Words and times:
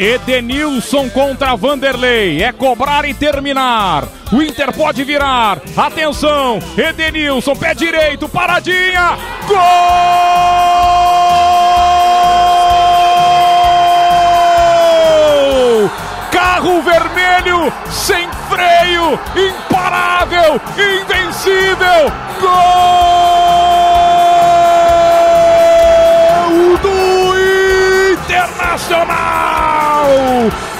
Edenilson 0.00 1.10
contra 1.10 1.54
Vanderlei. 1.54 2.42
É 2.42 2.50
cobrar 2.52 3.04
e 3.04 3.12
terminar. 3.12 4.08
O 4.32 4.40
Inter 4.40 4.72
pode 4.72 5.04
virar. 5.04 5.60
Atenção. 5.76 6.58
Edenilson, 6.74 7.54
pé 7.54 7.74
direito, 7.74 8.26
paradinha. 8.26 9.18
Gol! 9.46 9.58
Carro 16.32 16.80
vermelho, 16.80 17.70
sem 17.90 18.26
freio, 18.48 19.20
imparável, 19.36 20.58
invencível. 20.78 22.10
Gol 22.40 23.20
do 26.78 27.36
Internacional! 28.14 29.59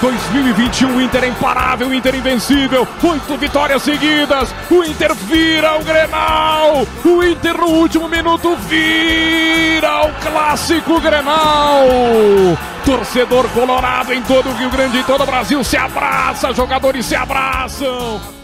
2021, 0.01 1.01
Inter 1.01 1.23
é 1.23 1.27
imparável, 1.27 1.93
Inter 1.93 2.15
invencível, 2.15 2.87
oito 3.03 3.37
vitórias 3.37 3.81
seguidas, 3.83 4.53
o 4.69 4.83
Inter 4.83 5.13
vira 5.13 5.77
o 5.77 5.83
Grenal, 5.83 6.87
o 7.05 7.23
Inter 7.23 7.57
no 7.57 7.67
último 7.67 8.07
minuto 8.07 8.55
vira 8.67 10.05
o 10.05 10.13
clássico 10.21 10.99
Grenal. 10.99 11.85
Torcedor 12.85 13.47
colorado 13.49 14.11
em 14.11 14.21
todo 14.23 14.49
o 14.49 14.53
Rio 14.53 14.69
Grande 14.69 14.97
e 14.97 15.03
todo 15.03 15.21
o 15.23 15.25
Brasil 15.25 15.63
se 15.63 15.77
abraça, 15.77 16.53
jogadores 16.53 17.05
se 17.05 17.15
abraçam. 17.15 18.40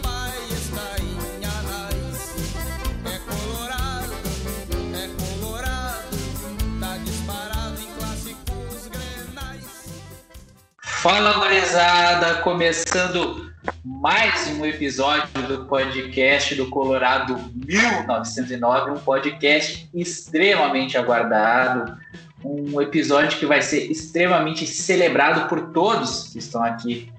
Fala, 11.02 11.32
gurizada! 11.34 12.34
Começando 12.42 13.52
mais 13.84 14.48
um 14.48 14.66
episódio 14.66 15.28
do 15.46 15.64
podcast 15.66 16.56
do 16.56 16.66
Colorado 16.66 17.38
1909, 17.54 18.90
um 18.90 18.98
podcast 18.98 19.88
extremamente 19.94 20.98
aguardado, 20.98 21.96
um 22.44 22.82
episódio 22.82 23.38
que 23.38 23.46
vai 23.46 23.62
ser 23.62 23.88
extremamente 23.88 24.66
celebrado 24.66 25.48
por 25.48 25.70
todos 25.70 26.30
que 26.32 26.40
estão 26.40 26.64
aqui. 26.64 27.12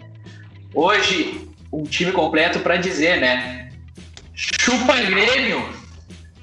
Hoje, 0.73 1.47
um 1.71 1.83
time 1.83 2.11
completo 2.11 2.59
para 2.59 2.75
dizer, 2.75 3.21
né? 3.21 3.71
Chupa 4.33 4.97
Grêmio! 5.03 5.65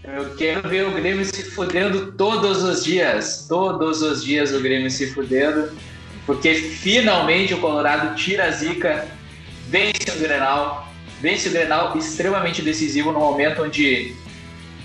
Eu 0.03 0.34
quero 0.37 0.67
ver 0.67 0.87
o 0.87 0.93
Grêmio 0.93 1.25
se 1.27 1.43
fudendo 1.50 2.12
todos 2.12 2.62
os 2.62 2.83
dias. 2.83 3.45
Todos 3.47 4.00
os 4.00 4.25
dias 4.25 4.55
o 4.55 4.61
Grêmio 4.61 4.91
se 4.91 5.12
fudendo 5.12 5.71
porque 6.27 6.55
finalmente 6.55 7.55
o 7.55 7.60
Colorado 7.60 8.16
tira 8.16 8.44
a 8.46 8.50
zica, 8.50 9.06
vence 9.69 10.10
o 10.10 10.19
Grenal, 10.19 10.88
vence 11.20 11.48
o 11.48 11.52
Grenal 11.52 11.96
extremamente 11.96 12.60
decisivo 12.60 13.12
no 13.12 13.20
momento 13.20 13.62
onde 13.62 14.14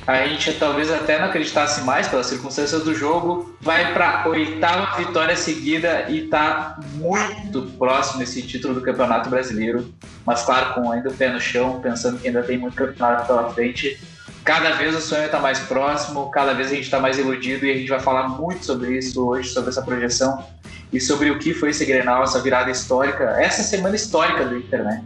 a 0.05 0.27
gente 0.27 0.53
talvez 0.53 0.91
até 0.91 1.19
não 1.19 1.27
acreditasse 1.27 1.81
mais 1.81 2.07
pelas 2.07 2.27
circunstâncias 2.27 2.83
do 2.83 2.93
jogo, 2.93 3.55
vai 3.61 3.93
para 3.93 4.27
oitava 4.27 4.97
vitória 4.97 5.35
seguida 5.35 6.05
e 6.09 6.25
está 6.25 6.77
muito 6.95 7.63
próximo 7.77 8.19
desse 8.19 8.41
título 8.41 8.75
do 8.75 8.81
Campeonato 8.81 9.29
Brasileiro, 9.29 9.93
mas 10.25 10.43
claro, 10.43 10.73
com 10.73 10.91
ainda 10.91 11.09
o 11.09 11.13
pé 11.13 11.29
no 11.29 11.39
chão, 11.39 11.79
pensando 11.81 12.19
que 12.19 12.27
ainda 12.27 12.43
tem 12.43 12.57
muito 12.57 12.75
campeonato 12.75 13.27
pela 13.27 13.51
frente. 13.53 13.99
Cada 14.43 14.71
vez 14.71 14.95
o 14.95 14.99
sonho 14.99 15.25
está 15.25 15.39
mais 15.39 15.59
próximo, 15.59 16.31
cada 16.31 16.53
vez 16.53 16.71
a 16.71 16.75
gente 16.75 16.85
está 16.85 16.99
mais 16.99 17.19
iludido 17.19 17.65
e 17.65 17.71
a 17.71 17.75
gente 17.75 17.89
vai 17.89 17.99
falar 17.99 18.27
muito 18.27 18.65
sobre 18.65 18.97
isso 18.97 19.23
hoje, 19.23 19.49
sobre 19.49 19.69
essa 19.69 19.83
projeção 19.83 20.43
e 20.91 20.99
sobre 20.99 21.29
o 21.29 21.39
que 21.39 21.53
foi 21.53 21.69
esse 21.69 21.85
Grenal, 21.85 22.23
essa 22.23 22.41
virada 22.41 22.69
histórica, 22.69 23.23
essa 23.39 23.63
semana 23.63 23.95
histórica 23.95 24.45
do 24.45 24.57
Inter, 24.57 24.83
né? 24.83 25.03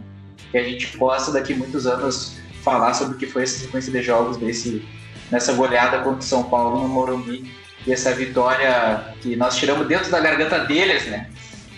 Que 0.50 0.58
a 0.58 0.62
gente 0.64 0.96
possa 0.98 1.32
daqui 1.32 1.54
muitos 1.54 1.86
anos 1.86 2.36
falar 2.62 2.94
sobre 2.94 3.14
o 3.14 3.18
que 3.18 3.26
foi 3.26 3.44
essa 3.44 3.58
sequência 3.58 3.92
de 3.92 4.02
jogos 4.02 4.36
desse 4.36 4.84
nessa 5.30 5.52
goleada 5.52 5.98
contra 5.98 6.20
o 6.20 6.22
São 6.22 6.44
Paulo 6.44 6.80
no 6.82 6.88
Morumbi 6.88 7.52
e 7.86 7.92
essa 7.92 8.12
vitória 8.12 9.14
que 9.20 9.36
nós 9.36 9.56
tiramos 9.56 9.86
dentro 9.86 10.10
da 10.10 10.20
garganta 10.20 10.60
deles, 10.60 11.06
né? 11.06 11.28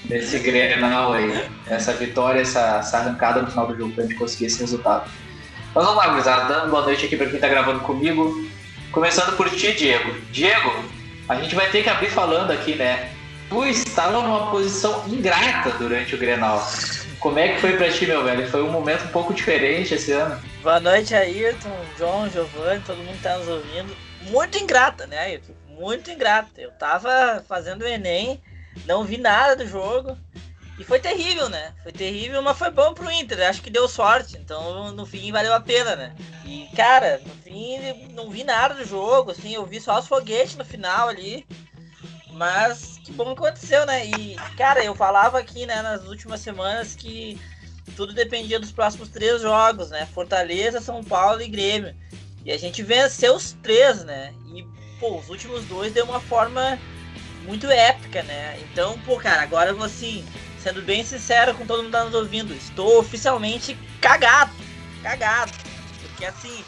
Desse 0.05 0.39
Grenal 0.39 1.13
aí, 1.13 1.45
essa 1.67 1.93
vitória, 1.93 2.41
essa, 2.41 2.79
essa 2.79 2.99
arrancada 2.99 3.43
no 3.43 3.51
final 3.51 3.67
do 3.67 3.77
jogo 3.77 3.93
pra 3.93 4.05
gente 4.05 4.15
conseguir 4.15 4.47
esse 4.47 4.61
resultado. 4.61 5.11
Mas 5.75 5.85
vamos 5.85 5.99
lá, 5.99 6.09
gurizada, 6.09 6.55
dando 6.55 6.71
boa 6.71 6.83
noite 6.83 7.05
aqui 7.05 7.17
para 7.17 7.29
quem 7.29 7.39
tá 7.39 7.49
gravando 7.49 7.81
comigo. 7.81 8.47
Começando 8.91 9.37
por 9.37 9.51
ti, 9.51 9.73
Diego. 9.73 10.15
Diego, 10.33 10.73
a 11.29 11.35
gente 11.35 11.55
vai 11.55 11.69
ter 11.69 11.83
que 11.83 11.91
abrir 11.91 12.09
falando 12.09 12.51
aqui, 12.51 12.75
né? 12.75 13.11
Tu 13.49 13.65
estava 13.65 14.21
numa 14.21 14.51
posição 14.51 15.05
ingrata 15.09 15.71
durante 15.79 16.15
o 16.15 16.19
Grenal. 16.19 16.63
Como 17.19 17.39
é 17.39 17.55
que 17.55 17.61
foi 17.61 17.77
pra 17.77 17.91
ti, 17.91 18.07
meu 18.07 18.23
velho? 18.23 18.49
Foi 18.49 18.63
um 18.63 18.71
momento 18.71 19.05
um 19.05 19.09
pouco 19.09 19.35
diferente 19.35 19.95
esse 19.95 20.13
ano. 20.13 20.41
Boa 20.63 20.79
noite, 20.79 21.15
Ayrton, 21.15 21.77
João, 21.97 22.31
Giovanni, 22.31 22.83
todo 22.87 22.99
mundo 22.99 23.17
que 23.17 23.23
tá 23.23 23.37
nos 23.39 23.49
ouvindo. 23.49 23.97
Muito 24.23 24.59
ingrata, 24.59 25.07
né, 25.07 25.19
Ayrton? 25.19 25.53
Muito 25.69 26.11
ingrata. 26.11 26.61
Eu 26.61 26.71
tava 26.73 27.43
fazendo 27.49 27.83
o 27.83 27.87
Enem, 27.87 28.41
não 28.87 29.05
vi 29.05 29.17
nada 29.17 29.57
do 29.57 29.67
jogo. 29.67 30.17
E 30.79 30.85
foi 30.85 31.01
terrível, 31.01 31.49
né? 31.49 31.73
Foi 31.83 31.91
terrível, 31.91 32.41
mas 32.41 32.57
foi 32.57 32.71
bom 32.71 32.95
pro 32.95 33.11
Inter. 33.11 33.49
Acho 33.49 33.61
que 33.61 33.71
deu 33.71 33.89
sorte. 33.89 34.37
Então, 34.37 34.93
no 34.93 35.05
fim, 35.05 35.33
valeu 35.33 35.53
a 35.53 35.59
pena, 35.59 35.97
né? 35.97 36.15
E, 36.45 36.69
cara, 36.77 37.21
no 37.27 37.35
fim, 37.43 37.79
não 38.15 38.31
vi 38.31 38.45
nada 38.45 38.75
do 38.75 38.85
jogo. 38.85 39.33
Assim, 39.33 39.53
eu 39.53 39.67
vi 39.67 39.81
só 39.81 39.99
os 39.99 40.07
foguetes 40.07 40.55
no 40.55 40.65
final 40.65 41.09
ali. 41.09 41.45
Mas 42.33 43.01
que 43.03 43.13
bom 43.13 43.35
que 43.35 43.45
aconteceu, 43.45 43.87
né? 43.87 44.07
E, 44.07 44.37
cara, 44.57 44.85
eu 44.85 44.95
falava 44.95 45.39
aqui, 45.39 45.67
né, 45.67 45.83
nas 45.83 46.05
últimas 46.07 46.41
semanas 46.41 46.95
que 46.95 47.41
tudo 47.97 48.13
dependia 48.13 48.61
dos 48.61 48.71
próximos 48.71 49.09
três 49.09 49.43
jogos, 49.43 49.91
né? 49.91 50.07
Fortaleza, 50.15 50.81
São 50.81 51.03
Paulo 51.03 51.41
e 51.41 51.49
Grêmio. 51.49 51.95
E 52.45 52.53
a 52.53 52.59
gente 52.59 52.83
venceu 52.83 53.35
os 53.35 53.53
três, 53.63 54.05
né? 54.05 54.33
E, 54.55 54.65
pô, 55.01 55.19
os 55.19 55.29
últimos 55.29 55.65
dois 55.65 55.93
deu 55.93 56.05
uma 56.05 56.21
forma 56.21 56.79
muito 57.45 57.67
épica, 57.67 58.23
né? 58.23 58.59
Então, 58.61 58.99
pô, 59.01 59.17
cara, 59.17 59.43
agora 59.43 59.71
eu 59.71 59.77
vou 59.77 59.87
assim, 59.87 60.25
sendo 60.63 60.83
bem 60.83 61.05
sincero 61.05 61.55
com 61.55 61.67
todo 61.67 61.79
mundo 61.79 61.93
que 61.93 61.99
tá 61.99 62.05
nos 62.05 62.15
ouvindo, 62.15 62.55
estou 62.55 62.99
oficialmente 62.99 63.77
cagado. 64.01 64.53
Cagado. 65.03 65.53
Porque 66.03 66.25
assim, 66.25 66.65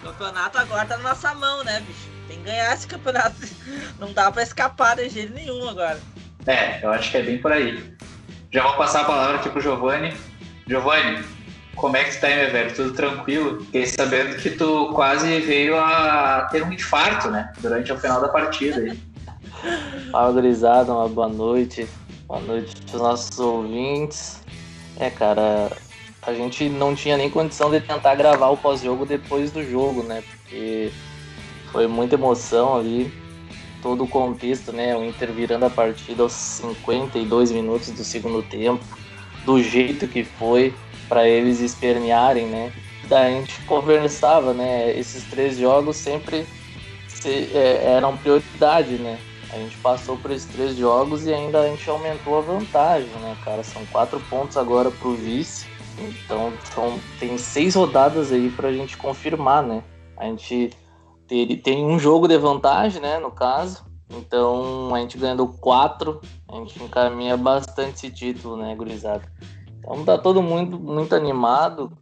o 0.00 0.06
campeonato 0.06 0.58
agora 0.58 0.86
tá 0.86 0.96
na 0.96 1.10
nossa 1.10 1.34
mão, 1.34 1.64
né, 1.64 1.80
bicho? 1.80 2.17
Tem 2.28 2.38
que 2.38 2.44
ganhar 2.44 2.74
esse 2.74 2.86
campeonato. 2.86 3.36
Não 3.98 4.12
dá 4.12 4.30
para 4.30 4.42
escapar 4.42 4.96
de 4.96 5.08
jeito 5.08 5.32
nenhum 5.32 5.68
agora. 5.68 5.98
É, 6.46 6.84
eu 6.84 6.90
acho 6.90 7.10
que 7.10 7.16
é 7.16 7.22
bem 7.22 7.38
por 7.38 7.50
aí. 7.50 7.96
Já 8.52 8.62
vou 8.62 8.74
passar 8.74 9.02
a 9.02 9.04
palavra 9.04 9.36
aqui 9.36 9.50
pro 9.50 9.60
Giovanni. 9.60 10.14
Giovanni, 10.66 11.24
como 11.74 11.96
é 11.96 12.04
que 12.04 12.14
tu 12.14 12.20
tá 12.20 12.26
aí, 12.26 12.36
meu 12.36 12.52
velho? 12.52 12.74
Tudo 12.74 12.92
tranquilo? 12.92 13.64
Fiquei 13.64 13.86
sabendo 13.86 14.36
que 14.36 14.50
tu 14.50 14.92
quase 14.94 15.40
veio 15.40 15.78
a 15.78 16.48
ter 16.50 16.62
um 16.62 16.72
infarto, 16.72 17.30
né? 17.30 17.52
Durante 17.60 17.92
o 17.92 17.98
final 17.98 18.20
da 18.20 18.28
partida 18.28 18.80
aí. 18.80 18.98
Fala, 20.12 20.32
gurizada, 20.32 20.92
uma 20.92 21.08
boa 21.08 21.28
noite. 21.28 21.88
Boa 22.26 22.40
noite 22.40 22.74
pros 22.82 23.00
nossos 23.00 23.38
ouvintes. 23.38 24.42
É, 24.98 25.08
cara, 25.08 25.70
a 26.22 26.34
gente 26.34 26.68
não 26.68 26.94
tinha 26.94 27.16
nem 27.16 27.30
condição 27.30 27.70
de 27.70 27.80
tentar 27.80 28.14
gravar 28.14 28.48
o 28.48 28.56
pós-jogo 28.56 29.06
depois 29.06 29.50
do 29.50 29.64
jogo, 29.64 30.02
né? 30.02 30.22
Porque 30.22 30.90
foi 31.72 31.86
muita 31.86 32.14
emoção 32.14 32.76
ali, 32.76 33.12
todo 33.82 34.04
o 34.04 34.08
contexto, 34.08 34.72
né? 34.72 34.96
O 34.96 35.04
Inter 35.04 35.32
virando 35.32 35.64
a 35.64 35.70
partida 35.70 36.22
aos 36.22 36.32
52 36.32 37.52
minutos 37.52 37.90
do 37.90 38.04
segundo 38.04 38.42
tempo, 38.42 38.84
do 39.44 39.62
jeito 39.62 40.06
que 40.06 40.24
foi, 40.24 40.74
para 41.08 41.28
eles 41.28 41.60
espernearem, 41.60 42.46
né? 42.46 42.72
Daí 43.08 43.34
a 43.34 43.40
gente 43.40 43.60
conversava, 43.62 44.52
né? 44.52 44.96
Esses 44.98 45.24
três 45.24 45.56
jogos 45.56 45.96
sempre 45.96 46.46
se, 47.06 47.50
é, 47.54 47.94
eram 47.96 48.16
prioridade, 48.16 48.96
né? 48.96 49.18
A 49.50 49.56
gente 49.56 49.76
passou 49.78 50.16
por 50.18 50.30
esses 50.30 50.46
três 50.46 50.76
jogos 50.76 51.26
e 51.26 51.32
ainda 51.32 51.60
a 51.60 51.68
gente 51.68 51.88
aumentou 51.88 52.36
a 52.36 52.40
vantagem, 52.42 53.08
né, 53.20 53.36
cara? 53.42 53.62
São 53.62 53.84
quatro 53.86 54.20
pontos 54.28 54.56
agora 54.56 54.90
pro 54.90 55.14
vice. 55.14 55.66
Então 55.98 56.52
são, 56.74 57.00
tem 57.18 57.38
seis 57.38 57.74
rodadas 57.74 58.30
aí 58.30 58.50
pra 58.50 58.72
gente 58.72 58.96
confirmar, 58.96 59.62
né? 59.62 59.82
A 60.16 60.26
gente 60.26 60.70
ele 61.30 61.56
tem 61.56 61.84
um 61.84 61.98
jogo 61.98 62.26
de 62.26 62.38
vantagem, 62.38 63.00
né, 63.00 63.18
no 63.18 63.30
caso. 63.30 63.84
Então, 64.10 64.94
a 64.94 65.00
gente 65.00 65.18
ganhando 65.18 65.46
quatro, 65.46 66.20
a 66.48 66.56
gente 66.56 66.82
encaminha 66.82 67.36
bastante 67.36 68.06
esse 68.06 68.10
título, 68.10 68.56
né, 68.56 68.74
gurizada. 68.74 69.22
Então, 69.78 70.04
tá 70.04 70.16
todo 70.16 70.42
mundo 70.42 70.78
muito 70.78 71.14
animado. 71.14 71.92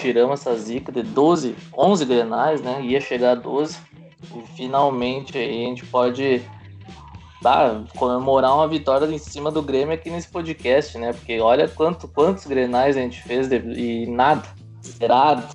Tiramos 0.00 0.40
essa 0.40 0.54
zica 0.56 0.90
de 0.90 1.02
12, 1.02 1.54
11 1.76 2.04
grenais, 2.04 2.60
né, 2.60 2.82
ia 2.82 3.00
chegar 3.00 3.32
a 3.32 3.34
12. 3.36 3.78
E 4.34 4.42
finalmente 4.56 5.38
aí 5.38 5.64
a 5.64 5.68
gente 5.68 5.86
pode 5.86 6.42
tá, 7.42 7.84
comemorar 7.96 8.54
uma 8.54 8.66
vitória 8.66 9.06
em 9.06 9.18
cima 9.18 9.50
do 9.50 9.62
Grêmio 9.62 9.94
aqui 9.94 10.10
nesse 10.10 10.28
podcast, 10.28 10.98
né? 10.98 11.12
Porque 11.12 11.38
olha 11.38 11.68
quanto, 11.68 12.08
quantos 12.08 12.44
grenais 12.46 12.96
a 12.96 13.00
gente 13.00 13.22
fez 13.22 13.48
de, 13.48 13.56
e 13.56 14.06
nada, 14.06 14.42
zerado. 14.84 15.46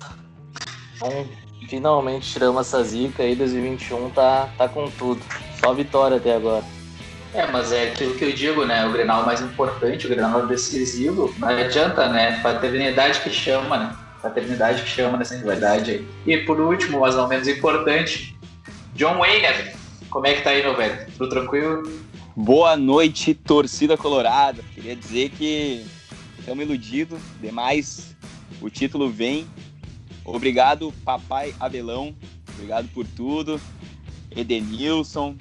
Então, 0.96 1.26
finalmente 1.72 2.30
tiramos 2.30 2.66
essa 2.66 2.84
zica 2.84 3.22
aí, 3.22 3.34
2021 3.34 4.10
tá, 4.10 4.46
tá 4.58 4.68
com 4.68 4.90
tudo. 4.90 5.22
Só 5.58 5.72
vitória 5.72 6.18
até 6.18 6.36
agora. 6.36 6.62
É, 7.32 7.46
mas 7.46 7.72
é 7.72 7.84
aquilo 7.84 8.14
que 8.14 8.26
eu 8.26 8.32
digo, 8.32 8.66
né? 8.66 8.86
O 8.86 8.92
Grenal 8.92 9.24
mais 9.24 9.40
importante, 9.40 10.04
o 10.04 10.10
Grenal 10.10 10.46
decisivo, 10.46 11.34
não 11.38 11.48
adianta, 11.48 12.10
né? 12.10 12.38
Paternidade 12.42 13.20
que 13.20 13.30
chama, 13.30 13.78
né? 13.78 13.96
Paternidade 14.20 14.82
que 14.82 14.88
chama 14.90 15.16
nessa 15.16 15.34
rivalidade 15.34 15.92
aí. 15.92 16.08
E 16.26 16.36
por 16.44 16.60
último, 16.60 17.00
mas 17.00 17.16
não 17.16 17.26
menos 17.26 17.48
importante, 17.48 18.36
John 18.94 19.16
Wayne, 19.16 19.72
como 20.10 20.26
é 20.26 20.34
que 20.34 20.42
tá 20.42 20.50
aí, 20.50 20.62
meu 20.62 20.76
velho? 20.76 21.06
Tudo 21.16 21.30
tranquilo? 21.30 21.90
Boa 22.36 22.76
noite, 22.76 23.32
torcida 23.32 23.96
colorada. 23.96 24.62
Queria 24.74 24.94
dizer 24.94 25.30
que 25.30 25.86
estamos 26.38 26.66
iludidos 26.66 27.18
demais. 27.40 28.14
O 28.60 28.68
título 28.68 29.08
vem. 29.08 29.46
Obrigado, 30.24 30.92
papai 31.04 31.54
Abelão. 31.58 32.14
Obrigado 32.54 32.88
por 32.88 33.06
tudo. 33.06 33.60
Edenilson. 34.30 35.36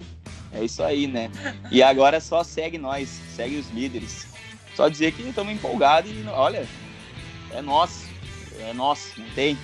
É 0.53 0.63
isso 0.63 0.83
aí, 0.83 1.07
né? 1.07 1.31
E 1.71 1.81
agora 1.81 2.19
só 2.19 2.43
segue 2.43 2.77
nós, 2.77 3.07
segue 3.35 3.57
os 3.57 3.69
líderes. 3.71 4.27
Só 4.75 4.89
dizer 4.89 5.13
que 5.13 5.21
estamos 5.21 5.53
empolgados 5.53 6.11
e 6.11 6.27
olha, 6.27 6.67
é 7.51 7.61
nosso. 7.61 8.05
É 8.59 8.73
nosso, 8.73 9.19
não 9.19 9.29
tem. 9.29 9.57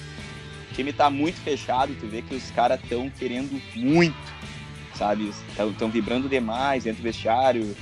O 0.71 0.73
time 0.73 0.93
tá 0.93 1.09
muito 1.09 1.39
fechado, 1.41 1.95
tu 1.99 2.07
vê 2.07 2.21
que 2.21 2.35
os 2.35 2.49
caras 2.51 2.81
estão 2.81 3.09
querendo 3.09 3.61
muito 3.75 4.37
sabe? 4.97 5.31
Estão 5.49 5.89
vibrando 5.89 6.27
demais 6.27 6.83
dentro 6.83 7.01
do 7.01 7.03
vestiário, 7.03 7.75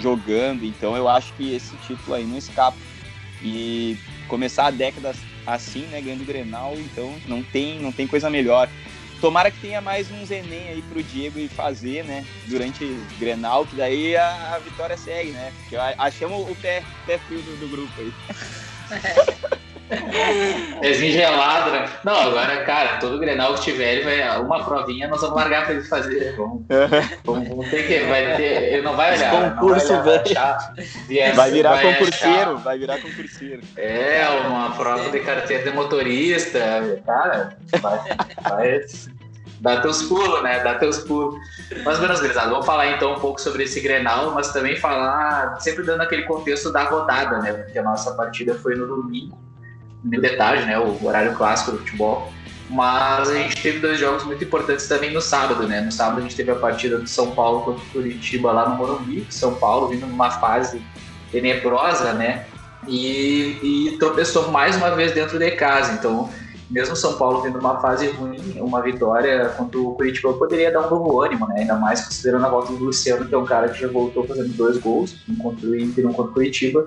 jogando. 0.00 0.64
Então 0.64 0.96
eu 0.96 1.08
acho 1.08 1.32
que 1.34 1.54
esse 1.54 1.76
título 1.86 2.14
aí 2.14 2.24
não 2.24 2.36
escapa. 2.36 2.76
E 3.42 3.96
começar 4.28 4.66
a 4.66 4.70
década 4.70 5.14
assim, 5.46 5.86
né, 5.86 6.00
ganhando 6.00 6.22
o 6.22 6.26
Grenal, 6.26 6.74
então 6.76 7.14
não 7.26 7.42
tem, 7.42 7.78
não 7.80 7.92
tem 7.92 8.06
coisa 8.06 8.28
melhor. 8.28 8.68
Tomara 9.20 9.50
que 9.50 9.60
tenha 9.60 9.80
mais 9.80 10.10
uns 10.10 10.30
Enem 10.30 10.68
aí 10.68 10.82
pro 10.82 11.02
Diego 11.02 11.38
e 11.38 11.48
fazer, 11.48 12.04
né, 12.04 12.24
durante 12.46 12.84
o 12.84 13.06
Grenal, 13.18 13.64
que 13.64 13.76
daí 13.76 14.16
a, 14.16 14.54
a 14.54 14.58
vitória 14.58 14.96
segue, 14.96 15.30
né? 15.30 15.52
Porque 15.60 15.76
achamos 15.76 16.50
o 16.50 16.54
pé, 16.56 16.82
pé 17.06 17.18
frio 17.18 17.40
do, 17.40 17.56
do 17.56 17.68
grupo 17.68 17.92
aí. 17.98 18.12
Pezinho 20.80 21.12
gelado, 21.12 21.70
né? 21.70 21.88
Não, 22.04 22.14
agora, 22.14 22.64
cara, 22.64 22.98
todo 22.98 23.18
Grenal 23.18 23.54
que 23.54 23.62
tiver, 23.62 23.94
ele 23.94 24.04
vai. 24.04 24.40
Uma 24.40 24.64
provinha 24.64 25.06
nós 25.06 25.20
vamos 25.20 25.36
largar 25.36 25.64
pra 25.64 25.74
ele 25.74 25.84
fazer. 25.84 26.34
Vamos, 26.36 26.64
vamos, 27.24 27.48
vamos 27.48 27.70
ter 27.70 27.86
que. 27.86 28.00
Vai 28.06 28.36
ter, 28.36 28.72
ele 28.74 28.82
não 28.82 28.96
vai 28.96 29.16
olhar. 29.16 29.54
Concurso, 29.54 30.02
velho. 30.02 30.22
Vai, 31.08 31.32
vai 31.32 31.50
virar 31.50 31.74
vai 31.74 31.92
concurseiro, 31.92 32.36
achar. 32.36 32.54
vai 32.56 32.78
virar 32.78 33.00
concurseiro. 33.00 33.62
É, 33.76 34.26
uma 34.46 34.70
prova 34.70 35.08
de 35.10 35.20
carteira 35.20 35.70
de 35.70 35.76
motorista. 35.76 36.58
Cara, 37.06 37.56
vai. 37.80 38.00
vai 38.42 38.86
dá 39.60 39.80
teus 39.80 40.02
pulos, 40.02 40.42
né? 40.42 40.62
Dá 40.62 40.74
teus 40.74 40.98
pulos. 40.98 41.40
Mas, 41.84 41.98
menos 42.00 42.20
grisado, 42.20 42.50
vamos 42.50 42.66
falar 42.66 42.92
então 42.92 43.14
um 43.14 43.20
pouco 43.20 43.40
sobre 43.40 43.64
esse 43.64 43.80
Grenal, 43.80 44.32
mas 44.32 44.52
também 44.52 44.76
falar, 44.76 45.60
sempre 45.60 45.84
dando 45.84 46.02
aquele 46.02 46.22
contexto 46.22 46.72
da 46.72 46.84
rodada, 46.84 47.38
né? 47.38 47.52
Porque 47.52 47.78
a 47.78 47.82
nossa 47.82 48.14
partida 48.14 48.54
foi 48.54 48.74
no 48.74 48.86
domingo 48.86 49.45
de 50.04 50.36
tarde, 50.36 50.64
né? 50.64 50.78
O 50.78 51.04
horário 51.04 51.34
clássico 51.34 51.72
do 51.72 51.78
futebol. 51.78 52.32
Mas 52.68 53.28
a 53.28 53.34
gente 53.34 53.62
teve 53.62 53.78
dois 53.78 53.98
jogos 53.98 54.24
muito 54.24 54.42
importantes 54.42 54.88
também 54.88 55.12
no 55.12 55.20
sábado, 55.20 55.68
né? 55.68 55.80
No 55.80 55.92
sábado 55.92 56.18
a 56.18 56.22
gente 56.22 56.34
teve 56.34 56.50
a 56.50 56.56
partida 56.56 56.98
do 56.98 57.08
São 57.08 57.30
Paulo 57.30 57.60
contra 57.60 57.82
o 57.82 57.86
Curitiba 57.86 58.50
lá 58.50 58.68
no 58.68 58.76
Morumbi. 58.76 59.26
São 59.30 59.54
Paulo 59.54 59.88
vindo 59.88 60.06
numa 60.06 60.30
fase 60.30 60.82
tenebrosa, 61.30 62.12
né? 62.12 62.46
E, 62.88 63.90
e 63.92 63.98
tropeçou 63.98 64.50
mais 64.50 64.76
uma 64.76 64.90
vez 64.90 65.12
dentro 65.12 65.38
de 65.38 65.50
casa. 65.52 65.92
Então, 65.92 66.28
mesmo 66.68 66.96
São 66.96 67.16
Paulo 67.16 67.42
vindo 67.42 67.58
numa 67.58 67.80
fase 67.80 68.08
ruim, 68.10 68.58
uma 68.58 68.82
vitória 68.82 69.50
contra 69.50 69.78
o 69.78 69.94
Curitiba 69.94 70.32
poderia 70.32 70.72
dar 70.72 70.86
um 70.86 70.90
novo 70.90 71.20
ânimo, 71.20 71.46
né? 71.46 71.60
Ainda 71.60 71.76
mais 71.76 72.04
considerando 72.04 72.46
a 72.46 72.48
volta 72.48 72.72
do 72.72 72.84
Luciano, 72.84 73.24
que 73.26 73.34
é 73.34 73.38
um 73.38 73.44
cara 73.44 73.68
que 73.68 73.80
já 73.80 73.88
voltou 73.88 74.26
fazendo 74.26 74.48
dois 74.54 74.76
gols, 74.76 75.16
um 75.28 75.36
contra 75.36 75.68
o 75.68 75.76
Inter 75.76 76.02
e 76.02 76.06
um 76.06 76.12
contra 76.12 76.32
o 76.32 76.34
Curitiba. 76.34 76.84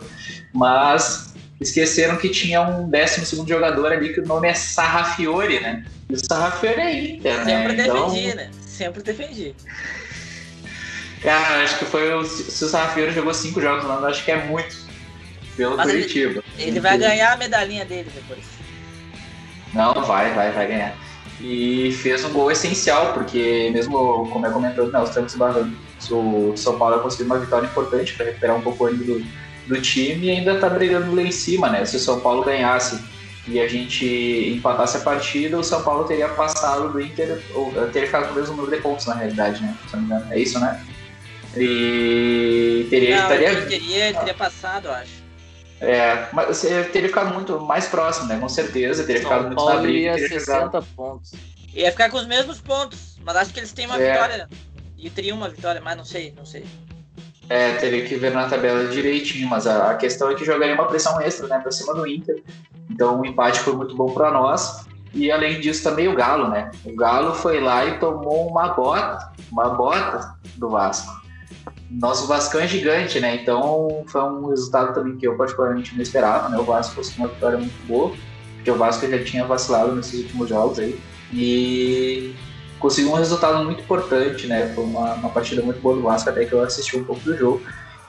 Mas 0.54 1.29
esqueceram 1.60 2.18
que 2.18 2.30
tinha 2.30 2.62
um 2.62 2.90
12 2.90 3.48
jogador 3.48 3.92
ali 3.92 4.14
que 4.14 4.22
o 4.22 4.26
nome 4.26 4.48
é 4.48 4.54
Sarrafiore, 4.54 5.60
né? 5.60 5.86
E 6.10 6.14
o 6.14 6.18
Sarrafiore 6.18 6.80
é 6.80 7.00
Inter, 7.00 7.46
né? 7.46 7.46
Sempre 7.46 7.82
então... 7.82 8.10
defendi, 8.10 8.36
né? 8.36 8.52
Sempre 8.66 9.04
defendi. 9.04 9.56
Cara, 11.22 11.64
acho 11.64 11.80
que 11.80 11.86
foi 11.86 12.14
o. 12.14 12.24
Se 12.24 12.64
o 12.64 12.68
Sarrafiore 12.68 13.12
jogou 13.12 13.34
cinco 13.34 13.60
jogos 13.60 13.84
lá, 13.84 14.00
acho 14.08 14.24
que 14.24 14.32
é 14.32 14.46
muito. 14.46 14.88
Pelo 15.58 15.76
Mas 15.76 15.92
Curitiba. 15.92 16.42
Ele, 16.58 16.70
ele 16.70 16.80
vai 16.80 16.98
ganhar 16.98 17.34
a 17.34 17.38
medalhinha 17.38 17.84
dele 17.84 18.10
depois. 18.16 18.46
Não, 19.74 19.94
vai, 20.06 20.34
vai, 20.34 20.52
vai 20.52 20.68
ganhar. 20.68 20.96
E 21.42 21.92
fez 22.02 22.24
um 22.24 22.32
gol 22.32 22.52
essencial, 22.52 23.14
porque 23.14 23.70
mesmo, 23.74 24.30
como 24.32 24.46
é 24.46 24.50
comentado, 24.50 24.92
né, 24.92 25.28
barrando, 25.36 25.78
o 26.12 26.56
São 26.56 26.78
Paulo 26.78 27.00
conseguiu 27.00 27.28
uma 27.28 27.40
vitória 27.40 27.66
importante 27.66 28.14
para 28.14 28.28
recuperar 28.28 28.56
um 28.56 28.62
pouco 28.62 28.84
o 28.84 28.88
ânimo 28.88 29.04
do, 29.04 29.26
do 29.70 29.80
time 29.80 30.28
e 30.28 30.32
ainda 30.32 30.60
tá 30.60 30.68
brigando 30.68 31.16
lá 31.16 31.22
em 31.22 31.32
cima, 31.32 31.70
né? 31.70 31.86
Se 31.86 31.96
o 31.96 32.00
São 32.00 32.20
Paulo 32.20 32.44
ganhasse 32.44 33.00
e 33.48 33.60
a 33.60 33.68
gente 33.68 34.52
empatasse 34.56 34.98
a 34.98 35.02
partida, 35.02 35.58
o 35.58 35.64
São 35.64 35.84
Paulo 35.84 36.04
teria 36.04 36.28
passado 36.30 36.92
do 36.92 37.00
Inter, 37.00 37.42
ou 37.54 37.72
teria 37.90 38.08
ficado 38.08 38.28
com 38.28 38.34
o 38.34 38.36
mesmo 38.36 38.56
número 38.56 38.76
de 38.76 38.82
pontos, 38.82 39.06
na 39.06 39.14
realidade, 39.14 39.62
né? 39.62 39.78
Se 39.88 39.96
não 39.96 40.02
me 40.02 40.08
engano. 40.08 40.34
É 40.34 40.40
isso, 40.40 40.60
né? 40.60 40.84
E 41.56 42.88
teria. 42.90 43.22
Não, 43.22 43.30
teria, 43.30 43.66
teria, 43.68 44.14
teria 44.14 44.34
passado, 44.34 44.88
eu 44.88 44.94
acho. 44.94 45.30
É, 45.82 46.28
mas 46.34 46.60
teria 46.62 47.08
ficado 47.08 47.34
muito 47.34 47.60
mais 47.62 47.86
próximo, 47.88 48.28
né? 48.28 48.38
Com 48.40 48.50
certeza, 48.50 49.04
teria 49.04 49.22
São 49.22 49.30
ficado 49.30 49.46
muito 49.46 49.56
Paulo 49.56 49.76
na 49.76 49.82
briga. 49.82 50.20
Ia 50.20 50.30
60 50.30 50.40
jogado... 50.40 50.88
pontos. 50.96 51.32
Ia 51.74 51.92
ficar 51.92 52.10
com 52.10 52.18
os 52.18 52.28
mesmos 52.28 52.60
pontos, 52.60 53.18
mas 53.24 53.36
acho 53.36 53.54
que 53.54 53.60
eles 53.60 53.72
têm 53.72 53.86
uma 53.86 54.02
é. 54.02 54.12
vitória. 54.12 54.50
E 54.98 55.10
teria 55.10 55.34
uma 55.34 55.48
vitória, 55.48 55.80
mas 55.80 55.96
não 55.96 56.04
sei, 56.04 56.34
não 56.36 56.46
sei. 56.46 56.66
É, 57.50 57.74
teria 57.74 58.06
que 58.06 58.16
ver 58.16 58.32
na 58.32 58.48
tabela 58.48 58.86
direitinho, 58.86 59.50
mas 59.50 59.66
a, 59.66 59.92
a 59.92 59.96
questão 59.96 60.30
é 60.30 60.36
que 60.36 60.46
jogaria 60.46 60.76
uma 60.76 60.88
pressão 60.88 61.20
extra, 61.20 61.48
né, 61.48 61.58
pra 61.58 61.72
cima 61.72 61.96
do 61.96 62.06
Inter. 62.06 62.44
Então 62.90 63.20
o 63.20 63.26
empate 63.26 63.60
foi 63.60 63.74
muito 63.74 63.96
bom 63.96 64.14
para 64.14 64.32
nós. 64.32 64.88
E 65.14 65.32
além 65.32 65.60
disso 65.60 65.84
também 65.84 66.08
o 66.08 66.16
Galo, 66.16 66.50
né? 66.50 66.70
O 66.86 66.96
Galo 66.96 67.34
foi 67.34 67.60
lá 67.60 67.84
e 67.86 67.98
tomou 67.98 68.48
uma 68.48 68.68
bota, 68.70 69.32
uma 69.52 69.70
bota 69.70 70.36
do 70.56 70.70
Vasco. 70.70 71.20
Nosso 71.90 72.28
Vascão 72.28 72.62
é 72.62 72.68
gigante, 72.68 73.20
né? 73.20 73.36
Então 73.36 74.04
foi 74.08 74.22
um 74.22 74.48
resultado 74.48 74.94
também 74.94 75.18
que 75.18 75.28
eu 75.28 75.36
particularmente 75.36 75.96
não 75.96 76.04
esperava, 76.04 76.50
né? 76.50 76.58
O 76.58 76.64
Vasco 76.64 76.96
fosse 76.96 77.18
uma 77.18 77.28
vitória 77.28 77.58
muito 77.58 77.88
boa, 77.88 78.14
porque 78.56 78.70
o 78.70 78.76
Vasco 78.76 79.08
já 79.08 79.24
tinha 79.24 79.46
vacilado 79.46 79.96
nesses 79.96 80.22
últimos 80.22 80.50
jogos 80.50 80.78
aí. 80.78 81.00
E 81.34 82.36
conseguiu 82.80 83.12
um 83.12 83.16
resultado 83.16 83.64
muito 83.64 83.82
importante, 83.82 84.48
né? 84.48 84.72
Foi 84.74 84.84
uma, 84.84 85.14
uma 85.16 85.30
partida 85.30 85.62
muito 85.62 85.80
boa 85.82 85.96
do 85.96 86.02
Vasco, 86.02 86.30
até 86.30 86.46
que 86.46 86.54
eu 86.54 86.64
assisti 86.64 86.98
um 86.98 87.04
pouco 87.04 87.22
do 87.22 87.38
jogo. 87.38 87.62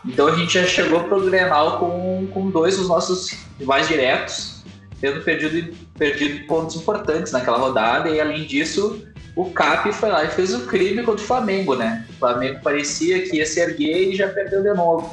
Então 0.05 0.29
a 0.29 0.35
gente 0.35 0.55
já 0.55 0.65
chegou 0.65 1.05
para 1.05 1.19
o 1.19 1.25
Grenal 1.25 1.79
com, 1.79 2.27
com 2.33 2.51
dois 2.51 2.77
dos 2.77 2.89
nossos 2.89 3.37
rivais 3.59 3.87
diretos, 3.89 4.65
tendo 5.01 5.21
perdido, 5.23 5.77
perdido 5.99 6.47
pontos 6.47 6.77
importantes 6.77 7.33
naquela 7.33 7.59
rodada, 7.59 8.09
e 8.09 8.21
além 8.21 8.47
disso, 8.47 9.05
o 9.37 9.51
Cap 9.51 9.93
foi 9.93 10.11
lá 10.11 10.25
e 10.25 10.29
fez 10.29 10.55
o 10.55 10.67
crime 10.67 11.03
contra 11.03 11.23
o 11.23 11.27
Flamengo, 11.27 11.75
né? 11.75 12.07
O 12.11 12.13
Flamengo 12.15 12.61
parecia 12.63 13.23
que 13.23 13.37
ia 13.37 13.47
se 13.47 13.61
erguer 13.61 14.09
e 14.09 14.17
já 14.17 14.29
perdeu 14.29 14.63
de 14.63 14.73
novo. 14.73 15.11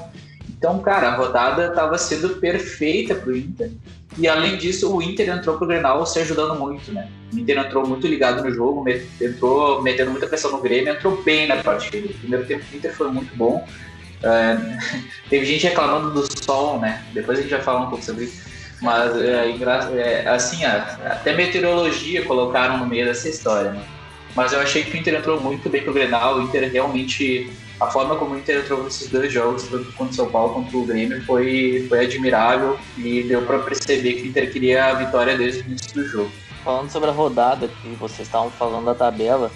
Então, 0.49 0.79
cara, 0.79 1.09
a 1.09 1.15
rodada 1.15 1.67
estava 1.67 1.97
sendo 1.97 2.29
perfeita 2.37 3.13
para 3.13 3.29
o 3.29 3.37
Inter. 3.37 3.71
E 4.17 4.27
além 4.27 4.57
disso, 4.57 4.93
o 4.93 5.01
Inter 5.01 5.29
entrou 5.29 5.57
pro 5.57 5.67
Grenal 5.67 6.05
se 6.05 6.19
ajudando 6.19 6.57
muito, 6.59 6.91
né? 6.91 7.07
O 7.31 7.37
Inter 7.37 7.59
entrou 7.59 7.85
muito 7.85 8.07
ligado 8.07 8.43
no 8.43 8.51
jogo, 8.51 8.83
entrou 9.21 9.81
metendo 9.81 10.11
muita 10.11 10.27
pressão 10.27 10.51
no 10.51 10.61
Grêmio, 10.61 10.93
entrou 10.93 11.21
bem 11.23 11.47
na 11.47 11.57
partida. 11.57 12.07
O 12.07 12.13
primeiro 12.13 12.45
tempo 12.45 12.65
do 12.65 12.77
Inter 12.77 12.95
foi 12.95 13.11
muito 13.11 13.35
bom. 13.35 13.67
Uh, 14.23 14.77
teve 15.29 15.45
gente 15.45 15.67
reclamando 15.67 16.11
do 16.11 16.43
sol, 16.43 16.79
né? 16.79 17.03
Depois 17.13 17.37
a 17.37 17.41
gente 17.41 17.51
vai 17.51 17.61
falar 17.61 17.81
um 17.81 17.89
pouco 17.89 18.03
sobre 18.03 18.25
isso. 18.25 18.47
Mas 18.81 19.15
é, 19.17 19.49
é, 19.95 20.27
assim, 20.27 20.63
até 20.63 21.35
meteorologia 21.35 22.23
colocaram 22.25 22.77
no 22.77 22.85
meio 22.85 23.05
dessa 23.05 23.29
história, 23.29 23.71
né? 23.71 23.83
Mas 24.35 24.53
eu 24.53 24.59
achei 24.59 24.83
que 24.83 24.95
o 24.95 24.99
Inter 24.99 25.15
entrou 25.15 25.41
muito 25.41 25.67
bem 25.69 25.83
pro 25.83 25.93
Grenal. 25.93 26.37
O 26.37 26.43
Inter 26.43 26.71
realmente 26.71 27.51
a 27.79 27.87
forma 27.87 28.15
como 28.15 28.33
o 28.33 28.37
Inter 28.37 28.63
entrou 28.63 28.83
nesses 28.83 29.09
dois 29.09 29.31
jogos, 29.31 29.63
tanto 29.63 29.91
contra 29.93 30.11
o 30.11 30.15
São 30.15 30.31
Paulo 30.31 30.53
quanto 30.55 30.81
o 30.81 30.85
Grêmio, 30.85 31.23
foi, 31.25 31.85
foi 31.87 32.05
admirável 32.05 32.77
e 32.97 33.23
deu 33.23 33.43
para 33.43 33.59
perceber 33.59 34.13
que 34.13 34.23
o 34.23 34.25
Inter 34.27 34.51
queria 34.51 34.85
a 34.85 34.93
vitória 34.93 35.37
desde 35.37 35.61
o 35.61 35.65
início 35.65 35.93
do 35.93 36.05
jogo. 36.07 36.31
Falando 36.63 36.89
sobre 36.89 37.09
a 37.09 37.13
rodada 37.13 37.67
que 37.67 37.89
vocês 37.95 38.27
estavam 38.27 38.49
falando 38.49 38.85
da 38.85 38.95
tabela, 38.95 39.51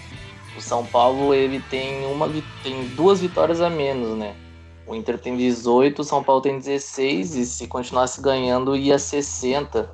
o 0.55 0.61
São 0.61 0.85
Paulo 0.85 1.33
ele 1.33 1.59
tem 1.69 2.05
uma 2.05 2.29
tem 2.63 2.87
duas 2.89 3.19
vitórias 3.19 3.59
a 3.59 3.69
menos, 3.69 4.17
né? 4.17 4.35
O 4.85 4.95
Inter 4.95 5.17
tem 5.17 5.35
18, 5.35 5.99
o 5.99 6.03
São 6.03 6.23
Paulo 6.23 6.41
tem 6.41 6.57
16 6.57 7.35
e 7.35 7.45
se 7.45 7.67
continuasse 7.67 8.21
ganhando 8.21 8.75
ia 8.75 8.99
60. 8.99 9.89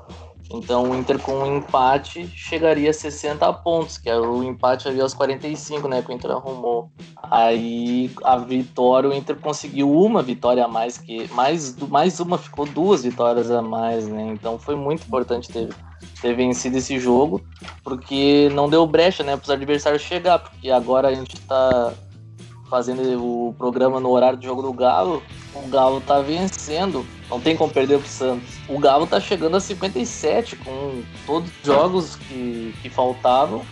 Então 0.49 0.89
o 0.89 0.95
Inter 0.95 1.19
com 1.19 1.33
um 1.33 1.57
empate 1.57 2.27
chegaria 2.27 2.89
a 2.89 2.93
60 2.93 3.51
pontos, 3.53 3.97
que 3.97 4.09
era 4.09 4.21
o 4.21 4.43
empate 4.43 4.87
ali 4.87 5.01
aos 5.01 5.13
45, 5.13 5.87
né? 5.87 6.01
Que 6.01 6.11
o 6.11 6.13
Inter 6.13 6.31
arrumou. 6.31 6.89
Aí 7.29 8.09
a 8.23 8.37
vitória, 8.37 9.09
o 9.09 9.13
Inter 9.13 9.35
conseguiu 9.35 9.91
uma 9.91 10.23
vitória 10.23 10.63
a 10.63 10.67
mais, 10.67 10.97
que 10.97 11.27
mais, 11.33 11.75
mais 11.87 12.19
uma 12.19 12.37
ficou 12.37 12.65
duas 12.65 13.03
vitórias 13.03 13.51
a 13.51 13.61
mais, 13.61 14.07
né? 14.07 14.27
Então 14.33 14.57
foi 14.57 14.75
muito 14.75 15.05
importante 15.05 15.51
ter, 15.51 15.69
ter 16.21 16.33
vencido 16.33 16.77
esse 16.77 16.97
jogo, 16.97 17.41
porque 17.83 18.49
não 18.53 18.69
deu 18.69 18.87
brecha, 18.87 19.23
né? 19.23 19.35
Para 19.35 19.43
os 19.43 19.49
adversários 19.49 20.01
chegar, 20.01 20.39
porque 20.39 20.69
agora 20.71 21.09
a 21.09 21.13
gente 21.13 21.35
está 21.35 21.93
fazendo 22.69 23.01
o 23.21 23.53
programa 23.57 23.99
no 23.99 24.09
horário 24.09 24.37
de 24.37 24.45
jogo 24.45 24.61
do 24.61 24.73
Galo, 24.73 25.21
o 25.53 25.67
Galo 25.67 26.01
tá 26.01 26.19
vencendo. 26.19 27.05
Não 27.29 27.39
tem 27.39 27.55
como 27.55 27.71
perder 27.71 27.99
pro 27.99 28.07
Santos. 28.07 28.55
O 28.69 28.79
Galo 28.79 29.05
tá 29.05 29.19
chegando 29.19 29.57
a 29.57 29.59
57 29.59 30.55
com 30.57 31.03
todos 31.25 31.49
os 31.49 31.65
jogos 31.65 32.15
que, 32.15 32.73
que 32.81 32.89
faltavam 32.89 33.65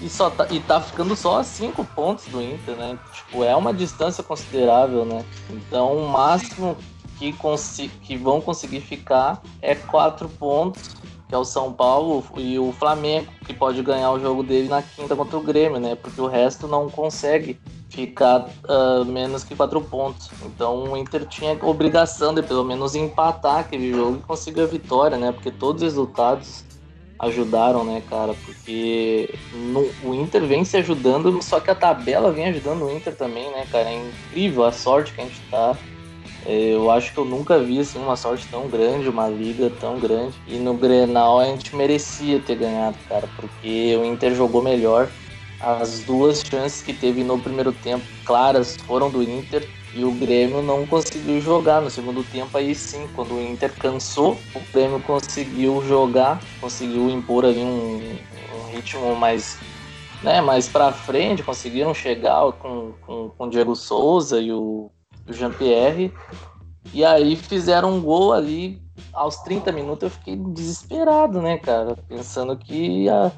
e, 0.00 0.08
só 0.08 0.30
tá, 0.30 0.46
e 0.50 0.60
tá 0.60 0.80
ficando 0.80 1.16
só 1.16 1.40
a 1.40 1.44
5 1.44 1.84
pontos 1.86 2.26
do 2.26 2.40
Inter, 2.40 2.76
né? 2.76 2.98
Tipo, 3.12 3.44
é 3.44 3.56
uma 3.56 3.72
distância 3.72 4.22
considerável, 4.22 5.04
né? 5.04 5.24
Então 5.50 5.96
o 5.96 6.08
máximo 6.08 6.76
que, 7.18 7.34
que 8.02 8.16
vão 8.16 8.40
conseguir 8.40 8.80
ficar 8.80 9.42
é 9.62 9.74
4 9.74 10.28
pontos 10.28 10.96
que 11.28 11.34
é 11.34 11.38
o 11.38 11.44
São 11.44 11.72
Paulo 11.72 12.24
e 12.38 12.58
o 12.58 12.72
Flamengo, 12.72 13.30
que 13.44 13.52
pode 13.52 13.82
ganhar 13.82 14.10
o 14.12 14.18
jogo 14.18 14.42
dele 14.42 14.68
na 14.68 14.80
quinta 14.80 15.14
contra 15.14 15.36
o 15.36 15.42
Grêmio, 15.42 15.78
né? 15.78 15.94
Porque 15.94 16.18
o 16.20 16.26
resto 16.26 16.66
não 16.66 16.88
consegue 16.88 17.60
ficar 17.88 18.48
uh, 18.68 19.04
menos 19.04 19.44
que 19.44 19.54
quatro 19.54 19.80
pontos. 19.80 20.30
Então 20.44 20.92
o 20.92 20.96
Inter 20.96 21.26
tinha 21.26 21.58
obrigação 21.62 22.34
de 22.34 22.42
pelo 22.42 22.64
menos 22.64 22.94
empatar 22.94 23.60
aquele 23.60 23.90
jogo 23.92 24.18
e 24.18 24.22
conseguir 24.22 24.62
a 24.62 24.66
vitória, 24.66 25.16
né? 25.16 25.32
Porque 25.32 25.50
todos 25.50 25.82
os 25.82 25.88
resultados 25.88 26.64
ajudaram, 27.18 27.84
né, 27.84 28.02
cara? 28.08 28.34
Porque 28.44 29.34
no, 29.52 29.90
o 30.04 30.14
Inter 30.14 30.44
vem 30.46 30.64
se 30.64 30.76
ajudando, 30.76 31.42
só 31.42 31.58
que 31.58 31.70
a 31.70 31.74
tabela 31.74 32.30
vem 32.30 32.46
ajudando 32.46 32.82
o 32.82 32.90
Inter 32.90 33.16
também, 33.16 33.50
né, 33.50 33.66
cara? 33.70 33.88
É 33.88 34.08
incrível 34.08 34.64
a 34.64 34.72
sorte 34.72 35.12
que 35.12 35.20
a 35.20 35.24
gente 35.24 35.40
tá 35.50 35.76
é, 36.46 36.74
eu 36.74 36.90
acho 36.90 37.12
que 37.12 37.18
eu 37.18 37.24
nunca 37.24 37.58
vi 37.58 37.80
assim, 37.80 37.98
uma 37.98 38.16
sorte 38.16 38.46
tão 38.48 38.68
grande, 38.68 39.08
uma 39.08 39.28
liga 39.28 39.70
tão 39.80 39.98
grande. 39.98 40.34
E 40.46 40.56
no 40.56 40.74
Grenal 40.74 41.38
a 41.38 41.44
gente 41.44 41.74
merecia 41.74 42.40
ter 42.40 42.56
ganhado, 42.56 42.96
cara, 43.08 43.28
porque 43.36 43.96
o 43.96 44.04
Inter 44.04 44.34
jogou 44.34 44.62
melhor. 44.62 45.08
As 45.60 46.00
duas 46.00 46.40
chances 46.40 46.82
que 46.82 46.92
teve 46.92 47.24
no 47.24 47.38
primeiro 47.38 47.72
tempo, 47.72 48.04
claras, 48.24 48.76
foram 48.76 49.10
do 49.10 49.22
Inter. 49.22 49.68
E 49.94 50.04
o 50.04 50.12
Grêmio 50.12 50.62
não 50.62 50.86
conseguiu 50.86 51.40
jogar 51.40 51.80
no 51.80 51.90
segundo 51.90 52.22
tempo. 52.22 52.56
Aí 52.56 52.74
sim, 52.74 53.08
quando 53.14 53.34
o 53.34 53.40
Inter 53.40 53.72
cansou, 53.74 54.38
o 54.54 54.60
Grêmio 54.72 55.00
conseguiu 55.00 55.82
jogar, 55.86 56.40
conseguiu 56.60 57.08
impor 57.10 57.44
ali 57.44 57.60
um, 57.60 58.18
um 58.54 58.70
ritmo 58.70 59.16
mais 59.16 59.58
né, 60.22 60.40
mais 60.40 60.68
para 60.68 60.92
frente, 60.92 61.44
conseguiram 61.44 61.94
chegar 61.94 62.52
com, 62.52 62.92
com, 63.06 63.30
com 63.30 63.44
o 63.44 63.50
Diego 63.50 63.74
Souza 63.74 64.40
e 64.40 64.52
o 64.52 64.90
o 65.28 65.32
Jean-Pierre. 65.32 66.12
E 66.92 67.04
aí 67.04 67.36
fizeram 67.36 67.96
um 67.96 68.00
gol 68.00 68.32
ali 68.32 68.82
aos 69.12 69.36
30 69.42 69.70
minutos. 69.70 70.04
Eu 70.04 70.10
fiquei 70.10 70.36
desesperado, 70.36 71.40
né, 71.42 71.58
cara? 71.58 71.96
Pensando 72.08 72.56
que, 72.56 73.04
ia, 73.04 73.30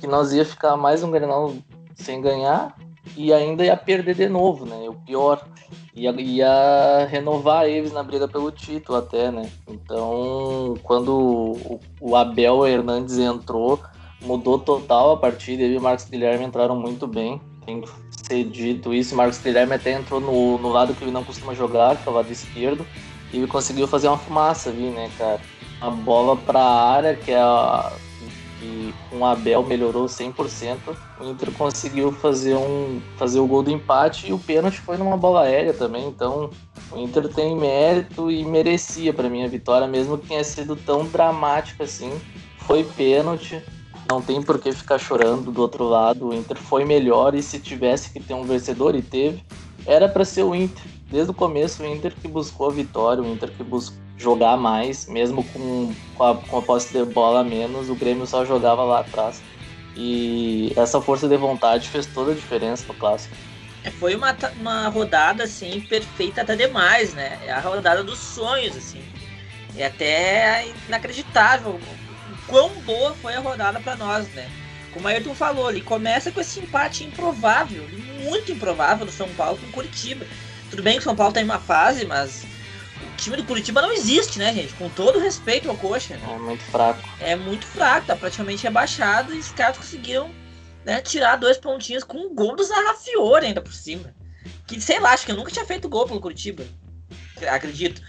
que 0.00 0.06
nós 0.06 0.32
ia 0.32 0.44
ficar 0.44 0.76
mais 0.76 1.02
um 1.02 1.10
Grenal 1.10 1.54
sem 1.94 2.20
ganhar 2.20 2.74
e 3.16 3.32
ainda 3.32 3.64
ia 3.64 3.76
perder 3.76 4.14
de 4.14 4.28
novo, 4.28 4.64
né? 4.64 4.88
O 4.88 4.94
pior. 4.94 5.44
Ia, 5.94 6.10
ia 6.20 7.06
renovar 7.10 7.66
eles 7.66 7.92
na 7.92 8.02
briga 8.02 8.28
pelo 8.28 8.50
título 8.50 8.98
até, 8.98 9.30
né? 9.30 9.50
Então, 9.68 10.74
quando 10.82 11.12
o, 11.12 11.80
o 12.00 12.16
Abel 12.16 12.66
Hernandes 12.66 13.18
entrou, 13.18 13.80
mudou 14.22 14.58
total 14.58 15.12
a 15.12 15.16
partida. 15.16 15.62
Ele 15.62 15.74
e 15.74 15.78
o 15.78 15.82
Marcos 15.82 16.06
Guilherme 16.08 16.44
entraram 16.44 16.76
muito 16.76 17.06
bem. 17.06 17.40
Tem 17.66 17.80
que 17.80 17.90
ser 18.26 18.44
dito 18.44 18.94
isso. 18.94 19.16
Marcos 19.16 19.38
Guilherme 19.38 19.74
até 19.74 19.92
entrou 19.92 20.20
no, 20.20 20.58
no 20.58 20.68
lado 20.68 20.94
que 20.94 21.04
ele 21.04 21.10
não 21.10 21.24
costuma 21.24 21.54
jogar, 21.54 21.96
que 21.96 22.08
é 22.08 22.12
o 22.12 22.14
lado 22.14 22.30
esquerdo, 22.30 22.86
e 23.32 23.38
ele 23.38 23.46
conseguiu 23.46 23.86
fazer 23.86 24.08
uma 24.08 24.18
fumaça 24.18 24.70
ali, 24.70 24.90
né, 24.90 25.10
cara? 25.18 25.40
A 25.80 25.90
bola 25.90 26.36
para 26.36 26.60
a 26.60 26.90
área, 26.90 27.16
que 27.16 27.30
é 27.30 27.38
a 27.38 27.92
que 28.60 28.94
com 29.08 29.24
Abel 29.24 29.64
melhorou 29.64 30.04
100%, 30.04 30.76
o 31.18 31.24
Inter 31.24 31.50
conseguiu 31.52 32.12
fazer 32.12 32.54
um 32.54 33.00
fazer 33.16 33.40
o 33.40 33.46
gol 33.46 33.62
do 33.62 33.70
empate 33.70 34.28
e 34.28 34.32
o 34.32 34.38
pênalti 34.38 34.80
foi 34.80 34.98
numa 34.98 35.16
bola 35.16 35.42
aérea 35.42 35.72
também, 35.72 36.06
então 36.06 36.50
o 36.92 36.98
Inter 36.98 37.26
tem 37.28 37.56
mérito 37.56 38.30
e 38.30 38.44
merecia 38.44 39.14
para 39.14 39.30
mim 39.30 39.42
a 39.42 39.48
vitória, 39.48 39.88
mesmo 39.88 40.18
que 40.18 40.28
tenha 40.28 40.44
sido 40.44 40.76
tão 40.76 41.06
dramática 41.06 41.84
assim. 41.84 42.12
Foi 42.58 42.84
pênalti, 42.84 43.62
não 44.08 44.20
tem 44.20 44.42
por 44.42 44.58
que 44.58 44.72
ficar 44.72 44.98
chorando 44.98 45.50
do 45.50 45.62
outro 45.62 45.84
lado. 45.84 46.28
O 46.28 46.34
Inter 46.34 46.56
foi 46.56 46.84
melhor 46.84 47.34
e 47.34 47.42
se 47.42 47.58
tivesse 47.58 48.12
que 48.12 48.20
ter 48.20 48.34
um 48.34 48.42
vencedor 48.42 48.94
e 48.94 49.02
teve, 49.02 49.42
era 49.86 50.08
para 50.08 50.24
ser 50.24 50.42
o 50.42 50.54
Inter. 50.54 50.82
Desde 51.10 51.30
o 51.30 51.34
começo, 51.34 51.82
o 51.82 51.86
Inter 51.86 52.14
que 52.14 52.28
buscou 52.28 52.68
a 52.68 52.72
vitória, 52.72 53.22
o 53.22 53.26
Inter 53.26 53.50
que 53.50 53.64
buscou 53.64 54.09
jogar 54.20 54.56
mais, 54.56 55.06
mesmo 55.06 55.42
com, 55.44 55.92
com, 56.14 56.24
a, 56.24 56.36
com 56.36 56.58
a 56.58 56.62
posse 56.62 56.92
de 56.92 57.04
bola 57.04 57.42
menos, 57.42 57.88
o 57.88 57.94
Grêmio 57.94 58.26
só 58.26 58.44
jogava 58.44 58.84
lá 58.84 59.00
atrás. 59.00 59.42
E 59.96 60.72
essa 60.76 61.00
força 61.00 61.26
de 61.26 61.36
vontade 61.36 61.88
fez 61.88 62.06
toda 62.06 62.32
a 62.32 62.34
diferença 62.34 62.84
no 62.86 62.94
clássico. 62.94 63.34
É, 63.82 63.90
foi 63.90 64.14
uma, 64.14 64.36
uma 64.60 64.88
rodada 64.88 65.44
assim 65.44 65.80
perfeita 65.80 66.42
até 66.42 66.54
demais, 66.54 67.14
né? 67.14 67.38
É 67.46 67.50
a 67.50 67.60
rodada 67.60 68.04
dos 68.04 68.18
sonhos, 68.18 68.76
assim. 68.76 69.02
É 69.76 69.86
até 69.86 70.68
inacreditável 70.86 71.80
quão 72.46 72.68
boa 72.80 73.14
foi 73.14 73.34
a 73.34 73.40
rodada 73.40 73.80
para 73.80 73.96
nós, 73.96 74.28
né? 74.28 74.48
Como 74.92 75.06
a 75.06 75.12
Ayrton 75.12 75.34
falou, 75.34 75.70
ele 75.70 75.80
começa 75.80 76.32
com 76.32 76.40
esse 76.40 76.60
empate 76.60 77.04
improvável, 77.04 77.86
muito 78.24 78.50
improvável 78.50 79.06
do 79.06 79.12
São 79.12 79.28
Paulo 79.30 79.56
com 79.56 79.66
o 79.66 79.72
Curitiba. 79.72 80.26
Tudo 80.68 80.82
bem 80.82 80.94
que 80.94 81.00
o 81.00 81.04
São 81.04 81.16
Paulo 81.16 81.32
tá 81.32 81.40
em 81.40 81.44
uma 81.44 81.60
fase, 81.60 82.04
mas 82.04 82.44
o 82.44 82.46
time 83.20 83.36
do 83.36 83.44
Curitiba 83.44 83.82
não 83.82 83.92
existe, 83.92 84.38
né, 84.38 84.52
gente? 84.52 84.72
Com 84.74 84.88
todo 84.88 85.18
respeito 85.18 85.68
ao 85.68 85.76
Coxa. 85.76 86.16
Né? 86.16 86.34
É 86.34 86.38
muito 86.38 86.64
fraco. 86.64 87.08
É 87.20 87.36
muito 87.36 87.66
fraco, 87.66 88.06
tá 88.06 88.16
praticamente 88.16 88.62
rebaixado 88.62 89.34
e 89.34 89.38
os 89.38 89.50
caras 89.50 89.76
conseguiram 89.76 90.30
né, 90.84 91.00
tirar 91.00 91.36
dois 91.36 91.58
pontinhos 91.58 92.02
com 92.02 92.18
um 92.18 92.34
gol 92.34 92.56
do 92.56 92.64
Zarrafiore 92.64 93.46
ainda 93.46 93.60
por 93.60 93.72
cima. 93.72 94.14
Que, 94.66 94.80
sei 94.80 94.98
lá, 94.98 95.12
acho 95.12 95.26
que 95.26 95.32
eu 95.32 95.36
nunca 95.36 95.50
tinha 95.50 95.64
feito 95.64 95.88
gol 95.88 96.06
pelo 96.06 96.20
Curitiba 96.20 96.64
acredito. 97.48 98.02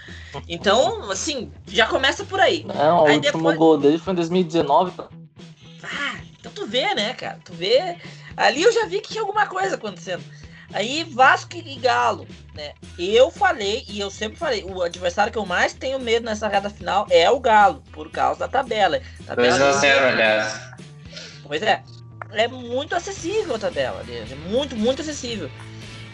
Então, 0.47 1.09
assim, 1.11 1.51
já 1.67 1.87
começa 1.87 2.25
por 2.25 2.39
aí. 2.39 2.63
Não, 2.63 3.05
aí 3.05 3.13
o 3.13 3.15
último 3.15 3.37
depois... 3.37 3.57
gol 3.57 3.77
dele 3.77 3.97
foi 3.97 4.13
em 4.13 4.15
2019. 4.17 4.93
Ah, 5.83 6.19
então 6.39 6.51
tu 6.51 6.65
vê, 6.65 6.93
né, 6.93 7.13
cara? 7.13 7.39
Tu 7.43 7.53
vê. 7.53 7.97
Ali 8.35 8.63
eu 8.63 8.71
já 8.71 8.85
vi 8.85 9.01
que 9.01 9.09
tinha 9.09 9.21
alguma 9.21 9.45
coisa 9.45 9.75
acontecendo. 9.75 10.23
Aí 10.73 11.03
Vasco 11.03 11.55
e 11.55 11.75
Galo, 11.77 12.27
né? 12.53 12.73
Eu 12.97 13.29
falei, 13.29 13.83
e 13.87 13.99
eu 13.99 14.09
sempre 14.09 14.37
falei, 14.37 14.63
o 14.63 14.81
adversário 14.81 15.31
que 15.31 15.37
eu 15.37 15.45
mais 15.45 15.73
tenho 15.73 15.99
medo 15.99 16.25
nessa 16.25 16.47
reta 16.47 16.69
final 16.69 17.05
é 17.09 17.29
o 17.29 17.39
Galo, 17.39 17.83
por 17.91 18.09
causa 18.09 18.41
da 18.41 18.47
tabela. 18.47 19.01
2x0, 19.27 20.11
aliás. 20.11 20.59
Pois 21.43 21.61
é. 21.61 21.81
É 22.33 22.47
muito 22.47 22.95
acessível 22.95 23.55
a 23.55 23.59
tabela 23.59 24.03
deles. 24.03 24.31
É 24.31 24.35
muito, 24.35 24.75
muito 24.75 25.01
acessível. 25.01 25.49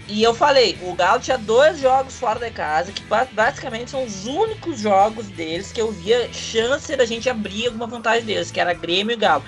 E 0.07 0.23
eu 0.23 0.33
falei, 0.33 0.77
o 0.81 0.93
Galo 0.95 1.19
tinha 1.19 1.37
dois 1.37 1.79
jogos 1.79 2.17
fora 2.17 2.39
de 2.39 2.49
casa, 2.51 2.91
que 2.91 3.03
basicamente 3.03 3.91
são 3.91 4.05
os 4.05 4.25
únicos 4.25 4.79
jogos 4.79 5.27
deles 5.27 5.71
que 5.71 5.81
eu 5.81 5.91
via 5.91 6.31
chance 6.33 6.95
da 6.95 7.05
gente 7.05 7.29
abrir 7.29 7.67
alguma 7.67 7.85
vantagem 7.85 8.25
deles, 8.25 8.49
que 8.49 8.59
era 8.59 8.73
Grêmio 8.73 9.13
e 9.13 9.17
Galo. 9.17 9.43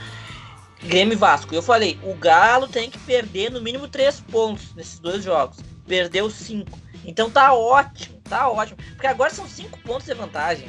Grêmio 0.83 1.13
e 1.13 1.17
Vasco. 1.17 1.53
Eu 1.53 1.61
falei, 1.61 1.99
o 2.03 2.13
Galo 2.13 2.67
tem 2.67 2.89
que 2.89 2.99
perder 2.99 3.51
no 3.51 3.61
mínimo 3.61 3.87
três 3.87 4.19
pontos 4.19 4.73
nesses 4.75 4.99
dois 4.99 5.23
jogos. 5.23 5.57
Perdeu 5.87 6.29
cinco. 6.29 6.79
Então 7.05 7.29
tá 7.29 7.53
ótimo, 7.53 8.19
tá 8.23 8.49
ótimo. 8.49 8.77
Porque 8.91 9.07
agora 9.07 9.33
são 9.33 9.47
cinco 9.47 9.79
pontos 9.79 10.05
de 10.05 10.13
vantagem. 10.13 10.67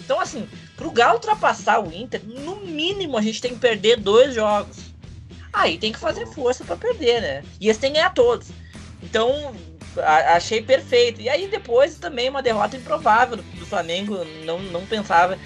Então, 0.00 0.20
assim, 0.20 0.48
pro 0.76 0.90
Galo 0.90 1.14
ultrapassar 1.14 1.80
o 1.80 1.92
Inter, 1.92 2.22
no 2.24 2.56
mínimo 2.56 3.16
a 3.16 3.22
gente 3.22 3.40
tem 3.40 3.54
que 3.54 3.60
perder 3.60 3.96
dois 3.96 4.34
jogos. 4.34 4.90
Aí 5.52 5.78
tem 5.78 5.92
que 5.92 5.98
fazer 5.98 6.26
força 6.26 6.64
para 6.64 6.76
perder, 6.76 7.20
né? 7.20 7.44
E 7.60 7.66
eles 7.66 7.78
têm 7.78 7.92
que 7.92 7.98
ganhar 7.98 8.10
todos. 8.10 8.48
Então, 9.02 9.54
achei 10.34 10.62
perfeito. 10.62 11.20
E 11.20 11.28
aí 11.28 11.48
depois 11.48 11.96
também 11.96 12.28
uma 12.28 12.42
derrota 12.42 12.76
improvável 12.76 13.36
do, 13.36 13.66
Flamengo. 13.66 14.24
Não, 14.44 14.58
não 14.58 14.84
pensava 14.86 15.38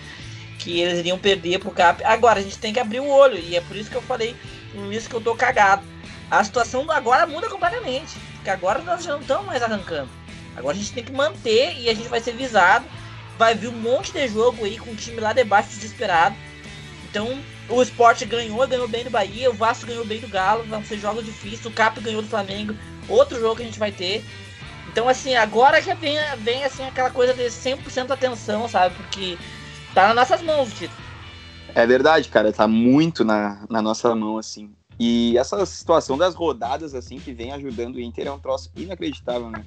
que 0.65 0.81
eles 0.81 0.99
iriam 0.99 1.19
perder 1.19 1.59
pro 1.59 1.71
Cap. 1.71 2.03
Agora, 2.05 2.41
a 2.41 2.43
gente 2.43 2.59
tem 2.59 2.73
que 2.73 2.81
abrir 2.81 3.01
o 3.01 3.07
olho. 3.07 3.39
E 3.39 3.55
é 3.55 3.61
por 3.61 3.77
isso 3.77 3.91
que 3.91 3.97
eu 3.97 4.03
falei 4.03 4.35
isso 4.91 5.09
que 5.09 5.15
eu 5.15 5.21
tô 5.21 5.35
cagado. 5.35 5.85
A 6.31 6.43
situação 6.43 6.91
agora 6.91 7.27
muda 7.27 7.51
completamente. 7.51 8.15
Porque 8.37 8.49
agora 8.49 8.81
nós 8.81 9.05
já 9.05 9.13
não 9.13 9.21
estamos 9.21 9.45
mais 9.45 9.63
arrancando. 9.63 10.09
Agora 10.57 10.75
a 10.75 10.79
gente 10.79 10.93
tem 10.93 11.05
que 11.05 11.13
manter 11.13 11.79
e 11.79 11.91
a 11.91 11.95
gente 11.95 12.09
vai 12.09 12.21
ser 12.21 12.33
visado. 12.33 12.87
Vai 13.39 13.55
vir 13.55 13.69
um 13.69 13.79
monte 13.79 14.11
de 14.11 14.27
jogo 14.27 14.65
aí 14.65 14.79
com 14.79 14.91
o 14.91 14.97
time 14.97 15.21
lá 15.21 15.35
debaixo 15.35 15.69
desesperado. 15.69 16.35
Então, 17.11 17.39
o 17.69 17.83
Sport 17.83 18.25
ganhou, 18.25 18.67
ganhou 18.67 18.89
bem 18.89 19.05
do 19.05 19.11
Bahia, 19.11 19.51
o 19.51 19.55
Vasco 19.55 19.87
ganhou 19.87 20.05
bem 20.05 20.21
do 20.21 20.29
Galo, 20.29 20.65
vão 20.65 20.83
ser 20.83 20.99
jogos 20.99 21.25
difíceis, 21.25 21.65
o 21.65 21.71
Cap 21.71 22.01
ganhou 22.01 22.23
do 22.23 22.29
Flamengo, 22.29 22.75
outro 23.09 23.39
jogo 23.39 23.57
que 23.57 23.63
a 23.63 23.67
gente 23.67 23.79
vai 23.79 23.93
ter. 23.93 24.25
Então, 24.89 25.09
assim, 25.09 25.35
agora 25.37 25.81
já 25.81 25.95
vem, 25.95 26.17
vem 26.39 26.65
assim, 26.65 26.85
aquela 26.87 27.11
coisa 27.11 27.33
de 27.33 27.45
100% 27.45 28.11
atenção, 28.11 28.69
sabe? 28.69 28.95
Porque 28.97 29.39
tá 29.95 30.09
nas 30.09 30.17
nossas 30.17 30.43
mãos 30.43 30.69
o 30.69 30.75
título. 30.75 31.01
É 31.75 31.87
verdade, 31.87 32.29
cara, 32.29 32.53
tá 32.53 32.67
muito 32.69 33.25
na, 33.25 33.65
na 33.71 33.81
nossa 33.81 34.15
mão, 34.15 34.39
assim. 34.39 34.73
E 34.99 35.37
essa 35.39 35.65
situação 35.67 36.17
das 36.17 36.35
rodadas, 36.35 36.95
assim, 36.95 37.19
que 37.19 37.33
vem 37.33 37.53
ajudando 37.53 37.97
o 37.97 38.01
Inter 38.01 38.27
é 38.27 38.33
um 38.33 38.39
troço 38.39 38.71
inacreditável, 38.77 39.51
né? 39.51 39.65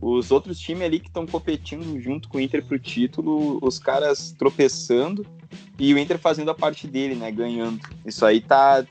Os 0.00 0.30
outros 0.30 0.58
times 0.58 0.84
ali 0.84 0.98
que 0.98 1.08
estão 1.08 1.26
competindo 1.26 2.00
junto 2.00 2.28
com 2.28 2.38
o 2.38 2.40
Inter 2.40 2.64
pro 2.64 2.78
título, 2.78 3.58
os 3.60 3.78
caras 3.78 4.34
tropeçando 4.38 5.26
e 5.78 5.92
o 5.92 5.98
Inter 5.98 6.18
fazendo 6.18 6.50
a 6.50 6.54
parte 6.54 6.86
dele, 6.86 7.14
né? 7.14 7.30
Ganhando. 7.30 7.80
Isso 8.06 8.24
aí 8.24 8.40
tá, 8.40 8.86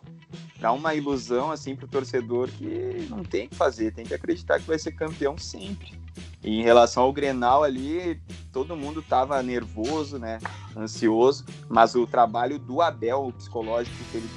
dá 0.59 0.71
uma 0.71 0.93
ilusão 0.93 1.51
assim 1.51 1.75
pro 1.75 1.87
torcedor 1.87 2.49
que 2.49 3.07
não 3.09 3.23
tem 3.23 3.47
que 3.47 3.55
fazer, 3.55 3.93
tem 3.93 4.05
que 4.05 4.13
acreditar 4.13 4.59
que 4.59 4.67
vai 4.67 4.77
ser 4.77 4.91
campeão 4.91 5.37
sempre. 5.37 5.97
E 6.43 6.59
em 6.59 6.63
relação 6.63 7.03
ao 7.03 7.13
Grenal 7.13 7.63
ali, 7.63 8.19
todo 8.51 8.75
mundo 8.75 9.01
tava 9.01 9.41
nervoso, 9.43 10.17
né? 10.17 10.39
Ansioso, 10.75 11.45
mas 11.67 11.95
o 11.95 12.07
trabalho 12.07 12.57
do 12.57 12.81
Abel, 12.81 13.27
o 13.27 13.33
psicológico 13.33 13.97
que 14.11 14.17
ele 14.17 14.29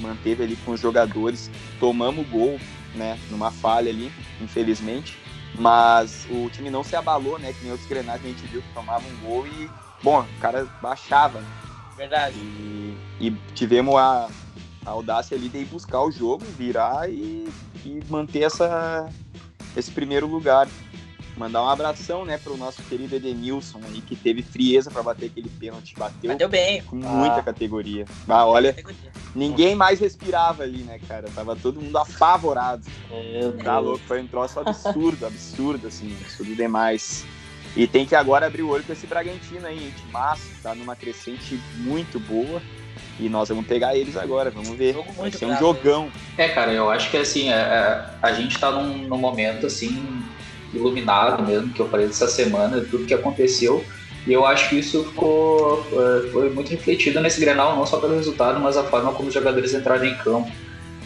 manteve 0.00 0.44
ali 0.44 0.56
com 0.56 0.72
os 0.72 0.80
jogadores, 0.80 1.50
tomamos 1.80 2.28
gol, 2.28 2.58
né? 2.94 3.18
Numa 3.30 3.50
falha 3.50 3.90
ali, 3.90 4.12
infelizmente. 4.40 5.18
Mas 5.54 6.26
o 6.30 6.48
time 6.48 6.70
não 6.70 6.82
se 6.82 6.96
abalou, 6.96 7.38
né? 7.38 7.52
Que 7.52 7.62
nem 7.62 7.72
outros 7.72 7.88
Grenais 7.88 8.24
a 8.24 8.26
gente 8.26 8.46
viu 8.46 8.62
que 8.62 8.72
tomavam 8.72 9.08
um 9.10 9.28
gol 9.28 9.46
e, 9.46 9.68
bom, 10.02 10.20
o 10.20 10.40
cara 10.40 10.66
baixava, 10.80 11.40
né? 11.40 11.48
Verdade. 11.96 12.36
E, 12.38 12.96
e 13.20 13.30
tivemos 13.54 13.94
a, 13.96 14.28
a 14.84 14.90
audácia 14.90 15.36
ali 15.36 15.48
de 15.48 15.58
ir 15.58 15.64
buscar 15.66 16.02
o 16.02 16.10
jogo, 16.10 16.44
virar 16.58 17.08
e, 17.10 17.48
e 17.84 18.00
manter 18.08 18.42
essa, 18.42 19.08
esse 19.76 19.90
primeiro 19.90 20.26
lugar. 20.26 20.68
Mandar 21.34 21.62
um 21.62 21.68
abração, 21.68 22.26
né, 22.26 22.36
pro 22.36 22.58
nosso 22.58 22.82
querido 22.82 23.16
Edenilson 23.16 23.80
aí, 23.86 24.02
que 24.02 24.14
teve 24.14 24.42
frieza 24.42 24.90
para 24.90 25.02
bater 25.02 25.26
aquele 25.26 25.48
pênalti. 25.48 25.94
Bateu, 25.96 26.30
Bateu 26.30 26.48
bem. 26.48 26.82
com 26.82 26.96
muita 26.96 27.36
Ah. 27.36 27.42
categoria. 27.42 28.04
Ah, 28.28 28.44
olha, 28.46 28.70
Categoria. 28.74 29.10
ninguém 29.34 29.74
mais 29.74 29.98
respirava 29.98 30.62
ali, 30.62 30.82
né, 30.82 31.00
cara? 31.08 31.30
Tava 31.34 31.56
todo 31.56 31.80
mundo 31.80 31.96
apavorado. 31.96 32.84
Meu 33.10 33.56
Tá 33.56 33.76
Deus. 33.76 33.84
louco, 33.86 34.04
foi 34.06 34.20
um 34.20 34.26
troço 34.26 34.60
absurdo, 34.60 35.24
absurdo, 35.26 35.86
assim, 35.86 36.14
absurdo 36.20 36.54
demais. 36.54 37.24
E 37.74 37.86
tem 37.86 38.04
que 38.04 38.14
agora 38.14 38.46
abrir 38.46 38.62
o 38.62 38.68
olho 38.68 38.84
com 38.84 38.92
esse 38.92 39.06
Bragantino 39.06 39.66
aí, 39.66 39.84
hein? 39.86 39.94
Timaço, 40.04 40.50
tá 40.62 40.74
numa 40.74 40.94
crescente 40.94 41.58
muito 41.76 42.20
boa. 42.20 42.60
E 43.18 43.28
nós 43.28 43.48
vamos 43.48 43.66
pegar 43.66 43.96
eles 43.96 44.16
agora, 44.16 44.50
vamos 44.50 44.70
ver. 44.70 44.94
Jogo 44.94 45.12
Vai 45.12 45.30
ser 45.30 45.44
um 45.44 45.48
bravo, 45.48 45.62
jogão. 45.62 46.10
É, 46.36 46.48
cara, 46.48 46.72
eu 46.72 46.90
acho 46.90 47.10
que 47.10 47.16
assim, 47.16 47.50
é, 47.50 47.54
é, 47.54 48.04
a 48.20 48.32
gente 48.32 48.58
tá 48.58 48.70
num, 48.70 49.06
num 49.06 49.18
momento 49.18 49.66
assim, 49.66 50.22
iluminado 50.72 51.42
mesmo, 51.42 51.72
que 51.72 51.80
eu 51.80 51.88
falei 51.88 52.06
dessa 52.06 52.26
semana, 52.26 52.80
tudo 52.90 53.04
que 53.04 53.14
aconteceu. 53.14 53.84
E 54.26 54.32
eu 54.32 54.46
acho 54.46 54.68
que 54.68 54.78
isso 54.78 55.04
ficou 55.04 55.86
é, 55.92 56.30
foi 56.30 56.50
muito 56.50 56.70
refletido 56.70 57.20
nesse 57.20 57.40
Grenal, 57.40 57.76
não 57.76 57.86
só 57.86 57.98
pelo 57.98 58.16
resultado, 58.16 58.60
mas 58.60 58.76
a 58.76 58.84
forma 58.84 59.12
como 59.12 59.28
os 59.28 59.34
jogadores 59.34 59.74
entraram 59.74 60.04
em 60.04 60.16
campo. 60.16 60.50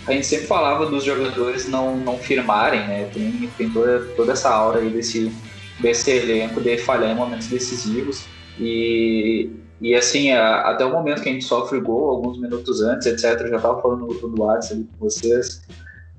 A 0.07 0.13
gente 0.13 0.27
sempre 0.27 0.47
falava 0.47 0.87
dos 0.87 1.03
jogadores 1.05 1.69
não, 1.69 1.97
não 1.97 2.17
firmarem, 2.17 2.81
né? 2.87 3.11
Tem, 3.13 3.51
tem 3.59 3.71
toda, 3.71 4.01
toda 4.17 4.33
essa 4.33 4.51
aura 4.51 4.79
aí 4.79 4.89
desse, 4.89 5.33
desse 5.81 6.11
elenco 6.11 6.61
de 6.61 6.79
falhar 6.79 7.11
em 7.11 7.15
momentos 7.15 7.49
decisivos. 7.49 8.25
E, 8.59 9.51
e 9.81 9.95
assim, 9.95 10.33
a- 10.33 10.61
até 10.63 10.85
o 10.85 10.91
momento 10.93 11.23
que 11.23 11.29
a 11.29 11.33
gente 11.33 11.45
sofre 11.45 11.79
o 11.79 11.83
gol, 11.83 12.11
alguns 12.11 12.41
minutos 12.41 12.83
antes, 12.83 13.07
etc., 13.07 13.41
eu 13.43 13.49
já 13.49 13.57
estava 13.57 13.81
falando 13.81 14.01
no 14.01 14.07
grupo 14.07 14.29
do 14.29 14.43
WhatsApp 14.43 14.87
com 14.99 15.05
vocês, 15.09 15.63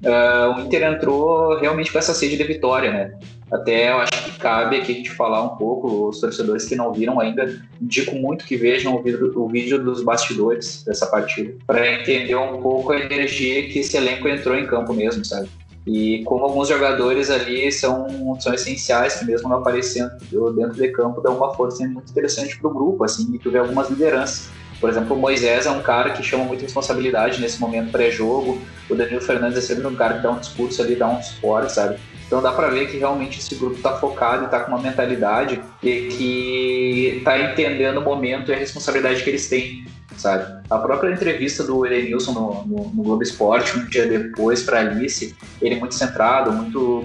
ah, 0.06 0.56
o 0.58 0.62
Inter 0.62 0.84
entrou 0.84 1.58
realmente 1.60 1.92
com 1.92 1.98
essa 1.98 2.14
sede 2.14 2.38
de 2.38 2.44
vitória, 2.44 2.92
né? 2.92 3.14
Até 3.50 3.92
eu 3.92 3.98
acho 3.98 4.12
que 4.26 4.40
cabe 4.40 4.76
aqui 4.76 4.92
a 4.92 4.96
gente 4.96 5.10
falar 5.12 5.42
um 5.42 5.56
pouco, 5.56 6.10
os 6.10 6.20
torcedores 6.20 6.66
que 6.66 6.76
não 6.76 6.92
viram 6.92 7.20
ainda, 7.20 7.58
indico 7.82 8.14
muito 8.14 8.46
que 8.46 8.58
vejam 8.58 8.96
o 8.96 9.02
vídeo, 9.02 9.32
o 9.36 9.48
vídeo 9.48 9.82
dos 9.82 10.04
bastidores 10.04 10.84
dessa 10.84 11.08
partida, 11.08 11.54
para 11.66 11.94
entender 11.94 12.36
um 12.36 12.62
pouco 12.62 12.92
a 12.92 13.00
energia 13.00 13.70
que 13.70 13.80
esse 13.80 13.96
elenco 13.96 14.28
entrou 14.28 14.56
em 14.56 14.68
campo 14.68 14.94
mesmo, 14.94 15.24
sabe? 15.24 15.48
E 15.88 16.22
como 16.26 16.44
alguns 16.44 16.68
jogadores 16.68 17.30
ali 17.30 17.72
são, 17.72 18.38
são 18.42 18.54
essenciais, 18.54 19.16
que 19.16 19.26
mesmo 19.26 19.48
não 19.48 19.60
aparecendo 19.60 20.12
dentro 20.54 20.74
de 20.74 20.90
campo, 20.90 21.22
dão 21.22 21.38
uma 21.38 21.54
força 21.54 21.88
muito 21.88 22.12
interessante 22.12 22.60
pro 22.60 22.70
grupo, 22.70 23.06
assim, 23.06 23.34
e 23.34 23.40
tu 23.40 23.50
vê 23.50 23.60
algumas 23.60 23.90
lideranças. 23.90 24.50
Por 24.82 24.90
exemplo, 24.90 25.16
o 25.16 25.20
Moisés 25.20 25.66
é 25.66 25.72
um 25.72 25.82
cara 25.82 26.12
que 26.12 26.22
chama 26.22 26.44
muita 26.44 26.64
responsabilidade 26.64 27.40
nesse 27.40 27.60
momento 27.60 27.90
pré-jogo, 27.90 28.62
o 28.90 28.96
Danilo 28.96 29.22
Fernandes 29.22 29.58
é 29.58 29.62
sempre 29.62 29.88
um 29.88 29.96
cara 29.96 30.16
que 30.16 30.24
dá 30.24 30.30
um 30.30 30.40
discurso 30.40 30.82
ali, 30.82 30.94
dá 30.94 31.08
um 31.08 31.24
suporte, 31.24 31.72
sabe? 31.72 31.98
Então 32.28 32.42
dá 32.42 32.52
pra 32.52 32.68
ver 32.68 32.92
que 32.92 32.98
realmente 32.98 33.40
esse 33.40 33.56
grupo 33.56 33.82
tá 33.82 33.98
focado 33.98 34.44
e 34.44 34.48
tá 34.50 34.60
com 34.60 34.74
uma 34.74 34.82
mentalidade 34.82 35.62
e 35.82 36.02
que 36.10 37.22
tá 37.24 37.40
entendendo 37.40 38.00
o 38.00 38.04
momento 38.04 38.52
e 38.52 38.54
a 38.54 38.58
responsabilidade 38.58 39.24
que 39.24 39.30
eles 39.30 39.48
têm, 39.48 39.86
sabe? 40.18 40.62
A 40.70 40.78
própria 40.78 41.12
entrevista 41.12 41.64
do 41.64 41.86
Edenilson 41.86 42.34
no, 42.34 42.66
no, 42.66 42.90
no 42.90 43.04
Globo 43.04 43.24
Esporte, 43.24 43.78
um 43.78 43.86
dia 43.86 44.08
depois 44.08 44.64
pra 44.64 44.80
Alice, 44.80 45.36
ele 45.62 45.76
muito 45.76 45.96
centrado, 45.96 46.52
muito, 46.52 47.04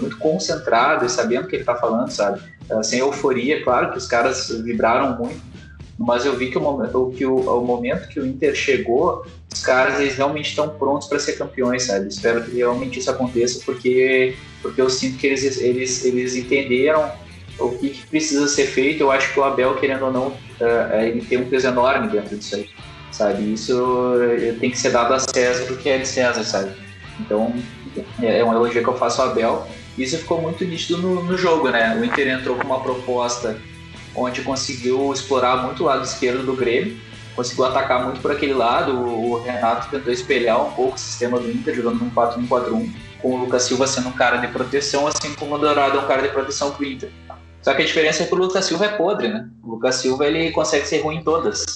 muito 0.00 0.18
concentrado 0.18 1.06
e 1.06 1.08
sabendo 1.08 1.44
o 1.44 1.48
que 1.48 1.56
ele 1.56 1.64
tá 1.64 1.76
falando, 1.76 2.10
sabe? 2.10 2.40
Sem 2.82 2.98
euforia, 2.98 3.64
claro 3.64 3.92
que 3.92 3.98
os 3.98 4.06
caras 4.06 4.50
vibraram 4.62 5.16
muito, 5.16 5.40
mas 5.98 6.24
eu 6.24 6.36
vi 6.36 6.50
que 6.50 6.58
o 6.58 6.60
momento 6.60 7.12
que 7.16 7.26
o, 7.26 7.36
o 7.36 7.64
momento 7.64 8.08
que 8.08 8.20
o 8.20 8.26
Inter 8.26 8.54
chegou, 8.54 9.26
os 9.52 9.60
caras 9.62 9.98
eles 10.00 10.16
realmente 10.16 10.50
estão 10.50 10.68
prontos 10.68 11.08
para 11.08 11.18
ser 11.18 11.32
campeões, 11.32 11.84
sabe? 11.84 12.08
Espero 12.08 12.44
que 12.44 12.56
realmente 12.56 12.98
isso 12.98 13.10
aconteça, 13.10 13.60
porque 13.64 14.36
porque 14.62 14.80
eu 14.80 14.90
sinto 14.90 15.18
que 15.18 15.26
eles 15.26 15.60
eles, 15.60 16.04
eles 16.04 16.36
entenderam 16.36 17.10
o 17.58 17.70
que, 17.78 17.90
precisa 18.06 18.46
ser 18.48 18.66
feito. 18.66 19.02
Eu 19.02 19.10
acho 19.10 19.32
que 19.32 19.40
o 19.40 19.44
Abel, 19.44 19.74
querendo 19.76 20.06
ou 20.06 20.12
não, 20.12 20.36
eh, 20.60 21.08
ele 21.08 21.22
tem 21.22 21.38
um 21.38 21.48
peso 21.48 21.66
enorme 21.68 22.08
dentro 22.08 22.36
disso 22.36 22.56
aí, 22.56 22.68
sabe? 23.10 23.52
Isso 23.52 24.14
eh, 24.22 24.54
tem 24.60 24.70
que 24.70 24.78
ser 24.78 24.90
dado 24.90 25.14
a 25.14 25.18
César 25.18 25.72
o 25.72 25.76
que 25.76 25.88
é 25.88 25.98
de 25.98 26.06
César, 26.06 26.44
sabe? 26.44 26.72
Então 27.20 27.52
é 28.22 28.44
um 28.44 28.52
elogio 28.52 28.82
que 28.82 28.88
eu 28.88 28.96
faço 28.96 29.22
ao 29.22 29.30
Abel. 29.30 29.66
Isso 29.96 30.16
ficou 30.18 30.40
muito 30.40 30.64
nítido 30.64 30.98
no, 30.98 31.24
no 31.24 31.36
jogo, 31.36 31.70
né? 31.70 31.96
O 32.00 32.04
Inter 32.04 32.28
entrou 32.28 32.56
com 32.56 32.64
uma 32.64 32.80
proposta 32.80 33.58
onde 34.14 34.42
conseguiu 34.42 35.12
explorar 35.12 35.64
muito 35.64 35.82
o 35.82 35.86
lado 35.86 36.04
esquerdo 36.04 36.44
do 36.44 36.54
Grêmio, 36.54 36.96
conseguiu 37.34 37.64
atacar 37.64 38.04
muito 38.04 38.20
por 38.20 38.30
aquele 38.30 38.54
lado. 38.54 38.92
O 38.92 39.40
Renato 39.42 39.88
tentou 39.90 40.12
espelhar 40.12 40.64
um 40.64 40.70
pouco 40.72 40.96
o 40.96 40.98
sistema 40.98 41.38
do 41.38 41.50
Inter, 41.50 41.74
jogando 41.74 42.00
num 42.00 42.10
4-1-4-1, 42.10 42.90
com 43.20 43.34
o 43.34 43.36
Lucas 43.38 43.64
Silva 43.64 43.86
sendo 43.86 44.08
um 44.08 44.12
cara 44.12 44.36
de 44.38 44.48
proteção, 44.48 45.06
assim 45.06 45.34
como 45.34 45.54
o 45.54 45.58
Dourado 45.58 45.98
é 45.98 46.00
um 46.00 46.06
cara 46.06 46.22
de 46.22 46.28
proteção 46.28 46.70
pro 46.70 46.84
Inter. 46.84 47.10
Só 47.68 47.74
que 47.74 47.82
a 47.82 47.84
diferença 47.84 48.22
é 48.22 48.26
que 48.26 48.32
o 48.32 48.38
Lucas 48.38 48.64
Silva 48.64 48.86
é 48.86 48.88
podre, 48.88 49.28
né? 49.28 49.46
O 49.62 49.72
Lucas 49.72 49.96
Silva 49.96 50.26
ele 50.26 50.50
consegue 50.52 50.86
ser 50.86 51.02
ruim 51.02 51.16
em 51.16 51.22
todas. 51.22 51.66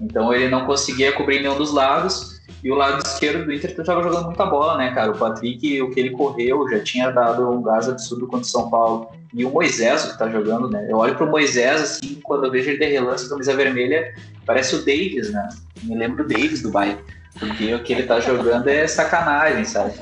Então 0.00 0.32
ele 0.32 0.48
não 0.48 0.64
conseguia 0.64 1.10
cobrir 1.10 1.40
nenhum 1.40 1.58
dos 1.58 1.72
lados. 1.72 2.38
E 2.62 2.70
o 2.70 2.76
lado 2.76 3.04
esquerdo 3.04 3.44
do 3.44 3.52
Inter 3.52 3.72
estava 3.72 4.00
jogando 4.00 4.26
muita 4.26 4.46
bola, 4.46 4.78
né, 4.78 4.94
cara? 4.94 5.10
O 5.10 5.18
Patrick, 5.18 5.82
o 5.82 5.90
que 5.90 5.98
ele 5.98 6.10
correu, 6.10 6.70
já 6.70 6.78
tinha 6.78 7.10
dado 7.10 7.50
um 7.50 7.60
gás 7.60 7.88
absurdo 7.88 8.28
contra 8.28 8.46
o 8.46 8.48
São 8.48 8.70
Paulo. 8.70 9.10
E 9.34 9.44
o 9.44 9.50
Moisés, 9.50 10.04
o 10.04 10.12
que 10.12 10.18
tá 10.20 10.30
jogando, 10.30 10.70
né? 10.70 10.86
Eu 10.88 10.98
olho 10.98 11.16
pro 11.16 11.26
Moisés, 11.26 11.82
assim, 11.82 12.20
quando 12.22 12.44
eu 12.44 12.52
vejo 12.52 12.70
ele 12.70 12.78
de 12.78 12.86
relance, 12.86 13.28
camisa 13.28 13.56
vermelha, 13.56 14.14
parece 14.46 14.76
o 14.76 14.84
Davis, 14.84 15.32
né? 15.32 15.48
Me 15.82 15.96
lembro 15.96 16.22
do 16.22 16.32
Davis 16.32 16.62
do 16.62 16.70
Bayern. 16.70 17.02
Porque 17.40 17.74
o 17.74 17.82
que 17.82 17.92
ele 17.92 18.04
tá 18.04 18.20
jogando 18.20 18.68
é 18.68 18.86
sacanagem, 18.86 19.64
sabe? 19.64 19.94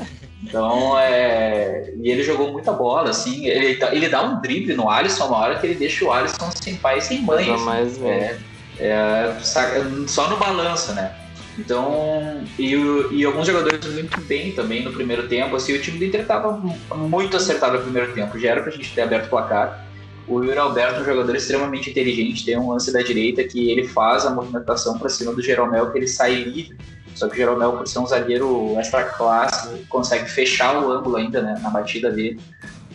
Então, 0.43 0.99
é... 0.99 1.93
E 2.01 2.11
ele 2.11 2.23
jogou 2.23 2.53
muita 2.53 2.73
bola, 2.73 3.11
assim. 3.11 3.47
Ele, 3.47 3.75
tá- 3.77 3.95
ele 3.95 4.09
dá 4.09 4.23
um 4.23 4.41
drible 4.41 4.75
no 4.75 4.89
Alisson, 4.89 5.27
uma 5.27 5.39
hora 5.39 5.59
que 5.59 5.67
ele 5.67 5.75
deixa 5.75 6.05
o 6.05 6.13
Alisson 6.13 6.51
sem 6.63 6.77
pai 6.77 6.99
e 6.99 7.01
sem 7.03 7.23
mãe. 7.23 7.51
Assim. 7.53 7.65
mais 7.65 7.99
velha. 7.99 8.39
É, 8.79 8.87
é, 8.89 9.37
saca- 9.41 9.85
só 10.07 10.29
no 10.29 10.37
balanço, 10.37 10.93
né? 10.95 11.13
Então, 11.59 12.45
e, 12.59 12.75
e 13.13 13.25
alguns 13.25 13.47
jogadores 13.47 13.85
muito 13.87 14.21
bem 14.21 14.53
também 14.53 14.85
no 14.85 14.93
primeiro 14.93 15.27
tempo. 15.27 15.57
Assim, 15.57 15.73
o 15.75 15.81
time 15.81 15.99
do 15.99 16.05
Inter 16.05 16.21
estava 16.21 16.53
muito 16.95 17.37
acertado 17.37 17.79
no 17.79 17.83
primeiro 17.85 18.13
tempo. 18.13 18.39
Já 18.39 18.51
era 18.51 18.63
pra 18.63 18.71
gente 18.71 18.93
ter 18.95 19.01
aberto 19.01 19.27
o 19.27 19.31
placar. 19.31 19.87
O 20.29 20.43
Yuri 20.43 20.59
Alberto 20.59 20.97
é 20.97 21.01
um 21.01 21.05
jogador 21.05 21.35
extremamente 21.35 21.89
inteligente. 21.89 22.45
Tem 22.45 22.59
um 22.59 22.71
lance 22.71 22.93
da 22.93 23.01
direita 23.01 23.43
que 23.45 23.71
ele 23.71 23.89
faz 23.89 24.27
a 24.27 24.31
movimentação 24.31 24.99
para 24.99 25.09
cima 25.09 25.33
do 25.33 25.41
Jeromel, 25.41 25.91
que 25.91 25.99
ele 25.99 26.09
sai 26.09 26.35
livre. 26.35 26.77
Só 27.17 27.27
que 27.29 27.35
o 27.35 27.37
Jeromel, 27.37 27.73
por 27.73 27.89
ser 27.89 27.99
um 27.99 28.07
zagueiro 28.07 28.79
extra 28.79 29.03
classe, 29.05 29.85
consegue 29.89 30.31
fechar 30.31 30.77
o 30.81 30.93
ângulo 30.93 31.17
ainda 31.17 31.41
né, 31.43 31.59
na 31.63 31.71
batida 31.71 32.11
dele. 32.11 32.39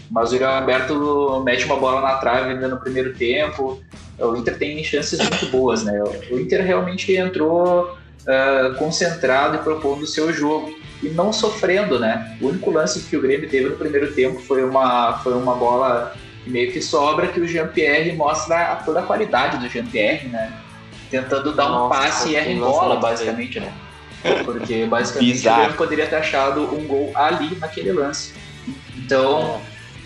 Mas 0.10 0.32
o 0.32 0.36
Yuri 0.36 0.46
Alberto 0.46 1.42
mete 1.44 1.66
uma 1.66 1.76
bola 1.78 2.02
na 2.02 2.16
trave 2.18 2.52
ainda 2.52 2.68
no 2.68 2.78
primeiro 2.78 3.14
tempo. 3.14 3.82
O 4.20 4.36
Inter 4.36 4.58
tem 4.58 4.84
chances 4.84 5.20
muito 5.20 5.48
boas, 5.48 5.84
né? 5.84 6.00
O 6.30 6.38
Inter 6.38 6.64
realmente 6.64 7.16
entrou 7.16 7.98
ah, 8.28 8.76
concentrado 8.78 9.56
e 9.56 9.60
propondo 9.60 10.04
o 10.04 10.08
seu 10.08 10.32
jogo 10.32 10.72
e 11.02 11.10
não 11.10 11.34
sofrendo, 11.34 11.98
né? 11.98 12.38
O 12.40 12.50
único 12.50 12.70
lance 12.70 13.00
que 13.02 13.18
o 13.18 13.22
Grêmio 13.22 13.50
teve 13.50 13.70
no 13.70 13.76
primeiro 13.78 14.14
tempo 14.14 14.40
foi 14.42 14.64
uma, 14.64 15.18
foi 15.24 15.34
uma 15.34 15.56
bola 15.56 16.14
que 16.44 16.50
meio 16.50 16.72
que 16.72 16.82
sobra 16.82 17.28
que 17.28 17.40
o 17.40 17.48
Jean-Pierre 17.48 18.12
mostra 18.16 18.74
a- 18.74 18.76
toda 18.76 19.00
a 19.00 19.04
qualidade 19.04 19.58
do 19.58 19.68
Jean-Pierre, 19.68 20.28
né? 20.28 20.54
Tentando 21.10 21.54
dar 21.56 21.68
um 21.68 21.72
Nossa, 21.72 21.96
passe 22.00 22.30
e 22.30 22.36
erra 22.36 22.50
em 22.52 22.60
bola, 22.60 22.98
basicamente, 22.98 23.60
né? 23.60 23.74
Porque 24.46 24.86
basicamente 24.86 25.34
Bizarro. 25.34 25.56
o 25.56 25.60
Grêmio 25.62 25.78
poderia 25.78 26.08
ter 26.08 26.16
achado 26.16 26.62
um 26.76 26.86
gol 26.86 27.12
ali 27.16 27.56
naquele 27.56 27.92
lance. 27.92 28.34
Então, 28.98 29.62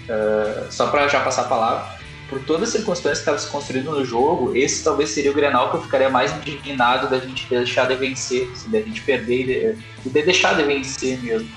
ah, 0.09 0.67
só 0.69 0.87
para 0.87 1.07
já 1.07 1.19
passar 1.21 1.43
a 1.43 1.45
palavra, 1.45 1.95
por 2.29 2.39
todas 2.43 2.69
as 2.69 2.69
circunstâncias 2.69 3.19
que 3.19 3.21
estavam 3.21 3.39
se 3.39 3.51
construindo 3.51 3.91
no 3.91 4.03
jogo, 4.03 4.55
esse 4.55 4.83
talvez 4.83 5.09
seria 5.09 5.31
o 5.31 5.33
Grenal 5.33 5.69
que 5.69 5.77
eu 5.77 5.81
ficaria 5.81 6.09
mais 6.09 6.35
indignado 6.35 7.09
da 7.09 7.19
gente 7.19 7.47
deixar 7.47 7.87
de 7.87 7.95
vencer, 7.95 8.49
assim, 8.51 8.71
da 8.71 8.81
gente 8.81 9.01
perder 9.01 9.41
e 9.41 9.45
de, 9.73 10.09
de 10.09 10.09
deixar 10.09 10.55
de 10.55 10.63
vencer 10.63 11.21
mesmo. 11.21 11.47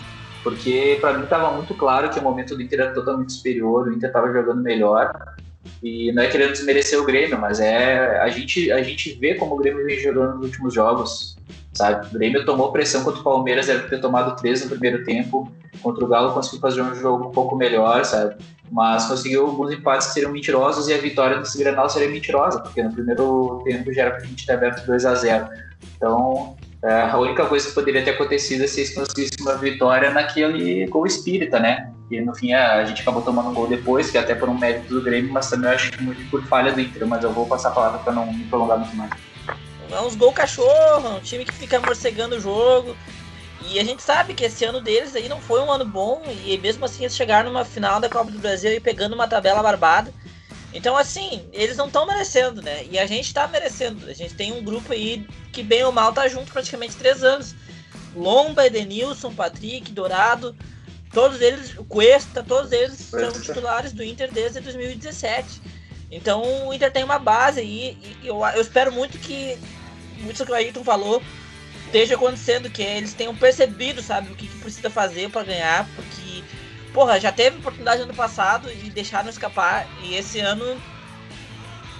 Porque 0.42 0.99
para 1.01 1.14
mim 1.14 1.25
estava 1.25 1.51
muito 1.53 1.75
claro 1.75 2.11
que 2.11 2.18
o 2.18 2.23
momento 2.23 2.55
do 2.55 2.62
Inter 2.62 2.81
era 2.81 2.94
totalmente 2.94 3.33
superior, 3.33 3.88
o 3.88 3.92
Inter 3.92 4.09
estava 4.09 4.33
jogando 4.33 4.62
melhor. 4.62 5.12
E 5.83 6.12
não 6.12 6.23
é 6.23 6.29
querendo 6.29 6.53
desmerecer 6.53 6.99
o 6.99 7.05
Grêmio, 7.05 7.38
mas 7.38 7.61
é 7.61 8.21
a 8.21 8.29
gente, 8.29 8.71
a 8.73 8.83
gente 8.83 9.12
vê 9.14 9.35
como 9.35 9.55
o 9.55 9.59
Grêmio 9.59 9.85
vem 9.85 9.99
jogando 9.99 10.37
nos 10.37 10.47
últimos 10.47 10.75
jogos, 10.75 11.37
sabe? 11.79 12.09
O 12.09 12.11
Grêmio 12.11 12.45
tomou 12.45 12.73
pressão 12.73 13.05
contra 13.05 13.21
o 13.21 13.23
Palmeiras, 13.23 13.69
era 13.69 13.79
ter 13.88 14.01
tomado 14.01 14.35
três 14.37 14.62
no 14.62 14.69
primeiro 14.69 15.05
tempo. 15.05 15.51
Contra 15.81 16.05
o 16.05 16.09
Galo 16.09 16.35
conseguiu 16.35 16.61
fazer 16.61 16.83
um 16.83 16.93
jogo 16.95 17.29
um 17.29 17.31
pouco 17.31 17.55
melhor, 17.55 18.05
sabe? 18.05 18.35
Mas 18.71 19.07
conseguiu 19.07 19.47
alguns 19.47 19.73
empates 19.73 20.09
que 20.09 20.14
seriam 20.14 20.33
mentirosos 20.33 20.88
e 20.88 20.93
a 20.93 20.99
vitória 20.99 21.38
desse 21.38 21.57
Grenal 21.57 21.88
seria 21.88 22.09
mentirosa, 22.09 22.59
porque 22.59 22.83
no 22.83 22.93
primeiro 22.93 23.62
tempo 23.64 23.93
já 23.93 24.03
era 24.03 24.11
pra 24.11 24.25
gente 24.25 24.45
ter 24.45 24.53
aberto 24.53 24.85
2 24.85 25.07
a 25.07 25.14
0 25.14 25.49
Então, 25.97 26.57
é, 26.83 27.03
a 27.03 27.17
única 27.17 27.47
coisa 27.47 27.69
que 27.69 27.75
poderia 27.75 28.05
ter 28.05 28.11
acontecido 28.11 28.64
é 28.64 28.67
se 28.67 28.81
eles 28.81 28.95
conseguissem 28.95 29.38
uma 29.41 29.55
vitória 29.55 30.11
naquele 30.11 30.85
gol 30.88 31.07
espírita, 31.07 31.61
né? 31.61 31.93
E 32.11 32.21
no 32.21 32.35
fim 32.35 32.53
a 32.53 32.85
gente 32.85 33.03
acabou 33.03 33.23
tomando 33.23 33.51
um 33.51 33.55
gol 33.55 33.69
depois, 33.69 34.11
que 34.11 34.19
até 34.19 34.35
por 34.35 34.49
um 34.49 34.59
mérito 34.59 34.93
do 34.93 35.03
Grêmio, 35.03 35.33
mas 35.33 35.49
também 35.49 35.71
eu 35.71 35.77
acho 35.77 36.03
muito 36.03 36.29
por 36.31 36.43
falha 36.45 36.73
do 36.73 36.81
Inter. 36.81 37.07
Mas 37.07 37.23
eu 37.23 37.33
vou 37.33 37.47
passar 37.47 37.69
a 37.69 37.73
palavra 37.73 37.99
para 38.01 38.12
não 38.12 38.33
me 38.33 38.45
prolongar 38.45 38.79
muito 38.79 38.97
mais. 38.97 39.28
É 39.90 40.01
uns 40.01 40.14
gol 40.14 40.33
cachorro, 40.33 41.16
um 41.16 41.20
time 41.20 41.44
que 41.44 41.53
fica 41.53 41.81
morcegando 41.81 42.37
o 42.37 42.40
jogo. 42.40 42.96
E 43.66 43.79
a 43.79 43.85
gente 43.85 44.03
sabe 44.03 44.35
que 44.35 44.44
esse 44.44 44.64
ano 44.64 44.81
deles 44.81 45.14
aí 45.16 45.29
não 45.29 45.40
foi 45.40 45.61
um 45.61 45.70
ano 45.70 45.85
bom, 45.85 46.22
e 46.44 46.57
mesmo 46.59 46.85
assim 46.85 47.05
eles 47.05 47.16
chegaram 47.16 47.51
numa 47.51 47.64
final 47.64 48.01
da 48.01 48.09
Copa 48.09 48.31
do 48.31 48.38
Brasil 48.38 48.72
e 48.72 48.81
pegando 48.81 49.14
uma 49.14 49.27
tabela 49.27 49.62
barbada. 49.62 50.12
Então, 50.72 50.96
assim, 50.96 51.48
eles 51.53 51.77
não 51.77 51.87
estão 51.87 52.07
merecendo, 52.07 52.62
né? 52.62 52.85
E 52.90 52.98
a 52.98 53.07
gente 53.07 53.33
tá 53.33 53.48
merecendo. 53.48 54.09
A 54.09 54.12
gente 54.12 54.35
tem 54.35 54.53
um 54.53 54.62
grupo 54.62 54.92
aí 54.92 55.27
que, 55.53 55.62
bem 55.62 55.83
ou 55.83 55.90
mal, 55.90 56.12
tá 56.12 56.29
junto 56.29 56.53
praticamente 56.53 56.94
três 56.94 57.24
anos. 57.24 57.55
Lomba, 58.14 58.66
Edenilson, 58.66 59.33
Patrick, 59.35 59.90
Dourado, 59.92 60.55
todos 61.12 61.40
eles, 61.40 61.77
o 61.77 61.85
Cuesta, 61.85 62.42
todos 62.42 62.72
eles 62.72 62.98
são 62.98 63.33
titulares 63.33 63.92
do 63.92 64.03
Inter 64.03 64.31
desde 64.31 64.61
2017. 64.61 65.61
Então 66.11 66.66
o 66.66 66.72
Inter 66.72 66.90
tem 66.90 67.05
uma 67.05 67.18
base 67.18 67.61
aí 67.61 67.98
e 68.22 68.27
eu, 68.27 68.42
eu 68.44 68.61
espero 68.61 68.90
muito 68.90 69.18
que 69.18 69.59
muito 70.21 70.45
que 70.45 70.53
o 70.53 70.55
Ayrton 70.55 70.85
falou 70.85 71.23
esteja 71.89 72.15
acontecendo, 72.15 72.71
que 72.71 72.83
eles 72.83 73.15
tenham 73.15 73.35
percebido, 73.35 74.03
sabe, 74.03 74.31
o 74.31 74.35
que, 74.35 74.47
que 74.47 74.59
precisa 74.59 74.91
fazer 74.91 75.31
para 75.31 75.43
ganhar, 75.43 75.89
porque, 75.97 76.45
porra, 76.93 77.19
já 77.19 77.33
teve 77.33 77.59
oportunidade 77.59 78.03
ano 78.03 78.15
passado 78.15 78.71
e 78.71 78.91
deixaram 78.91 79.29
escapar, 79.29 79.87
e 80.03 80.15
esse 80.15 80.39
ano, 80.39 80.81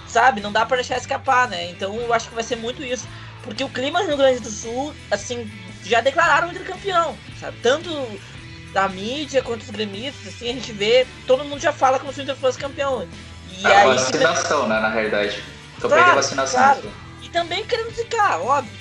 sabe, 0.07 0.41
não 0.41 0.51
dá 0.51 0.65
para 0.65 0.77
deixar 0.77 0.97
escapar, 0.97 1.47
né? 1.49 1.69
Então 1.71 1.95
eu 1.95 2.13
acho 2.13 2.29
que 2.29 2.35
vai 2.35 2.43
ser 2.43 2.55
muito 2.55 2.83
isso, 2.83 3.07
porque 3.43 3.63
o 3.63 3.69
clima 3.69 4.01
no 4.01 4.07
Rio 4.07 4.17
Grande 4.17 4.39
do 4.39 4.49
Sul, 4.49 4.93
assim, 5.09 5.49
já 5.83 6.01
declararam 6.01 6.49
o 6.49 6.65
campeão, 6.65 7.17
sabe? 7.39 7.57
Tanto 7.61 7.89
da 8.73 8.87
mídia 8.87 9.41
quanto 9.41 9.63
os 9.63 9.69
gremistas, 9.71 10.35
assim, 10.35 10.51
a 10.51 10.53
gente 10.53 10.71
vê, 10.71 11.07
todo 11.25 11.43
mundo 11.43 11.59
já 11.59 11.73
fala 11.73 11.99
como 11.99 12.13
se 12.13 12.19
o 12.19 12.23
Inter 12.23 12.35
fosse 12.35 12.59
campeão. 12.59 13.07
E 13.57 13.65
é 13.65 13.75
a 13.75 13.81
aí, 13.81 13.87
vacinação, 13.87 14.67
né, 14.67 14.79
na 14.79 14.89
realidade. 14.89 15.43
Campanha 15.81 16.03
claro, 16.03 16.15
vacinação. 16.17 16.59
Claro. 16.59 17.08
E 17.29 17.31
também 17.31 17.63
querendo 17.63 17.91
ficar, 17.91 18.41
óbvio. 18.41 18.73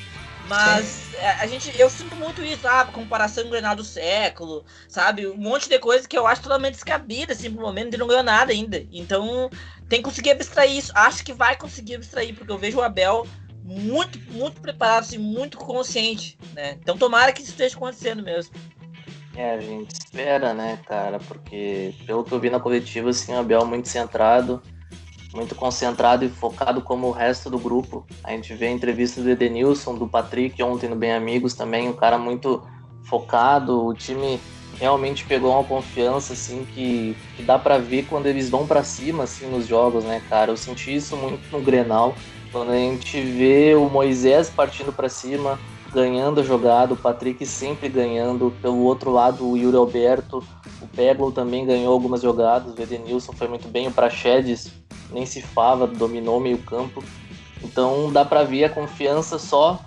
Mas 0.48 1.10
a, 1.20 1.42
a 1.42 1.46
gente, 1.46 1.78
eu 1.78 1.90
sinto 1.90 2.16
muito 2.16 2.42
isso, 2.42 2.66
ah, 2.66 2.86
comparação 2.86 3.42
com 3.44 3.50
o 3.50 3.52
Grenal 3.52 3.76
do 3.76 3.84
século, 3.84 4.64
sabe? 4.88 5.26
Um 5.26 5.36
monte 5.36 5.68
de 5.68 5.78
coisa 5.78 6.08
que 6.08 6.16
eu 6.16 6.26
acho 6.26 6.42
totalmente 6.42 6.72
descabida, 6.74 7.34
assim, 7.34 7.50
pro 7.52 7.60
momento, 7.60 7.94
e 7.94 7.98
não 7.98 8.06
ganhou 8.06 8.22
nada 8.22 8.50
ainda. 8.50 8.82
Então, 8.90 9.50
tem 9.88 9.98
que 9.98 10.04
conseguir 10.04 10.30
abstrair 10.30 10.78
isso. 10.78 10.90
Acho 10.94 11.22
que 11.22 11.34
vai 11.34 11.56
conseguir 11.56 11.96
abstrair, 11.96 12.34
porque 12.34 12.50
eu 12.50 12.56
vejo 12.56 12.78
o 12.78 12.82
Abel 12.82 13.26
muito, 13.62 14.18
muito 14.32 14.62
preparado, 14.62 15.02
assim, 15.02 15.18
muito 15.18 15.58
consciente, 15.58 16.38
né? 16.54 16.78
Então, 16.80 16.96
tomara 16.96 17.32
que 17.32 17.42
isso 17.42 17.50
esteja 17.50 17.76
acontecendo 17.76 18.22
mesmo. 18.22 18.54
É, 19.36 19.52
a 19.52 19.60
gente 19.60 19.90
espera, 19.90 20.54
né, 20.54 20.78
cara? 20.86 21.18
Porque 21.18 21.94
eu 22.08 22.40
vi 22.40 22.48
na 22.48 22.58
coletiva, 22.58 23.10
assim, 23.10 23.34
o 23.34 23.38
Abel 23.38 23.66
muito 23.66 23.86
centrado, 23.86 24.62
muito 25.34 25.54
concentrado 25.54 26.24
e 26.24 26.28
focado 26.28 26.80
como 26.80 27.08
o 27.08 27.12
resto 27.12 27.50
do 27.50 27.58
grupo. 27.58 28.06
A 28.24 28.30
gente 28.32 28.54
vê 28.54 28.66
a 28.66 28.70
entrevista 28.70 29.20
do 29.20 29.30
Edenilson, 29.30 29.94
do 29.94 30.08
Patrick 30.08 30.62
ontem 30.62 30.88
no 30.88 30.96
Bem 30.96 31.12
Amigos 31.12 31.54
também, 31.54 31.88
um 31.88 31.92
cara 31.92 32.18
muito 32.18 32.62
focado, 33.02 33.86
o 33.86 33.94
time 33.94 34.40
realmente 34.78 35.24
pegou 35.24 35.52
uma 35.52 35.64
confiança 35.64 36.34
assim 36.34 36.66
que, 36.72 37.16
que 37.36 37.42
dá 37.42 37.58
para 37.58 37.78
ver 37.78 38.04
quando 38.04 38.26
eles 38.26 38.48
vão 38.48 38.66
para 38.66 38.84
cima 38.84 39.24
assim 39.24 39.46
nos 39.46 39.66
jogos, 39.66 40.04
né, 40.04 40.22
cara? 40.28 40.52
Eu 40.52 40.56
senti 40.56 40.94
isso 40.94 41.16
muito 41.16 41.50
no 41.50 41.60
Grenal, 41.60 42.14
quando 42.52 42.70
a 42.70 42.76
gente 42.76 43.20
vê 43.20 43.74
o 43.74 43.88
Moisés 43.88 44.48
partindo 44.48 44.92
para 44.92 45.08
cima, 45.08 45.58
ganhando 45.92 46.40
a 46.40 46.44
jogada, 46.44 46.94
o 46.94 46.96
Patrick 46.96 47.44
sempre 47.46 47.88
ganhando. 47.88 48.52
Pelo 48.62 48.78
outro 48.82 49.10
lado, 49.10 49.48
o 49.48 49.56
Yuri 49.56 49.76
Alberto, 49.76 50.42
o 50.80 50.86
Peglo 50.88 51.32
também 51.32 51.66
ganhou 51.66 51.92
algumas 51.92 52.22
jogadas, 52.22 52.74
o 52.74 52.80
Edenilson 52.80 53.32
foi 53.32 53.48
muito 53.48 53.68
bem, 53.68 53.88
o 53.88 53.92
Praxedes 53.92 54.72
nem 55.10 55.24
se 55.24 55.40
fava, 55.40 55.86
dominou 55.86 56.40
meio 56.40 56.58
campo. 56.58 57.02
Então 57.62 58.12
dá 58.12 58.24
para 58.24 58.44
ver 58.44 58.64
a 58.64 58.70
confiança 58.70 59.38
só 59.38 59.80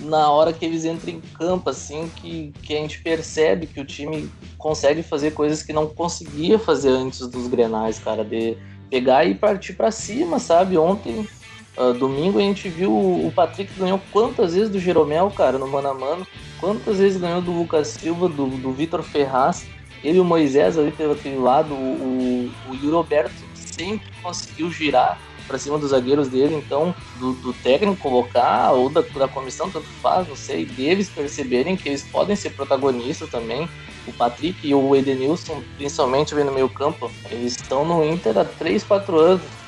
na 0.00 0.30
hora 0.30 0.52
que 0.52 0.64
eles 0.64 0.84
entram 0.84 1.14
em 1.14 1.20
campo, 1.20 1.70
assim, 1.70 2.10
que, 2.16 2.52
que 2.62 2.74
a 2.76 2.80
gente 2.80 3.02
percebe 3.02 3.66
que 3.66 3.80
o 3.80 3.84
time 3.84 4.30
consegue 4.58 5.02
fazer 5.02 5.32
coisas 5.32 5.62
que 5.62 5.72
não 5.72 5.86
conseguia 5.86 6.58
fazer 6.58 6.90
antes 6.90 7.26
dos 7.26 7.46
grenais, 7.46 7.98
cara, 7.98 8.24
de 8.24 8.56
pegar 8.90 9.24
e 9.24 9.34
partir 9.34 9.72
para 9.72 9.90
cima, 9.90 10.38
sabe? 10.38 10.76
Ontem 10.76 11.26
Uh, 11.76 11.92
domingo 11.92 12.38
a 12.38 12.42
gente 12.42 12.70
viu 12.70 12.90
o 12.90 13.30
Patrick 13.34 13.70
ganhou 13.78 14.00
quantas 14.10 14.54
vezes 14.54 14.70
do 14.70 14.80
Jeromel, 14.80 15.30
cara, 15.30 15.58
no 15.58 15.68
mano 15.68 15.88
a 15.88 15.94
mano. 15.94 16.26
Quantas 16.58 16.98
vezes 16.98 17.20
ganhou 17.20 17.42
do 17.42 17.52
Lucas 17.52 17.88
Silva, 17.88 18.28
do, 18.28 18.46
do 18.46 18.72
Vitor 18.72 19.02
Ferraz. 19.02 19.66
Ele 20.02 20.18
e 20.18 20.20
o 20.20 20.24
Moisés 20.24 20.78
ali 20.78 20.90
pelo 20.90 21.12
aquele 21.12 21.36
lado. 21.36 21.74
O, 21.74 22.50
o, 22.68 22.72
o 22.72 22.90
Roberto 22.90 23.34
sempre 23.54 24.10
conseguiu 24.22 24.70
girar 24.70 25.18
para 25.46 25.58
cima 25.58 25.78
dos 25.78 25.90
zagueiros 25.90 26.28
dele. 26.28 26.54
Então, 26.54 26.94
do, 27.18 27.32
do 27.34 27.52
técnico 27.52 28.00
colocar, 28.00 28.72
ou 28.72 28.88
da, 28.88 29.02
da 29.02 29.28
comissão, 29.28 29.70
tanto 29.70 29.86
faz, 30.00 30.26
não 30.26 30.36
sei, 30.36 30.64
deles 30.64 31.10
perceberem 31.10 31.76
que 31.76 31.90
eles 31.90 32.02
podem 32.02 32.34
ser 32.34 32.50
protagonistas 32.50 33.28
também. 33.28 33.68
O 34.06 34.12
Patrick 34.12 34.66
e 34.66 34.74
o 34.74 34.94
Edenilson, 34.96 35.62
principalmente 35.76 36.34
vem 36.34 36.44
no 36.44 36.52
meio 36.52 36.68
campo, 36.68 37.10
eles 37.30 37.52
estão 37.52 37.84
no 37.84 38.04
Inter 38.04 38.38
há 38.38 38.44
3, 38.44 38.84
4 38.84 39.18
anos 39.18 39.65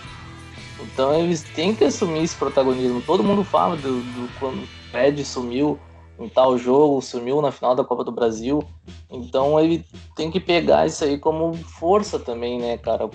então 0.80 1.14
eles 1.14 1.42
têm 1.42 1.74
que 1.74 1.84
assumir 1.84 2.24
esse 2.24 2.36
protagonismo. 2.36 3.02
Todo 3.02 3.24
mundo 3.24 3.44
fala 3.44 3.76
do, 3.76 4.00
do 4.00 4.28
quando 4.38 4.62
o 4.62 4.66
Fred 4.90 5.24
sumiu 5.24 5.78
em 6.18 6.28
tal 6.28 6.58
jogo, 6.58 7.00
sumiu 7.00 7.40
na 7.40 7.52
final 7.52 7.74
da 7.74 7.84
Copa 7.84 8.04
do 8.04 8.12
Brasil. 8.12 8.62
Então 9.10 9.58
ele 9.58 9.84
tem 10.16 10.30
que 10.30 10.40
pegar 10.40 10.86
isso 10.86 11.04
aí 11.04 11.18
como 11.18 11.54
força 11.54 12.18
também, 12.18 12.58
né, 12.58 12.76
cara, 12.76 13.08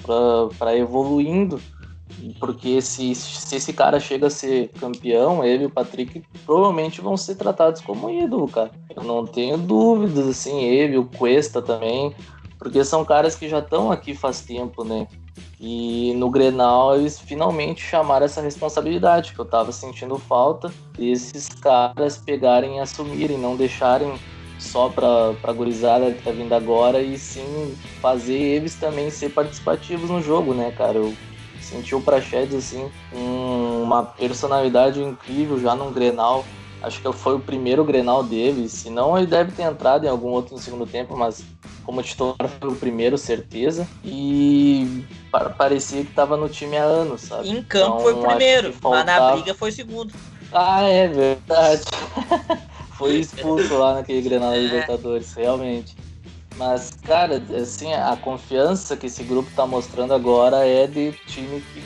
para 0.58 0.76
evoluindo. 0.78 1.60
Porque 2.40 2.82
se, 2.82 3.16
se 3.16 3.56
esse 3.56 3.74
cara 3.74 4.00
chega 4.00 4.28
a 4.28 4.30
ser 4.30 4.70
campeão, 4.80 5.44
ele 5.44 5.64
e 5.64 5.66
o 5.66 5.70
Patrick 5.70 6.24
provavelmente 6.46 7.02
vão 7.02 7.18
ser 7.18 7.36
tratados 7.36 7.82
como 7.82 8.10
ídolo, 8.10 8.48
cara. 8.48 8.72
Eu 8.96 9.04
não 9.04 9.26
tenho 9.26 9.58
dúvidas, 9.58 10.28
assim, 10.28 10.62
ele, 10.62 10.98
o 10.98 11.06
Cuesta 11.06 11.62
também, 11.62 12.16
porque 12.64 12.84
são 12.86 13.04
caras 13.04 13.36
que 13.36 13.50
já 13.50 13.60
estão 13.60 13.92
aqui 13.92 14.16
faz 14.16 14.40
tempo, 14.40 14.86
né? 14.86 15.06
E 15.60 16.14
no 16.16 16.30
Grenal 16.30 16.96
eles 16.96 17.20
finalmente 17.20 17.82
chamaram 17.82 18.26
essa 18.26 18.42
responsabilidade, 18.42 19.34
que 19.34 19.40
eu 19.40 19.46
tava 19.46 19.72
sentindo 19.74 20.18
falta 20.18 20.74
desses 20.98 21.50
caras 21.50 22.18
pegarem 22.18 22.78
e 22.78 22.80
assumirem, 22.80 23.38
não 23.38 23.58
deixarem 23.58 24.18
só 24.58 24.88
pra, 24.88 25.34
pra 25.42 25.52
gurizada 25.52 26.12
que 26.14 26.24
tá 26.24 26.32
vindo 26.32 26.54
agora, 26.54 27.02
e 27.02 27.18
sim 27.18 27.76
fazer 28.02 28.38
eles 28.38 28.76
também 28.76 29.10
ser 29.10 29.30
participativos 29.30 30.10
no 30.10 30.22
jogo, 30.22 30.54
né, 30.54 30.72
cara? 30.72 31.00
Eu 31.00 31.14
senti 31.60 31.94
o 31.94 32.02
Prachedes, 32.02 32.56
assim, 32.56 32.90
um, 33.14 33.84
uma 33.84 34.04
personalidade 34.04 35.02
incrível 35.04 35.60
já 35.60 35.76
num 35.76 35.92
Grenal. 35.92 36.46
Acho 36.84 37.02
que 37.02 37.14
foi 37.14 37.36
o 37.36 37.40
primeiro 37.40 37.84
Grenal 37.86 38.22
dele, 38.24 38.68
se 38.68 38.90
não 38.90 39.18
ele 39.18 39.26
deve 39.26 39.54
ter 39.54 39.64
entrado 39.64 40.06
em 40.06 40.10
algum 40.10 40.28
outro 40.28 40.54
no 40.54 40.62
segundo 40.62 40.86
tempo, 40.86 41.16
mas 41.16 41.42
como 41.86 42.04
titular 42.04 42.50
foi 42.60 42.70
o 42.70 42.76
primeiro, 42.76 43.18
certeza. 43.18 43.88
E 44.04 45.06
parecia 45.58 46.04
que 46.04 46.10
estava 46.10 46.36
no 46.36 46.50
time 46.50 46.76
há 46.76 46.84
anos, 46.84 47.22
sabe? 47.22 47.50
Em 47.50 47.64
campo 47.64 47.86
então, 47.86 48.00
foi 48.02 48.14
o 48.14 48.22
primeiro, 48.22 48.74
faltava... 48.74 49.06
mas 49.06 49.06
na 49.06 49.32
briga 49.32 49.54
foi 49.54 49.70
o 49.70 49.74
segundo. 49.74 50.14
Ah, 50.52 50.84
é 50.84 51.08
verdade. 51.08 51.84
foi 52.98 53.16
expulso 53.16 53.78
lá 53.78 53.94
naquele 53.94 54.22
Grenal 54.22 54.54
é. 54.54 54.60
Libertadores, 54.60 55.34
realmente. 55.34 55.96
Mas, 56.58 56.92
cara, 57.02 57.42
assim, 57.60 57.94
a 57.94 58.18
confiança 58.18 58.98
que 58.98 59.08
esse 59.08 59.24
grupo 59.24 59.50
tá 59.56 59.66
mostrando 59.66 60.14
agora 60.14 60.68
é 60.68 60.86
de 60.86 61.14
time 61.28 61.62
que 61.74 61.82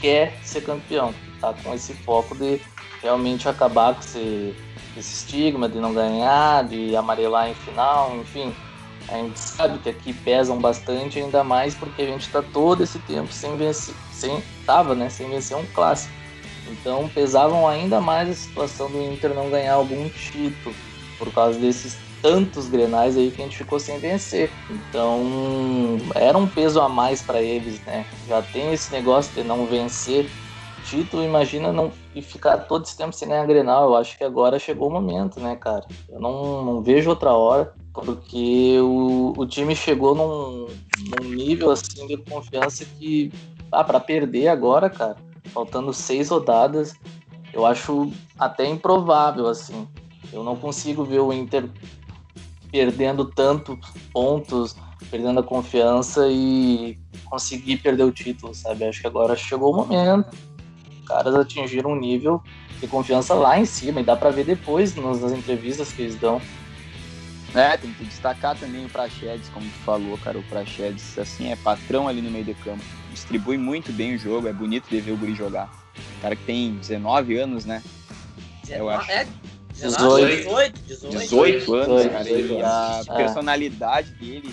quer 0.00 0.38
ser 0.42 0.62
campeão, 0.62 1.12
tá 1.40 1.52
com 1.52 1.74
esse 1.74 1.92
foco 1.94 2.34
de 2.34 2.60
realmente 3.02 3.48
acabar 3.48 3.94
com 3.94 4.00
esse, 4.00 4.54
esse 4.96 5.14
estigma 5.14 5.68
de 5.68 5.78
não 5.78 5.92
ganhar, 5.92 6.64
de 6.64 6.94
amarelar 6.96 7.48
em 7.48 7.54
final, 7.54 8.16
enfim. 8.16 8.54
A 9.08 9.14
gente 9.14 9.38
sabe 9.38 9.78
que 9.78 9.88
aqui 9.88 10.12
pesam 10.12 10.58
bastante, 10.58 11.18
ainda 11.18 11.44
mais 11.44 11.74
porque 11.74 12.02
a 12.02 12.06
gente 12.06 12.26
está 12.26 12.42
todo 12.42 12.82
esse 12.82 12.98
tempo 13.00 13.32
sem 13.32 13.56
vencer, 13.56 13.94
sem 14.12 14.42
tava, 14.64 14.94
né, 14.94 15.08
sem 15.08 15.28
vencer 15.30 15.56
um 15.56 15.64
clássico. 15.66 16.12
Então 16.68 17.08
pesavam 17.08 17.68
ainda 17.68 18.00
mais 18.00 18.28
a 18.28 18.34
situação 18.34 18.90
do 18.90 19.00
Inter 19.00 19.32
não 19.32 19.48
ganhar 19.48 19.74
algum 19.74 20.08
título 20.08 20.74
por 21.18 21.32
causa 21.32 21.58
desses 21.58 21.96
tantos 22.20 22.68
grenais 22.68 23.16
aí 23.16 23.30
que 23.30 23.40
a 23.40 23.44
gente 23.44 23.56
ficou 23.56 23.78
sem 23.78 23.98
vencer. 23.98 24.50
Então 24.68 25.22
era 26.14 26.36
um 26.36 26.48
peso 26.48 26.80
a 26.80 26.88
mais 26.88 27.22
para 27.22 27.40
eles, 27.40 27.80
né? 27.82 28.04
Já 28.26 28.42
tem 28.42 28.72
esse 28.72 28.90
negócio 28.90 29.32
de 29.32 29.44
não 29.44 29.66
vencer 29.66 30.28
título, 30.88 31.22
imagina 31.22 31.72
não 31.72 31.90
ficar 32.22 32.58
todo 32.58 32.84
esse 32.84 32.96
tempo 32.96 33.12
sem 33.12 33.28
ganhar 33.28 33.46
Grenal. 33.46 33.90
Eu 33.90 33.96
acho 33.96 34.16
que 34.16 34.24
agora 34.24 34.58
chegou 34.58 34.88
o 34.88 34.92
momento, 34.92 35.40
né, 35.40 35.56
cara? 35.56 35.86
Eu 36.08 36.20
não, 36.20 36.64
não 36.64 36.82
vejo 36.82 37.10
outra 37.10 37.32
hora, 37.32 37.72
porque 37.92 38.78
o, 38.80 39.32
o 39.36 39.46
time 39.46 39.74
chegou 39.74 40.14
num, 40.14 40.66
num 40.98 41.28
nível 41.28 41.70
assim 41.70 42.06
de 42.06 42.16
confiança 42.18 42.84
que 42.84 43.32
ah, 43.70 43.84
para 43.84 44.00
perder 44.00 44.48
agora, 44.48 44.88
cara, 44.88 45.16
faltando 45.52 45.92
seis 45.92 46.28
rodadas, 46.28 46.94
eu 47.52 47.66
acho 47.66 48.10
até 48.38 48.66
improvável 48.66 49.48
assim. 49.48 49.86
Eu 50.32 50.42
não 50.42 50.56
consigo 50.56 51.04
ver 51.04 51.20
o 51.20 51.32
Inter 51.32 51.68
perdendo 52.70 53.24
tantos 53.24 53.78
pontos, 54.12 54.76
perdendo 55.10 55.40
a 55.40 55.42
confiança 55.42 56.28
e 56.28 56.98
conseguir 57.24 57.78
perder 57.78 58.04
o 58.04 58.12
título, 58.12 58.54
sabe? 58.54 58.84
Acho 58.84 59.00
que 59.00 59.06
agora 59.06 59.36
chegou 59.36 59.72
o 59.72 59.76
momento. 59.76 60.36
Os 61.06 61.08
caras 61.08 61.36
atingiram 61.36 61.92
um 61.92 61.96
nível 61.96 62.42
de 62.80 62.88
confiança 62.88 63.32
lá 63.32 63.56
em 63.56 63.64
cima 63.64 64.00
e 64.00 64.04
dá 64.04 64.16
para 64.16 64.30
ver 64.30 64.44
depois 64.44 64.96
nas 64.96 65.22
entrevistas 65.30 65.92
que 65.92 66.02
eles 66.02 66.16
dão. 66.16 66.42
É, 67.54 67.76
tem 67.76 67.92
que 67.92 68.04
destacar 68.04 68.56
também 68.58 68.84
o 68.84 68.88
Praxedes, 68.88 69.48
como 69.50 69.64
tu 69.64 69.78
falou, 69.84 70.18
cara. 70.18 70.36
O 70.36 70.42
Praxedes, 70.42 71.16
assim, 71.16 71.52
é 71.52 71.56
patrão 71.56 72.08
ali 72.08 72.20
no 72.20 72.28
meio 72.28 72.44
de 72.44 72.54
campo. 72.54 72.82
Distribui 73.12 73.56
muito 73.56 73.92
bem 73.92 74.16
o 74.16 74.18
jogo, 74.18 74.48
é 74.48 74.52
bonito 74.52 74.88
de 74.90 75.00
ver 75.00 75.12
o 75.12 75.16
Guri 75.16 75.32
jogar. 75.36 75.70
O 76.18 76.22
cara 76.22 76.34
que 76.34 76.42
tem 76.42 76.74
19 76.74 77.38
anos, 77.38 77.64
né? 77.64 77.84
19, 78.64 78.80
eu 78.80 78.90
acho. 78.90 79.10
É, 79.12 79.26
18. 79.74 80.26
18, 80.26 80.80
18, 80.86 81.18
18 81.20 81.74
anos, 81.74 82.02
18, 82.02 82.10
cara. 82.10 82.24
18 82.24 82.52
E 82.52 82.62
a. 82.62 83.02
É. 83.08 83.16
personalidade 83.16 84.10
dele. 84.14 84.52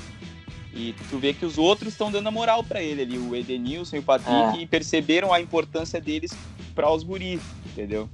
E 0.76 0.96
tu 1.10 1.20
vê 1.20 1.34
que 1.34 1.46
os 1.46 1.58
outros 1.58 1.94
estão 1.94 2.12
dando 2.12 2.28
a 2.28 2.32
moral 2.32 2.64
pra 2.64 2.82
ele 2.82 3.02
ali, 3.04 3.18
o 3.18 3.36
Edenilson 3.36 3.98
e 3.98 4.00
o 4.00 4.04
Patrick, 4.04 4.58
É. 4.58 4.62
e 4.62 4.66
perceberam 4.66 5.32
a 5.32 5.40
importância 5.40 6.02
deles 6.02 6.36
para 6.74 6.90
os 6.92 7.04
guris, 7.04 7.40
entendeu? 7.68 8.10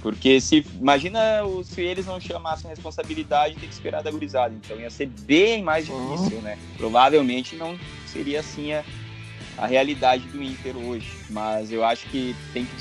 Porque 0.00 0.40
se 0.40 0.64
imagina 0.78 1.18
se 1.64 1.80
eles 1.80 2.06
não 2.06 2.20
chamassem 2.20 2.70
a 2.70 2.74
responsabilidade, 2.74 3.54
tem 3.56 3.68
que 3.68 3.74
esperar 3.74 4.02
da 4.02 4.10
gurizada. 4.10 4.54
Então 4.54 4.78
ia 4.78 4.90
ser 4.90 5.06
bem 5.06 5.62
mais 5.62 5.88
Uhum. 5.88 6.10
difícil, 6.14 6.40
né? 6.42 6.58
Provavelmente 6.76 7.56
não 7.56 7.76
seria 8.06 8.40
assim 8.40 8.72
a, 8.74 8.84
a 9.56 9.66
realidade 9.66 10.28
do 10.28 10.42
Inter 10.42 10.76
hoje. 10.76 11.10
Mas 11.30 11.72
eu 11.72 11.82
acho 11.84 12.06
que 12.10 12.36
tem 12.52 12.66
que 12.66 12.76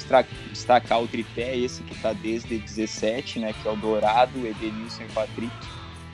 destacar 0.52 1.02
o 1.02 1.08
tripé, 1.08 1.58
esse 1.58 1.82
que 1.84 1.96
tá 1.96 2.12
desde 2.14 2.58
17, 2.60 3.40
né? 3.40 3.54
Que 3.54 3.68
é 3.68 3.72
o 3.72 3.76
Dourado, 3.78 4.38
o 4.40 4.46
Edenilson 4.46 5.04
e 5.04 5.06
o 5.06 5.10
Patrick. 5.14 5.52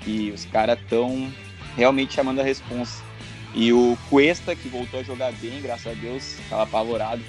Que 0.05 0.31
os 0.31 0.45
caras 0.45 0.79
estão 0.79 1.27
realmente 1.75 2.13
chamando 2.13 2.39
a 2.39 2.43
responsa. 2.43 3.08
E 3.53 3.73
o 3.73 3.97
Cuesta, 4.09 4.55
que 4.55 4.67
voltou 4.67 4.99
a 4.99 5.03
jogar 5.03 5.31
bem, 5.33 5.61
graças 5.61 5.87
a 5.91 5.95
Deus, 5.95 6.37
tava 6.49 6.63
apavorado. 6.63 7.21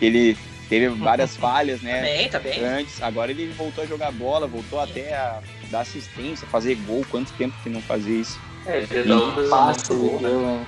Ele 0.00 0.36
teve 0.68 0.88
várias 0.88 1.36
falhas, 1.38 1.80
Tá 1.80 1.86
né? 1.86 2.02
bem, 2.02 2.28
tá 2.28 2.38
bem. 2.38 2.64
Antes, 2.64 3.00
agora 3.02 3.30
ele 3.30 3.48
voltou 3.56 3.84
a 3.84 3.86
jogar 3.86 4.10
bola, 4.12 4.46
voltou 4.46 4.80
até 4.80 5.14
a 5.14 5.40
dar 5.70 5.80
assistência, 5.80 6.46
fazer 6.48 6.74
gol. 6.76 7.04
Quanto 7.10 7.32
tempo 7.34 7.54
que 7.62 7.68
não 7.68 7.80
fazia 7.82 8.20
isso? 8.20 8.38
É, 8.66 8.78
ele 8.90 9.00
E 9.04 9.08
dá 9.08 9.16
um 9.16 9.48
Passe 9.50 9.92
né? 9.92 10.66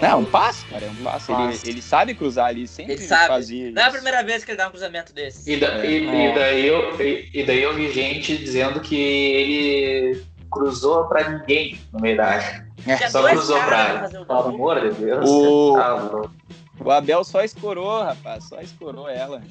Não, 0.00 0.20
um 0.20 0.24
passe, 0.26 0.66
cara, 0.66 0.84
é 0.84 0.90
um 0.90 0.94
passe. 0.96 1.32
Ele, 1.32 1.58
ele 1.64 1.80
sabe 1.82 2.14
cruzar 2.14 2.48
ali, 2.48 2.68
sempre 2.68 2.92
Ele 2.92 3.02
sabe. 3.02 3.28
fazia 3.28 3.70
Não 3.70 3.80
é 3.80 3.84
a 3.84 3.88
isso. 3.88 3.94
primeira 3.96 4.22
vez 4.22 4.44
que 4.44 4.50
ele 4.50 4.58
dá 4.58 4.68
um 4.68 4.70
cruzamento 4.70 5.10
desse. 5.14 5.50
E, 5.50 5.56
da- 5.56 5.84
e- 5.86 6.06
É. 6.06 6.30
e 6.30 6.34
daí 6.34 6.66
eu, 6.66 7.00
e, 7.00 7.28
e 7.32 7.42
daí 7.44 7.62
eu 7.62 7.74
vi 7.74 7.90
gente 7.90 8.36
dizendo 8.36 8.78
que 8.80 8.94
ele 8.94 10.22
cruzou 10.58 11.04
pra 11.06 11.28
ninguém 11.28 11.80
no 11.92 12.00
meio 12.00 12.16
da 12.16 12.26
área. 12.26 12.66
Tinha 12.82 13.10
Só 13.10 13.28
cruzou 13.28 13.62
pra 13.64 13.78
área. 13.78 14.08
Pelo 14.08 14.32
amor 14.32 14.80
de 14.80 14.90
Deus. 14.96 15.28
O- 15.28 15.74
Tá. 15.76 16.30
O 16.78 16.90
Abel 16.90 17.24
só 17.24 17.42
escorou, 17.42 18.02
rapaz, 18.02 18.44
só 18.44 18.60
escorou 18.60 19.08
ela. 19.08 19.42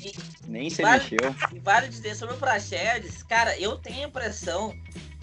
Nem 0.47 0.69
se 0.69 0.83
Vale- 0.83 0.99
mexeu. 0.99 1.35
E 1.53 1.59
vale 1.59 1.87
dizer 1.87 2.15
sobre 2.15 2.35
o 2.35 2.37
Praxedes, 2.37 3.23
cara, 3.23 3.57
eu 3.59 3.75
tenho 3.77 4.05
a 4.05 4.07
impressão 4.07 4.71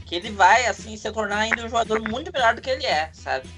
que 0.04 0.16
ele 0.16 0.30
vai, 0.30 0.66
assim, 0.66 0.96
se 0.96 1.10
tornar 1.12 1.38
ainda 1.38 1.64
um 1.64 1.68
jogador 1.68 2.00
muito 2.02 2.32
melhor 2.32 2.54
do 2.54 2.60
que 2.60 2.68
ele 2.68 2.84
é, 2.84 3.08
sabe? 3.12 3.48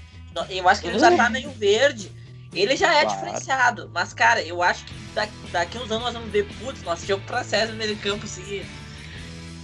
Eu 0.49 0.69
acho 0.69 0.81
que 0.81 0.87
ele 0.87 0.99
já 0.99 1.15
tá 1.17 1.27
meio 1.29 1.49
verde. 1.51 2.11
Ele 2.53 2.75
já 2.77 2.93
é 2.93 3.01
Claro. 3.03 3.19
diferenciado, 3.19 3.89
mas, 3.93 4.13
cara, 4.13 4.41
eu 4.43 4.61
acho 4.61 4.85
que 4.85 4.93
daqui, 5.13 5.33
daqui 5.51 5.77
uns 5.77 5.89
anos 5.91 6.03
nós 6.03 6.13
vamos 6.13 6.29
ver, 6.29 6.47
putz, 6.59 6.81
nós 6.83 7.01
tínhamos 7.03 7.25
o 7.25 7.27
Praxedes 7.27 7.71
no 7.71 7.75
meio 7.75 7.95
de 7.95 8.01
campo, 8.01 8.23
assim, 8.25 8.63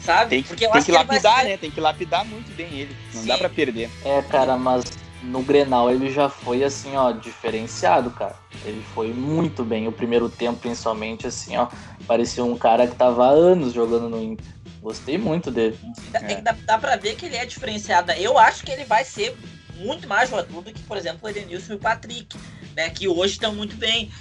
sabe? 0.03 0.29
Tem 0.29 0.41
que, 0.43 0.49
Porque 0.49 0.65
eu 0.65 0.69
tem 0.71 0.77
acho 0.79 0.85
que 0.85 0.91
vai 0.91 1.03
lapidar, 1.03 1.39
ser- 1.41 1.47
né? 1.47 1.57
Tem 1.57 1.71
que 1.71 1.79
lapidar 1.81 2.25
muito 2.25 2.51
bem 2.55 2.67
ele. 2.79 2.95
Não 3.13 3.25
dá 3.25 3.33
Sim. 3.33 3.39
pra 3.39 3.49
perder. 3.49 3.89
É, 4.03 4.21
cara, 4.21 4.57
mas 4.57 4.83
no 5.23 5.41
Grenal 5.43 5.89
ele 5.91 6.11
já 6.11 6.29
foi 6.29 6.63
assim, 6.63 6.95
ó, 6.95 7.11
diferenciado, 7.11 8.09
cara. 8.11 8.35
Ele 8.65 8.83
foi 8.93 9.13
muito 9.13 9.63
bem. 9.63 9.87
O 9.87 9.91
primeiro 9.91 10.29
tempo, 10.29 10.59
principalmente, 10.59 11.27
assim, 11.27 11.57
ó, 11.57 11.67
parecia 12.07 12.43
um 12.43 12.57
cara 12.57 12.87
que 12.87 12.95
tava 12.95 13.25
há 13.27 13.29
anos 13.29 13.73
jogando 13.73 14.09
no 14.09 14.21
Inter. 14.21 14.45
Gostei 14.81 15.17
muito 15.17 15.51
dele. 15.51 15.77
Dá, 16.11 16.19
É. 16.19 16.41
dá, 16.41 16.55
dá 16.65 16.77
pra 16.77 16.95
ver 16.95 17.15
que 17.15 17.25
ele 17.27 17.35
é 17.37 17.45
diferenciado. 17.45 18.11
Eu 18.13 18.37
acho 18.37 18.63
que 18.63 18.71
ele 18.71 18.83
vai 18.83 19.03
ser 19.05 19.35
muito 19.75 20.07
mais 20.07 20.29
jogador 20.29 20.61
do 20.61 20.71
que, 20.73 20.81
por 20.83 20.97
exemplo, 20.97 21.19
o 21.23 21.29
Edenilson 21.29 21.73
e 21.73 21.75
o 21.75 21.79
Patrick, 21.79 22.35
né? 22.75 22.89
Que 22.89 23.07
hoje 23.07 23.33
estão 23.33 23.53
muito 23.53 23.75
bem. 23.75 24.11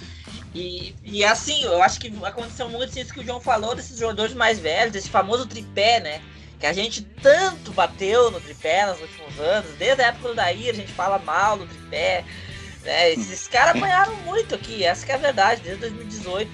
E, 0.53 0.93
e 1.03 1.23
assim, 1.23 1.63
eu 1.63 1.81
acho 1.81 1.99
que 1.99 2.13
aconteceu 2.23 2.67
muito 2.69 2.97
isso 2.97 3.13
que 3.13 3.21
o 3.21 3.25
João 3.25 3.39
falou 3.39 3.73
desses 3.73 3.97
jogadores 3.97 4.33
mais 4.33 4.59
velhos, 4.59 4.91
desse 4.91 5.09
famoso 5.09 5.45
tripé, 5.45 5.99
né? 5.99 6.21
Que 6.59 6.65
a 6.65 6.73
gente 6.73 7.01
tanto 7.01 7.71
bateu 7.71 8.29
no 8.29 8.39
tripé 8.39 8.85
nos 8.85 8.99
últimos 9.01 9.39
anos, 9.39 9.71
desde 9.77 10.03
a 10.03 10.07
época 10.07 10.29
do 10.29 10.35
Daí 10.35 10.69
a 10.69 10.73
gente 10.73 10.91
fala 10.91 11.17
mal 11.19 11.57
do 11.57 11.65
tripé. 11.65 12.25
Né? 12.83 13.13
Esses 13.13 13.47
caras 13.47 13.75
apanharam 13.75 14.15
muito 14.17 14.53
aqui, 14.55 14.83
essa 14.83 15.05
que 15.05 15.11
é 15.11 15.15
a 15.15 15.19
verdade, 15.19 15.61
desde 15.61 15.81
2018. 15.81 16.51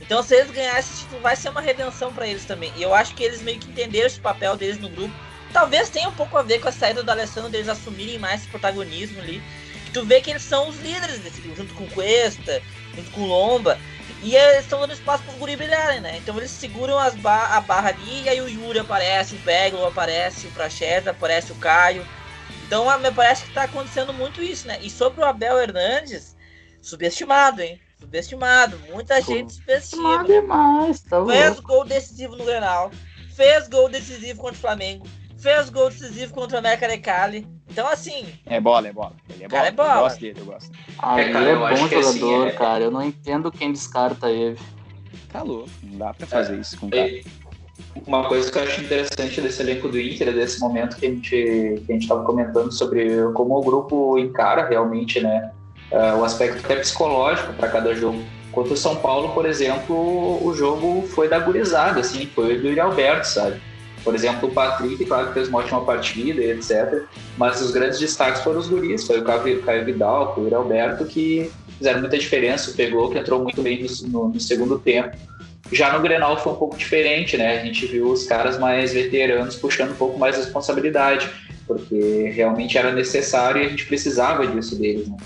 Então, 0.00 0.22
se 0.22 0.34
eles 0.34 0.50
ganharem 0.50 0.80
esse 0.80 1.00
título, 1.00 1.20
vai 1.20 1.34
ser 1.34 1.48
uma 1.48 1.60
redenção 1.60 2.12
pra 2.12 2.26
eles 2.26 2.44
também. 2.44 2.72
E 2.76 2.82
eu 2.82 2.94
acho 2.94 3.14
que 3.14 3.24
eles 3.24 3.40
meio 3.40 3.58
que 3.58 3.70
entenderam 3.70 4.06
esse 4.06 4.20
papel 4.20 4.56
deles 4.56 4.78
no 4.78 4.88
grupo. 4.88 5.14
Talvez 5.52 5.88
tenha 5.88 6.08
um 6.08 6.12
pouco 6.12 6.36
a 6.36 6.42
ver 6.42 6.60
com 6.60 6.68
a 6.68 6.72
saída 6.72 7.02
do 7.02 7.10
Alessandro, 7.10 7.48
deles 7.48 7.68
assumirem 7.68 8.18
mais 8.18 8.40
esse 8.40 8.50
protagonismo 8.50 9.20
ali. 9.20 9.42
Tu 9.94 10.04
vê 10.04 10.20
que 10.20 10.30
eles 10.30 10.42
são 10.42 10.68
os 10.68 10.76
líderes 10.80 11.20
desse 11.20 11.40
grupo, 11.40 11.56
junto 11.56 11.74
com 11.74 11.84
o 11.84 11.90
Cuesta, 11.90 12.60
junto 12.94 13.10
com 13.12 13.20
o 13.22 13.26
Lomba. 13.26 13.78
E 14.22 14.34
eles 14.34 14.64
estão 14.64 14.80
dando 14.80 14.92
espaço 14.92 15.22
para 15.22 15.32
os 15.32 15.38
guri 15.38 15.54
brilharem, 15.54 16.00
né? 16.00 16.16
Então 16.16 16.36
eles 16.36 16.50
seguram 16.50 16.98
as 16.98 17.14
ba 17.14 17.56
a 17.56 17.60
barra 17.60 17.90
ali, 17.90 18.22
e 18.22 18.28
aí 18.28 18.40
o 18.40 18.48
Yuri 18.48 18.80
aparece, 18.80 19.36
o 19.36 19.38
Peglo 19.40 19.86
aparece, 19.86 20.46
o 20.46 20.50
Praxedes 20.50 21.06
aparece, 21.06 21.52
o 21.52 21.56
Caio. 21.56 22.04
Então 22.66 22.86
me 22.98 23.10
parece 23.12 23.44
que 23.44 23.52
tá 23.52 23.64
acontecendo 23.64 24.12
muito 24.12 24.42
isso, 24.42 24.66
né? 24.66 24.78
E 24.82 24.90
sobre 24.90 25.20
o 25.20 25.24
Abel 25.24 25.58
Hernandes, 25.58 26.34
subestimado, 26.82 27.62
hein? 27.62 27.80
Subestimado. 28.00 28.78
Muita 28.90 29.20
gente 29.22 29.54
subestima. 29.54 30.24
demais, 30.24 31.00
tá 31.02 31.24
Fez 31.24 31.60
gol 31.60 31.84
decisivo 31.84 32.34
no 32.34 32.44
Grenal. 32.44 32.90
Fez 33.36 33.68
gol 33.68 33.88
decisivo 33.88 34.40
contra 34.40 34.56
o 34.56 34.60
Flamengo. 34.60 35.06
Fez 35.44 35.68
gol 35.68 35.90
decisivo 35.90 36.32
contra 36.32 36.56
o 36.56 36.58
América 36.58 36.88
de 36.88 36.96
Cali. 36.96 37.46
Então, 37.70 37.86
assim, 37.86 38.24
É 38.46 38.58
bola, 38.58 38.88
é 38.88 38.92
bola. 38.94 39.12
Ele 39.28 39.44
é 39.44 39.48
bola. 39.48 39.62
Cara, 39.62 39.68
é 39.68 39.76
bola. 39.76 39.94
Eu 39.96 40.00
gosto 40.04 40.20
dele, 40.20 40.40
eu 40.40 40.44
gosto. 40.46 40.70
Ah, 40.98 41.20
É, 41.20 41.24
ele 41.24 41.32
cara, 41.34 41.44
é 41.44 41.52
eu 41.52 41.66
acho 41.66 41.82
bom 41.82 41.88
que 41.90 41.94
assim, 41.96 42.18
jogador, 42.18 42.48
é- 42.48 42.50
cara. 42.52 42.84
Eu 42.84 42.90
não 42.90 43.02
entendo 43.02 43.52
quem 43.52 43.70
descarta 43.70 44.30
ele. 44.30 44.58
Tá 45.30 45.42
louco. 45.42 45.68
Não 45.82 45.98
dá 45.98 46.14
pra 46.14 46.26
fazer 46.26 46.58
isso 46.58 46.78
com 46.80 46.86
o 46.86 46.90
cara. 46.90 47.10
Uma 48.06 48.24
coisa 48.26 48.50
que 48.50 48.56
eu 48.56 48.62
acho 48.62 48.80
interessante 48.80 49.38
desse 49.42 49.60
elenco 49.60 49.86
do 49.86 50.00
Inter, 50.00 50.32
desse 50.32 50.58
momento 50.60 50.96
que 50.96 51.04
a 51.04 51.10
gente 51.10 51.28
que 51.28 51.84
a 51.90 51.92
gente 51.92 52.02
estava 52.04 52.24
comentando 52.24 52.72
sobre 52.72 53.30
como 53.34 53.54
o 53.58 53.62
grupo 53.62 54.18
encara 54.18 54.66
realmente, 54.66 55.20
né, 55.20 55.50
ah, 55.92 56.16
o 56.16 56.24
aspecto 56.24 56.64
até 56.64 56.76
psicológico 56.76 57.52
para 57.52 57.68
cada 57.68 57.94
jogo. 57.94 58.24
Contra 58.50 58.72
o 58.72 58.76
São 58.78 58.96
Paulo, 58.96 59.34
por 59.34 59.44
exemplo, 59.44 59.94
o 60.42 60.54
jogo 60.54 61.02
foi 61.08 61.28
da 61.28 61.38
gurizada, 61.38 62.00
assim, 62.00 62.26
foi 62.28 62.58
do 62.58 62.68
Yuri 62.68 62.80
Alberto, 62.80 63.26
sabe? 63.28 63.60
Por 64.04 64.14
exemplo, 64.14 64.48
o 64.50 64.52
Patrick, 64.52 65.02
claro 65.06 65.28
que 65.28 65.34
fez 65.34 65.48
uma 65.48 65.58
ótima 65.60 65.82
partida 65.84 66.42
etc. 66.42 67.04
Mas 67.38 67.60
os 67.62 67.70
grandes 67.70 67.98
destaques 67.98 68.42
foram 68.42 68.60
os 68.60 68.68
guris, 68.68 69.06
foi 69.06 69.18
o 69.20 69.24
Caio 69.24 69.62
Caio 69.62 69.84
Vidal, 69.84 70.34
o 70.36 70.42
Yuri 70.42 70.54
Alberto, 70.54 71.04
que 71.06 71.50
fizeram 71.78 72.00
muita 72.00 72.18
diferença. 72.18 72.72
Pegou, 72.76 73.10
que 73.10 73.18
entrou 73.18 73.42
muito 73.42 73.62
bem 73.62 73.82
no- 73.82 74.08
no- 74.08 74.28
no 74.28 74.40
segundo 74.40 74.78
tempo. 74.78 75.16
Já 75.72 75.90
no 75.96 76.02
Grenal 76.02 76.36
foi 76.38 76.52
um 76.52 76.56
pouco 76.56 76.76
diferente, 76.76 77.38
né? 77.38 77.58
A 77.58 77.64
gente 77.64 77.86
viu 77.86 78.08
os 78.10 78.24
caras 78.26 78.58
mais 78.58 78.92
veteranos 78.92 79.56
puxando 79.56 79.92
um 79.92 79.96
pouco 79.96 80.18
mais 80.18 80.36
responsabilidade, 80.36 81.30
porque 81.66 82.30
realmente 82.34 82.76
era 82.76 82.92
necessário 82.92 83.62
e 83.62 83.66
a 83.66 83.68
gente 83.70 83.86
precisava 83.86 84.46
disso 84.46 84.76
deles, 84.78 85.08
né? 85.08 85.16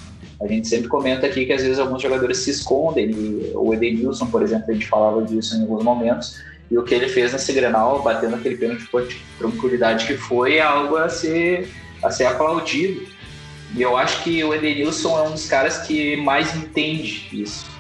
A 0.40 0.46
gente 0.46 0.68
sempre 0.68 0.86
comenta 0.86 1.26
aqui 1.26 1.44
que 1.44 1.52
às 1.52 1.62
vezes 1.62 1.80
alguns 1.80 2.00
jogadores 2.00 2.38
se 2.38 2.50
escondem, 2.50 3.10
e 3.10 3.50
o 3.56 3.74
Edenilson, 3.74 4.26
por 4.26 4.40
exemplo, 4.40 4.66
a 4.68 4.72
gente 4.72 4.86
falava 4.86 5.20
disso 5.22 5.56
em 5.56 5.62
alguns 5.62 5.82
momentos, 5.82 6.36
e 6.70 6.76
o 6.76 6.83
que 6.83 6.94
ele 6.94 7.09
fez 7.09 7.33
nesse 7.33 7.52
Grenal, 7.52 8.02
batendo 8.02 8.37
aquele 8.37 8.57
pênalti 8.57 8.85
de 9.09 9.22
tranquilidade 9.38 10.07
que 10.07 10.16
foi, 10.16 10.57
é 10.57 10.62
algo 10.62 10.96
a 10.96 11.09
ser, 11.09 11.68
a 12.02 12.11
ser 12.11 12.26
aplaudido. 12.26 13.07
E 13.74 13.83
eu 13.83 13.96
acho 13.96 14.22
que 14.22 14.42
o 14.44 14.54
Edenilson 14.54 15.18
é 15.18 15.28
um 15.28 15.33
dos 15.33 15.46
caras 15.46 15.78
que 15.78 16.16
mais 16.16 16.54
entende 16.54 17.28
isso 17.33 17.78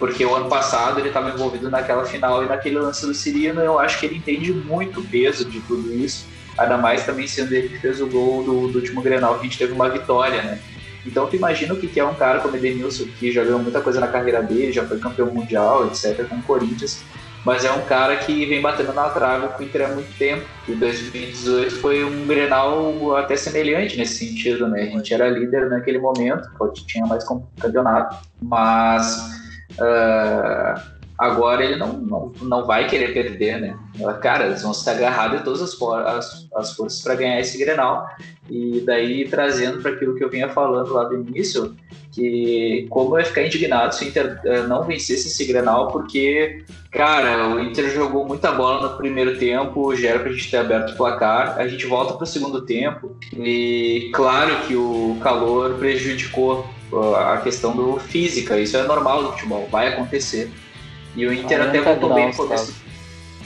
porque 0.00 0.24
o 0.24 0.34
ano 0.34 0.48
passado 0.48 0.98
ele 0.98 1.08
estava 1.08 1.28
envolvido 1.28 1.70
naquela 1.70 2.06
final 2.06 2.42
e 2.42 2.48
naquele 2.48 2.78
lance 2.78 3.06
do 3.06 3.12
Cirino, 3.12 3.60
eu 3.60 3.78
acho 3.78 4.00
que 4.00 4.06
ele 4.06 4.16
entende 4.16 4.50
muito 4.50 5.00
o 5.00 5.04
peso 5.04 5.44
de 5.44 5.60
tudo 5.60 5.92
isso, 5.92 6.26
ainda 6.56 6.78
mais 6.78 7.04
também 7.04 7.26
sendo 7.26 7.52
ele 7.52 7.68
que 7.68 7.78
fez 7.78 8.00
o 8.00 8.06
gol 8.06 8.42
do, 8.42 8.68
do 8.68 8.78
último 8.78 9.02
Grenal, 9.02 9.34
que 9.34 9.40
a 9.40 9.42
gente 9.44 9.58
teve 9.58 9.74
uma 9.74 9.90
vitória, 9.90 10.42
né? 10.42 10.58
Então 11.06 11.26
tu 11.26 11.36
imagina 11.36 11.74
o 11.74 11.76
que 11.76 12.00
é 12.00 12.04
um 12.04 12.14
cara 12.14 12.40
como 12.40 12.56
Edenilson, 12.56 13.04
que 13.18 13.30
já 13.30 13.44
ganhou 13.44 13.58
muita 13.58 13.82
coisa 13.82 14.00
na 14.00 14.08
carreira 14.08 14.42
dele, 14.42 14.72
já 14.72 14.86
foi 14.86 14.98
campeão 14.98 15.26
mundial, 15.26 15.86
etc., 15.86 16.26
com 16.26 16.36
o 16.36 16.42
Corinthians, 16.42 17.04
mas 17.44 17.64
é 17.64 17.72
um 17.72 17.82
cara 17.82 18.16
que 18.16 18.44
vem 18.46 18.60
batendo 18.60 18.92
na 18.92 19.08
trave 19.08 19.48
com 19.48 19.62
o 19.62 19.66
Inter 19.66 19.86
há 19.86 19.94
muito 19.94 20.16
tempo. 20.18 20.44
E 20.68 20.74
2018 20.74 21.76
foi 21.80 22.04
um 22.04 22.26
Grenal 22.26 23.16
até 23.16 23.36
semelhante 23.36 23.96
nesse 23.96 24.26
sentido, 24.26 24.68
né? 24.68 24.82
A 24.82 24.86
gente 24.86 25.12
era 25.12 25.28
líder 25.28 25.68
naquele 25.70 25.98
momento, 25.98 26.48
tinha 26.86 27.06
mais 27.06 27.24
campeonato, 27.58 28.16
mas 28.42 29.16
uh, 29.72 30.99
agora 31.20 31.62
ele 31.62 31.76
não, 31.76 31.92
não, 31.92 32.32
não 32.40 32.66
vai 32.66 32.88
querer 32.88 33.12
perder, 33.12 33.60
né? 33.60 33.78
Cara, 34.22 34.46
eles 34.46 34.62
vão 34.62 34.72
se 34.72 34.88
agarrar 34.88 35.36
de 35.36 35.44
todas 35.44 35.60
as, 35.60 35.78
as, 35.82 36.48
as 36.54 36.72
forças 36.72 37.02
para 37.02 37.14
ganhar 37.14 37.38
esse 37.38 37.58
Grenal. 37.58 38.08
E 38.48 38.80
daí, 38.80 39.28
trazendo 39.28 39.82
para 39.82 39.92
aquilo 39.92 40.16
que 40.16 40.24
eu 40.24 40.30
vinha 40.30 40.48
falando 40.48 40.94
lá 40.94 41.04
do 41.04 41.14
início, 41.14 41.76
que 42.10 42.86
como 42.88 43.14
eu 43.14 43.20
ia 43.20 43.26
ficar 43.26 43.42
indignado 43.42 43.94
se 43.94 44.04
o 44.04 44.08
Inter 44.08 44.40
uh, 44.44 44.66
não 44.66 44.82
vencesse 44.82 45.28
esse 45.28 45.44
Grenal, 45.44 45.88
porque, 45.88 46.64
cara, 46.90 47.54
o 47.54 47.60
Inter 47.60 47.90
jogou 47.90 48.26
muita 48.26 48.50
bola 48.50 48.88
no 48.88 48.96
primeiro 48.96 49.38
tempo, 49.38 49.94
já 49.94 50.08
era 50.08 50.20
pra 50.20 50.32
gente 50.32 50.50
ter 50.50 50.56
aberto 50.56 50.92
o 50.92 50.96
placar, 50.96 51.58
a 51.58 51.68
gente 51.68 51.86
volta 51.86 52.14
pro 52.14 52.26
segundo 52.26 52.62
tempo, 52.62 53.14
e 53.36 54.10
claro 54.14 54.66
que 54.66 54.74
o 54.74 55.18
calor 55.22 55.74
prejudicou 55.74 56.66
uh, 56.90 57.14
a 57.14 57.36
questão 57.36 57.76
do 57.76 57.98
física, 57.98 58.58
isso 58.58 58.76
é 58.76 58.82
normal 58.84 59.22
no 59.22 59.32
futebol, 59.32 59.68
vai 59.70 59.88
acontecer. 59.88 60.50
E 61.16 61.26
o 61.26 61.32
Inter 61.32 61.62
até 61.62 61.80
voltou 61.80 62.14
bem 62.14 62.28
no 62.28 62.34
começo. 62.34 62.74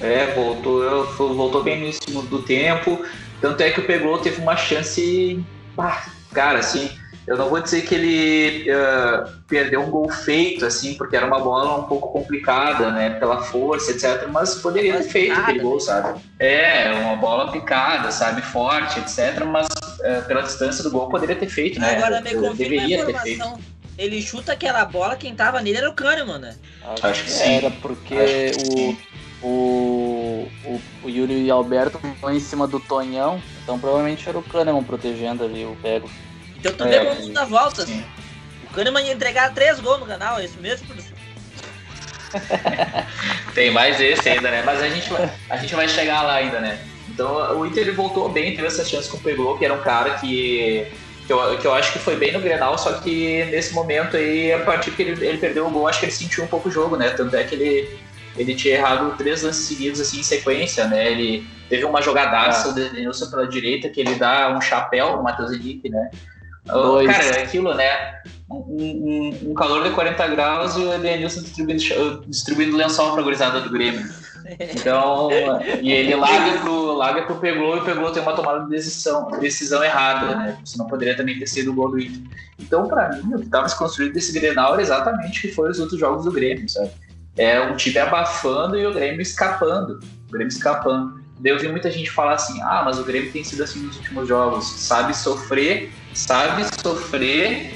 É, 0.01 0.35
voltou, 0.35 1.05
voltou 1.35 1.63
bem 1.63 1.77
no 1.77 1.85
início 1.85 2.23
do 2.23 2.43
tempo, 2.43 3.05
tanto 3.41 3.63
é 3.63 3.71
que 3.71 3.81
o 3.81 3.87
Pegou 3.87 4.19
teve 4.19 4.41
uma 4.41 4.57
chance, 4.57 5.45
ah, 5.79 6.03
cara, 6.33 6.59
assim, 6.59 6.91
eu 7.27 7.39
não 7.39 7.49
vou 7.49 7.61
dizer 7.61 7.83
que 7.83 7.95
ele 7.95 8.71
uh, 8.71 9.31
perdeu 9.49 9.81
um 9.81 9.91
gol 9.91 10.11
feito, 10.11 10.67
assim, 10.67 10.95
porque 10.95 11.17
era 11.17 11.27
uma 11.27 11.41
bola 11.41 11.79
um 11.79 11.85
pouco 11.85 12.13
complicada, 12.13 12.91
né? 12.91 13.11
Pela 13.11 13.43
força, 13.43 13.93
etc. 13.93 14.29
Mas 14.31 14.57
poderia 14.57 14.99
ter 14.99 15.05
feito 15.05 15.41
aquele 15.41 15.61
gol, 15.61 15.81
sabe? 15.81 16.21
É, 16.39 16.93
uma 16.93 17.17
bola 17.17 17.51
picada, 17.51 18.11
sabe? 18.11 18.43
Forte, 18.43 18.99
etc. 18.99 19.43
Mas 19.47 19.67
uh, 19.67 20.27
pela 20.27 20.43
distância 20.43 20.85
do 20.85 20.91
gol 20.91 21.09
poderia 21.09 21.37
ter 21.37 21.49
feito, 21.49 21.81
né? 21.81 21.97
Agora 21.97 22.21
me 22.21 22.55
deveria 22.55 23.07
ter 23.07 23.19
feito. 23.21 23.59
Ele 23.97 24.21
chuta 24.21 24.53
aquela 24.53 24.85
bola, 24.85 25.17
quem 25.17 25.35
tava 25.35 25.61
nele 25.61 25.79
era 25.79 25.89
o 25.89 25.95
Kahneman, 25.95 26.39
né? 26.39 26.57
Acho, 26.83 27.07
Acho 27.07 27.25
que 27.25 27.31
sim. 27.31 27.57
Era 27.57 27.71
porque 27.71 28.53
o, 28.69 28.97
o, 29.47 30.49
o, 30.65 30.81
o 31.05 31.09
Yuri 31.09 31.51
Alberto 31.51 32.01
foi 32.21 32.37
em 32.37 32.41
cima 32.41 32.67
do 32.67 32.81
Tonhão, 32.81 33.41
então 33.63 33.79
provavelmente 33.79 34.29
era 34.29 34.39
o 34.39 34.43
Kahneman 34.43 34.83
protegendo 34.83 35.45
ali 35.45 35.65
o 35.65 35.77
pego. 35.81 36.11
Então 36.57 36.73
tu 36.73 36.85
vê 36.85 37.05
como 37.05 37.33
dá 37.33 37.45
voltas. 37.45 37.89
O 37.89 38.75
Kahneman 38.75 39.05
ia 39.05 39.13
entregar 39.13 39.55
três 39.55 39.79
gols 39.79 40.01
no 40.01 40.07
canal, 40.07 40.39
é 40.39 40.45
isso 40.45 40.59
mesmo, 40.61 40.87
professor? 40.87 41.15
Tem 43.55 43.71
mais 43.71 44.01
esse 44.01 44.29
ainda, 44.29 44.51
né? 44.51 44.63
Mas 44.65 44.83
a 44.83 44.89
gente, 44.89 45.09
vai, 45.09 45.33
a 45.51 45.57
gente 45.57 45.75
vai 45.75 45.89
chegar 45.89 46.23
lá 46.23 46.35
ainda, 46.35 46.61
né? 46.61 46.85
Então 47.09 47.59
o 47.59 47.67
Inter 47.67 47.95
voltou 47.95 48.29
bem, 48.29 48.57
teve 48.57 48.67
essa 48.67 48.85
chance 48.85 49.09
com 49.09 49.17
o 49.17 49.21
Pegou, 49.21 49.57
que 49.57 49.65
era 49.65 49.75
um 49.75 49.83
cara 49.83 50.15
que, 50.15 50.87
que, 51.27 51.33
eu, 51.33 51.59
que 51.59 51.67
eu 51.67 51.75
acho 51.75 51.93
que 51.93 51.99
foi 51.99 52.17
bem 52.17 52.33
no 52.33 52.41
Grenal, 52.41 52.77
só 52.77 52.93
que 52.95 53.45
nesse 53.47 53.75
momento 53.75 54.17
aí, 54.17 54.53
a 54.53 54.61
partir 54.61 54.91
que 54.91 55.03
ele, 55.03 55.27
ele 55.27 55.39
perdeu 55.39 55.67
o 55.67 55.71
gol, 55.71 55.89
acho 55.89 56.01
que 56.01 56.07
ele 56.07 56.13
sentiu 56.13 56.45
um 56.45 56.47
pouco 56.47 56.69
o 56.69 56.73
jogo, 56.73 56.97
né? 56.97 57.11
Tanto 57.11 57.35
é 57.35 57.45
que 57.45 57.55
ele, 57.55 57.99
ele 58.37 58.55
tinha 58.55 58.75
errado 58.75 59.17
três 59.17 59.43
lances 59.43 59.67
seguidos 59.67 60.01
assim 60.01 60.21
em 60.21 60.23
sequência, 60.23 60.87
né? 60.87 61.11
Ele 61.11 61.47
teve 61.69 61.85
uma 61.85 62.03
jogadaça 62.03 62.69
ah. 62.69 62.73
do 62.73 62.91
Denilson 62.91 63.31
pela 63.31 63.47
direita, 63.47 63.89
que 63.89 64.01
ele 64.01 64.15
dá 64.17 64.55
um 64.57 64.61
chapéu 64.61 65.17
no 65.17 65.23
Matheus 65.23 65.53
Henrique, 65.53 65.89
né? 65.89 66.11
Dois. 66.65 67.07
Cara, 67.07 67.25
é 67.25 67.43
aquilo, 67.43 67.75
né? 67.75 68.21
Um, 68.51 68.57
um, 68.57 69.51
um, 69.51 69.55
calor 69.55 69.83
de 69.83 69.91
40 69.91 70.29
graus 70.29 70.77
e 70.77 70.81
o 70.81 70.95
Edenilson 70.95 71.43
distribuindo, 71.43 72.25
distribuindo 72.27 72.77
lençol 72.77 73.13
pra 73.13 73.23
gurizada 73.23 73.61
do 73.61 73.71
Grêmio. 73.71 74.03
Então, 74.77 75.31
e 75.81 75.91
ele 75.91 76.15
larga 76.15 76.59
pro, 76.61 76.93
larga 76.95 77.23
pro 77.23 77.37
Pegou 77.37 77.77
e 77.77 77.81
o 77.81 77.85
Pegou 77.85 78.11
tem 78.11 78.23
uma 78.23 78.35
tomada 78.35 78.65
de 78.65 78.71
decisão, 78.71 79.31
decisão 79.41 79.83
errada, 79.83 80.37
né? 80.37 80.59
Senão 80.65 80.87
poderia 80.87 81.17
também 81.17 81.39
ter 81.39 81.47
sido 81.47 81.71
o 81.71 81.75
gol 81.75 81.91
do 81.91 81.99
Inter. 81.99 82.23
Então, 82.59 82.87
pra 82.87 83.09
mim, 83.11 83.35
o 83.35 83.41
que 83.41 83.49
tava 83.49 83.69
se 83.69 83.77
construindo 83.77 84.13
desse 84.13 84.33
Grenal 84.39 84.75
era 84.75 84.83
exatamente 84.83 85.39
o 85.39 85.43
que 85.43 85.55
foi 85.55 85.71
os 85.71 85.81
outros 85.81 85.99
jogos 85.99 86.25
do 86.25 86.33
Grêmio, 86.33 86.69
sabe? 86.69 86.91
É 87.37 87.61
um 87.61 87.77
time 87.77 87.99
abafando 87.99 88.79
e 88.79 88.87
o 88.87 88.93
Grêmio 88.93 89.21
escapando. 89.21 89.99
O 90.29 90.33
Grêmio 90.33 90.49
escapando. 90.49 91.25
Daí 91.41 91.53
eu 91.53 91.59
vi 91.59 91.69
muita 91.69 91.91
gente 91.91 92.11
falar 92.11 92.35
assim: 92.35 92.61
ah, 92.63 92.83
mas 92.85 92.99
o 92.99 93.05
Grêmio 93.05 93.33
tem 93.33 93.43
sido 93.43 93.63
assim 93.63 93.81
nos 93.81 93.97
últimos 93.97 94.29
jogos, 94.29 94.67
sabe 94.67 95.17
sofrer, 95.17 95.93
sabe 96.13 96.65
sofrer, 96.81 97.75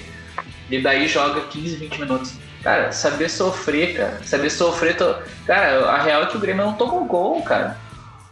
e 0.70 0.80
daí 0.80 1.08
joga 1.08 1.40
15, 1.40 1.76
20 1.76 2.00
minutos. 2.00 2.47
Cara, 2.62 2.92
saber 2.92 3.28
sofrer, 3.28 3.96
cara, 3.96 4.20
saber 4.24 4.50
sofrer. 4.50 4.96
To... 4.96 5.16
Cara, 5.46 5.88
a 5.90 6.02
real 6.02 6.22
é 6.22 6.26
que 6.26 6.36
o 6.36 6.40
Grêmio 6.40 6.64
não 6.64 6.74
tomou 6.74 7.04
gol, 7.04 7.42
cara. 7.42 7.76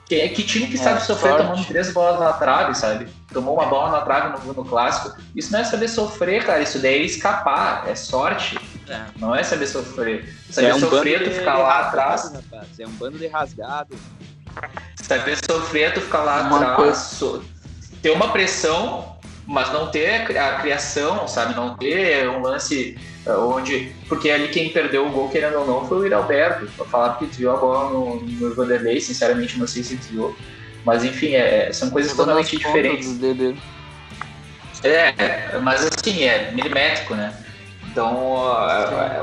Que, 0.07 0.29
que 0.29 0.45
time 0.45 0.69
que 0.69 0.75
é, 0.75 0.79
sabe 0.79 1.03
sofrer 1.03 1.31
sorte. 1.31 1.47
tomando 1.47 1.67
três 1.67 1.93
bolas 1.93 2.21
na 2.21 2.33
trave, 2.33 2.75
sabe? 2.77 3.09
Tomou 3.33 3.55
uma 3.55 3.67
bola 3.67 3.91
na 3.91 4.01
trave 4.03 4.39
no, 4.47 4.55
no 4.55 4.65
clássico. 4.65 5.17
Isso 5.35 5.53
não 5.53 5.61
é 5.61 5.65
saber 5.65 5.89
sofrer, 5.89 6.45
cara. 6.45 6.63
Isso 6.63 6.79
daí 6.79 7.03
é 7.03 7.03
escapar, 7.03 7.89
é 7.89 7.95
sorte. 7.95 8.57
É. 8.89 9.01
Não 9.17 9.35
é 9.35 9.43
saber 9.43 9.67
sofrer. 9.67 10.33
Saber 10.49 10.69
é 10.69 10.75
um 10.75 10.79
sofrer, 10.79 11.25
tu 11.25 11.31
ficar 11.31 11.59
lá 11.59 11.81
atrás. 11.81 12.33
Rapaz. 12.33 12.79
É 12.79 12.87
um 12.87 12.93
bando 12.93 13.19
de 13.19 13.27
rasgado. 13.27 13.97
Saber 15.03 15.37
sofrer, 15.45 15.93
tu 15.93 16.01
ficar 16.01 16.23
lá 16.23 16.43
uma 16.43 16.73
atrás, 16.73 17.17
coisa... 17.19 17.45
ter 18.01 18.11
uma 18.11 18.31
pressão, 18.31 19.16
mas 19.47 19.73
não 19.73 19.87
ter 19.87 20.37
a 20.37 20.59
criação, 20.59 21.29
sabe? 21.29 21.55
Não 21.55 21.77
ter 21.77 22.29
um 22.29 22.43
lance 22.43 22.99
eh, 23.25 23.33
onde. 23.33 23.93
Porque 24.09 24.29
ali 24.29 24.49
quem 24.49 24.71
perdeu 24.71 25.07
o 25.07 25.11
gol, 25.11 25.29
querendo 25.29 25.59
ou 25.61 25.67
não, 25.67 25.87
foi 25.87 25.99
o 25.99 26.07
Iralberto. 26.07 26.67
Pra 26.77 26.85
falar 26.85 27.19
que 27.19 27.27
desviou 27.27 27.57
a 27.57 27.61
bola 27.61 27.91
no, 27.91 28.23
no 28.23 28.55
Vanderlei, 28.55 29.01
sinceramente 29.01 29.59
não 29.59 29.67
sei 29.67 29.85
se 29.85 29.97
desviou. 29.97 30.37
Mas 30.85 31.05
enfim, 31.05 31.35
é, 31.35 31.73
são 31.73 31.91
coisas 31.91 32.13
totalmente 32.15 32.57
diferentes. 32.57 33.19
É, 34.83 35.59
mas 35.63 35.85
assim, 35.85 36.25
é 36.25 36.51
milimétrico, 36.53 37.15
né? 37.15 37.35
Então 37.91 38.45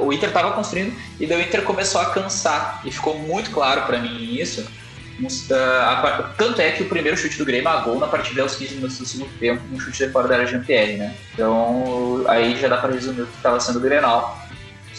o 0.02 0.12
Inter 0.12 0.30
estava 0.30 0.52
construindo 0.54 0.96
e 1.20 1.28
daí 1.28 1.38
o 1.38 1.42
Inter 1.46 1.62
começou 1.62 2.02
a 2.02 2.06
cansar 2.06 2.82
e 2.84 2.92
ficou 2.92 3.20
muito 3.20 3.52
claro 3.52 3.84
para 3.84 4.00
mim 4.00 4.34
isso 4.34 4.66
tanto 6.38 6.62
é 6.62 6.72
que 6.72 6.84
o 6.84 6.90
primeiro 6.90 7.18
chute 7.18 7.38
do 7.38 7.46
Grêmio, 7.46 7.70
a 7.70 7.82
gol 7.82 8.00
na 8.00 8.08
partida 8.08 8.42
aos 8.42 8.56
15 8.56 8.76
minutos 8.76 8.98
do 8.98 9.06
segundo 9.06 9.30
tempo, 9.40 9.62
um 9.72 9.80
chute 9.80 10.06
de 10.06 10.12
fora 10.12 10.28
da 10.28 10.36
área 10.36 10.46
de 10.46 10.52
Jean-Pierre, 10.52 10.98
né? 10.98 11.16
Então 11.34 12.24
aí 12.28 12.56
já 12.60 12.68
dá 12.68 12.78
para 12.78 12.94
resumir 12.94 13.22
o 13.22 13.28
que 13.28 13.38
estava 13.38 13.60
sendo 13.60 13.78
o 13.78 13.82
Grenal. 13.82 14.40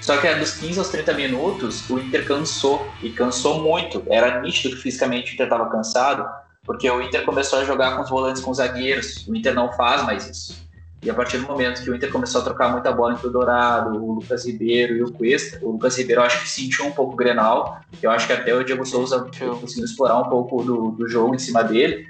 Só 0.00 0.18
que 0.18 0.32
dos 0.34 0.52
15 0.58 0.78
aos 0.78 0.88
30 0.88 1.14
minutos, 1.14 1.88
o 1.88 1.98
Inter 1.98 2.26
cansou, 2.26 2.86
e 3.02 3.10
cansou 3.10 3.60
muito. 3.62 4.02
Era 4.10 4.40
nítido 4.42 4.76
que 4.76 4.82
fisicamente 4.82 5.32
o 5.32 5.34
Inter 5.34 5.46
estava 5.46 5.70
cansado, 5.70 6.28
porque 6.62 6.90
o 6.90 7.00
Inter 7.00 7.24
começou 7.24 7.60
a 7.60 7.64
jogar 7.64 7.96
com 7.96 8.02
os 8.02 8.10
volantes 8.10 8.42
com 8.42 8.50
os 8.50 8.58
zagueiros. 8.58 9.26
O 9.26 9.34
Inter 9.34 9.54
não 9.54 9.72
faz 9.72 10.02
mais 10.02 10.28
isso. 10.28 10.63
E 11.04 11.10
a 11.10 11.14
partir 11.14 11.36
do 11.36 11.46
momento 11.46 11.82
que 11.82 11.90
o 11.90 11.94
Inter 11.94 12.10
começou 12.10 12.40
a 12.40 12.44
trocar 12.44 12.72
muita 12.72 12.90
bola 12.90 13.12
entre 13.12 13.26
o 13.26 13.30
Dourado, 13.30 14.02
o 14.02 14.14
Lucas 14.14 14.46
Ribeiro 14.46 14.96
e 14.96 15.02
o 15.02 15.12
Cuesta, 15.12 15.58
o 15.60 15.72
Lucas 15.72 15.98
Ribeiro 15.98 16.22
eu 16.22 16.24
acho 16.24 16.40
que 16.40 16.48
sentiu 16.48 16.86
um 16.86 16.92
pouco 16.92 17.12
o 17.12 17.16
Grenal, 17.16 17.80
eu 18.02 18.10
acho 18.10 18.26
que 18.26 18.32
até 18.32 18.54
o 18.54 18.64
Diego 18.64 18.86
Souza 18.86 19.20
conseguiu 19.60 19.84
explorar 19.84 20.18
um 20.18 20.30
pouco 20.30 20.62
do, 20.62 20.92
do 20.92 21.06
jogo 21.06 21.34
em 21.34 21.38
cima 21.38 21.62
dele. 21.62 22.06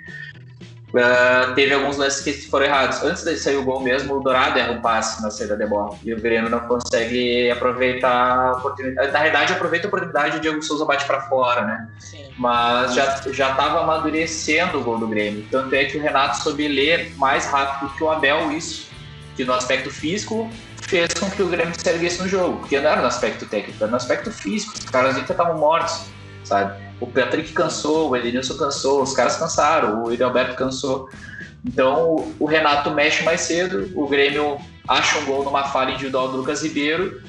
Uh, 0.94 1.52
teve 1.56 1.74
alguns 1.74 1.96
lances 1.96 2.20
que 2.22 2.48
foram 2.48 2.66
errados. 2.66 3.02
Antes 3.02 3.24
de 3.24 3.36
sair 3.36 3.56
o 3.56 3.64
gol 3.64 3.82
mesmo, 3.82 4.14
o 4.14 4.20
Dourado 4.20 4.56
erra 4.56 4.72
um 4.72 4.80
passe 4.80 5.20
na 5.20 5.30
saída 5.30 5.56
de 5.56 5.66
bola. 5.66 5.96
E 6.04 6.14
o 6.14 6.20
Grêmio 6.20 6.48
não 6.48 6.60
consegue 6.60 7.50
aproveitar 7.50 8.38
a 8.38 8.52
oportunidade. 8.52 9.10
Na 9.10 9.20
verdade, 9.20 9.52
aproveita 9.52 9.86
a 9.86 9.88
oportunidade 9.88 10.36
e 10.36 10.38
o 10.38 10.40
Diego 10.40 10.62
Souza 10.62 10.84
bate 10.84 11.04
para 11.04 11.22
fora, 11.22 11.62
né? 11.62 11.88
Sim. 11.98 12.28
Mas 12.38 12.94
já, 12.94 13.20
já 13.32 13.50
estava 13.50 13.80
amadurecendo 13.80 14.78
o 14.78 14.84
gol 14.84 14.98
do 14.98 15.08
Grêmio. 15.08 15.44
Tanto 15.50 15.74
é 15.74 15.84
que 15.84 15.98
o 15.98 16.00
Renato 16.00 16.38
soube 16.38 16.68
ler 16.68 17.12
mais 17.16 17.46
rápido 17.46 17.92
que 17.94 18.04
o 18.04 18.10
Abel 18.10 18.52
isso. 18.52 18.88
Que 19.34 19.44
no 19.44 19.52
aspecto 19.52 19.90
físico 19.90 20.48
fez 20.82 21.12
com 21.14 21.28
que 21.28 21.42
o 21.42 21.48
Grêmio 21.48 21.74
se 21.76 21.88
erguesse 21.88 22.22
no 22.22 22.28
jogo. 22.28 22.58
Porque 22.58 22.78
não 22.78 22.88
era 22.88 23.00
no 23.00 23.08
aspecto 23.08 23.46
técnico, 23.46 23.82
era 23.82 23.90
no 23.90 23.96
aspecto 23.96 24.30
físico. 24.30 24.74
Os 24.78 24.84
caras 24.84 25.16
ainda 25.16 25.32
estavam 25.32 25.58
mortos, 25.58 26.04
sabe? 26.44 26.83
O 27.00 27.06
Patrick 27.06 27.52
cansou, 27.52 28.10
o 28.10 28.16
Edenilson 28.16 28.56
cansou, 28.56 29.02
os 29.02 29.12
caras 29.12 29.36
cansaram, 29.36 30.04
o 30.04 30.24
Alberto 30.24 30.56
cansou. 30.56 31.08
Então 31.64 32.32
o 32.38 32.44
Renato 32.44 32.90
mexe 32.90 33.24
mais 33.24 33.40
cedo, 33.42 33.90
o 33.94 34.06
Grêmio 34.06 34.58
acha 34.86 35.18
um 35.18 35.24
gol 35.24 35.44
numa 35.44 35.64
falha 35.64 35.92
individual 35.92 36.28
do 36.28 36.36
Lucas 36.36 36.62
Ribeiro. 36.62 37.22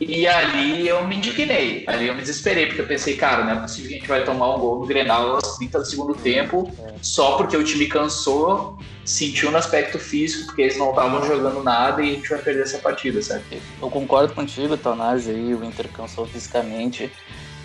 E 0.00 0.26
ali 0.26 0.88
eu 0.88 1.06
me 1.06 1.16
indignei, 1.16 1.84
ali 1.86 2.08
eu 2.08 2.14
me 2.14 2.22
desesperei, 2.22 2.66
porque 2.66 2.80
eu 2.80 2.86
pensei, 2.86 3.14
cara, 3.16 3.44
não 3.44 3.52
é 3.52 3.54
possível 3.54 3.88
que 3.88 3.94
a 3.94 3.98
gente 3.98 4.08
vai 4.08 4.24
tomar 4.24 4.56
um 4.56 4.58
gol 4.58 4.80
no 4.80 4.86
Grenal 4.86 5.36
aos 5.36 5.56
30 5.58 5.78
do 5.78 5.84
segundo 5.84 6.14
tempo, 6.14 6.72
só 7.00 7.36
porque 7.36 7.56
o 7.56 7.62
time 7.62 7.86
cansou, 7.86 8.78
sentiu 9.04 9.52
no 9.52 9.58
aspecto 9.58 10.00
físico, 10.00 10.46
porque 10.46 10.62
eles 10.62 10.76
não 10.76 10.90
estavam 10.90 11.24
jogando 11.24 11.62
nada 11.62 12.02
e 12.02 12.10
a 12.10 12.14
gente 12.14 12.28
vai 12.28 12.38
perder 12.40 12.62
essa 12.62 12.78
partida, 12.78 13.22
sabe? 13.22 13.62
Eu 13.80 13.88
concordo 13.90 14.34
contigo, 14.34 14.76
Tonage, 14.76 15.30
aí, 15.30 15.54
o 15.54 15.62
Inter 15.62 15.86
cansou 15.88 16.26
fisicamente. 16.26 17.12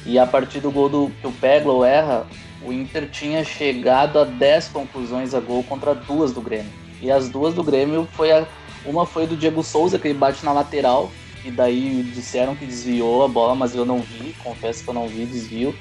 E 0.08 0.18
a 0.18 0.26
partir 0.26 0.62
do 0.62 0.72
gol 0.72 0.88
do, 0.88 1.12
que 1.20 1.28
o 1.28 1.32
Peglo 1.34 1.84
erra, 1.84 2.26
o 2.64 2.72
Inter 2.72 3.10
tinha 3.10 3.44
chegado 3.44 4.18
a 4.18 4.24
10 4.24 4.70
conclusões 4.70 5.34
a 5.34 5.42
gol 5.42 5.62
contra 5.66 5.94
duas 5.94 6.32
do 6.32 6.40
Grêmio. 6.40 6.72
E 7.02 7.12
as 7.12 7.28
duas 7.28 7.54
do 7.54 7.62
Grêmio 7.62 8.08
foi 8.14 8.32
a, 8.32 8.48
Uma 8.86 9.06
foi 9.06 9.28
do 9.28 9.36
Diego 9.36 9.62
Souza, 9.62 10.00
que 10.00 10.08
ele 10.08 10.18
bate 10.18 10.46
na 10.46 10.54
lateral, 10.54 11.12
e 11.44 11.52
daí 11.52 12.04
disseram 12.16 12.56
que 12.56 12.66
desviou 12.66 13.26
a 13.26 13.28
bola, 13.28 13.54
mas 13.54 13.76
eu 13.76 13.86
não 13.86 14.00
vi, 14.00 14.34
confesso 14.42 14.82
que 14.82 14.90
eu 14.90 14.94
não 14.94 15.10
vi 15.10 15.26
desvio. 15.26 15.76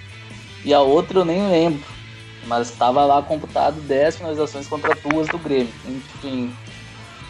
E 0.64 0.74
a 0.74 0.80
outra 0.80 1.20
eu 1.20 1.24
nem 1.24 1.48
lembro, 1.48 1.86
mas 2.48 2.68
estava 2.68 3.04
lá 3.04 3.22
computado 3.22 3.80
10 3.82 4.16
finalizações 4.16 4.66
contra 4.66 4.92
duas 5.08 5.28
do 5.28 5.38
Grêmio. 5.38 5.72
Enfim, 5.86 6.52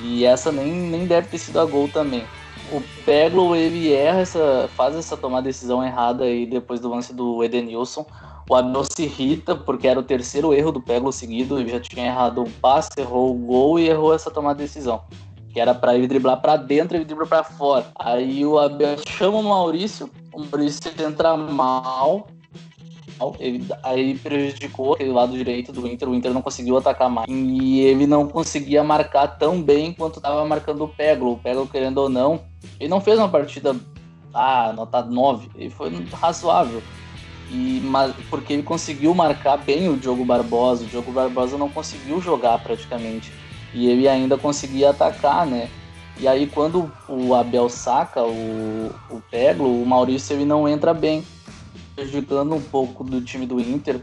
e 0.00 0.24
essa 0.24 0.50
nem, 0.50 0.72
nem 0.72 1.06
deve 1.06 1.28
ter 1.28 1.36
sido 1.36 1.60
a 1.60 1.66
gol 1.66 1.88
também. 1.88 2.24
O 2.72 2.82
Peglo, 3.04 3.54
ele 3.54 3.92
erra 3.92 4.20
essa, 4.20 4.68
faz 4.74 4.96
essa 4.96 5.16
tomar 5.16 5.40
decisão 5.40 5.84
errada 5.84 6.24
aí 6.24 6.46
depois 6.46 6.80
do 6.80 6.88
lance 6.88 7.14
do 7.14 7.42
Edenilson. 7.44 8.04
O 8.48 8.54
Abel 8.54 8.84
se 8.84 9.04
irrita 9.04 9.54
porque 9.56 9.88
era 9.88 9.98
o 9.98 10.04
terceiro 10.04 10.52
erro 10.52 10.72
do 10.72 10.80
Peglo 10.80 11.12
seguido, 11.12 11.58
ele 11.58 11.70
já 11.70 11.80
tinha 11.80 12.06
errado 12.06 12.42
um 12.42 12.50
passe, 12.50 12.90
errou 12.98 13.30
o 13.30 13.34
gol 13.34 13.78
e 13.78 13.88
errou 13.88 14.14
essa 14.14 14.30
tomada 14.30 14.58
de 14.58 14.64
decisão. 14.64 15.02
Que 15.52 15.60
era 15.60 15.74
para 15.74 15.96
ele 15.96 16.06
driblar 16.06 16.40
para 16.40 16.56
dentro 16.56 16.96
e 16.96 16.98
ele 16.98 17.04
dribla 17.04 17.26
para 17.26 17.44
fora. 17.44 17.86
Aí 17.98 18.44
o 18.44 18.58
Abel 18.58 18.96
chama 19.08 19.38
o 19.38 19.42
Maurício, 19.42 20.10
o 20.32 20.40
Maurício 20.40 20.92
entra 21.00 21.36
mal, 21.36 22.28
ele, 23.40 23.64
aí 23.82 24.18
prejudicou 24.18 24.94
aquele 24.94 25.10
lado 25.10 25.32
direito 25.32 25.72
do 25.72 25.86
Inter, 25.86 26.08
o 26.08 26.14
Inter 26.14 26.32
não 26.32 26.42
conseguiu 26.42 26.76
atacar 26.76 27.08
mais. 27.08 27.26
E 27.28 27.80
ele 27.80 28.06
não 28.06 28.28
conseguia 28.28 28.84
marcar 28.84 29.38
tão 29.38 29.62
bem 29.62 29.92
quanto 29.92 30.18
estava 30.18 30.44
marcando 30.44 30.84
o 30.84 30.88
Peglo. 30.88 31.32
O 31.32 31.38
Peglo, 31.38 31.66
querendo 31.66 31.98
ou 31.98 32.08
não, 32.08 32.42
ele 32.78 32.88
não 32.88 33.00
fez 33.00 33.18
uma 33.18 33.28
partida, 33.28 33.74
ah, 34.32 34.72
nota 34.74 35.02
9, 35.02 35.50
ele 35.54 35.70
foi 35.70 35.90
razoável. 36.12 36.82
E, 37.50 37.80
mas, 37.84 38.14
porque 38.28 38.52
ele 38.52 38.62
conseguiu 38.62 39.14
marcar 39.14 39.56
bem 39.56 39.88
o 39.88 39.96
Diogo 39.96 40.24
Barbosa, 40.24 40.84
o 40.84 40.86
Diogo 40.86 41.12
Barbosa 41.12 41.56
não 41.56 41.68
conseguiu 41.68 42.20
jogar 42.20 42.58
praticamente. 42.58 43.32
E 43.72 43.86
ele 43.88 44.08
ainda 44.08 44.36
conseguia 44.36 44.90
atacar, 44.90 45.46
né? 45.46 45.68
E 46.18 46.26
aí 46.26 46.46
quando 46.46 46.90
o 47.08 47.34
Abel 47.34 47.68
saca 47.68 48.22
o, 48.22 48.90
o 49.10 49.20
Peglo, 49.30 49.82
o 49.82 49.86
Maurício 49.86 50.34
ele 50.34 50.44
não 50.44 50.66
entra 50.66 50.94
bem 50.94 51.22
prejudicando 51.94 52.54
um 52.54 52.60
pouco 52.60 53.04
do 53.04 53.20
time 53.20 53.46
do 53.46 53.60
Inter. 53.60 54.00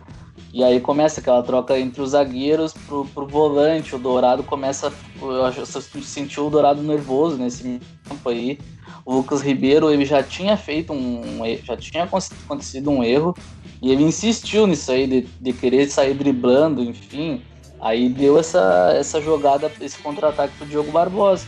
E 0.54 0.64
aí 0.64 0.80
começa 0.80 1.20
aquela 1.20 1.42
troca 1.42 1.80
entre 1.80 2.00
os 2.00 2.12
zagueiros 2.12 2.74
pro, 2.74 3.06
pro 3.06 3.26
volante. 3.26 3.96
O 3.96 3.98
Dourado 4.00 4.44
começa. 4.44 4.94
Eu 5.20 5.66
sentiu 6.04 6.46
o 6.46 6.50
Dourado 6.52 6.84
nervoso 6.84 7.38
nesse 7.38 7.82
tempo 8.08 8.30
aí. 8.30 8.60
O 9.04 9.16
Lucas 9.16 9.42
Ribeiro 9.42 9.90
ele 9.90 10.06
já 10.06 10.22
tinha 10.22 10.56
feito 10.56 10.94
um. 10.94 11.42
já 11.64 11.76
tinha 11.76 12.04
acontecido 12.04 12.92
um 12.92 13.04
erro. 13.04 13.36
E 13.82 13.92
ele 13.92 14.04
insistiu 14.04 14.68
nisso 14.68 14.92
aí, 14.92 15.08
de, 15.08 15.22
de 15.22 15.54
querer 15.54 15.90
sair 15.90 16.14
driblando, 16.14 16.84
enfim. 16.84 17.42
Aí 17.82 18.08
deu 18.08 18.38
essa, 18.38 18.94
essa 18.96 19.20
jogada, 19.20 19.72
esse 19.82 19.98
contra-ataque 19.98 20.56
pro 20.56 20.68
Diogo 20.68 20.92
Barbosa. 20.92 21.48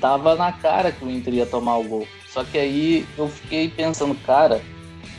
Tava 0.00 0.36
na 0.36 0.52
cara 0.52 0.92
que 0.92 1.04
o 1.04 1.10
Inter 1.10 1.34
ia 1.34 1.46
tomar 1.46 1.76
o 1.78 1.84
gol. 1.84 2.06
Só 2.28 2.44
que 2.44 2.56
aí 2.56 3.04
eu 3.18 3.28
fiquei 3.28 3.68
pensando, 3.68 4.14
cara, 4.14 4.62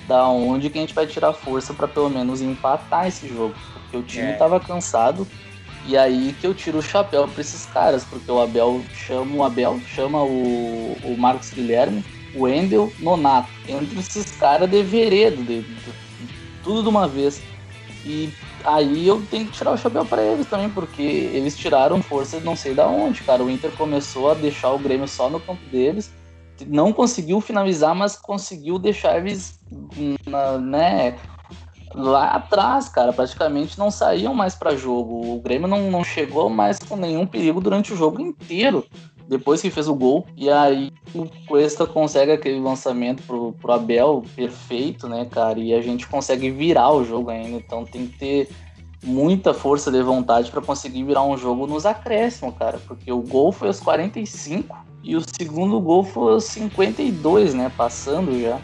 da 0.09 0.27
onde 0.27 0.71
que 0.71 0.79
a 0.79 0.81
gente 0.81 0.93
vai 0.95 1.05
tirar 1.05 1.31
força 1.33 1.71
para 1.71 1.87
pelo 1.87 2.09
menos 2.09 2.41
empatar 2.41 3.07
esse 3.07 3.27
jogo. 3.27 3.53
Porque 3.83 3.97
o 3.97 4.01
time 4.01 4.31
estava 4.31 4.55
é. 4.55 4.59
cansado. 4.59 5.25
E 5.85 5.95
aí 5.95 6.35
que 6.41 6.47
eu 6.47 6.53
tiro 6.53 6.79
o 6.79 6.81
chapéu 6.81 7.27
para 7.27 7.41
esses 7.41 7.65
caras, 7.67 8.03
porque 8.03 8.29
o 8.29 8.41
Abel 8.41 8.81
chama 8.93 9.35
o 9.35 9.43
Abel, 9.43 9.79
chama 9.87 10.23
o, 10.23 10.97
o 11.03 11.15
Marcos 11.17 11.51
Guilherme, 11.51 12.03
o 12.35 12.47
Endel, 12.47 12.91
Nonato. 12.99 13.49
Entre 13.67 13.99
esses 13.99 14.31
caras 14.31 14.69
de 14.69 14.81
veredo, 14.81 15.43
de, 15.43 15.61
de, 15.61 15.93
tudo 16.63 16.81
de 16.83 16.89
uma 16.89 17.07
vez. 17.07 17.41
E 18.03 18.33
aí 18.63 19.07
eu 19.07 19.21
tenho 19.29 19.45
que 19.45 19.51
tirar 19.51 19.71
o 19.71 19.77
chapéu 19.77 20.05
para 20.05 20.23
eles 20.23 20.47
também, 20.47 20.69
porque 20.69 21.01
eles 21.01 21.55
tiraram 21.55 22.01
força 22.01 22.39
de 22.39 22.45
não 22.45 22.55
sei 22.55 22.73
da 22.73 22.87
onde, 22.87 23.21
cara. 23.21 23.43
O 23.43 23.49
Inter 23.49 23.71
começou 23.71 24.31
a 24.31 24.33
deixar 24.33 24.71
o 24.71 24.79
Grêmio 24.79 25.07
só 25.07 25.29
no 25.29 25.39
campo 25.39 25.61
deles 25.71 26.11
não 26.67 26.93
conseguiu 26.93 27.41
finalizar, 27.41 27.95
mas 27.95 28.15
conseguiu 28.15 28.79
deixar 28.79 29.17
eles 29.17 29.59
na, 30.25 30.57
né, 30.57 31.17
lá 31.93 32.31
atrás, 32.31 32.89
cara. 32.89 33.13
Praticamente 33.13 33.77
não 33.77 33.91
saíam 33.91 34.33
mais 34.33 34.55
para 34.55 34.75
jogo. 34.75 35.35
O 35.35 35.39
Grêmio 35.41 35.67
não, 35.67 35.91
não 35.91 36.03
chegou 36.03 36.49
mais 36.49 36.79
com 36.79 36.95
nenhum 36.95 37.25
perigo 37.25 37.61
durante 37.61 37.93
o 37.93 37.95
jogo 37.95 38.21
inteiro. 38.21 38.85
Depois 39.27 39.61
que 39.61 39.69
fez 39.69 39.87
o 39.87 39.93
gol, 39.93 40.25
e 40.35 40.49
aí 40.49 40.91
o 41.13 41.27
Cuesta 41.47 41.85
consegue 41.85 42.31
aquele 42.31 42.59
lançamento 42.59 43.21
pro, 43.21 43.53
pro 43.53 43.73
Abel 43.73 44.23
perfeito, 44.35 45.07
né, 45.07 45.25
cara? 45.25 45.59
E 45.59 45.71
a 45.71 45.81
gente 45.81 46.07
consegue 46.07 46.49
virar 46.49 46.91
o 46.91 47.03
jogo 47.03 47.29
ainda. 47.29 47.57
Então 47.57 47.85
tem 47.85 48.07
que 48.07 48.17
ter 48.17 48.49
muita 49.03 49.53
força 49.53 49.91
de 49.91 50.01
vontade 50.01 50.49
para 50.49 50.61
conseguir 50.61 51.03
virar 51.03 51.23
um 51.23 51.37
jogo 51.37 51.67
nos 51.67 51.85
acréscimos, 51.85 52.57
cara. 52.57 52.79
Porque 52.87 53.11
o 53.11 53.21
gol 53.21 53.51
foi 53.51 53.67
aos 53.67 53.79
45 53.79 54.75
e 55.03 55.15
o 55.15 55.21
segundo 55.21 55.79
gol 55.79 56.03
foi 56.03 56.33
aos 56.33 56.45
52, 56.45 57.53
né? 57.53 57.71
Passando 57.75 58.39
já. 58.39 58.59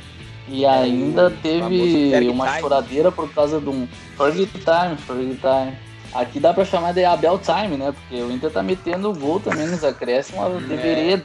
E 0.47 0.65
é, 0.65 0.69
ainda 0.69 1.31
teve 1.31 2.29
uma 2.29 2.45
time. 2.47 2.59
choradeira 2.61 3.11
por 3.11 3.31
causa 3.33 3.59
de 3.59 3.69
um 3.69 3.87
Fergie 4.15 4.45
Time, 4.45 4.97
Fergie 4.97 5.39
Time. 5.39 5.77
Aqui 6.13 6.39
dá 6.39 6.53
pra 6.53 6.63
chamar 6.63 6.93
de 6.93 7.03
Abel 7.03 7.39
Time, 7.39 7.77
né? 7.77 7.91
Porque 7.91 8.21
o 8.21 8.31
Inter 8.31 8.51
tá 8.51 8.61
metendo 8.61 9.13
gol 9.13 9.39
também 9.39 9.67
nos 9.67 9.83
acréscimos 9.83 10.65
de 10.67 10.73
é. 10.73 11.21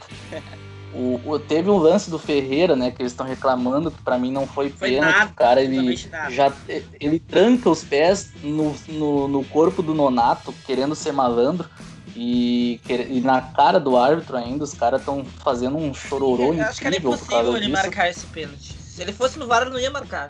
O, 0.93 1.21
o, 1.25 1.39
teve 1.39 1.69
um 1.69 1.77
lance 1.77 2.09
do 2.09 2.19
Ferreira, 2.19 2.75
né? 2.75 2.91
Que 2.91 3.01
eles 3.01 3.13
estão 3.13 3.25
reclamando, 3.25 3.89
que 3.89 4.01
pra 4.01 4.17
mim 4.17 4.31
não 4.31 4.45
foi, 4.45 4.69
foi 4.69 4.89
pênalti. 4.89 5.13
Nada, 5.13 5.31
o 5.31 5.33
cara, 5.33 5.61
ele 5.61 5.95
já 6.29 6.51
ele 6.99 7.19
tranca 7.19 7.69
os 7.69 7.81
pés 7.83 8.31
no, 8.43 8.75
no, 8.89 9.27
no 9.29 9.43
corpo 9.45 9.81
do 9.81 9.93
Nonato, 9.93 10.53
querendo 10.65 10.93
ser 10.93 11.13
malandro. 11.13 11.69
E, 12.15 12.79
e, 12.89 13.21
na 13.21 13.41
cara 13.41 13.79
do 13.79 13.95
árbitro 13.95 14.35
ainda, 14.35 14.63
os 14.63 14.73
caras 14.73 14.99
estão 14.99 15.23
fazendo 15.23 15.77
um 15.77 15.93
chororô 15.93 16.47
incrível. 16.47 16.65
Acho 16.65 16.81
que 16.81 16.87
era 16.87 16.97
impossível 16.97 17.55
ele 17.55 17.59
disso. 17.59 17.71
marcar 17.71 18.09
esse 18.09 18.25
pênalti. 18.27 18.73
Se 18.73 19.01
ele 19.01 19.13
fosse 19.13 19.39
no 19.39 19.47
VAR, 19.47 19.61
ele 19.61 19.71
não 19.71 19.79
ia 19.79 19.91
marcar. 19.91 20.29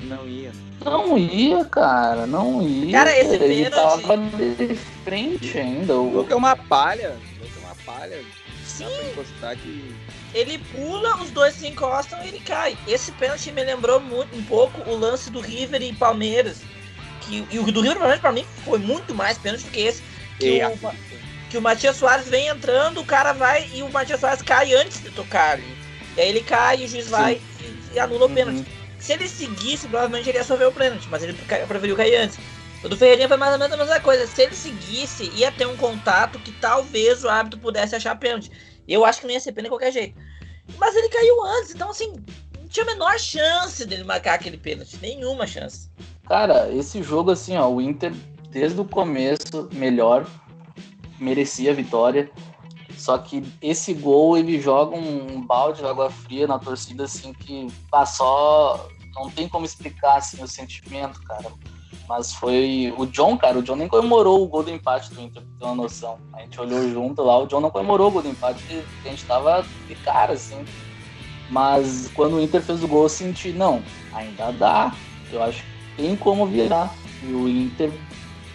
Não 0.00 0.26
ia. 0.26 0.52
Não 0.84 1.18
ia, 1.18 1.64
cara, 1.64 2.26
não 2.26 2.62
ia. 2.62 2.92
Cara, 2.92 3.18
esse 3.18 3.34
ele 3.34 3.64
pênalti. 3.64 4.02
tava 4.02 4.16
de 4.16 4.76
frente 5.04 5.58
ainda. 5.58 5.96
O 5.96 6.26
é 6.28 6.34
uma 6.34 6.56
palha. 6.56 7.16
é 7.42 7.66
uma 7.66 7.74
palha. 7.84 8.24
Sim. 8.64 8.86
Que... 9.62 9.94
Ele 10.34 10.58
pula, 10.58 11.16
os 11.16 11.30
dois 11.30 11.54
se 11.54 11.66
encostam 11.66 12.22
e 12.24 12.28
ele 12.28 12.40
cai. 12.40 12.78
Esse 12.86 13.10
pênalti 13.12 13.50
me 13.50 13.64
lembrou 13.64 13.98
muito, 14.00 14.36
um 14.36 14.42
pouco 14.44 14.88
o 14.88 14.96
lance 14.96 15.30
do 15.30 15.40
River 15.40 15.82
e 15.82 15.92
Palmeiras. 15.92 16.62
Que, 17.22 17.46
e 17.50 17.58
o 17.58 17.70
do 17.72 17.80
River, 17.80 18.20
pra 18.20 18.32
mim, 18.32 18.46
foi 18.64 18.78
muito 18.78 19.14
mais 19.14 19.36
pênalti 19.36 19.64
do 19.64 19.70
que 19.70 19.80
esse. 19.80 20.02
Que 20.38 20.62
o, 20.64 21.17
que 21.50 21.56
o 21.56 21.62
Matias 21.62 21.96
Soares 21.96 22.28
vem 22.28 22.48
entrando, 22.48 23.00
o 23.00 23.04
cara 23.04 23.32
vai 23.32 23.68
e 23.72 23.82
o 23.82 23.90
Matias 23.90 24.20
Soares 24.20 24.42
cai 24.42 24.74
antes 24.74 25.02
de 25.02 25.10
tocar 25.10 25.52
ali. 25.52 25.76
E 26.16 26.20
aí 26.20 26.28
ele 26.28 26.42
cai 26.42 26.82
e 26.82 26.84
o 26.84 26.88
juiz 26.88 27.04
Sim. 27.04 27.10
vai 27.10 27.40
e, 27.60 27.94
e 27.94 27.98
anula 27.98 28.26
o 28.26 28.28
uhum. 28.28 28.34
pênalti. 28.34 28.66
Se 28.98 29.12
ele 29.12 29.28
seguisse, 29.28 29.88
provavelmente 29.88 30.28
ele 30.28 30.38
ia 30.38 30.44
sofrer 30.44 30.68
o 30.68 30.72
pênalti, 30.72 31.08
mas 31.08 31.22
ele 31.22 31.32
preferiu 31.66 31.96
cair 31.96 32.16
antes. 32.16 32.38
O 32.82 32.88
do 32.88 32.96
Ferreirinha 32.96 33.28
foi 33.28 33.36
mais 33.36 33.52
ou 33.52 33.58
menos 33.58 33.74
a 33.74 33.76
mesma 33.76 34.00
coisa. 34.00 34.26
Se 34.26 34.42
ele 34.42 34.54
seguisse, 34.54 35.30
ia 35.34 35.50
ter 35.50 35.66
um 35.66 35.76
contato 35.76 36.38
que 36.38 36.52
talvez 36.52 37.24
o 37.24 37.28
árbitro 37.28 37.58
pudesse 37.58 37.94
achar 37.96 38.16
pênalti. 38.16 38.50
Eu 38.86 39.04
acho 39.04 39.20
que 39.20 39.26
não 39.26 39.34
ia 39.34 39.40
ser 39.40 39.52
pênalti 39.52 39.64
de 39.64 39.70
qualquer 39.70 39.92
jeito. 39.92 40.18
Mas 40.76 40.94
ele 40.94 41.08
caiu 41.08 41.44
antes, 41.44 41.74
então 41.74 41.90
assim, 41.90 42.12
não 42.58 42.68
tinha 42.68 42.84
a 42.84 42.86
menor 42.86 43.18
chance 43.18 43.84
dele 43.84 44.04
marcar 44.04 44.34
aquele 44.34 44.58
pênalti. 44.58 44.98
Nenhuma 45.00 45.46
chance. 45.46 45.88
Cara, 46.28 46.70
esse 46.70 47.02
jogo, 47.02 47.30
assim, 47.30 47.56
ó, 47.56 47.68
o 47.68 47.80
Inter, 47.80 48.12
desde 48.50 48.80
o 48.80 48.84
começo, 48.84 49.68
melhor 49.72 50.26
merecia 51.18 51.70
a 51.70 51.74
vitória. 51.74 52.30
Só 52.96 53.16
que 53.16 53.44
esse 53.62 53.94
gol 53.94 54.36
ele 54.36 54.60
joga 54.60 54.96
um 54.96 55.40
balde 55.46 55.80
de 55.80 55.86
água 55.86 56.10
fria 56.10 56.46
na 56.46 56.58
torcida, 56.58 57.04
assim, 57.04 57.32
que 57.32 57.68
passou. 57.90 58.88
Não 59.14 59.30
tem 59.30 59.48
como 59.48 59.64
explicar 59.64 60.16
assim, 60.16 60.42
o 60.42 60.48
sentimento, 60.48 61.22
cara. 61.22 61.50
Mas 62.08 62.32
foi. 62.32 62.92
O 62.96 63.06
John, 63.06 63.36
cara, 63.36 63.58
o 63.58 63.62
John 63.62 63.76
nem 63.76 63.86
comemorou 63.86 64.42
o 64.42 64.48
gol 64.48 64.62
do 64.62 64.70
empate 64.70 65.12
do 65.14 65.20
Inter, 65.20 65.42
pra 65.42 65.58
ter 65.58 65.64
uma 65.64 65.74
noção. 65.74 66.18
A 66.32 66.40
gente 66.40 66.58
olhou 66.60 66.90
junto 66.90 67.22
lá, 67.22 67.38
o 67.38 67.46
John 67.46 67.60
não 67.60 67.70
comemorou 67.70 68.08
o 68.08 68.10
gol 68.10 68.22
do 68.22 68.28
empate, 68.28 68.64
a 69.04 69.08
gente 69.08 69.24
tava 69.26 69.64
de 69.86 69.94
cara, 69.96 70.32
assim. 70.32 70.64
Mas 71.50 72.10
quando 72.14 72.36
o 72.36 72.42
Inter 72.42 72.62
fez 72.62 72.82
o 72.82 72.88
gol, 72.88 73.04
eu 73.04 73.08
senti, 73.08 73.52
não, 73.52 73.82
ainda 74.12 74.50
dá. 74.52 74.94
Eu 75.30 75.42
acho 75.42 75.62
que 75.62 76.02
tem 76.02 76.16
como 76.16 76.46
virar. 76.46 76.94
E 77.22 77.32
o 77.32 77.48
Inter 77.48 77.92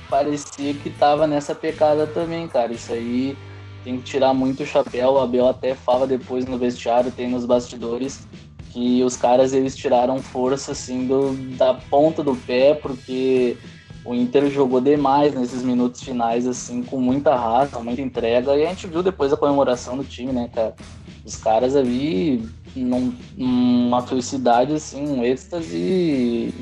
parecia 0.10 0.74
que 0.74 0.90
tava 0.90 1.28
nessa 1.28 1.54
pecada 1.54 2.08
também, 2.08 2.48
cara. 2.48 2.74
Isso 2.74 2.92
aí 2.92 3.38
tem 3.84 3.98
que 3.98 4.04
tirar 4.04 4.34
muito 4.34 4.64
o 4.64 4.66
chapéu. 4.66 5.14
O 5.14 5.20
Abel 5.20 5.48
até 5.48 5.76
fala 5.76 6.08
depois 6.08 6.46
no 6.46 6.58
vestiário, 6.58 7.12
tem 7.12 7.30
nos 7.30 7.46
bastidores, 7.46 8.28
que 8.72 9.04
os 9.04 9.16
caras 9.16 9.54
eles 9.54 9.76
tiraram 9.76 10.20
força 10.20 10.72
assim 10.72 11.06
do, 11.06 11.34
da 11.58 11.74
ponta 11.74 12.24
do 12.24 12.36
pé, 12.36 12.74
porque 12.74 13.58
o 14.06 14.14
Inter 14.14 14.50
jogou 14.50 14.82
demais 14.82 15.34
nesses 15.34 15.64
minutos 15.64 16.02
finais, 16.02 16.46
assim, 16.46 16.84
com 16.84 17.00
muita 17.00 17.36
raça, 17.36 17.80
muita 17.80 18.02
entrega. 18.02 18.56
E 18.56 18.66
a 18.66 18.70
gente 18.70 18.88
viu 18.88 19.02
depois 19.02 19.32
a 19.32 19.38
comemoração 19.38 19.96
do 19.96 20.04
time, 20.04 20.34
né, 20.34 20.50
cara? 20.54 20.76
Os 21.24 21.38
caras 21.38 21.74
ali, 21.76 22.46
num, 22.76 23.14
numa 23.38 24.02
felicidade, 24.02 24.74
assim, 24.74 25.08
um 25.08 25.24
êxtase 25.24 26.54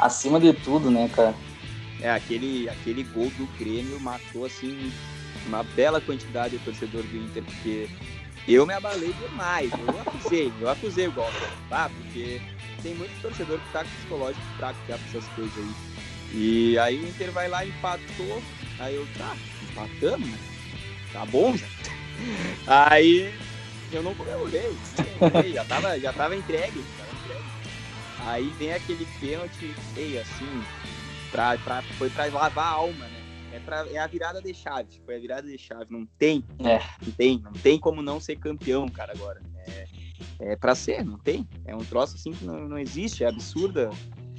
acima 0.00 0.40
de 0.40 0.52
tudo, 0.52 0.90
né, 0.90 1.08
cara? 1.14 1.34
É, 2.02 2.10
aquele, 2.10 2.68
aquele 2.68 3.02
gol 3.04 3.30
do 3.36 3.46
Grêmio 3.58 4.00
matou, 4.00 4.44
assim, 4.46 4.92
uma 5.46 5.62
bela 5.62 6.00
quantidade 6.00 6.56
de 6.56 6.64
torcedor 6.64 7.02
do 7.02 7.16
Inter, 7.16 7.42
porque 7.42 7.88
eu 8.48 8.66
me 8.66 8.72
abalei 8.72 9.12
demais. 9.12 9.70
Eu 9.72 10.00
acusei, 10.00 10.52
eu 10.60 10.68
acusei 10.68 11.08
o 11.08 11.12
golpe, 11.12 11.36
tá? 11.68 11.90
Porque 11.90 12.40
tem 12.82 12.94
muito 12.94 13.20
torcedor 13.20 13.58
que 13.58 13.72
tá 13.72 13.84
com 13.84 13.90
psicológico 13.90 14.44
fraco 14.56 14.78
já 14.88 14.96
com 14.96 15.04
essas 15.04 15.28
coisas 15.34 15.56
aí. 15.56 15.74
E 16.32 16.78
aí 16.78 16.96
o 16.96 17.08
Inter 17.08 17.30
vai 17.32 17.48
lá 17.48 17.64
empatou. 17.64 18.42
Aí 18.78 18.94
eu, 18.94 19.06
tá, 19.18 19.36
empatamos, 19.70 20.28
né? 20.28 20.38
Tá 21.12 21.26
bom 21.26 21.56
já. 21.56 21.66
Aí 22.66 23.34
eu 23.92 24.02
não 24.02 24.14
comemorei, 24.14 24.72
já 25.52 25.64
tava, 25.64 25.98
já 25.98 26.12
tava 26.12 26.12
tava 26.12 26.36
entregue. 26.36 26.84
Aí 28.26 28.52
vem 28.58 28.72
aquele 28.72 29.06
pênalti, 29.18 29.74
ei, 29.96 30.18
assim, 30.18 30.62
pra, 31.30 31.56
pra, 31.58 31.82
foi 31.98 32.10
pra 32.10 32.26
lavar 32.26 32.66
a 32.66 32.70
alma, 32.70 33.04
né? 33.06 33.20
É, 33.52 33.58
pra, 33.60 33.84
é 33.90 33.98
a 33.98 34.06
virada 34.06 34.40
de 34.40 34.54
chave, 34.54 35.00
foi 35.04 35.16
a 35.16 35.18
virada 35.18 35.48
de 35.48 35.58
chave. 35.58 35.86
Não 35.90 36.06
tem, 36.18 36.44
É. 36.60 36.80
não 37.04 37.12
tem, 37.12 37.40
não 37.42 37.52
tem 37.52 37.78
como 37.78 38.00
não 38.02 38.20
ser 38.20 38.36
campeão, 38.36 38.88
cara, 38.88 39.12
agora. 39.12 39.40
É, 39.66 39.84
é 40.52 40.56
pra 40.56 40.74
ser, 40.74 41.04
não 41.04 41.18
tem. 41.18 41.48
É 41.64 41.74
um 41.74 41.84
troço 41.84 42.14
assim 42.16 42.32
que 42.32 42.44
não, 42.44 42.68
não 42.68 42.78
existe, 42.78 43.24
é 43.24 43.28
absurda. 43.28 43.90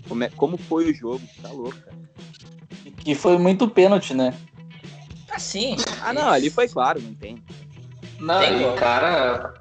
Como, 0.08 0.24
é- 0.24 0.30
como 0.30 0.58
foi 0.58 0.90
o 0.90 0.94
jogo, 0.94 1.22
tá 1.42 1.50
louco, 1.50 1.78
cara. 1.80 1.98
Que 3.04 3.14
foi 3.16 3.38
muito 3.38 3.68
pênalti, 3.68 4.14
né? 4.14 4.34
Assim. 5.30 5.76
Ah, 6.02 6.14
não, 6.14 6.30
ali 6.30 6.50
foi 6.50 6.68
claro, 6.68 7.02
não 7.02 7.14
tem. 7.14 7.42
Não, 8.20 8.40
Tem 8.40 8.62
e 8.62 8.76
cara, 8.78 9.54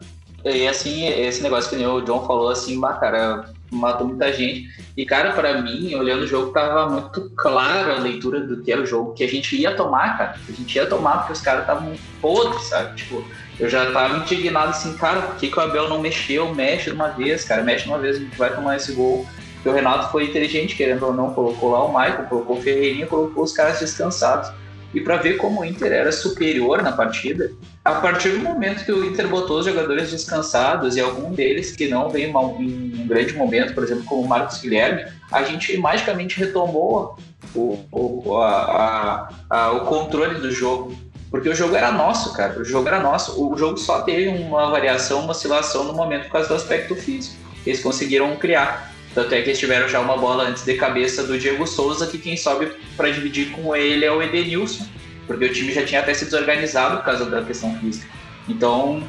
e 0.44 0.66
assim, 0.68 1.06
esse 1.06 1.42
negócio 1.42 1.70
que 1.70 1.76
nem 1.76 1.86
o 1.86 2.00
John 2.02 2.26
falou, 2.26 2.50
assim, 2.50 2.78
bah, 2.78 2.94
cara, 2.94 3.52
matou 3.70 4.06
muita 4.06 4.32
gente. 4.32 4.68
E, 4.96 5.04
cara, 5.06 5.32
pra 5.32 5.62
mim, 5.62 5.94
olhando 5.94 6.22
o 6.22 6.26
jogo, 6.26 6.52
tava 6.52 6.88
muito 6.88 7.30
claro 7.36 7.92
a 7.92 7.98
leitura 7.98 8.40
do 8.40 8.62
que 8.62 8.72
era 8.72 8.82
o 8.82 8.86
jogo, 8.86 9.14
que 9.14 9.24
a 9.24 9.28
gente 9.28 9.56
ia 9.56 9.74
tomar, 9.74 10.18
cara. 10.18 10.36
A 10.48 10.52
gente 10.52 10.74
ia 10.74 10.86
tomar 10.86 11.18
porque 11.18 11.32
os 11.32 11.40
caras 11.40 11.62
estavam 11.62 11.94
podres, 12.20 12.62
sabe? 12.64 12.96
Tipo, 12.96 13.24
eu 13.58 13.68
já 13.68 13.92
tava 13.92 14.18
indignado 14.18 14.70
assim, 14.70 14.96
cara, 14.96 15.22
por 15.22 15.36
que, 15.36 15.48
que 15.48 15.58
o 15.58 15.62
Abel 15.62 15.88
não 15.88 16.00
mexeu? 16.00 16.54
Mexe 16.54 16.90
de 16.90 16.96
uma 16.96 17.08
vez, 17.08 17.44
cara, 17.44 17.62
mexe 17.62 17.84
de 17.84 17.90
uma 17.90 17.98
vez, 17.98 18.16
a 18.16 18.20
gente 18.20 18.36
vai 18.36 18.54
tomar 18.54 18.76
esse 18.76 18.92
gol. 18.92 19.26
Porque 19.54 19.68
o 19.68 19.72
Renato 19.72 20.10
foi 20.10 20.24
inteligente, 20.24 20.74
querendo 20.74 21.04
ou 21.04 21.12
não, 21.12 21.34
colocou 21.34 21.70
lá 21.70 21.84
o 21.84 21.88
Michael, 21.88 22.24
colocou 22.24 22.56
o 22.56 22.62
Ferreirinha, 22.62 23.06
colocou 23.06 23.44
os 23.44 23.52
caras 23.52 23.78
descansados. 23.78 24.50
E 24.92 25.00
pra 25.00 25.16
ver 25.16 25.36
como 25.36 25.60
o 25.60 25.64
Inter 25.64 25.92
era 25.92 26.10
superior 26.10 26.82
na 26.82 26.90
partida, 26.92 27.50
a 27.84 27.92
partir 27.96 28.30
do 28.30 28.40
momento 28.40 28.84
que 28.84 28.90
o 28.92 29.04
Inter 29.04 29.28
botou 29.28 29.60
os 29.60 29.66
jogadores 29.66 30.10
descansados 30.10 30.96
e 30.96 31.00
algum 31.00 31.32
deles 31.32 31.70
que 31.76 31.86
não 31.88 32.10
mal 32.32 32.56
em 32.58 33.00
um 33.02 33.06
grande 33.06 33.34
momento, 33.34 33.72
por 33.72 33.84
exemplo, 33.84 34.04
como 34.04 34.22
o 34.22 34.28
Marcos 34.28 34.58
Guilherme, 34.60 35.04
a 35.30 35.44
gente 35.44 35.76
magicamente 35.78 36.38
retomou 36.38 37.16
o, 37.54 37.78
o, 37.92 38.36
a- 38.42 39.28
a- 39.48 39.56
a- 39.66 39.72
o 39.72 39.80
controle 39.86 40.40
do 40.40 40.50
jogo. 40.50 40.92
Porque 41.30 41.48
o 41.48 41.54
jogo 41.54 41.76
era 41.76 41.92
nosso, 41.92 42.32
cara. 42.32 42.58
O 42.60 42.64
jogo 42.64 42.88
era 42.88 42.98
nosso. 42.98 43.40
O 43.40 43.56
jogo 43.56 43.76
só 43.76 44.02
teve 44.02 44.26
uma 44.28 44.68
variação, 44.68 45.20
uma 45.20 45.30
oscilação 45.30 45.84
no 45.84 45.92
momento 45.92 46.24
por 46.24 46.32
causa 46.32 46.48
do 46.48 46.54
aspecto 46.54 46.96
físico. 46.96 47.36
Eles 47.64 47.80
conseguiram 47.80 48.34
criar. 48.34 48.92
Tanto 49.14 49.34
é 49.34 49.42
que 49.42 49.48
eles 49.48 49.58
tiveram 49.58 49.88
já 49.88 50.00
uma 50.00 50.16
bola 50.16 50.44
antes 50.44 50.64
de 50.64 50.74
cabeça 50.74 51.24
do 51.24 51.38
Diego 51.38 51.66
Souza, 51.66 52.06
que 52.06 52.18
quem 52.18 52.36
sobe 52.36 52.72
para 52.96 53.10
dividir 53.10 53.50
com 53.50 53.74
ele 53.74 54.04
é 54.04 54.12
o 54.12 54.22
Edenilson 54.22 54.86
porque 55.30 55.44
o 55.44 55.52
time 55.52 55.72
já 55.72 55.84
tinha 55.84 56.00
até 56.00 56.12
se 56.12 56.24
desorganizado 56.24 56.96
por 56.96 57.04
causa 57.04 57.24
da 57.24 57.40
questão 57.40 57.72
física. 57.78 58.04
Então, 58.48 59.08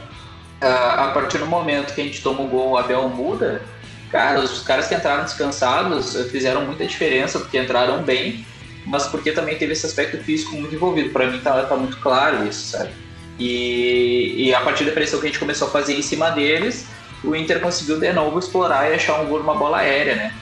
a 0.62 1.10
partir 1.16 1.40
do 1.40 1.48
momento 1.48 1.96
que 1.96 2.02
a 2.02 2.04
gente 2.04 2.22
toma 2.22 2.44
o 2.44 2.48
gol, 2.48 2.70
o 2.70 2.78
Abel 2.78 3.10
muda, 3.10 3.64
cara, 4.12 4.40
os 4.40 4.62
caras 4.62 4.88
que 4.88 4.94
entraram 4.94 5.24
descansados 5.24 6.16
eh, 6.16 6.26
fizeram 6.26 6.64
muita 6.64 6.86
diferença, 6.86 7.40
porque 7.40 7.58
entraram 7.58 8.04
bem, 8.04 8.46
mas 8.86 9.08
porque 9.08 9.32
também 9.32 9.58
teve 9.58 9.74
esse 9.74 9.84
aspecto 9.84 10.24
físico 10.24 10.56
muito 10.56 10.76
envolvido. 10.76 11.10
Para 11.10 11.26
mim 11.26 11.40
tá, 11.40 11.64
tá 11.64 11.76
muito 11.76 11.98
claro 11.98 12.48
isso, 12.48 12.78
sabe? 12.78 12.92
E, 13.40 14.46
e 14.46 14.54
a 14.54 14.62
partir 14.62 14.84
da 14.84 14.92
pressão 14.92 15.20
que 15.20 15.26
a 15.26 15.30
gente 15.30 15.40
começou 15.40 15.70
a 15.70 15.72
fazer 15.72 15.98
em 15.98 16.04
cima 16.04 16.30
deles, 16.30 16.86
o 17.24 17.36
Inter 17.36 17.60
conseguiu 17.60 18.00
de 18.00 18.12
novo 18.14 18.40
explorar 18.40 18.90
e 18.90 18.96
achar 18.96 19.22
um 19.22 19.28
gol 19.28 19.40
numa 19.40 19.56
bola 19.56 19.78
aérea, 19.78 20.16
né? 20.16 20.34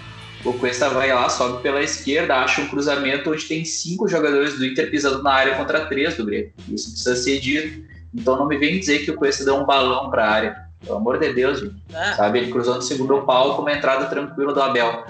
O 0.44 0.54
Cuesta 0.54 0.90
vai 0.90 1.14
lá, 1.14 1.28
sobe 1.28 1.62
pela 1.62 1.82
esquerda, 1.82 2.38
acha 2.38 2.62
um 2.62 2.68
cruzamento 2.68 3.30
onde 3.30 3.46
tem 3.46 3.66
cinco 3.66 4.08
jogadores 4.08 4.58
do 4.58 4.66
Inter 4.66 4.90
pisando 4.90 5.22
na 5.22 5.34
área 5.34 5.56
contra 5.56 5.86
três 5.88 6.16
do 6.16 6.26
Grêmio. 6.26 6.54
Isso 6.70 6.92
precisa 6.92 7.16
ser 7.16 7.40
dito. 7.40 7.90
Então 8.14 8.38
não 8.38 8.48
me 8.48 8.58
vem 8.58 8.80
dizer 8.80 9.00
que 9.00 9.12
o 9.12 9.16
Cuesta 9.16 9.44
deu 9.44 9.56
um 9.56 9.66
balão 9.66 10.10
para 10.10 10.26
a 10.26 10.32
área. 10.32 10.70
Pelo 10.86 10.98
amor 10.98 11.20
de 11.20 11.34
Deus, 11.34 11.60
gente. 11.60 11.76
Ah, 11.94 12.14
sabe? 12.16 12.40
Ele 12.40 12.52
cruzou 12.52 12.76
no 12.76 12.82
segundo 12.82 13.22
pau 13.24 13.56
com 13.56 13.64
uma 13.64 13.74
entrada 13.74 14.06
tranquila 14.06 14.54
do 14.54 14.62
Abel. 14.62 15.06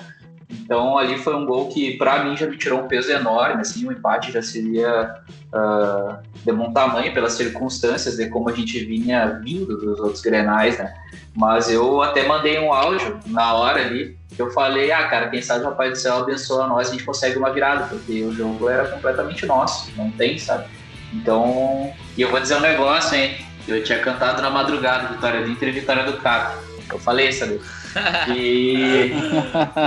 Então 0.49 0.97
ali 0.97 1.17
foi 1.17 1.35
um 1.35 1.45
gol 1.45 1.67
que 1.69 1.95
para 1.97 2.23
mim 2.23 2.35
já 2.35 2.47
me 2.47 2.57
tirou 2.57 2.81
um 2.81 2.87
peso 2.87 3.11
enorme, 3.11 3.61
assim, 3.61 3.87
o 3.87 3.91
empate 3.91 4.31
já 4.31 4.41
seria 4.41 5.15
ah, 5.53 6.19
de 6.43 6.51
bom 6.51 6.73
tamanho 6.73 7.13
pelas 7.13 7.33
circunstâncias 7.33 8.15
de 8.15 8.27
como 8.29 8.49
a 8.49 8.53
gente 8.53 8.83
vinha 8.83 9.39
vindo 9.43 9.77
dos 9.77 9.99
outros 9.99 10.21
Grenais, 10.21 10.77
né? 10.79 10.93
Mas 11.35 11.69
eu 11.69 12.01
até 12.01 12.27
mandei 12.27 12.59
um 12.59 12.73
áudio 12.73 13.19
na 13.27 13.53
hora 13.53 13.81
ali, 13.81 14.17
que 14.35 14.41
eu 14.41 14.49
falei, 14.51 14.91
ah, 14.91 15.07
cara, 15.07 15.29
quem 15.29 15.41
sabe 15.41 15.65
o 15.65 15.69
Papai 15.69 15.91
do 15.91 15.95
Céu 15.95 16.17
abençoa 16.17 16.67
nós, 16.67 16.89
a 16.89 16.91
gente 16.91 17.03
consegue 17.03 17.37
uma 17.37 17.51
virada, 17.51 17.85
porque 17.85 18.23
o 18.23 18.33
jogo 18.33 18.67
era 18.67 18.87
completamente 18.87 19.45
nosso, 19.45 19.91
não 19.95 20.09
tem, 20.11 20.37
sabe? 20.39 20.65
Então, 21.13 21.93
e 22.17 22.21
eu 22.21 22.29
vou 22.29 22.39
dizer 22.39 22.55
um 22.55 22.61
negócio, 22.61 23.15
hein? 23.15 23.37
Eu 23.67 23.83
tinha 23.83 23.99
cantado 23.99 24.41
na 24.41 24.49
madrugada, 24.49 25.13
Vitória 25.13 25.41
do 25.41 25.49
Inter 25.49 25.69
e 25.69 25.73
Vitória 25.73 26.03
do 26.03 26.17
Cap. 26.17 26.57
Eu 26.91 26.99
falei, 26.99 27.31
sabe? 27.31 27.59
E, 28.35 29.11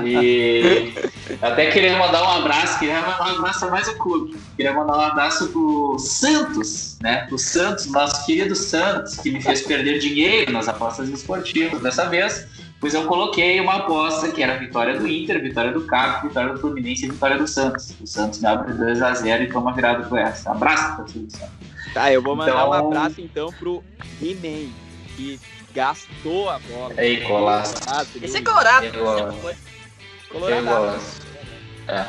e 0.04 0.92
até 1.40 1.70
queria 1.70 1.96
mandar 1.98 2.22
um 2.22 2.28
abraço, 2.40 2.78
queria 2.78 3.00
mandar 3.00 3.32
um 3.34 3.38
abraço 3.38 3.64
a 3.64 3.70
mais 3.70 3.88
o 3.88 3.96
clube. 3.96 4.36
Queria 4.56 4.72
mandar 4.72 4.96
um 4.96 5.00
abraço 5.00 5.48
pro 5.48 5.96
Santos, 5.98 6.98
né? 7.00 7.26
O 7.30 7.38
Santos, 7.38 7.86
nosso 7.86 8.24
querido 8.26 8.54
Santos, 8.54 9.16
que 9.18 9.30
me 9.30 9.40
fez 9.40 9.62
perder 9.62 9.98
dinheiro 9.98 10.52
nas 10.52 10.68
apostas 10.68 11.08
esportivas 11.08 11.80
dessa 11.80 12.08
vez, 12.08 12.46
pois 12.80 12.94
eu 12.94 13.04
coloquei 13.06 13.60
uma 13.60 13.76
aposta 13.76 14.30
que 14.30 14.42
era 14.42 14.56
vitória 14.58 14.98
do 14.98 15.06
Inter, 15.06 15.40
vitória 15.40 15.72
do 15.72 15.82
Cap, 15.86 16.26
vitória 16.26 16.52
do 16.54 16.60
Fluminense 16.60 17.06
e 17.06 17.10
vitória 17.10 17.38
do 17.38 17.46
Santos. 17.46 17.94
O 18.00 18.06
Santos 18.06 18.40
me 18.40 18.46
abre 18.46 18.72
2x0 18.74 19.42
e 19.42 19.46
toma 19.48 19.72
virada 19.72 20.04
com 20.04 20.16
essa. 20.16 20.50
Abraço, 20.50 20.96
torcida 20.96 21.26
do 21.26 21.32
Santos. 21.32 21.72
Tá, 21.94 22.10
eu 22.10 22.22
vou 22.22 22.34
mandar 22.34 22.52
Então- 22.52 22.70
um 22.70 22.72
abraço 22.72 23.20
então 23.20 23.52
pro 23.58 23.84
He-Man, 24.20 24.70
que 25.16 25.40
gastou 25.74 26.50
a 26.50 26.58
bola. 26.58 26.94
Ei. 26.98 27.20
Colorado, 27.22 28.08
esse 28.20 28.38
é 28.38 28.42
colorado, 28.42 28.86
foi. 29.40 29.54
Colorado. 30.30 31.00
É. 31.88 32.06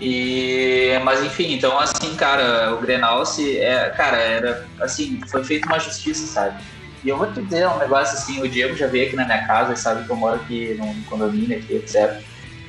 E, 0.00 0.98
mas 1.04 1.22
enfim, 1.22 1.52
então 1.52 1.78
assim, 1.78 2.16
cara, 2.16 2.74
o 2.74 2.80
Grenal 2.80 3.24
se 3.24 3.58
é, 3.58 3.88
cara, 3.90 4.16
era 4.16 4.66
assim, 4.80 5.20
foi 5.28 5.44
feita 5.44 5.66
uma 5.66 5.78
justiça, 5.78 6.26
sabe? 6.26 6.60
E 7.04 7.08
eu 7.08 7.16
vou 7.16 7.32
te 7.32 7.40
dizer 7.40 7.68
um 7.68 7.78
negócio 7.78 8.18
assim, 8.18 8.40
o 8.42 8.48
Diego 8.48 8.76
já 8.76 8.88
veio 8.88 9.06
aqui 9.06 9.16
na 9.16 9.24
minha 9.24 9.46
casa, 9.46 9.76
sabe 9.76 10.04
que 10.04 10.10
eu 10.10 10.16
moro 10.16 10.36
aqui 10.36 10.74
num 10.78 11.02
condomínio 11.04 11.56
aqui, 11.56 11.74
etc. 11.74 12.20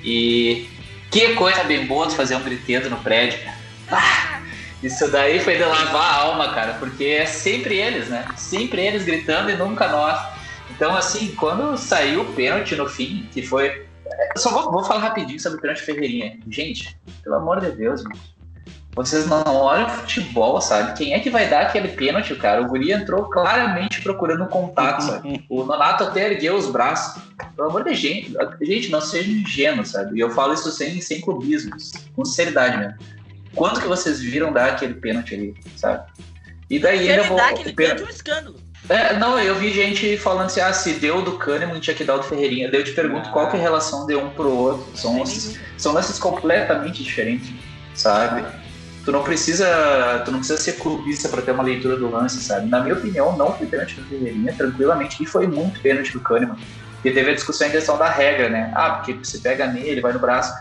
E 0.03 0.70
que 1.09 1.34
coisa 1.34 1.64
bem 1.64 1.88
boa 1.88 2.07
de 2.07 2.16
fazer 2.16 2.36
um 2.36 2.41
brinquedo 2.41 2.89
no 2.89 2.97
prédio, 2.97 3.39
cara. 3.43 3.57
Ah, 3.91 4.41
isso 4.84 5.10
daí 5.10 5.40
foi 5.40 5.58
de 5.58 5.64
lavar 5.64 6.02
a 6.02 6.16
alma, 6.24 6.54
cara, 6.54 6.74
porque 6.80 7.06
é 7.06 7.26
sempre 7.26 7.78
eles, 7.78 8.10
né? 8.10 8.26
Sempre 8.36 8.82
eles 8.86 9.04
gritando 9.04 9.50
e 9.50 9.56
nunca 9.56 9.88
nós. 9.88 10.20
Então, 10.72 10.96
assim, 10.96 11.34
quando 11.36 11.78
saiu 11.78 12.22
o 12.22 12.34
pênalti 12.34 12.76
no 12.76 12.88
fim, 12.88 13.28
que 13.32 13.42
foi 13.42 13.86
eu 14.36 14.42
só 14.42 14.52
vou, 14.52 14.72
vou 14.72 14.84
falar 14.84 15.02
rapidinho 15.02 15.40
sobre 15.40 15.58
o 15.58 15.62
Pênalti 15.62 15.84
Ferreirinha. 15.84 16.38
Gente, 16.48 16.98
pelo 17.24 17.36
amor 17.36 17.62
de 17.62 17.72
Deus, 17.72 18.02
gente. 18.02 18.34
Vocês 18.96 19.26
não 19.26 19.44
olham 19.44 19.90
futebol, 19.90 20.62
sabe? 20.62 20.96
Quem 20.96 21.14
é 21.16 21.20
que 21.20 21.32
vai 21.32 21.50
dar 21.50 21.62
aquele 21.62 21.88
pênalti, 21.88 22.36
cara? 22.36 22.62
O 22.62 22.68
Guri 22.68 22.92
entrou 22.92 23.28
claramente 23.28 24.02
procurando 24.02 24.44
um 24.44 24.48
contato, 24.48 25.02
sabe? 25.02 25.44
O 25.50 25.64
Nonato 25.64 26.04
até 26.04 26.32
ergueu 26.32 26.56
os 26.56 26.70
braços. 26.70 27.24
Pelo 27.56 27.70
amor 27.70 27.84
de 27.84 27.96
gente, 27.96 28.36
gente, 28.62 28.92
não 28.92 29.02
seja 29.02 29.32
ingênuo, 29.32 29.84
sabe? 29.84 30.18
E 30.18 30.20
eu 30.20 30.30
falo 30.30 30.54
isso 30.54 30.70
sem, 30.70 31.02
sem 31.02 31.22
clubismo, 31.22 31.72
com 32.16 32.24
sinceridade 32.24 32.78
mesmo. 32.78 32.98
Quando 33.56 33.80
que 33.82 33.88
vocês 33.88 34.20
viram 34.20 34.51
dar 34.51 34.70
aquele 34.72 34.93
pênalti 34.95 35.36
ali, 35.36 35.56
sabe? 35.78 36.04
E 36.70 36.80
daí 36.80 37.08
ele 37.08 37.30
dá 37.36 37.47
aquele 37.49 37.70
o 37.72 37.76
pênalti- 37.76 38.01
é 38.01 38.06
um 38.06 38.10
escândalo. 38.10 38.56
é, 38.89 39.14
não, 39.18 39.39
eu 39.39 39.56
vi 39.56 39.72
gente 39.72 40.18
falando 40.18 40.47
assim, 40.47 40.60
ah, 40.60 40.74
se 40.74 40.93
deu 40.93 41.22
do 41.22 41.38
Kahneman, 41.38 41.80
tinha 41.80 41.95
que 41.95 42.04
dar 42.04 42.16
o 42.16 42.18
do 42.20 42.24
Ferreirinha. 42.24 42.70
Daí 42.72 42.80
eu 42.82 42.84
te 42.84 42.91
pergunto 42.93 43.30
qual 43.32 43.49
que 43.49 43.56
é 43.58 43.60
a 43.60 43.62
relação 43.64 44.06
de 44.08 44.16
um 44.16 44.30
pro 44.30 44.49
outro. 44.51 44.86
São, 44.97 45.20
lances- 45.20 45.60
são 45.78 45.93
lances 45.93 46.18
completamente 46.18 47.04
diferentes, 47.04 47.51
sabe? 47.93 48.43
Tu 49.06 49.12
não 49.12 49.22
precisa, 49.22 50.22
tu 50.26 50.32
não 50.32 50.39
precisa 50.39 50.60
ser 50.60 50.74
clubista 50.74 51.28
para 51.30 51.41
ter 51.41 51.51
uma 51.51 51.62
leitura 51.64 51.97
do 51.97 52.10
lance, 52.10 52.41
sabe? 52.41 52.68
Na 52.70 52.80
minha 52.80 52.95
opinião, 52.95 53.36
não 53.38 53.54
foi 53.56 53.68
pênalti 53.68 53.95
do 53.95 54.08
Ferreirinha, 54.08 54.54
tranquilamente, 54.54 55.22
e 55.22 55.26
foi 55.26 55.45
muito 55.45 55.80
pênalti 55.82 56.14
do 56.14 56.22
Kahneman. 56.22 56.58
Porque 56.95 57.12
teve 57.12 57.32
a 57.32 57.36
discussão 57.36 57.68
em 57.68 57.72
questão 57.72 57.97
da 57.97 58.10
regra, 58.10 58.47
né? 58.49 58.72
Ah, 58.74 58.91
porque 58.91 59.14
você 59.14 59.38
pega 59.39 59.68
nele, 59.68 59.99
vai 59.99 60.14
no 60.14 60.20
braço. 60.20 60.54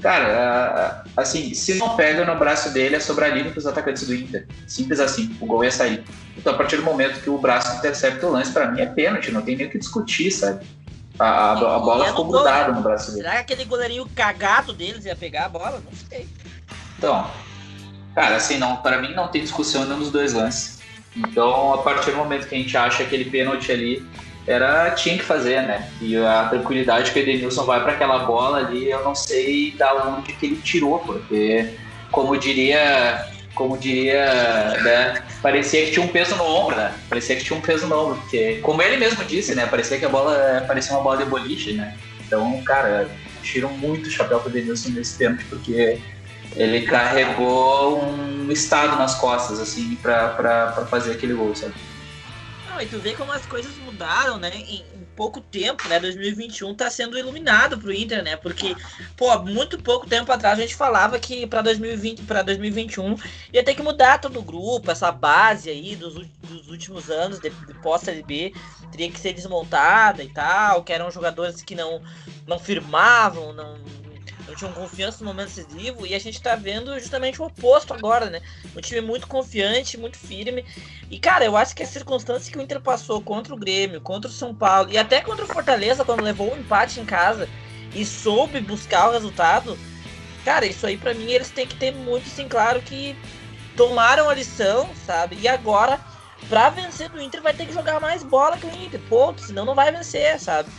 Cara, 0.00 1.02
assim, 1.16 1.52
se 1.54 1.74
não 1.74 1.96
pega 1.96 2.24
no 2.24 2.38
braço 2.38 2.70
dele, 2.70 2.96
é 2.96 3.00
sobrar 3.00 3.32
livre 3.34 3.50
pros 3.50 3.66
atacantes 3.66 4.06
do 4.06 4.14
Inter. 4.14 4.46
Simples 4.66 5.00
assim, 5.00 5.36
o 5.40 5.46
gol 5.46 5.64
ia 5.64 5.72
sair. 5.72 6.04
Então, 6.36 6.54
a 6.54 6.56
partir 6.56 6.76
do 6.76 6.84
momento 6.84 7.20
que 7.20 7.28
o 7.28 7.38
braço 7.38 7.76
intercepta 7.76 8.26
o 8.26 8.30
lance, 8.30 8.52
pra 8.52 8.70
mim 8.70 8.80
é 8.80 8.86
pênalti, 8.86 9.32
não 9.32 9.42
tem 9.42 9.56
nem 9.56 9.66
o 9.66 9.70
que 9.70 9.78
discutir, 9.78 10.30
sabe? 10.30 10.64
A, 11.18 11.26
a- 11.26 11.52
a 11.76 11.78
bola 11.80 12.06
ficou 12.06 12.26
grudada 12.28 12.68
né? 12.70 12.76
no 12.76 12.82
braço 12.82 13.10
dele. 13.10 13.22
Será 13.22 13.32
que 13.34 13.52
aquele 13.52 13.64
goleirinho 13.64 14.08
cagado 14.14 14.72
deles 14.72 15.04
ia 15.04 15.16
pegar 15.16 15.46
a 15.46 15.48
bola? 15.48 15.82
Não 15.84 15.92
sei. 16.08 16.28
Então, 16.96 17.28
Cara, 18.18 18.34
assim, 18.34 18.58
não, 18.58 18.74
para 18.78 19.00
mim 19.00 19.14
não 19.14 19.28
tem 19.28 19.42
discussão 19.42 19.86
dos 19.96 20.10
dois 20.10 20.32
lances. 20.32 20.80
Então, 21.16 21.72
a 21.72 21.78
partir 21.78 22.10
do 22.10 22.16
momento 22.16 22.48
que 22.48 22.54
a 22.56 22.58
gente 22.58 22.76
acha 22.76 23.04
aquele 23.04 23.26
pênalti 23.26 23.70
ali, 23.70 24.04
era 24.48 24.90
tinha 24.92 25.18
que 25.18 25.22
fazer, 25.24 25.62
né? 25.62 25.90
E 26.00 26.16
a 26.16 26.44
tranquilidade 26.48 27.10
que 27.10 27.18
o 27.18 27.22
Edenilson 27.22 27.64
vai 27.64 27.82
para 27.82 27.92
aquela 27.92 28.20
bola 28.20 28.58
ali, 28.58 28.90
eu 28.90 29.04
não 29.04 29.14
sei 29.14 29.72
da 29.72 29.94
onde 30.08 30.32
que 30.32 30.46
ele 30.46 30.56
tirou, 30.56 30.98
porque 31.00 31.74
como 32.10 32.34
diria, 32.38 33.26
como 33.54 33.76
diria, 33.76 34.24
né, 34.82 35.22
parecia 35.42 35.84
que 35.84 35.92
tinha 35.92 36.04
um 36.04 36.08
peso 36.08 36.34
no 36.36 36.44
ombro, 36.44 36.76
né? 36.76 36.94
Parecia 37.10 37.36
que 37.36 37.44
tinha 37.44 37.58
um 37.58 37.62
peso 37.62 37.86
no 37.86 38.00
ombro, 38.00 38.16
porque 38.22 38.60
como 38.62 38.80
ele 38.80 38.96
mesmo 38.96 39.22
disse, 39.24 39.54
né, 39.54 39.66
parecia 39.66 39.98
que 39.98 40.06
a 40.06 40.08
bola 40.08 40.64
parecia 40.66 40.94
uma 40.94 41.02
bola 41.02 41.18
de 41.18 41.26
boliche, 41.26 41.74
né? 41.74 41.94
Então, 42.26 42.62
cara, 42.62 43.06
tiro 43.42 43.68
muito 43.68 44.06
o 44.06 44.10
chapéu 44.10 44.40
pro 44.40 44.50
Edenilson 44.50 44.90
nesse 44.90 45.18
tempo, 45.18 45.42
porque 45.50 45.98
ele 46.56 46.86
carregou 46.86 48.02
um 48.02 48.50
estado 48.50 48.96
nas 48.96 49.14
costas, 49.14 49.60
assim, 49.60 49.96
para 50.02 50.86
fazer 50.90 51.12
aquele 51.12 51.34
gol, 51.34 51.54
sabe? 51.54 51.74
Não, 52.78 52.84
e 52.84 52.86
tu 52.86 53.00
vê 53.00 53.12
como 53.12 53.32
as 53.32 53.44
coisas 53.44 53.76
mudaram, 53.78 54.38
né? 54.38 54.52
Em, 54.54 54.76
em, 54.76 55.08
pouco 55.16 55.40
tempo, 55.40 55.88
né? 55.88 55.98
2021 55.98 56.76
tá 56.76 56.88
sendo 56.88 57.18
iluminado 57.18 57.76
pro 57.76 57.92
Inter, 57.92 58.22
né? 58.22 58.36
Porque, 58.36 58.76
pô, 59.16 59.36
muito 59.40 59.76
pouco 59.82 60.06
tempo 60.06 60.30
atrás 60.30 60.56
a 60.56 60.62
gente 60.62 60.76
falava 60.76 61.18
que 61.18 61.44
para 61.44 61.60
2020, 61.60 62.22
para 62.22 62.40
2021 62.42 63.16
ia 63.52 63.64
ter 63.64 63.74
que 63.74 63.82
mudar 63.82 64.20
todo 64.20 64.38
o 64.38 64.44
grupo, 64.44 64.92
essa 64.92 65.10
base 65.10 65.68
aí 65.68 65.96
dos, 65.96 66.14
dos 66.14 66.68
últimos 66.68 67.10
anos 67.10 67.40
de, 67.40 67.50
de 67.50 67.74
pós-Série 67.82 68.22
B 68.22 68.52
teria 68.92 69.10
que 69.10 69.18
ser 69.18 69.32
desmontada 69.32 70.22
e 70.22 70.28
tal, 70.28 70.84
que 70.84 70.92
eram 70.92 71.10
jogadores 71.10 71.60
que 71.62 71.74
não 71.74 72.00
não 72.46 72.60
firmavam, 72.60 73.52
não 73.52 73.76
não 74.48 74.54
tinham 74.54 74.72
confiança 74.72 75.22
no 75.22 75.26
momento 75.26 75.48
decisivo 75.48 76.06
e 76.06 76.14
a 76.14 76.18
gente 76.18 76.40
tá 76.40 76.56
vendo 76.56 76.98
justamente 76.98 77.40
o 77.40 77.44
oposto 77.44 77.92
agora, 77.92 78.30
né? 78.30 78.40
Um 78.74 78.80
time 78.80 79.02
muito 79.02 79.26
confiante, 79.26 79.98
muito 79.98 80.16
firme. 80.16 80.64
E, 81.10 81.18
cara, 81.18 81.44
eu 81.44 81.56
acho 81.56 81.76
que 81.76 81.82
as 81.82 81.90
circunstâncias 81.90 82.48
que 82.48 82.58
o 82.58 82.62
Inter 82.62 82.80
passou 82.80 83.20
contra 83.20 83.54
o 83.54 83.58
Grêmio, 83.58 84.00
contra 84.00 84.30
o 84.30 84.32
São 84.32 84.54
Paulo 84.54 84.90
e 84.90 84.96
até 84.96 85.20
contra 85.20 85.44
o 85.44 85.48
Fortaleza, 85.48 86.04
quando 86.04 86.22
levou 86.22 86.48
o 86.48 86.54
um 86.54 86.60
empate 86.60 86.98
em 86.98 87.04
casa 87.04 87.46
e 87.94 88.04
soube 88.06 88.60
buscar 88.60 89.08
o 89.08 89.12
resultado, 89.12 89.78
cara, 90.44 90.64
isso 90.64 90.86
aí 90.86 90.96
para 90.96 91.12
mim 91.12 91.30
eles 91.30 91.50
têm 91.50 91.66
que 91.66 91.76
ter 91.76 91.92
muito 91.92 92.26
assim 92.26 92.48
claro 92.48 92.80
que 92.80 93.14
tomaram 93.76 94.30
a 94.30 94.34
lição, 94.34 94.88
sabe? 95.04 95.38
E 95.40 95.46
agora, 95.46 96.00
pra 96.48 96.70
vencer 96.70 97.10
do 97.10 97.20
Inter, 97.20 97.42
vai 97.42 97.52
ter 97.52 97.66
que 97.66 97.72
jogar 97.74 98.00
mais 98.00 98.22
bola 98.22 98.56
que 98.56 98.66
o 98.66 98.74
Inter, 98.74 99.00
ponto, 99.10 99.42
senão 99.42 99.66
não 99.66 99.74
vai 99.74 99.92
vencer, 99.92 100.40
sabe? 100.40 100.70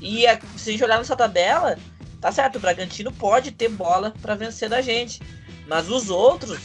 E 0.00 0.24
se 0.56 0.70
a 0.70 0.72
gente 0.72 0.84
olhar 0.84 0.98
nessa 0.98 1.16
tabela, 1.16 1.76
Tá 2.20 2.32
certo, 2.32 2.56
o 2.56 2.60
Bragantino 2.60 3.12
pode 3.12 3.52
ter 3.52 3.68
bola 3.68 4.12
para 4.20 4.34
vencer 4.34 4.68
da 4.68 4.80
gente. 4.80 5.20
Mas 5.66 5.88
os 5.88 6.10
outros, 6.10 6.58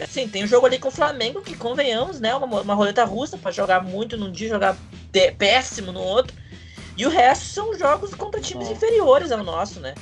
assim, 0.00 0.28
tem 0.28 0.44
um 0.44 0.46
jogo 0.46 0.66
ali 0.66 0.78
com 0.78 0.88
o 0.88 0.92
Flamengo 0.92 1.42
que, 1.42 1.56
convenhamos, 1.56 2.20
né? 2.20 2.34
Uma, 2.34 2.60
uma 2.60 2.74
roleta 2.74 3.04
russa 3.04 3.36
para 3.36 3.50
jogar 3.50 3.82
muito 3.82 4.16
num 4.16 4.30
dia, 4.30 4.48
jogar 4.48 4.76
péssimo 5.36 5.92
no 5.92 6.00
outro. 6.00 6.34
E 6.96 7.04
o 7.06 7.10
resto 7.10 7.46
são 7.46 7.78
jogos 7.78 8.14
contra 8.14 8.40
times 8.40 8.68
é. 8.68 8.72
inferiores 8.72 9.32
ao 9.32 9.42
nosso, 9.42 9.80
né? 9.80 9.94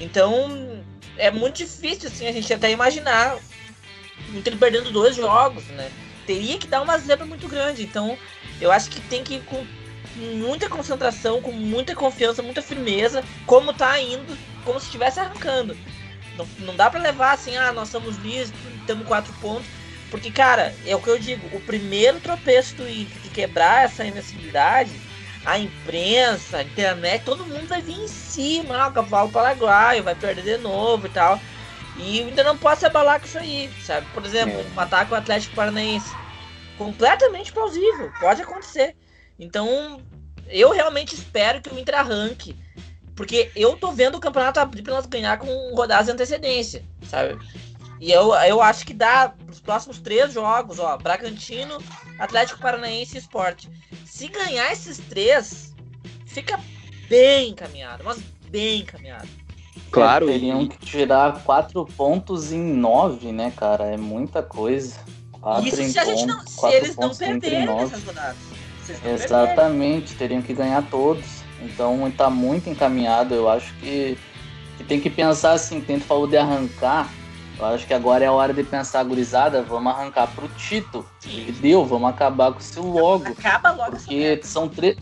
Então 0.00 0.82
é 1.16 1.30
muito 1.30 1.56
difícil, 1.56 2.08
assim, 2.08 2.26
a 2.26 2.32
gente 2.32 2.52
até 2.52 2.70
imaginar 2.70 3.36
o 4.32 4.38
Inter 4.38 4.56
perdendo 4.56 4.90
dois 4.90 5.16
jogos, 5.16 5.64
né? 5.68 5.90
Teria 6.26 6.58
que 6.58 6.66
dar 6.66 6.80
uma 6.80 6.98
zebra 6.98 7.26
muito 7.26 7.48
grande. 7.48 7.82
Então 7.82 8.16
eu 8.60 8.72
acho 8.72 8.90
que 8.90 9.00
tem 9.02 9.22
que 9.22 9.34
ir 9.34 9.42
com 9.42 9.64
muita 10.18 10.68
concentração, 10.68 11.40
com 11.40 11.52
muita 11.52 11.94
confiança, 11.94 12.42
muita 12.42 12.62
firmeza, 12.62 13.24
como 13.46 13.72
tá 13.72 14.00
indo, 14.00 14.36
como 14.64 14.78
se 14.78 14.86
estivesse 14.86 15.20
arrancando. 15.20 15.76
Não, 16.36 16.46
não 16.60 16.76
dá 16.76 16.90
para 16.90 17.00
levar 17.00 17.32
assim, 17.32 17.56
ah, 17.56 17.72
nós 17.72 17.88
somos 17.88 18.16
líderes, 18.16 18.52
temos 18.86 19.06
quatro 19.06 19.32
pontos. 19.34 19.66
Porque, 20.10 20.30
cara, 20.30 20.74
é 20.86 20.96
o 20.96 21.00
que 21.00 21.08
eu 21.08 21.18
digo, 21.18 21.54
o 21.54 21.60
primeiro 21.60 22.18
tropeço 22.20 22.74
do 22.76 22.88
Inter 22.88 23.20
de 23.22 23.28
quebrar 23.28 23.84
essa 23.84 24.06
invencibilidade, 24.06 24.90
a 25.44 25.58
imprensa, 25.58 26.58
a 26.58 26.62
internet, 26.62 27.24
todo 27.24 27.44
mundo 27.44 27.66
vai 27.66 27.82
vir 27.82 27.98
em 27.98 28.08
cima, 28.08 28.76
ah, 28.76 28.88
o 28.88 28.92
cavalo 28.92 29.30
paraguaio, 29.30 30.02
vai 30.02 30.14
perder 30.14 30.42
de 30.42 30.58
novo 30.58 31.06
e 31.06 31.10
tal. 31.10 31.38
E 31.98 32.20
ainda 32.20 32.44
não 32.44 32.56
pode 32.56 32.80
se 32.80 32.86
abalar 32.86 33.20
com 33.20 33.26
isso 33.26 33.38
aí, 33.38 33.70
sabe? 33.84 34.06
Por 34.14 34.24
exemplo, 34.24 34.60
é. 34.60 34.64
um 34.76 34.80
ataque 34.80 35.12
ao 35.12 35.18
Atlético 35.18 35.54
Paranaense. 35.54 36.14
Completamente 36.78 37.52
plausível, 37.52 38.12
pode 38.20 38.40
acontecer. 38.40 38.94
Então, 39.38 40.00
eu 40.48 40.70
realmente 40.70 41.14
espero 41.14 41.60
que 41.60 41.72
o 41.72 41.78
Inter 41.78 41.98
arranque. 41.98 42.56
Porque 43.14 43.50
eu 43.56 43.76
tô 43.76 43.90
vendo 43.90 44.16
o 44.16 44.20
campeonato 44.20 44.60
abrir 44.60 44.82
pra 44.82 44.94
nós 44.94 45.06
ganhar 45.06 45.38
com 45.38 45.74
rodadas 45.74 46.06
de 46.06 46.12
antecedência, 46.12 46.84
sabe? 47.08 47.36
E 48.00 48.12
eu, 48.12 48.32
eu 48.32 48.62
acho 48.62 48.86
que 48.86 48.94
dá 48.94 49.34
os 49.50 49.58
próximos 49.58 49.98
três 49.98 50.32
jogos, 50.32 50.78
ó, 50.78 50.96
Bragantino, 50.96 51.78
Atlético 52.18 52.60
Paranaense 52.60 53.16
e 53.16 53.18
Esporte. 53.18 53.68
Se 54.04 54.28
ganhar 54.28 54.70
esses 54.70 54.98
três, 54.98 55.74
fica 56.26 56.60
bem 57.08 57.50
encaminhado, 57.50 58.04
mas 58.04 58.18
bem 58.48 58.82
encaminhado. 58.82 59.28
Claro, 59.90 60.28
é, 60.28 60.32
teriam 60.32 60.68
que 60.68 60.78
tirar 60.78 61.42
quatro 61.42 61.84
pontos 61.84 62.52
em 62.52 62.62
nove, 62.62 63.32
né, 63.32 63.52
cara? 63.56 63.86
É 63.86 63.96
muita 63.96 64.42
coisa. 64.44 64.94
Quatro 65.32 65.66
Isso 65.66 65.82
se, 65.82 65.98
a 65.98 66.04
gente 66.04 66.26
não, 66.26 66.46
se 66.46 66.66
eles 66.68 66.96
não 66.96 67.14
perderem 67.14 67.66
nessas 67.66 68.04
rodadas. 68.04 68.36
Exatamente, 69.04 70.14
teriam 70.14 70.42
que 70.42 70.52
ganhar 70.52 70.82
todos. 70.90 71.24
Então 71.60 72.06
está 72.08 72.30
muito 72.30 72.68
encaminhado. 72.70 73.34
Eu 73.34 73.48
acho 73.48 73.74
que, 73.74 74.16
que, 74.76 74.84
tem 74.84 75.00
que 75.00 75.10
pensar 75.10 75.52
assim, 75.52 75.80
Tento 75.80 76.04
falou 76.04 76.26
de 76.26 76.36
arrancar. 76.36 77.08
Eu 77.58 77.66
acho 77.66 77.86
que 77.86 77.94
agora 77.94 78.24
é 78.24 78.28
a 78.28 78.32
hora 78.32 78.54
de 78.54 78.62
pensar, 78.62 79.02
gurizada, 79.02 79.62
vamos 79.62 79.92
arrancar 79.92 80.28
pro 80.28 80.48
Tito. 80.50 81.04
E 81.26 81.50
deu, 81.50 81.84
vamos 81.84 82.08
acabar 82.08 82.52
com 82.52 82.60
isso 82.60 82.80
logo. 82.80 83.26
Acaba 83.26 83.72
logo 83.72 83.96
Porque 83.96 84.40
são 84.44 84.68
três. 84.68 84.96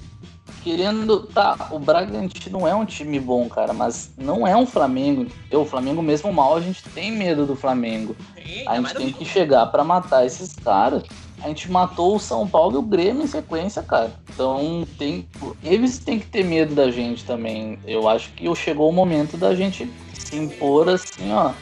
Querendo. 0.66 1.20
Tá, 1.20 1.68
o 1.70 1.78
Bragantino 1.78 2.66
é 2.66 2.74
um 2.74 2.84
time 2.84 3.20
bom, 3.20 3.48
cara, 3.48 3.72
mas 3.72 4.10
não 4.18 4.46
é 4.46 4.56
um 4.56 4.66
Flamengo. 4.66 5.26
Eu, 5.50 5.62
o 5.62 5.66
Flamengo 5.66 6.02
mesmo 6.02 6.32
mal, 6.32 6.56
a 6.56 6.60
gente 6.60 6.82
tem 6.90 7.12
medo 7.12 7.46
do 7.46 7.54
Flamengo. 7.54 8.16
Sim, 8.34 8.64
a 8.66 8.76
gente 8.76 8.94
tem 8.94 9.12
que 9.12 9.24
chegar 9.24 9.66
para 9.66 9.84
matar 9.84 10.26
esses 10.26 10.54
caras 10.56 11.04
a 11.42 11.48
gente 11.48 11.70
matou 11.70 12.16
o 12.16 12.18
São 12.18 12.48
Paulo 12.48 12.76
e 12.76 12.78
o 12.78 12.82
Grêmio 12.82 13.22
em 13.22 13.26
sequência, 13.26 13.82
cara. 13.82 14.12
Então 14.32 14.86
tem, 14.98 15.28
eles 15.62 15.98
têm 15.98 16.18
que 16.18 16.26
ter 16.26 16.44
medo 16.44 16.74
da 16.74 16.90
gente 16.90 17.24
também. 17.24 17.78
Eu 17.86 18.08
acho 18.08 18.30
que 18.32 18.52
chegou 18.56 18.88
o 18.88 18.92
momento 18.92 19.36
da 19.36 19.54
gente 19.54 19.90
se 20.14 20.36
impor 20.36 20.88
assim, 20.88 21.32
ó, 21.32 21.52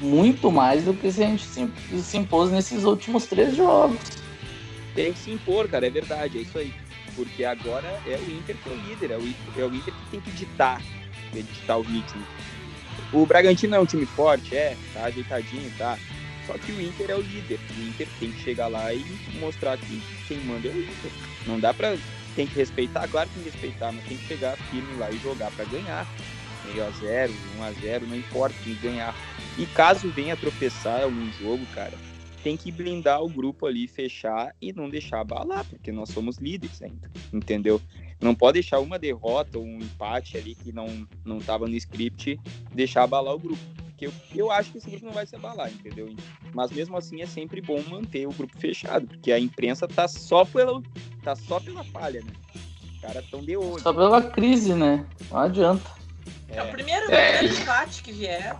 muito 0.00 0.50
mais 0.50 0.84
do 0.84 0.94
que 0.94 1.08
a 1.08 1.10
gente 1.10 1.44
se, 1.44 1.70
se 2.02 2.16
impôs 2.16 2.50
nesses 2.50 2.84
últimos 2.84 3.26
três 3.26 3.54
jogos. 3.54 3.98
Tem 4.94 5.12
que 5.12 5.18
se 5.18 5.30
impor, 5.30 5.68
cara, 5.68 5.86
é 5.86 5.90
verdade, 5.90 6.38
é 6.38 6.40
isso 6.40 6.58
aí. 6.58 6.72
Porque 7.18 7.44
agora 7.44 7.88
é 8.06 8.16
o 8.16 8.30
Inter 8.30 8.56
que 8.56 8.68
é 8.68 8.72
o 8.72 8.76
líder, 8.76 9.10
é 9.10 9.16
o, 9.16 9.34
é 9.56 9.64
o 9.64 9.74
Inter 9.74 9.92
que 9.92 10.10
tem 10.12 10.20
que 10.20 10.30
ditar, 10.30 10.80
ditar 11.32 11.76
o 11.76 11.82
ritmo. 11.82 12.24
O 13.12 13.26
Bragantino 13.26 13.74
é 13.74 13.80
um 13.80 13.86
time 13.86 14.06
forte, 14.06 14.54
é, 14.54 14.76
tá 14.94 15.04
ajeitadinho, 15.06 15.68
tá 15.76 15.98
só 16.48 16.56
que 16.56 16.72
o 16.72 16.80
Inter 16.80 17.10
é 17.10 17.14
o 17.14 17.20
líder. 17.20 17.60
O 17.76 17.82
Inter 17.82 18.08
tem 18.18 18.32
que 18.32 18.42
chegar 18.42 18.68
lá 18.68 18.92
e 18.94 19.04
mostrar 19.38 19.76
que 19.76 20.02
quem 20.26 20.38
manda 20.38 20.66
é 20.66 20.70
o 20.70 20.80
Inter. 20.80 21.10
Não 21.46 21.60
dá 21.60 21.74
pra. 21.74 21.94
Tem 22.34 22.46
que 22.46 22.54
respeitar, 22.54 23.06
claro 23.08 23.28
que 23.28 23.34
tem 23.34 23.44
que 23.44 23.50
respeitar, 23.50 23.92
mas 23.92 24.04
tem 24.06 24.16
que 24.16 24.26
chegar 24.26 24.56
firme 24.70 24.96
lá 24.96 25.10
e 25.10 25.18
jogar 25.18 25.50
para 25.50 25.64
ganhar. 25.66 26.06
Meio 26.64 26.86
a 26.86 26.90
zero, 26.90 27.32
1 27.58 27.62
a 27.64 27.72
0 27.72 28.06
não 28.06 28.16
importa, 28.16 28.54
tem 28.64 28.74
que 28.74 28.80
ganhar. 28.80 29.14
E 29.58 29.66
caso 29.66 30.08
venha 30.10 30.36
tropeçar 30.36 31.02
algum 31.02 31.30
jogo, 31.32 31.66
cara, 31.74 31.92
tem 32.48 32.56
que 32.56 32.72
blindar 32.72 33.22
o 33.22 33.28
grupo 33.28 33.66
ali, 33.66 33.86
fechar 33.86 34.54
e 34.58 34.72
não 34.72 34.88
deixar 34.88 35.20
abalar, 35.20 35.66
porque 35.66 35.92
nós 35.92 36.08
somos 36.08 36.38
líderes 36.38 36.80
ainda, 36.80 37.10
entendeu? 37.30 37.78
Não 38.18 38.34
pode 38.34 38.54
deixar 38.54 38.80
uma 38.80 38.98
derrota 38.98 39.58
ou 39.58 39.64
um 39.64 39.80
empate 39.80 40.38
ali 40.38 40.54
que 40.54 40.72
não 40.72 41.06
não 41.26 41.36
estava 41.36 41.68
no 41.68 41.76
script 41.76 42.40
deixar 42.74 43.02
abalar 43.02 43.34
o 43.34 43.38
grupo. 43.38 43.60
Porque 43.84 44.06
eu, 44.06 44.12
eu 44.34 44.50
acho 44.50 44.72
que 44.72 44.78
esse 44.78 44.88
grupo 44.88 45.04
não 45.04 45.12
vai 45.12 45.26
se 45.26 45.36
abalar, 45.36 45.70
entendeu? 45.70 46.08
Mas 46.54 46.70
mesmo 46.70 46.96
assim 46.96 47.20
é 47.20 47.26
sempre 47.26 47.60
bom 47.60 47.82
manter 47.90 48.26
o 48.26 48.32
grupo 48.32 48.58
fechado, 48.58 49.06
porque 49.06 49.30
a 49.30 49.38
imprensa 49.38 49.86
tá 49.86 50.08
só 50.08 50.42
pela, 50.46 50.82
tá 51.22 51.36
só 51.36 51.60
pela 51.60 51.84
falha, 51.84 52.22
né? 52.22 52.32
Os 52.94 53.00
caras 53.02 53.28
tão 53.28 53.44
de 53.44 53.58
olho. 53.58 53.82
Só 53.82 53.92
pela 53.92 54.22
crise, 54.22 54.72
né? 54.72 55.06
Não 55.30 55.38
adianta. 55.38 55.90
É, 56.48 56.56
é 56.56 56.62
o 56.62 56.70
primeiro, 56.70 57.12
é. 57.12 57.44
empate 57.44 58.02
que 58.02 58.10
vier. 58.10 58.56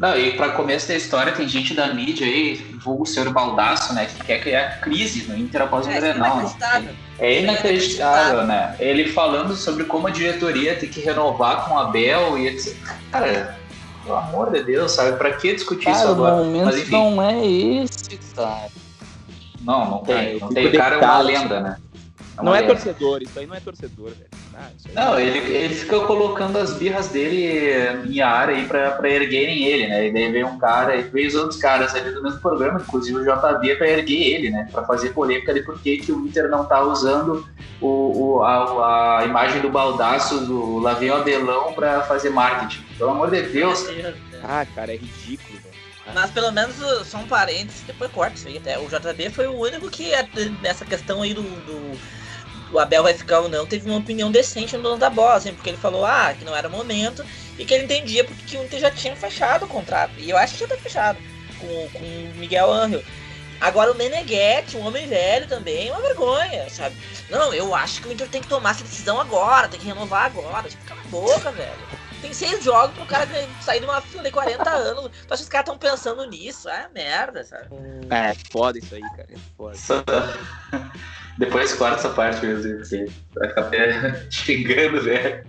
Não, 0.00 0.16
e 0.16 0.32
para 0.32 0.52
começo 0.52 0.88
da 0.88 0.94
história, 0.94 1.30
tem 1.30 1.46
gente 1.46 1.74
da 1.74 1.92
mídia 1.92 2.26
aí, 2.26 2.54
vulgo 2.82 3.02
o 3.02 3.06
senhor 3.06 3.30
Baldaço, 3.30 3.92
né, 3.92 4.06
que 4.06 4.24
quer 4.24 4.40
criar 4.40 4.80
crise 4.80 5.28
no 5.28 5.36
Inter 5.36 5.60
após 5.60 5.86
o 5.86 5.90
é, 5.90 6.00
Grenal. 6.00 6.38
Né? 6.38 6.94
É 7.18 7.42
inacreditável, 7.42 8.46
né? 8.46 8.74
Ele 8.80 9.12
falando 9.12 9.54
sobre 9.54 9.84
como 9.84 10.06
a 10.06 10.10
diretoria 10.10 10.74
tem 10.74 10.88
que 10.88 11.00
renovar 11.00 11.66
com 11.66 11.74
o 11.74 11.78
Abel 11.78 12.38
e 12.38 12.48
etc. 12.48 12.74
Cara, 13.12 13.58
pelo 14.02 14.16
amor 14.16 14.50
de 14.50 14.62
Deus, 14.62 14.92
sabe? 14.92 15.18
Pra 15.18 15.32
que 15.34 15.54
discutir 15.54 15.84
cara, 15.84 15.98
isso 15.98 16.08
agora? 16.08 16.36
O 16.36 16.44
momento 16.46 16.64
Mas, 16.64 16.88
não 16.88 17.22
é 17.22 17.46
esse, 17.46 18.18
cara. 18.34 18.70
Não, 19.60 19.90
não 19.90 19.98
tem. 19.98 20.40
Não 20.40 20.48
tem. 20.48 20.66
O 20.66 20.72
cara 20.78 20.96
é 20.96 20.98
uma 20.98 21.20
lenda, 21.20 21.60
né? 21.60 21.76
É 22.38 22.40
uma 22.40 22.44
não 22.50 22.56
é 22.56 22.60
lenda. 22.60 22.72
é 22.72 22.76
torcedor, 22.76 23.22
isso 23.22 23.38
aí 23.38 23.46
não 23.46 23.54
é 23.54 23.60
torcedor, 23.60 24.12
velho. 24.12 24.39
Não, 24.92 25.18
ele, 25.18 25.38
ele 25.38 25.74
fica 25.74 26.00
colocando 26.00 26.58
as 26.58 26.74
birras 26.74 27.08
dele 27.08 27.72
em 28.08 28.20
área 28.20 28.56
aí 28.56 28.66
pra, 28.66 28.92
pra 28.92 29.08
erguerem 29.08 29.64
ele, 29.64 29.86
né? 29.86 30.08
E 30.08 30.12
daí 30.12 30.32
veio 30.32 30.48
um 30.48 30.58
cara, 30.58 30.96
e 30.96 31.02
veio 31.02 31.28
os 31.28 31.34
outros 31.34 31.60
caras 31.60 31.94
ali 31.94 32.12
do 32.12 32.22
mesmo 32.22 32.40
programa, 32.40 32.80
inclusive 32.80 33.18
o 33.18 33.22
JB, 33.22 33.76
pra 33.76 33.88
erguer 33.88 34.34
ele, 34.34 34.50
né? 34.50 34.68
Pra 34.70 34.84
fazer 34.84 35.10
polêmica 35.10 35.54
de 35.54 35.62
por 35.62 35.80
que, 35.80 36.00
o 36.10 36.26
Inter 36.26 36.48
não 36.48 36.64
tá 36.64 36.82
usando 36.82 37.48
o, 37.80 38.36
o 38.36 38.42
a, 38.42 39.20
a, 39.20 39.24
imagem 39.24 39.60
do 39.60 39.70
baldaço 39.70 40.44
do 40.44 40.78
Lavinho 40.78 41.14
Abelão 41.14 41.72
pra 41.72 42.02
fazer 42.02 42.30
marketing. 42.30 42.84
Pelo 42.98 43.10
amor 43.10 43.30
de 43.30 43.42
Deus. 43.42 43.86
Ah, 44.42 44.66
cara, 44.74 44.92
é 44.92 44.96
ridículo, 44.96 45.58
velho. 45.58 45.70
Mas 46.12 46.30
pelo 46.30 46.50
menos 46.50 46.76
só 47.06 47.18
um 47.18 47.26
parênteses, 47.26 47.82
depois 47.86 48.10
corta 48.10 48.34
isso 48.34 48.48
aí 48.48 48.58
até. 48.58 48.78
O 48.78 48.88
JB 48.88 49.30
foi 49.30 49.46
o 49.46 49.56
único 49.56 49.88
que, 49.88 50.10
nessa 50.60 50.84
questão 50.84 51.22
aí 51.22 51.32
do, 51.32 51.42
do 51.42 51.98
o 52.72 52.78
Abel 52.78 53.02
vai 53.02 53.14
ficar 53.14 53.40
ou 53.40 53.48
não, 53.48 53.66
teve 53.66 53.88
uma 53.88 53.98
opinião 53.98 54.30
decente 54.30 54.76
no 54.76 54.82
dono 54.82 54.98
da 54.98 55.10
bola, 55.10 55.34
assim, 55.34 55.52
porque 55.52 55.70
ele 55.70 55.76
falou 55.76 56.04
ah, 56.04 56.34
que 56.36 56.44
não 56.44 56.54
era 56.54 56.68
momento 56.68 57.24
e 57.58 57.64
que 57.64 57.74
ele 57.74 57.84
entendia 57.84 58.24
porque 58.24 58.56
o 58.56 58.64
Inter 58.64 58.80
já 58.80 58.90
tinha 58.90 59.14
fechado 59.16 59.64
o 59.64 59.68
contrato. 59.68 60.12
E 60.18 60.30
eu 60.30 60.36
acho 60.36 60.54
que 60.54 60.60
já 60.60 60.68
tá 60.68 60.76
fechado 60.76 61.18
com, 61.58 61.88
com 61.90 62.04
o 62.04 62.34
Miguel 62.36 62.72
Angel. 62.72 63.02
Agora 63.60 63.92
o 63.92 63.94
Meneghetti, 63.94 64.76
um 64.76 64.86
homem 64.86 65.06
velho 65.06 65.46
também, 65.46 65.88
é 65.88 65.92
uma 65.92 66.00
vergonha, 66.00 66.70
sabe? 66.70 66.96
Não, 67.28 67.52
eu 67.52 67.74
acho 67.74 68.00
que 68.00 68.08
o 68.08 68.12
Inter 68.12 68.28
tem 68.28 68.40
que 68.40 68.48
tomar 68.48 68.70
essa 68.70 68.82
decisão 68.82 69.20
agora, 69.20 69.68
tem 69.68 69.78
que 69.78 69.86
renovar 69.86 70.24
agora. 70.24 70.68
Tipo, 70.68 70.84
cala 70.86 71.00
a 71.02 71.08
boca, 71.08 71.52
velho. 71.52 72.00
Tem 72.22 72.32
seis 72.32 72.62
jogos 72.62 72.94
pro 72.96 73.06
cara 73.06 73.26
sair 73.62 73.80
de 73.80 73.86
uma 73.86 74.00
fila 74.00 74.22
de 74.22 74.30
40 74.30 74.70
anos. 74.70 75.10
Tu 75.26 75.34
acha 75.34 75.36
que 75.36 75.42
os 75.42 75.48
caras 75.48 75.66
estão 75.66 75.78
pensando 75.78 76.24
nisso? 76.26 76.68
Ah, 76.68 76.88
merda, 76.94 77.44
sabe? 77.44 77.68
É, 78.10 78.34
foda 78.50 78.78
isso 78.78 78.94
aí, 78.94 79.02
cara. 79.02 79.28
É 79.30 79.38
foda. 79.56 79.76
Depois 81.38 81.72
corta 81.72 81.96
essa 81.96 82.10
parte 82.10 82.44
mesmo, 82.44 82.80
assim. 82.80 83.06
Vai 83.34 83.48
ficar 83.48 83.60
até 83.62 84.26
xingando, 84.30 85.02
velho. 85.02 85.44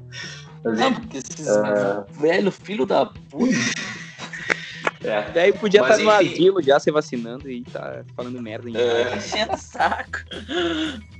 Não, 0.63 0.93
porque 0.93 1.17
esses 1.17 1.47
uh... 1.47 2.05
velho 2.19 2.51
filho 2.51 2.85
da 2.85 3.05
puta. 3.05 3.55
É. 5.03 5.31
Daí 5.31 5.51
podia 5.53 5.81
estar 5.81 5.97
no 5.97 6.11
asilo 6.11 6.61
já 6.61 6.79
se 6.79 6.91
vacinando 6.91 7.49
e 7.49 7.63
tá 7.63 8.03
falando 8.15 8.39
merda 8.39 8.69
em 8.69 8.77
é. 8.77 9.15
Enchendo 9.15 9.57
saco. 9.57 10.19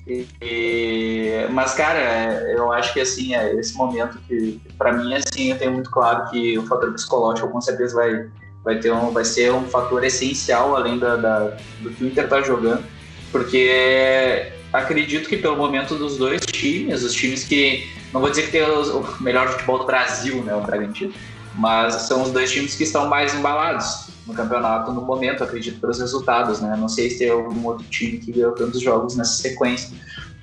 E, 0.06 0.28
e, 0.40 1.48
mas, 1.50 1.74
cara, 1.74 2.44
eu 2.52 2.72
acho 2.72 2.94
que 2.94 3.00
assim, 3.00 3.34
é 3.34 3.56
esse 3.56 3.76
momento 3.76 4.20
que, 4.28 4.62
pra 4.78 4.94
mim, 4.94 5.16
assim, 5.16 5.52
eu 5.52 5.58
tenho 5.58 5.72
muito 5.72 5.90
claro 5.90 6.30
que 6.30 6.60
o 6.60 6.66
fator 6.68 6.94
psicológico 6.94 7.50
com 7.50 7.60
certeza 7.60 7.96
vai, 7.96 8.30
vai, 8.64 8.80
ter 8.80 8.92
um, 8.92 9.12
vai 9.12 9.26
ser 9.26 9.52
um 9.52 9.66
fator 9.66 10.04
essencial 10.04 10.76
além 10.76 11.00
da, 11.00 11.16
da 11.16 11.58
do 11.80 11.90
que 11.90 12.04
o 12.04 12.08
Inter 12.08 12.30
tá 12.30 12.42
jogando 12.42 12.84
porque 13.32 14.52
acredito 14.72 15.28
que 15.28 15.38
pelo 15.38 15.56
momento 15.56 15.96
dos 15.96 16.18
dois 16.18 16.46
times, 16.46 17.04
os 17.04 17.14
times 17.14 17.44
que 17.44 17.90
não 18.14 18.20
vou 18.22 18.30
dizer 18.30 18.44
que 18.44 18.52
tem 18.52 18.62
o 18.62 19.22
melhor 19.22 19.50
futebol 19.50 19.80
do 19.80 19.86
Brasil, 19.86 20.44
né, 20.44 20.54
o 20.54 20.62
Bragantino, 20.62 21.14
mas 21.56 21.94
são 21.94 22.24
os 22.24 22.32
dois 22.32 22.52
times 22.52 22.76
que 22.76 22.84
estão 22.84 23.08
mais 23.08 23.34
embalados 23.34 24.12
no 24.26 24.34
campeonato 24.34 24.92
no 24.92 25.02
momento, 25.02 25.44
acredito 25.44 25.80
pelos 25.80 26.00
resultados, 26.00 26.62
né? 26.62 26.76
Não 26.78 26.88
sei 26.88 27.10
se 27.10 27.20
tem 27.20 27.30
algum 27.30 27.66
outro 27.66 27.86
time 27.86 28.18
que 28.18 28.32
ganhou 28.32 28.54
tantos 28.54 28.82
jogos 28.82 29.16
nessa 29.16 29.42
sequência. 29.42 29.92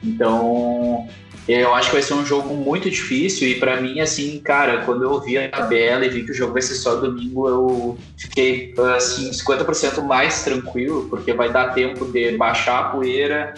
Então, 0.03 1.09
eu 1.49 1.75
acho 1.75 1.89
que 1.89 1.95
vai 1.95 2.03
ser 2.03 2.13
um 2.13 2.27
jogo 2.27 2.55
muito 2.55 2.91
difícil 2.91 3.49
e 3.49 3.55
para 3.55 3.81
mim, 3.81 4.01
assim, 4.01 4.39
cara, 4.39 4.83
quando 4.85 5.05
eu 5.05 5.19
vi 5.19 5.39
a 5.39 5.49
tabela 5.49 6.05
e 6.05 6.11
vi 6.11 6.23
que 6.23 6.31
o 6.31 6.35
jogo 6.35 6.53
vai 6.53 6.61
ser 6.61 6.75
só 6.75 6.97
domingo, 6.97 7.49
eu 7.49 7.99
fiquei, 8.19 8.75
assim, 8.95 9.31
50% 9.31 10.03
mais 10.03 10.43
tranquilo, 10.43 11.09
porque 11.09 11.33
vai 11.33 11.51
dar 11.51 11.73
tempo 11.73 12.05
de 12.05 12.37
baixar 12.37 12.79
a 12.81 12.83
poeira, 12.91 13.55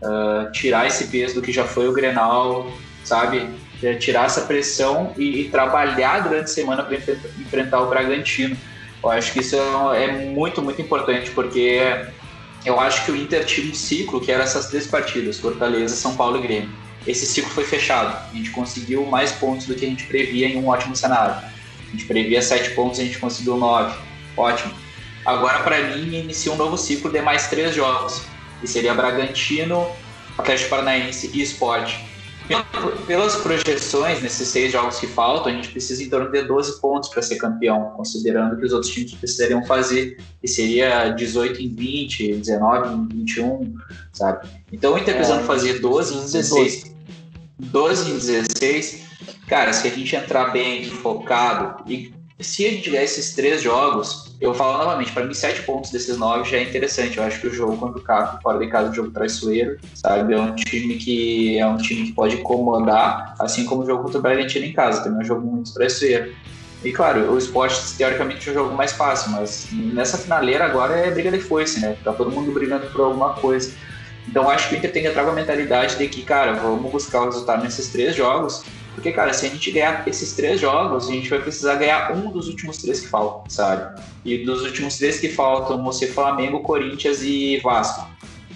uh, 0.00 0.52
tirar 0.52 0.86
esse 0.86 1.08
peso 1.08 1.34
do 1.34 1.42
que 1.42 1.50
já 1.50 1.64
foi 1.64 1.88
o 1.88 1.92
Grenal, 1.92 2.72
sabe? 3.02 3.48
Tirar 3.98 4.26
essa 4.26 4.42
pressão 4.42 5.12
e, 5.18 5.40
e 5.40 5.48
trabalhar 5.48 6.20
durante 6.20 6.44
a 6.44 6.46
semana 6.46 6.84
para 6.84 6.94
enfrentar 6.94 7.80
o 7.82 7.88
Bragantino. 7.88 8.56
Eu 9.02 9.10
acho 9.10 9.32
que 9.32 9.40
isso 9.40 9.56
é 9.96 10.26
muito, 10.28 10.62
muito 10.62 10.80
importante, 10.80 11.32
porque 11.32 11.80
eu 12.64 12.78
acho 12.78 13.04
que 13.04 13.10
o 13.10 13.16
Inter 13.16 13.44
tinha 13.44 13.68
um 13.68 13.74
ciclo 13.74 14.20
que 14.20 14.30
era 14.30 14.44
essas 14.44 14.68
três 14.68 14.86
partidas, 14.86 15.40
Fortaleza, 15.40 15.96
São 15.96 16.14
Paulo 16.14 16.38
e 16.38 16.42
Grêmio 16.42 16.81
esse 17.06 17.26
ciclo 17.26 17.50
foi 17.50 17.64
fechado. 17.64 18.30
A 18.30 18.34
gente 18.34 18.50
conseguiu 18.50 19.04
mais 19.06 19.32
pontos 19.32 19.66
do 19.66 19.74
que 19.74 19.84
a 19.84 19.88
gente 19.88 20.04
previa 20.06 20.46
em 20.46 20.56
um 20.56 20.68
ótimo 20.68 20.94
cenário. 20.94 21.34
A 21.34 21.90
gente 21.90 22.04
previa 22.06 22.40
sete 22.40 22.70
pontos, 22.70 23.00
a 23.00 23.04
gente 23.04 23.18
conseguiu 23.18 23.56
nove. 23.56 23.94
Ótimo. 24.36 24.72
Agora, 25.24 25.60
para 25.60 25.80
mim, 25.88 26.16
inicia 26.16 26.52
um 26.52 26.56
novo 26.56 26.76
ciclo 26.76 27.10
de 27.10 27.20
mais 27.20 27.48
três 27.48 27.74
jogos. 27.74 28.22
Que 28.60 28.66
seria 28.66 28.94
Bragantino, 28.94 29.86
Atlético 30.38 30.70
Paranaense 30.70 31.30
e 31.34 31.42
Sport. 31.42 31.94
Pelas 33.06 33.36
projeções, 33.36 34.20
nesses 34.20 34.48
seis 34.48 34.72
jogos 34.72 34.98
que 34.98 35.06
faltam, 35.06 35.52
a 35.52 35.54
gente 35.54 35.68
precisa 35.68 36.02
em 36.02 36.08
torno 36.08 36.30
de 36.30 36.42
12 36.42 36.80
pontos 36.80 37.08
para 37.08 37.22
ser 37.22 37.36
campeão, 37.36 37.92
considerando 37.96 38.56
que 38.56 38.66
os 38.66 38.72
outros 38.72 38.92
times 38.92 39.14
precisariam 39.14 39.64
fazer, 39.64 40.18
que 40.40 40.48
seria 40.48 41.08
18 41.10 41.62
em 41.62 41.68
20, 41.68 42.34
19 42.34 42.94
em 42.94 43.08
21, 43.08 43.74
sabe? 44.12 44.48
Então, 44.72 44.94
o 44.94 44.98
Inter 44.98 45.14
precisando 45.14 45.42
é, 45.42 45.46
fazer 45.46 45.78
12 45.78 46.14
em 46.14 46.20
16, 46.20 46.82
12 46.82 46.91
em 47.62 48.18
16, 48.18 49.02
cara, 49.46 49.72
se 49.72 49.86
a 49.86 49.90
gente 49.90 50.16
entrar 50.16 50.50
bem, 50.52 50.84
focado, 50.84 51.82
e 51.88 52.12
se 52.40 52.66
a 52.66 52.70
gente 52.70 52.82
tiver 52.82 53.04
esses 53.04 53.34
três 53.34 53.62
jogos, 53.62 54.34
eu 54.40 54.52
falo 54.52 54.78
novamente, 54.78 55.12
para 55.12 55.24
mim, 55.24 55.32
sete 55.32 55.62
pontos 55.62 55.92
desses 55.92 56.18
nove 56.18 56.50
já 56.50 56.56
é 56.56 56.64
interessante. 56.64 57.16
Eu 57.16 57.22
acho 57.22 57.40
que 57.40 57.46
o 57.46 57.54
jogo 57.54 57.76
contra 57.76 58.00
o 58.00 58.02
Caco, 58.02 58.42
fora 58.42 58.58
de 58.58 58.66
casa, 58.66 58.88
é 58.88 58.90
um 58.90 58.94
jogo 58.94 59.10
traiçoeiro, 59.12 59.78
sabe? 59.94 60.34
É 60.34 60.40
um 60.40 60.54
time 60.56 60.96
que 60.96 61.58
é 61.58 61.66
um 61.66 61.76
time 61.76 62.06
que 62.06 62.12
pode 62.12 62.38
comandar, 62.38 63.36
assim 63.38 63.64
como 63.64 63.82
o 63.82 63.86
jogo 63.86 64.02
contra 64.02 64.18
o 64.18 64.22
Bragantino 64.22 64.66
em 64.66 64.72
casa, 64.72 65.04
também 65.04 65.20
é 65.20 65.22
um 65.22 65.26
jogo 65.26 65.46
muito 65.46 65.72
traiçoeiro. 65.72 66.34
E 66.84 66.90
claro, 66.90 67.32
o 67.32 67.38
esporte 67.38 67.80
teoricamente 67.96 68.48
é 68.48 68.50
um 68.50 68.54
jogo 68.54 68.74
mais 68.74 68.92
fácil, 68.92 69.30
mas 69.30 69.68
nessa 69.72 70.18
finaleira 70.18 70.64
agora 70.64 70.94
é 70.94 71.12
briga 71.12 71.30
de 71.30 71.38
foice, 71.38 71.78
né? 71.78 71.96
Tá 72.02 72.12
todo 72.12 72.32
mundo 72.32 72.50
brigando 72.50 72.86
por 72.88 73.02
alguma 73.02 73.34
coisa. 73.34 73.72
Então 74.28 74.48
acho 74.48 74.68
que 74.68 74.74
o 74.74 74.78
Inter 74.78 74.92
tem 74.92 75.02
que 75.02 75.08
entrar 75.08 75.24
com 75.24 75.30
a 75.30 75.34
mentalidade 75.34 75.96
de 75.96 76.08
que, 76.08 76.22
cara, 76.22 76.52
vamos 76.52 76.90
buscar 76.90 77.22
o 77.22 77.24
resultado 77.26 77.62
nesses 77.62 77.88
três 77.88 78.14
jogos, 78.14 78.64
porque, 78.94 79.10
cara, 79.10 79.32
se 79.32 79.46
a 79.46 79.48
gente 79.48 79.70
ganhar 79.70 80.06
esses 80.06 80.32
três 80.34 80.60
jogos, 80.60 81.08
a 81.08 81.12
gente 81.12 81.28
vai 81.28 81.40
precisar 81.40 81.76
ganhar 81.76 82.12
um 82.12 82.30
dos 82.30 82.46
últimos 82.48 82.78
três 82.78 83.00
que 83.00 83.08
faltam, 83.08 83.44
sabe? 83.48 84.00
E 84.24 84.44
dos 84.44 84.62
últimos 84.62 84.98
três 84.98 85.18
que 85.18 85.28
faltam, 85.28 85.82
você 85.82 86.06
Flamengo, 86.06 86.60
Corinthians 86.60 87.22
e 87.22 87.58
Vasco. 87.58 88.06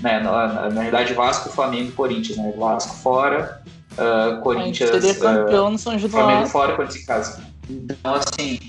Né? 0.01 0.21
Na, 0.21 0.47
na, 0.47 0.71
na 0.71 0.83
verdade, 0.83 1.15
Vasco, 1.15 1.49
Flamengo 1.49 1.89
e 1.89 1.93
Corinthians, 1.93 2.37
né? 2.37 2.53
Vasco 2.57 2.95
fora, 2.97 3.63
uh, 3.93 4.41
Corinthians. 4.43 4.91
A 4.91 5.01
gente 5.01 5.19
campeão 5.19 5.71
no 5.71 5.79
São 5.79 5.99
João. 5.99 6.11
Flamengo 6.11 6.47
fora, 6.47 6.77
Corinthians 6.77 7.03
em 7.03 7.07
casa. 7.07 7.43
Então, 7.69 8.15
assim, 8.15 8.61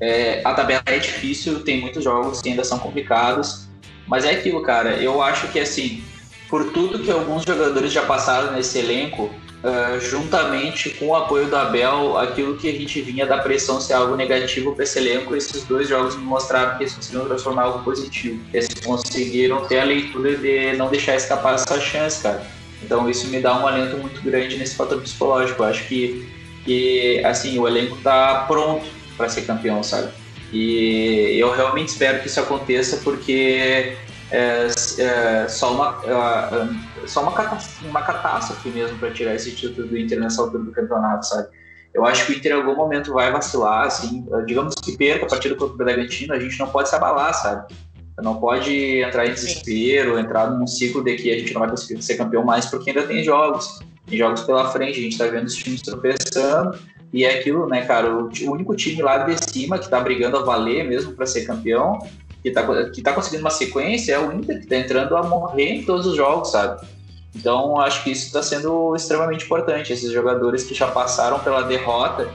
é, 0.00 0.42
a 0.44 0.52
tabela 0.52 0.82
é 0.86 0.98
difícil, 0.98 1.64
tem 1.64 1.80
muitos 1.80 2.04
jogos 2.04 2.42
que 2.42 2.50
ainda 2.50 2.64
são 2.64 2.78
complicados, 2.78 3.66
mas 4.06 4.24
é 4.24 4.32
aquilo, 4.32 4.62
cara. 4.62 4.96
Eu 4.96 5.22
acho 5.22 5.48
que, 5.48 5.58
assim, 5.58 6.04
por 6.48 6.72
tudo 6.72 6.98
que 6.98 7.10
alguns 7.10 7.44
jogadores 7.44 7.92
já 7.92 8.02
passaram 8.02 8.52
nesse 8.52 8.78
elenco, 8.78 9.24
uh, 9.24 10.00
juntamente 10.00 10.90
com 10.90 11.08
o 11.08 11.16
apoio 11.16 11.46
do 11.46 11.56
Abel, 11.56 12.18
aquilo 12.18 12.56
que 12.56 12.68
a 12.68 12.72
gente 12.72 13.00
vinha 13.00 13.26
da 13.26 13.38
pressão 13.38 13.80
ser 13.80 13.94
algo 13.94 14.14
negativo 14.14 14.74
para 14.74 14.84
esse 14.84 14.98
elenco, 14.98 15.34
esses 15.34 15.64
dois 15.64 15.88
jogos 15.88 16.16
me 16.16 16.22
mostraram 16.22 16.76
que 16.76 16.84
eles 16.84 16.94
conseguiram 16.94 17.26
transformar 17.26 17.62
algo 17.62 17.82
positivo. 17.82 18.40
Eles 18.52 18.68
conseguiram 18.84 19.64
ter 19.66 19.80
a 19.80 19.84
leitura 19.84 20.36
de 20.36 20.76
não 20.76 20.88
deixar 20.88 21.16
escapar 21.16 21.54
essa 21.54 21.80
chance, 21.80 22.22
cara. 22.22 22.46
Então 22.82 23.08
isso 23.08 23.26
me 23.28 23.40
dá 23.40 23.58
um 23.58 23.66
alento 23.66 23.96
muito 23.96 24.20
grande 24.22 24.56
nesse 24.56 24.76
fator 24.76 25.00
psicológico. 25.00 25.62
Eu 25.62 25.66
acho 25.66 25.88
que, 25.88 26.28
que 26.64 27.24
assim, 27.24 27.58
o 27.58 27.66
elenco 27.66 27.96
está 27.96 28.44
pronto 28.46 28.84
para 29.16 29.28
ser 29.28 29.42
campeão, 29.42 29.82
sabe? 29.82 30.12
E 30.52 31.36
eu 31.38 31.50
realmente 31.50 31.88
espero 31.88 32.20
que 32.20 32.28
isso 32.28 32.38
aconteça 32.38 32.98
porque 32.98 33.96
é, 34.34 34.66
é 34.98 35.48
só 35.48 35.72
uma, 35.72 36.00
é, 36.04 37.06
só 37.06 37.22
uma, 37.22 37.32
catástrofe, 37.32 37.86
uma 37.86 38.02
catástrofe 38.02 38.68
mesmo 38.70 38.98
para 38.98 39.12
tirar 39.12 39.34
esse 39.34 39.52
título 39.52 39.86
do 39.86 39.96
Inter 39.96 40.18
nessa 40.18 40.42
altura 40.42 40.64
do 40.64 40.72
campeonato, 40.72 41.26
sabe? 41.26 41.48
Eu 41.94 42.04
acho 42.04 42.26
que 42.26 42.32
o 42.32 42.36
Inter 42.36 42.52
em 42.52 42.54
algum 42.56 42.74
momento 42.74 43.12
vai 43.12 43.30
vacilar, 43.30 43.86
assim, 43.86 44.26
digamos 44.46 44.74
que 44.74 44.96
perca 44.96 45.26
a 45.26 45.28
partida 45.28 45.54
contra 45.54 45.74
o 45.74 45.76
Bragantino, 45.76 46.34
a 46.34 46.40
gente 46.40 46.58
não 46.58 46.66
pode 46.66 46.88
se 46.88 46.96
abalar, 46.96 47.32
sabe? 47.32 47.72
Não 48.20 48.36
pode 48.36 49.00
entrar 49.02 49.26
em 49.26 49.34
desespero, 49.34 50.18
entrar 50.18 50.50
num 50.50 50.66
ciclo 50.66 51.02
de 51.04 51.14
que 51.14 51.32
a 51.32 51.38
gente 51.38 51.52
não 51.52 51.60
vai 51.60 51.70
conseguir 51.70 52.02
ser 52.02 52.16
campeão 52.16 52.44
mais, 52.44 52.66
porque 52.66 52.90
ainda 52.90 53.04
tem 53.04 53.22
jogos, 53.22 53.78
tem 54.06 54.18
jogos 54.18 54.42
pela 54.42 54.68
frente, 54.72 54.98
a 54.98 55.02
gente 55.02 55.16
tá 55.16 55.26
vendo 55.26 55.46
os 55.46 55.54
times 55.54 55.82
tropeçando, 55.82 56.76
e 57.12 57.24
é 57.24 57.38
aquilo, 57.38 57.68
né, 57.68 57.84
cara? 57.86 58.12
O, 58.12 58.28
o 58.28 58.50
único 58.50 58.74
time 58.74 59.00
lá 59.00 59.18
de 59.18 59.36
cima 59.48 59.78
que 59.78 59.88
tá 59.88 60.00
brigando 60.00 60.36
a 60.36 60.42
valer 60.42 60.84
mesmo 60.84 61.12
para 61.12 61.26
ser 61.26 61.46
campeão 61.46 62.00
que 62.44 62.50
tá, 62.50 62.90
que 62.90 63.00
tá 63.00 63.14
conseguindo 63.14 63.42
uma 63.42 63.50
sequência 63.50 64.12
é 64.12 64.18
o 64.18 64.30
Inter, 64.30 64.60
que 64.60 64.66
tá 64.66 64.76
entrando 64.76 65.16
a 65.16 65.22
morrer 65.22 65.76
em 65.76 65.82
todos 65.82 66.06
os 66.06 66.14
jogos, 66.14 66.50
sabe? 66.50 66.86
Então, 67.34 67.80
acho 67.80 68.04
que 68.04 68.10
isso 68.10 68.26
está 68.26 68.42
sendo 68.42 68.94
extremamente 68.94 69.46
importante. 69.46 69.94
Esses 69.94 70.12
jogadores 70.12 70.62
que 70.62 70.74
já 70.74 70.88
passaram 70.88 71.40
pela 71.40 71.62
derrota, 71.62 72.30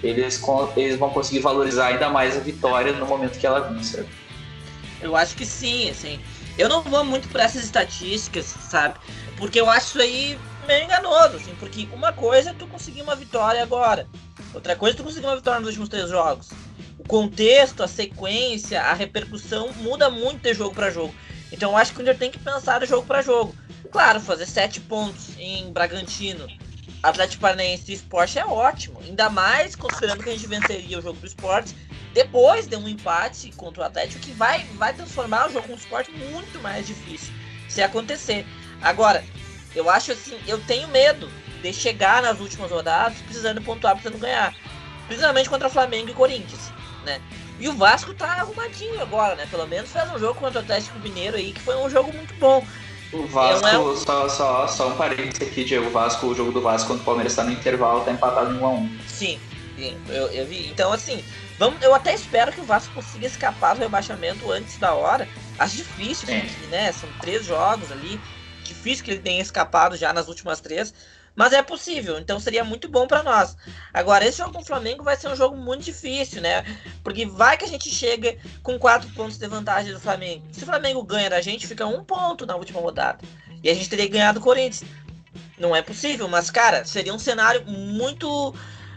eles, 0.00 0.40
eles 0.76 0.96
vão 0.96 1.10
conseguir 1.10 1.40
valorizar 1.40 1.88
ainda 1.88 2.08
mais 2.08 2.36
a 2.36 2.40
vitória 2.40 2.92
no 2.92 3.04
momento 3.04 3.36
que 3.36 3.44
ela 3.44 3.58
vem, 3.58 3.82
sabe? 3.82 4.06
Eu 5.02 5.16
acho 5.16 5.34
que 5.34 5.44
sim, 5.44 5.90
assim. 5.90 6.20
Eu 6.56 6.68
não 6.68 6.80
vou 6.80 7.04
muito 7.04 7.28
por 7.28 7.40
essas 7.40 7.64
estatísticas, 7.64 8.46
sabe? 8.46 8.94
Porque 9.36 9.60
eu 9.60 9.68
acho 9.68 9.88
isso 9.88 10.00
aí 10.00 10.38
meio 10.68 10.84
enganoso, 10.84 11.36
assim, 11.36 11.54
porque 11.58 11.88
uma 11.92 12.12
coisa 12.12 12.50
é 12.50 12.54
tu 12.54 12.68
conseguir 12.68 13.02
uma 13.02 13.16
vitória 13.16 13.60
agora, 13.60 14.06
outra 14.54 14.76
coisa 14.76 14.94
é 14.94 14.98
tu 14.98 15.02
conseguir 15.02 15.26
uma 15.26 15.36
vitória 15.36 15.58
nos 15.58 15.70
últimos 15.70 15.88
três 15.88 16.08
jogos. 16.08 16.50
Contexto, 17.08 17.82
a 17.82 17.88
sequência, 17.88 18.82
a 18.82 18.92
repercussão 18.92 19.72
muda 19.78 20.10
muito 20.10 20.42
de 20.42 20.52
jogo 20.52 20.74
para 20.74 20.90
jogo. 20.90 21.14
Então 21.50 21.74
acho 21.74 21.94
que 21.94 22.00
o 22.00 22.02
Inter 22.02 22.18
tem 22.18 22.30
que 22.30 22.38
pensar 22.38 22.86
jogo 22.86 23.06
para 23.06 23.22
jogo. 23.22 23.54
Claro, 23.90 24.20
fazer 24.20 24.44
sete 24.44 24.78
pontos 24.78 25.30
em 25.38 25.72
Bragantino, 25.72 26.46
Atlético 27.02 27.40
Paranaense 27.40 27.90
e 27.90 27.94
Esporte 27.94 28.38
é 28.38 28.44
ótimo. 28.44 29.00
Ainda 29.00 29.30
mais 29.30 29.74
considerando 29.74 30.22
que 30.22 30.28
a 30.28 30.32
gente 30.32 30.46
venceria 30.46 30.98
o 30.98 31.02
jogo 31.02 31.18
do 31.18 31.26
esporte 31.26 31.74
depois 32.12 32.66
de 32.66 32.76
um 32.76 32.86
empate 32.86 33.52
contra 33.52 33.84
o 33.84 33.86
Atlético, 33.86 34.20
que 34.20 34.32
vai, 34.32 34.64
vai 34.74 34.92
transformar 34.92 35.48
o 35.48 35.52
jogo 35.52 35.66
com 35.66 35.72
o 35.72 35.76
esporte 35.76 36.10
muito 36.10 36.60
mais 36.60 36.86
difícil 36.86 37.32
se 37.70 37.80
acontecer. 37.80 38.46
Agora, 38.82 39.24
eu 39.74 39.88
acho 39.88 40.12
assim, 40.12 40.38
eu 40.46 40.58
tenho 40.64 40.88
medo 40.88 41.30
de 41.62 41.72
chegar 41.72 42.22
nas 42.22 42.38
últimas 42.38 42.70
rodadas 42.70 43.18
precisando 43.22 43.62
pontuar, 43.62 43.94
precisando 43.94 44.20
ganhar. 44.20 44.54
Principalmente 45.06 45.48
contra 45.48 45.70
Flamengo 45.70 46.10
e 46.10 46.14
Corinthians, 46.14 46.70
né? 47.08 47.20
E 47.58 47.68
o 47.68 47.72
Vasco 47.72 48.14
tá 48.14 48.26
arrumadinho 48.26 49.00
agora, 49.00 49.34
né? 49.34 49.46
Pelo 49.50 49.66
menos 49.66 49.90
fez 49.90 50.10
um 50.12 50.18
jogo 50.18 50.38
contra 50.38 50.60
o 50.60 50.62
Atlético 50.62 50.98
Mineiro 51.00 51.36
aí, 51.36 51.52
que 51.52 51.60
foi 51.60 51.76
um 51.76 51.90
jogo 51.90 52.12
muito 52.12 52.34
bom. 52.34 52.64
O 53.12 53.26
Vasco, 53.26 53.66
é 53.66 53.96
só, 53.96 54.28
só, 54.28 54.68
só 54.68 54.88
um 54.88 54.96
parênteses 54.96 55.48
aqui, 55.48 55.64
Diego. 55.64 55.86
O 55.86 55.90
Vasco, 55.90 56.26
o 56.26 56.34
jogo 56.34 56.52
do 56.52 56.60
Vasco 56.60 56.88
contra 56.88 57.02
o 57.02 57.04
Palmeiras 57.04 57.34
tá 57.34 57.42
no 57.42 57.50
intervalo, 57.50 58.04
tá 58.04 58.12
empatado 58.12 58.54
em 58.54 58.58
1x1. 58.58 58.88
Sim, 59.08 59.40
sim 59.76 59.96
eu, 60.08 60.26
eu 60.28 60.46
vi. 60.46 60.68
Então, 60.68 60.92
assim, 60.92 61.24
vamos, 61.58 61.82
eu 61.82 61.94
até 61.94 62.14
espero 62.14 62.52
que 62.52 62.60
o 62.60 62.64
Vasco 62.64 62.92
consiga 62.92 63.26
escapar 63.26 63.74
do 63.74 63.80
rebaixamento 63.80 64.52
antes 64.52 64.76
da 64.76 64.92
hora. 64.92 65.26
Acho 65.58 65.76
difícil, 65.76 66.28
porque, 66.28 66.66
né? 66.66 66.92
São 66.92 67.08
três 67.20 67.46
jogos 67.46 67.90
ali. 67.90 68.20
Difícil 68.62 69.04
que 69.04 69.10
ele 69.12 69.20
tenha 69.20 69.40
escapado 69.40 69.96
já 69.96 70.12
nas 70.12 70.28
últimas 70.28 70.60
três. 70.60 70.92
Mas 71.38 71.52
é 71.52 71.62
possível, 71.62 72.18
então 72.18 72.40
seria 72.40 72.64
muito 72.64 72.88
bom 72.88 73.06
para 73.06 73.22
nós. 73.22 73.56
Agora, 73.94 74.26
esse 74.26 74.38
jogo 74.38 74.54
com 74.54 74.60
o 74.60 74.64
Flamengo 74.64 75.04
vai 75.04 75.16
ser 75.16 75.28
um 75.28 75.36
jogo 75.36 75.56
muito 75.56 75.84
difícil, 75.84 76.42
né? 76.42 76.64
Porque 77.04 77.24
vai 77.26 77.56
que 77.56 77.64
a 77.64 77.68
gente 77.68 77.88
chega 77.88 78.36
com 78.60 78.76
quatro 78.76 79.08
pontos 79.10 79.38
de 79.38 79.46
vantagem 79.46 79.92
do 79.92 80.00
Flamengo. 80.00 80.44
Se 80.50 80.64
o 80.64 80.66
Flamengo 80.66 81.00
ganha 81.04 81.30
da 81.30 81.40
gente, 81.40 81.68
fica 81.68 81.86
um 81.86 82.02
ponto 82.02 82.44
na 82.44 82.56
última 82.56 82.80
rodada. 82.80 83.20
E 83.62 83.70
a 83.70 83.74
gente 83.74 83.88
teria 83.88 84.08
ganhado 84.08 84.40
o 84.40 84.42
Corinthians. 84.42 84.82
Não 85.56 85.76
é 85.76 85.80
possível, 85.80 86.26
mas, 86.26 86.50
cara, 86.50 86.84
seria 86.84 87.14
um 87.14 87.20
cenário 87.20 87.64
muito, 87.64 88.52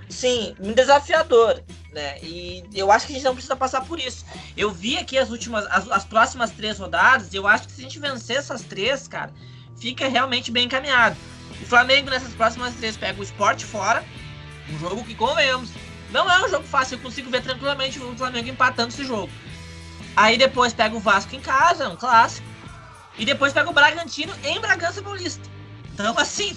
sim, 0.10 0.56
desafiador, 0.74 1.64
né? 1.94 2.18
E 2.24 2.64
eu 2.74 2.92
acho 2.92 3.06
que 3.06 3.14
a 3.14 3.16
gente 3.18 3.26
não 3.26 3.36
precisa 3.36 3.56
passar 3.56 3.86
por 3.86 4.00
isso. 4.00 4.26
Eu 4.58 4.72
vi 4.72 4.98
aqui 4.98 5.16
as 5.16 5.30
últimas, 5.30 5.68
as, 5.68 5.88
as 5.92 6.06
próximas 6.06 6.50
três 6.50 6.80
rodadas, 6.80 7.32
e 7.32 7.36
eu 7.36 7.46
acho 7.46 7.68
que 7.68 7.74
se 7.74 7.82
a 7.82 7.84
gente 7.84 8.00
vencer 8.00 8.38
essas 8.38 8.64
três, 8.64 9.08
cara, 9.08 9.32
fica 9.80 10.08
realmente 10.08 10.52
bem 10.52 10.66
encaminhado. 10.66 11.16
O 11.62 11.66
Flamengo 11.66 12.10
nessas 12.10 12.34
próximas 12.34 12.76
três 12.76 12.98
pega 12.98 13.20
o 13.20 13.24
esporte 13.24 13.66
fora. 13.66 14.04
Um 14.70 14.80
jogo 14.80 15.04
que, 15.04 15.16
convenhamos, 15.16 15.70
não 16.12 16.30
é 16.30 16.46
um 16.46 16.50
jogo 16.50 16.66
fácil. 16.66 16.96
Eu 16.96 17.02
consigo 17.02 17.30
ver 17.30 17.42
tranquilamente 17.42 18.00
o 18.00 18.16
Flamengo 18.16 18.50
empatando 18.50 18.90
esse 18.90 19.06
jogo. 19.06 19.32
Aí 20.16 20.38
depois 20.38 20.74
pega 20.74 20.96
o 20.96 21.00
Vasco 21.00 21.36
em 21.36 21.40
casa, 21.40 21.90
um 21.90 21.96
clássico. 21.96 22.48
E 23.18 23.26
depois 23.26 23.54
pega 23.54 23.70
o 23.70 23.74
Bragantino 23.74 24.34
em 24.44 24.60
Bragança 24.60 25.02
Paulista. 25.02 25.48
Então, 25.94 26.18
assim, 26.18 26.56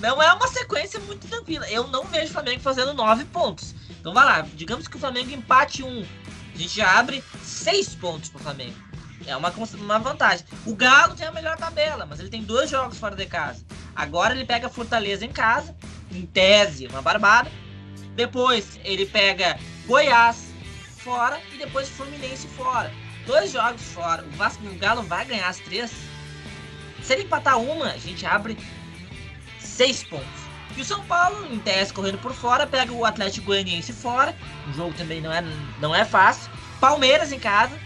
não 0.00 0.22
é 0.22 0.32
uma 0.32 0.48
sequência 0.48 1.00
muito 1.00 1.26
tranquila. 1.26 1.68
Eu 1.68 1.86
não 1.88 2.04
vejo 2.04 2.30
o 2.30 2.32
Flamengo 2.32 2.60
fazendo 2.60 2.94
nove 2.94 3.24
pontos. 3.26 3.74
Então 4.00 4.14
vai 4.14 4.24
lá, 4.24 4.40
digamos 4.54 4.86
que 4.86 4.96
o 4.96 5.00
Flamengo 5.00 5.30
empate 5.30 5.82
um. 5.82 6.06
A 6.54 6.58
gente 6.58 6.76
já 6.76 6.98
abre 6.98 7.22
seis 7.42 7.94
pontos 7.94 8.30
pro 8.30 8.42
Flamengo. 8.42 8.76
É 9.26 9.36
uma, 9.36 9.52
uma 9.74 9.98
vantagem. 9.98 10.46
O 10.64 10.74
Galo 10.74 11.14
tem 11.14 11.26
a 11.26 11.32
melhor 11.32 11.56
tabela, 11.56 12.06
mas 12.06 12.20
ele 12.20 12.30
tem 12.30 12.42
dois 12.42 12.70
jogos 12.70 12.98
fora 12.98 13.14
de 13.14 13.26
casa. 13.26 13.64
Agora 13.98 14.32
ele 14.32 14.44
pega 14.44 14.68
Fortaleza 14.68 15.24
em 15.24 15.32
casa, 15.32 15.76
em 16.12 16.24
tese, 16.24 16.86
uma 16.86 17.02
barbada. 17.02 17.50
Depois 18.14 18.78
ele 18.84 19.04
pega 19.04 19.58
Goiás 19.88 20.54
fora 20.98 21.40
e 21.52 21.58
depois 21.58 21.88
Fluminense 21.88 22.46
fora. 22.46 22.92
Dois 23.26 23.50
jogos 23.50 23.82
fora. 23.92 24.22
O 24.22 24.30
Vasco 24.36 24.62
e 24.64 24.68
o 24.68 24.78
Galo 24.78 25.02
vai 25.02 25.24
ganhar 25.24 25.48
as 25.48 25.58
três. 25.58 25.90
Se 27.02 27.12
ele 27.12 27.24
empatar 27.24 27.58
uma, 27.58 27.86
a 27.86 27.98
gente 27.98 28.24
abre 28.24 28.56
seis 29.58 30.04
pontos. 30.04 30.46
E 30.76 30.80
o 30.80 30.84
São 30.84 31.04
Paulo, 31.06 31.52
em 31.52 31.58
tese, 31.58 31.92
correndo 31.92 32.18
por 32.18 32.32
fora, 32.32 32.68
pega 32.68 32.92
o 32.92 33.04
Atlético 33.04 33.46
Goianiense 33.46 33.92
fora. 33.92 34.32
O 34.68 34.72
jogo 34.74 34.94
também 34.94 35.20
não 35.20 35.32
é, 35.32 35.42
não 35.80 35.92
é 35.92 36.04
fácil. 36.04 36.52
Palmeiras 36.80 37.32
em 37.32 37.40
casa 37.40 37.76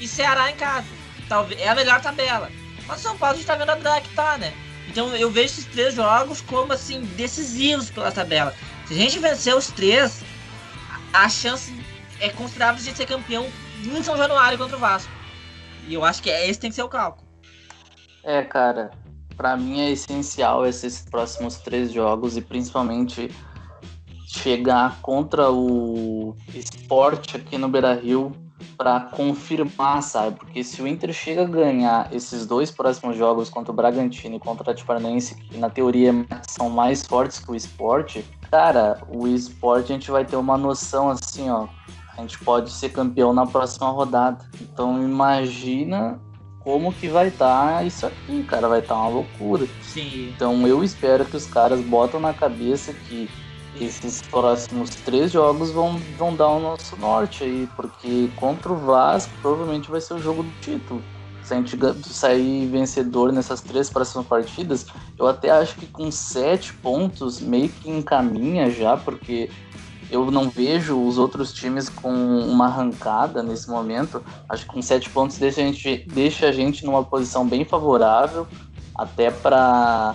e 0.00 0.08
Ceará 0.08 0.50
em 0.50 0.56
casa. 0.56 0.88
Talvez 1.28 1.60
é 1.60 1.68
a 1.68 1.74
melhor 1.74 2.00
tabela. 2.00 2.50
Mas 2.86 3.00
o 3.00 3.02
São 3.02 3.18
Paulo 3.18 3.34
a 3.34 3.36
gente 3.36 3.46
tá 3.46 3.56
vendo 3.56 3.70
a 3.70 3.74
drag 3.74 4.08
que 4.08 4.14
tá, 4.14 4.38
né? 4.38 4.54
Então 4.94 5.08
eu 5.16 5.28
vejo 5.28 5.46
esses 5.46 5.64
três 5.64 5.92
jogos 5.92 6.40
como 6.40 6.72
assim 6.72 7.00
decisivos 7.16 7.90
pela 7.90 8.12
tabela. 8.12 8.54
Se 8.86 8.94
a 8.94 8.96
gente 8.96 9.18
vencer 9.18 9.52
os 9.52 9.66
três, 9.66 10.22
a 11.12 11.28
chance 11.28 11.74
é 12.20 12.28
considerável 12.28 12.80
de 12.80 12.96
ser 12.96 13.04
campeão 13.04 13.44
em 13.84 14.02
São 14.04 14.16
Januário 14.16 14.56
contra 14.56 14.76
o 14.76 14.78
Vasco. 14.78 15.10
E 15.88 15.94
eu 15.94 16.04
acho 16.04 16.22
que 16.22 16.30
esse 16.30 16.60
tem 16.60 16.70
que 16.70 16.76
ser 16.76 16.84
o 16.84 16.88
cálculo. 16.88 17.26
É, 18.22 18.42
cara, 18.42 18.92
para 19.36 19.56
mim 19.56 19.80
é 19.80 19.90
essencial 19.90 20.64
esses 20.64 21.00
próximos 21.02 21.56
três 21.56 21.90
jogos 21.90 22.36
e 22.36 22.40
principalmente 22.40 23.28
chegar 24.28 25.00
contra 25.00 25.50
o 25.50 26.36
esporte 26.54 27.36
aqui 27.36 27.58
no 27.58 27.68
Beira 27.68 27.94
Rio 27.94 28.30
para 28.76 29.00
confirmar, 29.00 30.02
sabe? 30.02 30.36
Porque 30.36 30.64
se 30.64 30.80
o 30.82 30.86
Inter 30.86 31.12
chega 31.12 31.42
a 31.42 31.46
ganhar 31.46 32.12
esses 32.12 32.46
dois 32.46 32.70
próximos 32.70 33.16
jogos 33.16 33.48
contra 33.48 33.72
o 33.72 33.74
Bragantino 33.74 34.36
e 34.36 34.38
contra 34.40 34.58
o 34.58 34.62
Atlético 34.62 34.86
Paranaense, 34.86 35.34
que 35.34 35.58
na 35.58 35.70
teoria 35.70 36.12
são 36.48 36.68
mais 36.68 37.06
fortes 37.06 37.38
que 37.38 37.50
o 37.50 37.54
esporte, 37.54 38.24
cara, 38.50 39.00
o 39.08 39.26
esporte 39.26 39.92
a 39.92 39.94
gente 39.94 40.10
vai 40.10 40.24
ter 40.24 40.36
uma 40.36 40.56
noção 40.56 41.10
assim, 41.10 41.50
ó. 41.50 41.66
A 42.16 42.20
gente 42.20 42.38
pode 42.38 42.70
ser 42.70 42.90
campeão 42.90 43.32
na 43.32 43.44
próxima 43.44 43.88
rodada. 43.90 44.44
Então 44.60 45.02
imagina 45.02 46.20
como 46.60 46.92
que 46.92 47.08
vai 47.08 47.28
estar 47.28 47.78
tá 47.78 47.82
isso 47.82 48.06
aqui, 48.06 48.44
cara. 48.44 48.68
Vai 48.68 48.78
estar 48.78 48.94
tá 48.94 49.00
uma 49.00 49.08
loucura. 49.08 49.66
Sim. 49.82 50.32
Então 50.34 50.66
eu 50.66 50.84
espero 50.84 51.24
que 51.24 51.36
os 51.36 51.46
caras 51.46 51.80
botam 51.80 52.20
na 52.20 52.32
cabeça 52.32 52.92
que 52.92 53.28
esses 53.80 54.22
próximos 54.22 54.90
três 54.90 55.32
jogos 55.32 55.70
vão, 55.70 55.98
vão 56.16 56.34
dar 56.34 56.48
o 56.48 56.60
nosso 56.60 56.96
norte 56.96 57.44
aí, 57.44 57.68
porque 57.74 58.30
contra 58.36 58.72
o 58.72 58.76
Vasco 58.76 59.32
provavelmente 59.40 59.90
vai 59.90 60.00
ser 60.00 60.14
o 60.14 60.18
jogo 60.18 60.42
do 60.42 60.60
título. 60.60 61.02
Se 61.42 61.52
a 61.52 61.56
gente 61.58 61.76
sair 62.08 62.66
vencedor 62.66 63.30
nessas 63.32 63.60
três 63.60 63.90
próximas 63.90 64.26
partidas, 64.26 64.86
eu 65.18 65.26
até 65.26 65.50
acho 65.50 65.76
que 65.76 65.86
com 65.86 66.10
sete 66.10 66.72
pontos 66.72 67.40
meio 67.40 67.68
que 67.68 67.90
encaminha 67.90 68.70
já, 68.70 68.96
porque 68.96 69.50
eu 70.10 70.30
não 70.30 70.48
vejo 70.48 70.98
os 70.98 71.18
outros 71.18 71.52
times 71.52 71.88
com 71.88 72.10
uma 72.12 72.66
arrancada 72.66 73.42
nesse 73.42 73.68
momento. 73.68 74.22
Acho 74.48 74.64
que 74.64 74.72
com 74.72 74.80
sete 74.80 75.10
pontos 75.10 75.36
deixa 75.36 75.60
a 75.60 75.64
gente, 75.64 76.04
deixa 76.08 76.46
a 76.48 76.52
gente 76.52 76.84
numa 76.86 77.04
posição 77.04 77.46
bem 77.46 77.64
favorável, 77.64 78.46
até 78.94 79.30
para 79.30 80.14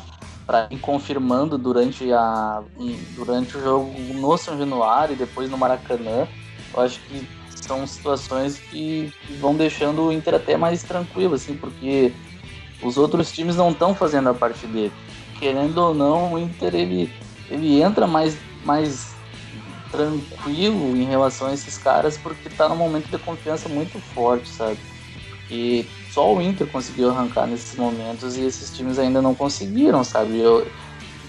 para 0.50 0.68
ir 0.72 0.80
confirmando 0.80 1.60
durante, 1.60 2.12
a, 2.12 2.64
durante 3.14 3.56
o 3.56 3.62
jogo 3.62 3.94
no 4.16 4.36
São 4.36 4.58
Januário 4.58 5.14
e 5.14 5.16
depois 5.16 5.48
no 5.48 5.56
Maracanã. 5.56 6.28
Eu 6.74 6.82
acho 6.82 7.00
que 7.02 7.24
são 7.54 7.86
situações 7.86 8.58
que 8.58 9.14
vão 9.40 9.56
deixando 9.56 10.08
o 10.08 10.12
Inter 10.12 10.34
até 10.34 10.58
mais 10.58 10.82
tranquilo, 10.82 11.36
assim, 11.36 11.56
porque 11.56 12.12
os 12.82 12.98
outros 12.98 13.32
times 13.32 13.58
não 13.58 13.70
estão 13.70 13.94
fazendo 13.94 14.30
a 14.30 14.34
parte 14.34 14.66
dele. 14.66 14.92
Querendo 15.38 15.78
ou 15.78 15.94
não, 15.94 16.34
o 16.34 16.40
Inter 16.40 16.74
ele, 16.74 17.14
ele 17.48 17.80
entra 17.80 18.08
mais, 18.08 18.36
mais 18.66 19.14
tranquilo 19.92 20.98
em 20.98 21.06
relação 21.06 21.46
a 21.46 21.54
esses 21.54 21.78
caras 21.78 22.18
porque 22.18 22.48
está 22.48 22.68
num 22.68 22.76
momento 22.76 23.08
de 23.08 23.20
confiança 23.20 23.70
muito 23.70 24.00
forte, 24.00 24.50
sabe? 24.50 24.80
E 25.52 25.86
só 26.10 26.34
o 26.34 26.42
Inter 26.42 26.66
conseguiu 26.68 27.10
arrancar 27.10 27.46
nesses 27.46 27.78
momentos 27.78 28.36
e 28.36 28.42
esses 28.42 28.72
times 28.72 28.98
ainda 28.98 29.22
não 29.22 29.36
conseguiram, 29.36 30.04
sabe? 30.04 30.40
Eu, 30.40 30.72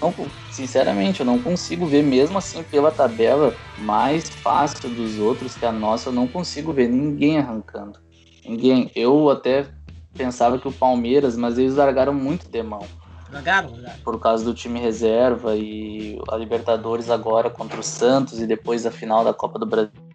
não, 0.00 0.14
sinceramente, 0.48 1.20
eu 1.20 1.26
não 1.26 1.38
consigo 1.38 1.86
ver, 1.86 2.02
mesmo 2.02 2.38
assim, 2.38 2.62
pela 2.62 2.90
tabela 2.90 3.54
mais 3.76 4.30
fácil 4.42 4.88
dos 4.88 5.18
outros 5.18 5.54
que 5.54 5.66
a 5.66 5.72
nossa, 5.72 6.08
eu 6.08 6.12
não 6.12 6.26
consigo 6.26 6.72
ver 6.72 6.88
ninguém 6.88 7.38
arrancando. 7.38 7.98
Ninguém. 8.42 8.90
Eu 8.96 9.28
até 9.28 9.66
pensava 10.14 10.58
que 10.58 10.66
o 10.66 10.72
Palmeiras, 10.72 11.36
mas 11.36 11.58
eles 11.58 11.74
largaram 11.74 12.14
muito 12.14 12.48
de 12.48 12.62
mão. 12.62 12.86
Largaram, 13.30 13.70
largaram. 13.72 13.98
Por 14.02 14.18
causa 14.18 14.44
do 14.44 14.54
time 14.54 14.80
reserva 14.80 15.56
e 15.56 16.18
a 16.30 16.36
Libertadores 16.36 17.10
agora 17.10 17.50
contra 17.50 17.78
o 17.78 17.82
Santos 17.82 18.40
e 18.40 18.46
depois 18.46 18.86
a 18.86 18.90
final 18.90 19.22
da 19.22 19.34
Copa 19.34 19.58
do 19.58 19.66
Brasil 19.66 20.09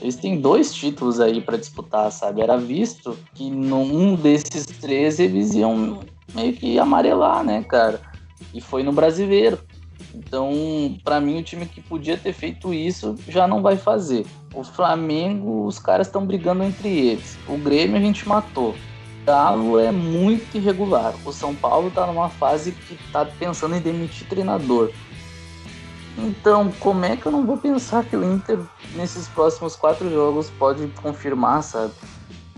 eles 0.00 0.16
têm 0.16 0.40
dois 0.40 0.72
títulos 0.72 1.20
aí 1.20 1.40
para 1.40 1.56
disputar, 1.56 2.10
sabe? 2.10 2.40
Era 2.40 2.56
visto 2.56 3.16
que 3.34 3.50
num 3.50 4.14
desses 4.16 4.66
três 4.66 5.18
eles 5.18 5.54
iam 5.54 6.00
meio 6.34 6.52
que 6.52 6.78
amarelar, 6.78 7.44
né, 7.44 7.62
cara? 7.62 8.00
E 8.52 8.60
foi 8.60 8.82
no 8.82 8.92
brasileiro. 8.92 9.58
Então, 10.14 10.96
para 11.02 11.20
mim, 11.20 11.40
o 11.40 11.42
time 11.42 11.66
que 11.66 11.80
podia 11.80 12.16
ter 12.16 12.32
feito 12.32 12.72
isso 12.72 13.16
já 13.28 13.48
não 13.48 13.62
vai 13.62 13.76
fazer. 13.76 14.24
O 14.54 14.62
Flamengo, 14.62 15.66
os 15.66 15.78
caras 15.78 16.06
estão 16.06 16.24
brigando 16.24 16.62
entre 16.62 16.88
eles. 16.88 17.36
O 17.48 17.56
Grêmio 17.58 17.96
a 17.96 18.00
gente 18.00 18.28
matou. 18.28 18.74
Galo 19.26 19.78
é 19.78 19.90
muito 19.90 20.56
irregular. 20.56 21.14
O 21.24 21.32
São 21.32 21.54
Paulo 21.54 21.88
está 21.88 22.06
numa 22.06 22.28
fase 22.28 22.72
que 22.72 22.94
está 22.94 23.24
pensando 23.24 23.74
em 23.74 23.80
demitir 23.80 24.28
treinador. 24.28 24.92
Então, 26.16 26.70
como 26.78 27.04
é 27.04 27.16
que 27.16 27.26
eu 27.26 27.32
não 27.32 27.44
vou 27.44 27.56
pensar 27.56 28.04
que 28.04 28.16
o 28.16 28.24
Inter, 28.24 28.58
nesses 28.94 29.26
próximos 29.28 29.74
quatro 29.74 30.08
jogos, 30.10 30.50
pode 30.50 30.86
confirmar, 31.02 31.62
sabe? 31.62 31.92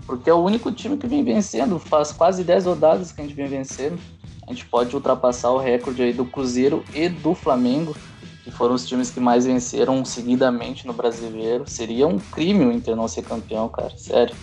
Porque 0.05 0.29
é 0.29 0.33
o 0.33 0.43
único 0.43 0.71
time 0.71 0.95
que 0.95 1.07
vem 1.07 1.23
vencendo. 1.23 1.79
Faz 1.79 2.11
quase 2.11 2.43
10 2.43 2.65
rodadas 2.65 3.11
que 3.11 3.19
a 3.19 3.23
gente 3.23 3.35
vem 3.35 3.47
vencendo. 3.47 3.99
A 4.47 4.53
gente 4.53 4.65
pode 4.65 4.95
ultrapassar 4.95 5.49
o 5.49 5.57
recorde 5.57 6.01
aí 6.01 6.13
do 6.13 6.23
Cruzeiro 6.23 6.83
e 6.93 7.09
do 7.09 7.33
Flamengo, 7.33 7.95
que 8.43 8.51
foram 8.51 8.75
os 8.75 8.87
times 8.87 9.09
que 9.09 9.19
mais 9.19 9.45
venceram 9.45 10.05
seguidamente 10.05 10.87
no 10.87 10.93
brasileiro. 10.93 11.67
Seria 11.67 12.07
um 12.07 12.19
crime 12.19 12.63
o 12.63 12.71
Inter 12.71 12.95
não 12.95 13.07
ser 13.07 13.23
campeão, 13.23 13.67
cara. 13.67 13.91
Sério 13.97 14.35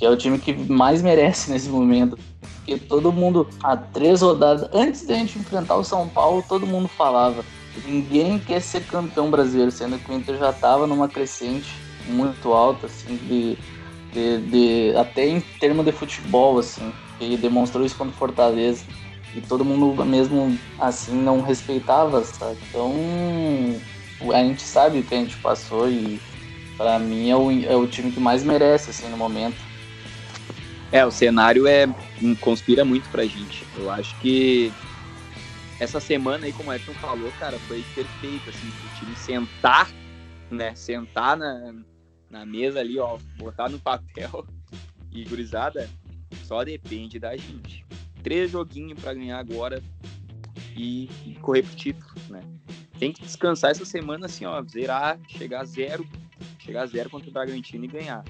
que 0.00 0.06
é 0.06 0.08
o 0.08 0.16
time 0.16 0.38
que 0.38 0.54
mais 0.54 1.02
merece 1.02 1.50
nesse 1.50 1.68
momento. 1.68 2.18
Porque 2.40 2.78
todo 2.78 3.12
mundo, 3.12 3.46
há 3.62 3.76
três 3.76 4.22
rodadas, 4.22 4.66
antes 4.72 5.06
da 5.06 5.14
gente 5.14 5.38
enfrentar 5.38 5.76
o 5.76 5.84
São 5.84 6.08
Paulo, 6.08 6.42
todo 6.48 6.66
mundo 6.66 6.88
falava 6.88 7.44
ninguém 7.84 8.38
quer 8.38 8.60
ser 8.60 8.84
campeão 8.84 9.30
brasileiro, 9.30 9.70
sendo 9.70 9.98
que 9.98 10.10
o 10.10 10.14
Inter 10.14 10.38
já 10.38 10.50
estava 10.50 10.86
numa 10.86 11.08
crescente 11.08 11.74
muito 12.06 12.52
alta, 12.52 12.86
assim, 12.86 13.16
de, 13.16 13.56
de, 14.12 14.38
de, 14.50 14.96
até 14.96 15.28
em 15.28 15.40
termos 15.40 15.84
de 15.84 15.92
futebol, 15.92 16.58
assim, 16.58 16.92
e 17.20 17.36
demonstrou 17.36 17.84
isso 17.84 17.96
contra 17.96 18.14
o 18.14 18.18
Fortaleza. 18.18 18.84
E 19.34 19.40
todo 19.40 19.64
mundo 19.64 20.04
mesmo 20.04 20.58
assim 20.78 21.14
não 21.14 21.40
respeitava, 21.40 22.24
sabe? 22.24 22.58
Então 22.68 22.92
a 24.34 24.42
gente 24.42 24.62
sabe 24.62 24.98
o 24.98 25.02
que 25.04 25.14
a 25.14 25.18
gente 25.18 25.36
passou 25.36 25.88
e 25.88 26.20
para 26.76 26.98
mim 26.98 27.30
é 27.30 27.36
o, 27.36 27.50
é 27.50 27.76
o 27.76 27.86
time 27.86 28.10
que 28.10 28.18
mais 28.18 28.42
merece 28.42 28.90
assim 28.90 29.08
no 29.08 29.16
momento. 29.16 29.56
É, 30.90 31.06
o 31.06 31.10
cenário 31.12 31.66
é 31.68 31.86
conspira 32.40 32.84
muito 32.84 33.08
pra 33.10 33.24
gente. 33.24 33.64
Eu 33.76 33.88
acho 33.88 34.18
que 34.18 34.72
essa 35.80 35.98
semana 35.98 36.44
aí, 36.44 36.52
como 36.52 36.68
o 36.68 36.74
Everton 36.74 36.92
falou, 37.00 37.32
cara, 37.40 37.58
foi 37.60 37.82
perfeito, 37.94 38.50
assim, 38.50 38.68
o 38.68 38.98
time 38.98 39.16
sentar, 39.16 39.90
né, 40.50 40.74
sentar 40.74 41.38
na, 41.38 41.74
na 42.28 42.44
mesa 42.44 42.80
ali, 42.80 42.98
ó, 42.98 43.18
botar 43.38 43.70
no 43.70 43.80
papel 43.80 44.46
e, 45.10 45.24
gurizada, 45.24 45.88
só 46.44 46.62
depende 46.62 47.18
da 47.18 47.34
gente. 47.34 47.86
Três 48.22 48.50
joguinhos 48.50 49.00
para 49.00 49.14
ganhar 49.14 49.38
agora 49.38 49.82
e, 50.76 51.08
e, 51.24 51.34
correr 51.40 51.62
pro 51.62 51.74
título, 51.74 52.12
né. 52.28 52.42
Tem 52.98 53.10
que 53.10 53.22
descansar 53.22 53.70
essa 53.70 53.86
semana, 53.86 54.26
assim, 54.26 54.44
ó, 54.44 54.62
zerar, 54.62 55.18
chegar 55.28 55.62
a 55.62 55.64
zero, 55.64 56.06
chegar 56.58 56.82
a 56.82 56.86
zero 56.86 57.08
contra 57.08 57.30
o 57.30 57.32
Bragantino 57.32 57.86
e 57.86 57.88
ganhar. 57.88 58.22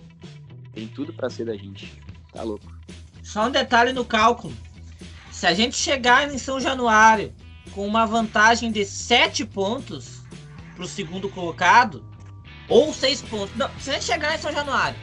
Tem 0.73 0.87
tudo 0.87 1.13
para 1.13 1.29
ser 1.29 1.47
da 1.47 1.57
gente. 1.57 2.01
Tá 2.33 2.45
louco. 2.45 2.73
Só 3.25 3.49
um 3.49 3.51
detalhe 3.51 3.93
no 3.93 4.05
cálculo. 4.05 4.55
Se 5.33 5.49
a 5.49 5.53
gente 5.53 5.75
chegar 5.75 6.33
em 6.33 6.39
São 6.39 6.61
Januário 6.61 7.35
com 7.73 7.87
uma 7.87 8.07
vantagem 8.07 8.71
de 8.73 8.85
7 8.85 9.45
pontos 9.45 10.21
pro 10.77 10.87
segundo 10.87 11.29
colocado, 11.29 12.05
ou 12.69 12.93
6 12.93 13.23
pontos. 13.23 13.55
Não, 13.57 13.69
se 13.79 13.91
a 13.91 13.95
gente 13.95 14.05
chegar 14.05 14.35
em 14.35 14.39
São 14.39 14.53
Januário 14.53 14.99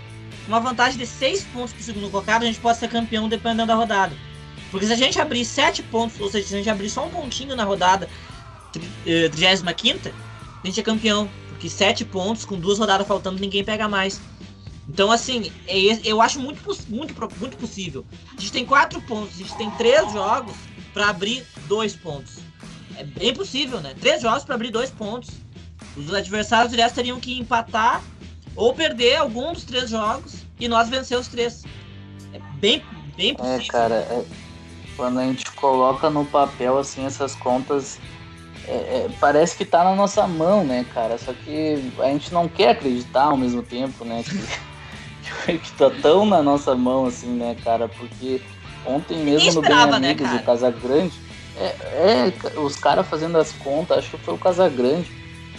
com 0.45 0.51
uma 0.51 0.59
vantagem 0.59 0.97
de 0.97 1.05
6 1.05 1.43
pontos 1.45 1.73
pro 1.73 1.83
segundo 1.83 2.09
colocado, 2.09 2.43
a 2.43 2.45
gente 2.45 2.59
pode 2.59 2.79
ser 2.79 2.89
campeão 2.89 3.27
dependendo 3.27 3.67
da 3.67 3.75
rodada. 3.75 4.15
Porque 4.71 4.85
se 4.85 4.93
a 4.93 4.95
gente 4.95 5.19
abrir 5.19 5.45
7 5.45 5.83
pontos, 5.83 6.19
ou 6.19 6.29
seja, 6.29 6.47
se 6.47 6.53
a 6.55 6.57
gente 6.57 6.69
abrir 6.69 6.89
só 6.89 7.05
um 7.05 7.09
pontinho 7.09 7.55
na 7.55 7.63
rodada 7.63 8.09
35, 8.71 10.07
eh, 10.07 10.13
a 10.63 10.67
gente 10.67 10.79
é 10.79 10.83
campeão. 10.83 11.29
Porque 11.49 11.69
7 11.69 12.05
pontos, 12.05 12.45
com 12.45 12.59
duas 12.59 12.77
rodadas 12.77 13.07
faltando, 13.07 13.39
ninguém 13.39 13.63
pega 13.63 13.87
mais. 13.87 14.21
Então, 14.87 15.11
assim, 15.11 15.51
é 15.67 15.99
eu 16.05 16.21
acho 16.21 16.39
muito, 16.39 16.61
muito, 16.89 17.13
muito 17.39 17.57
possível. 17.57 18.05
A 18.37 18.39
gente 18.39 18.51
tem 18.51 18.65
quatro 18.65 19.01
pontos, 19.01 19.35
a 19.35 19.37
gente 19.39 19.57
tem 19.57 19.69
três 19.71 20.11
jogos 20.13 20.55
para 20.93 21.09
abrir 21.09 21.45
dois 21.67 21.95
pontos. 21.95 22.37
É 22.97 23.03
bem 23.03 23.33
possível, 23.33 23.79
né? 23.79 23.93
Três 23.99 24.21
jogos 24.21 24.43
para 24.43 24.55
abrir 24.55 24.71
dois 24.71 24.89
pontos. 24.89 25.29
Os 25.95 26.13
adversários 26.13 26.71
diretos 26.71 26.93
teriam 26.93 27.19
que 27.19 27.39
empatar 27.39 28.01
ou 28.55 28.73
perder 28.73 29.17
algum 29.17 29.53
dos 29.53 29.63
três 29.63 29.89
jogos 29.89 30.43
e 30.59 30.67
nós 30.67 30.89
vencer 30.89 31.17
os 31.17 31.27
três. 31.27 31.63
É 32.33 32.39
bem, 32.59 32.83
bem 33.15 33.31
é, 33.31 33.33
possível. 33.33 33.59
É, 33.59 33.67
cara, 33.67 33.95
é, 33.95 34.25
quando 34.95 35.19
a 35.19 35.23
gente 35.23 35.49
coloca 35.51 36.09
no 36.09 36.25
papel 36.25 36.77
assim 36.77 37.05
essas 37.05 37.35
contas, 37.35 37.99
é, 38.67 38.71
é, 38.71 39.09
parece 39.19 39.55
que 39.55 39.63
tá 39.63 39.83
na 39.83 39.95
nossa 39.95 40.27
mão, 40.27 40.63
né, 40.63 40.85
cara? 40.93 41.17
Só 41.17 41.31
que 41.33 41.91
a 41.99 42.07
gente 42.07 42.33
não 42.33 42.47
quer 42.47 42.71
acreditar 42.71 43.25
ao 43.25 43.37
mesmo 43.37 43.61
tempo, 43.61 44.03
né? 44.03 44.23
Que... 44.23 45.57
que 45.59 45.71
tá 45.73 45.89
tão 46.01 46.25
na 46.25 46.41
nossa 46.41 46.75
mão 46.75 47.05
assim, 47.05 47.27
né, 47.27 47.55
cara? 47.63 47.87
Porque 47.87 48.41
ontem 48.85 49.17
mesmo 49.17 49.53
no 49.53 49.61
Bem 49.61 49.71
Amigos, 49.71 50.29
né, 50.29 50.39
o 50.41 50.45
Casagrande, 50.45 51.13
é, 51.59 52.33
é 52.55 52.59
os 52.59 52.75
caras 52.75 53.07
fazendo 53.07 53.37
as 53.37 53.51
contas, 53.51 53.99
acho 53.99 54.11
que 54.11 54.17
foi 54.17 54.33
o 54.33 54.37
Casagrande. 54.37 55.11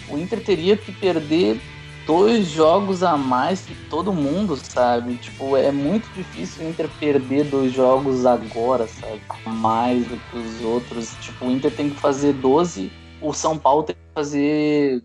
O 0.09 0.17
Inter 0.17 0.43
teria 0.43 0.75
que 0.75 0.91
perder 0.91 1.59
dois 2.05 2.47
jogos 2.47 3.03
a 3.03 3.15
mais 3.15 3.61
que 3.61 3.75
todo 3.87 4.11
mundo, 4.11 4.55
sabe? 4.55 5.15
Tipo, 5.17 5.55
é 5.55 5.71
muito 5.71 6.11
difícil 6.13 6.65
o 6.65 6.69
Inter 6.69 6.89
perder 6.99 7.45
dois 7.45 7.71
jogos 7.71 8.25
agora, 8.25 8.87
sabe? 8.87 9.21
Mais 9.45 10.07
do 10.07 10.17
que 10.17 10.37
os 10.37 10.61
outros. 10.61 11.15
Tipo, 11.21 11.45
o 11.45 11.51
Inter 11.51 11.71
tem 11.71 11.89
que 11.89 11.99
fazer 11.99 12.33
12, 12.33 12.91
o 13.21 13.33
São 13.33 13.57
Paulo 13.57 13.83
tem 13.83 13.95
que 13.95 14.13
fazer 14.15 15.03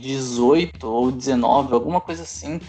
18 0.00 0.86
ou 0.86 1.12
19, 1.12 1.72
alguma 1.72 2.00
coisa 2.00 2.22
assim. 2.22 2.60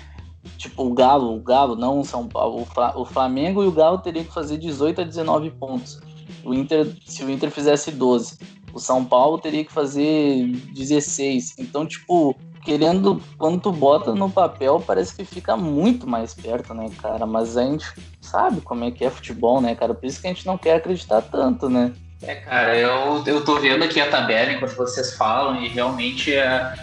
Tipo, 0.57 0.85
o 0.85 0.93
Galo, 0.93 1.35
o 1.35 1.41
Galo, 1.41 1.75
não 1.75 1.99
o 1.99 2.05
São 2.05 2.27
Paulo, 2.27 2.67
o 2.95 3.05
Flamengo 3.05 3.63
e 3.63 3.67
o 3.67 3.71
Galo 3.71 3.97
teriam 3.97 4.25
que 4.25 4.31
fazer 4.31 4.57
18 4.57 5.01
a 5.01 5.03
19 5.03 5.49
pontos. 5.51 5.99
O 6.45 6.53
Inter, 6.53 6.87
se 7.05 7.23
o 7.23 7.29
Inter 7.29 7.49
fizesse 7.51 7.91
12, 7.91 8.37
o 8.73 8.79
São 8.79 9.03
Paulo 9.03 9.37
teria 9.37 9.65
que 9.65 9.71
fazer 9.71 10.47
16. 10.73 11.55
Então, 11.57 11.85
tipo, 11.85 12.35
querendo, 12.63 13.21
quando 13.37 13.61
tu 13.61 13.71
bota 13.71 14.13
no 14.13 14.29
papel, 14.29 14.83
parece 14.85 15.15
que 15.15 15.25
fica 15.25 15.55
muito 15.57 16.07
mais 16.07 16.33
perto, 16.33 16.73
né, 16.73 16.89
cara? 17.01 17.25
Mas 17.25 17.57
a 17.57 17.63
gente 17.63 17.85
sabe 18.21 18.61
como 18.61 18.83
é 18.83 18.91
que 18.91 19.05
é 19.05 19.09
futebol, 19.09 19.61
né, 19.61 19.75
cara? 19.75 19.93
Por 19.93 20.05
isso 20.05 20.21
que 20.21 20.27
a 20.27 20.29
gente 20.29 20.45
não 20.45 20.57
quer 20.57 20.75
acreditar 20.75 21.21
tanto, 21.21 21.69
né? 21.69 21.93
É, 22.21 22.35
cara, 22.35 22.77
eu, 22.77 23.23
eu 23.25 23.43
tô 23.43 23.59
vendo 23.59 23.83
aqui 23.83 23.99
a 23.99 24.09
tabela 24.09 24.51
enquanto 24.51 24.75
vocês 24.75 25.15
falam 25.15 25.61
e 25.61 25.67
realmente 25.67 26.35
a, 26.37 26.75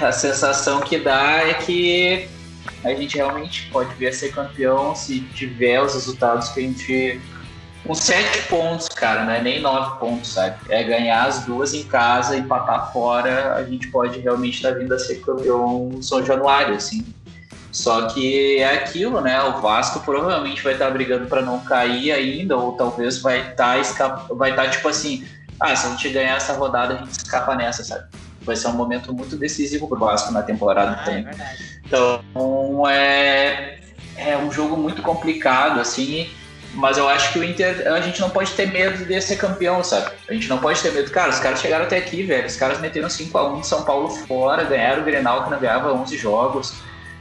a 0.00 0.12
sensação 0.12 0.80
que 0.80 0.98
dá 0.98 1.48
é 1.48 1.54
que 1.54 2.28
a 2.84 2.94
gente 2.94 3.16
realmente 3.16 3.68
pode 3.70 3.92
vir 3.94 4.08
a 4.08 4.12
ser 4.12 4.32
campeão 4.32 4.94
se 4.94 5.20
tiver 5.34 5.80
os 5.82 5.94
resultados 5.94 6.50
que 6.50 6.60
a 6.60 6.62
gente. 6.62 7.20
Com 7.86 7.94
sete 7.94 8.42
pontos, 8.48 8.88
cara, 8.88 9.24
não 9.24 9.32
é 9.32 9.40
nem 9.40 9.60
nove 9.60 9.98
pontos, 10.00 10.32
sabe? 10.32 10.56
É 10.68 10.82
ganhar 10.82 11.24
as 11.24 11.44
duas 11.44 11.72
em 11.72 11.84
casa, 11.84 12.36
empatar 12.36 12.92
fora, 12.92 13.54
a 13.54 13.62
gente 13.62 13.88
pode 13.88 14.18
realmente 14.18 14.56
estar 14.56 14.72
tá 14.72 14.78
vindo 14.78 14.92
a 14.92 14.98
ser 14.98 15.16
campeão 15.16 16.02
São 16.02 16.24
Januário, 16.24 16.74
assim. 16.74 17.06
Só 17.70 18.08
que 18.08 18.58
é 18.58 18.74
aquilo, 18.74 19.20
né? 19.20 19.40
O 19.42 19.60
Vasco 19.60 20.00
provavelmente 20.00 20.62
vai 20.62 20.72
estar 20.72 20.86
tá 20.86 20.90
brigando 20.90 21.26
para 21.26 21.42
não 21.42 21.60
cair 21.60 22.10
ainda, 22.10 22.56
ou 22.56 22.72
talvez 22.72 23.18
vai 23.18 23.50
estar 23.50 23.80
tá, 23.94 24.08
vai 24.30 24.50
estar 24.50 24.64
tá, 24.64 24.70
tipo 24.70 24.88
assim, 24.88 25.26
ah, 25.60 25.76
se 25.76 25.86
a 25.86 25.90
gente 25.90 26.08
ganhar 26.08 26.36
essa 26.36 26.54
rodada, 26.54 26.94
a 26.94 26.96
gente 26.98 27.12
escapa 27.12 27.54
nessa, 27.54 27.84
sabe? 27.84 28.06
Vai 28.42 28.56
ser 28.56 28.68
um 28.68 28.72
momento 28.72 29.12
muito 29.12 29.36
decisivo 29.36 29.86
pro 29.88 29.98
Vasco 29.98 30.32
na 30.32 30.42
temporada 30.42 30.98
ah, 31.04 31.10
é 31.10 31.22
verdade. 31.22 31.80
Então 31.84 32.88
é, 32.88 33.78
é 34.16 34.36
um 34.36 34.50
jogo 34.50 34.76
muito 34.76 35.02
complicado, 35.02 35.78
assim, 35.78 36.28
mas 36.76 36.98
eu 36.98 37.08
acho 37.08 37.32
que 37.32 37.38
o 37.38 37.44
Inter, 37.44 37.90
a 37.92 38.00
gente 38.00 38.20
não 38.20 38.28
pode 38.28 38.52
ter 38.52 38.70
medo 38.70 39.04
de 39.04 39.20
ser 39.20 39.36
campeão, 39.36 39.82
sabe? 39.82 40.10
A 40.28 40.34
gente 40.34 40.48
não 40.48 40.58
pode 40.58 40.80
ter 40.80 40.92
medo. 40.92 41.10
Cara, 41.10 41.30
os 41.30 41.40
caras 41.40 41.60
chegaram 41.60 41.86
até 41.86 41.96
aqui, 41.96 42.22
velho. 42.22 42.46
Os 42.46 42.56
caras 42.56 42.78
meteram 42.80 43.08
5x1 43.08 43.60
de 43.60 43.66
São 43.66 43.82
Paulo 43.82 44.10
fora, 44.10 44.62
ganharam 44.64 45.02
o 45.02 45.04
Grenal 45.04 45.44
que 45.44 45.50
não 45.50 45.58
ganhava 45.58 45.92
11 45.92 46.16
jogos. 46.18 46.70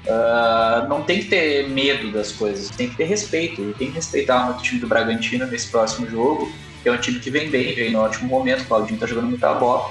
Uh, 0.06 0.88
não 0.88 1.02
tem 1.02 1.20
que 1.20 1.26
ter 1.26 1.68
medo 1.70 2.12
das 2.12 2.32
coisas, 2.32 2.70
tem 2.70 2.90
que 2.90 2.98
ter 2.98 3.06
respeito. 3.06 3.62
E 3.62 3.74
tem 3.74 3.88
que 3.88 3.96
respeitar 3.96 4.50
o 4.50 4.62
time 4.62 4.80
do 4.80 4.88
Bragantino 4.88 5.48
nesse 5.48 5.68
próximo 5.72 6.08
jogo, 6.08 6.52
que 6.84 6.90
é 6.90 6.92
um 6.92 6.98
time 6.98 7.20
que 7.20 7.32
vem 7.32 7.50
bem, 7.50 7.74
vem 7.74 7.92
no 7.92 8.00
ótimo 8.02 8.28
momento. 8.28 8.64
O 8.64 8.66
Claudinho 8.66 9.00
tá 9.00 9.08
jogando 9.08 9.30
muita 9.30 9.54
bola. 9.54 9.90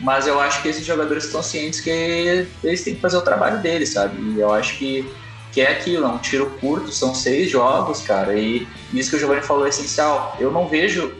Mas 0.00 0.26
eu 0.26 0.40
acho 0.40 0.60
que 0.60 0.68
esses 0.68 0.84
jogadores 0.84 1.24
estão 1.24 1.42
cientes 1.42 1.80
que 1.80 1.88
eles 1.90 2.82
têm 2.82 2.96
que 2.96 3.00
fazer 3.00 3.16
o 3.16 3.22
trabalho 3.22 3.62
deles, 3.62 3.90
sabe? 3.90 4.20
E 4.20 4.40
eu 4.40 4.52
acho 4.52 4.76
que, 4.76 5.08
que 5.54 5.60
é 5.60 5.70
aquilo, 5.70 6.04
é 6.04 6.08
um 6.08 6.18
tiro 6.18 6.50
curto, 6.60 6.90
são 6.90 7.14
seis 7.14 7.48
jogos, 7.48 8.02
cara. 8.02 8.36
E 8.36 8.66
isso 8.92 9.10
que 9.10 9.16
o 9.16 9.18
Giovanni 9.20 9.40
falou 9.40 9.64
é 9.64 9.68
essencial. 9.68 10.36
Eu 10.40 10.50
não 10.50 10.66
vejo, 10.66 11.14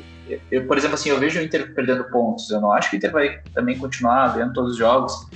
eu, 0.51 0.67
por 0.67 0.77
exemplo, 0.77 0.97
assim, 0.97 1.09
eu 1.11 1.21
vejo 1.21 1.39
o 1.39 1.43
Inter 1.43 1.73
perdendo 1.73 2.03
pontos. 2.11 2.51
Eu 2.51 2.61
não 2.61 2.73
acho 2.73 2.91
que 2.91 2.97
o 2.97 2.99
Inter 2.99 3.13
vai 3.13 3.39
também 3.55 3.79
continuar 3.79 4.35
ganhando 4.35 4.53
todos 4.53 4.73
os 4.73 4.77
jogos. 4.77 5.29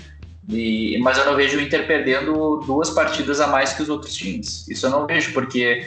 E, 0.49 0.99
mas 1.01 1.17
eu 1.17 1.27
não 1.27 1.37
vejo 1.37 1.59
o 1.59 1.61
Inter 1.61 1.87
perdendo 1.87 2.57
duas 2.67 2.91
partidas 2.91 3.41
a 3.41 3.47
mais 3.47 3.73
que 3.73 3.83
os 3.83 3.89
outros 3.89 4.13
times. 4.15 4.67
Isso 4.67 4.85
eu 4.85 4.91
não 4.91 5.07
vejo, 5.07 5.33
porque 5.33 5.87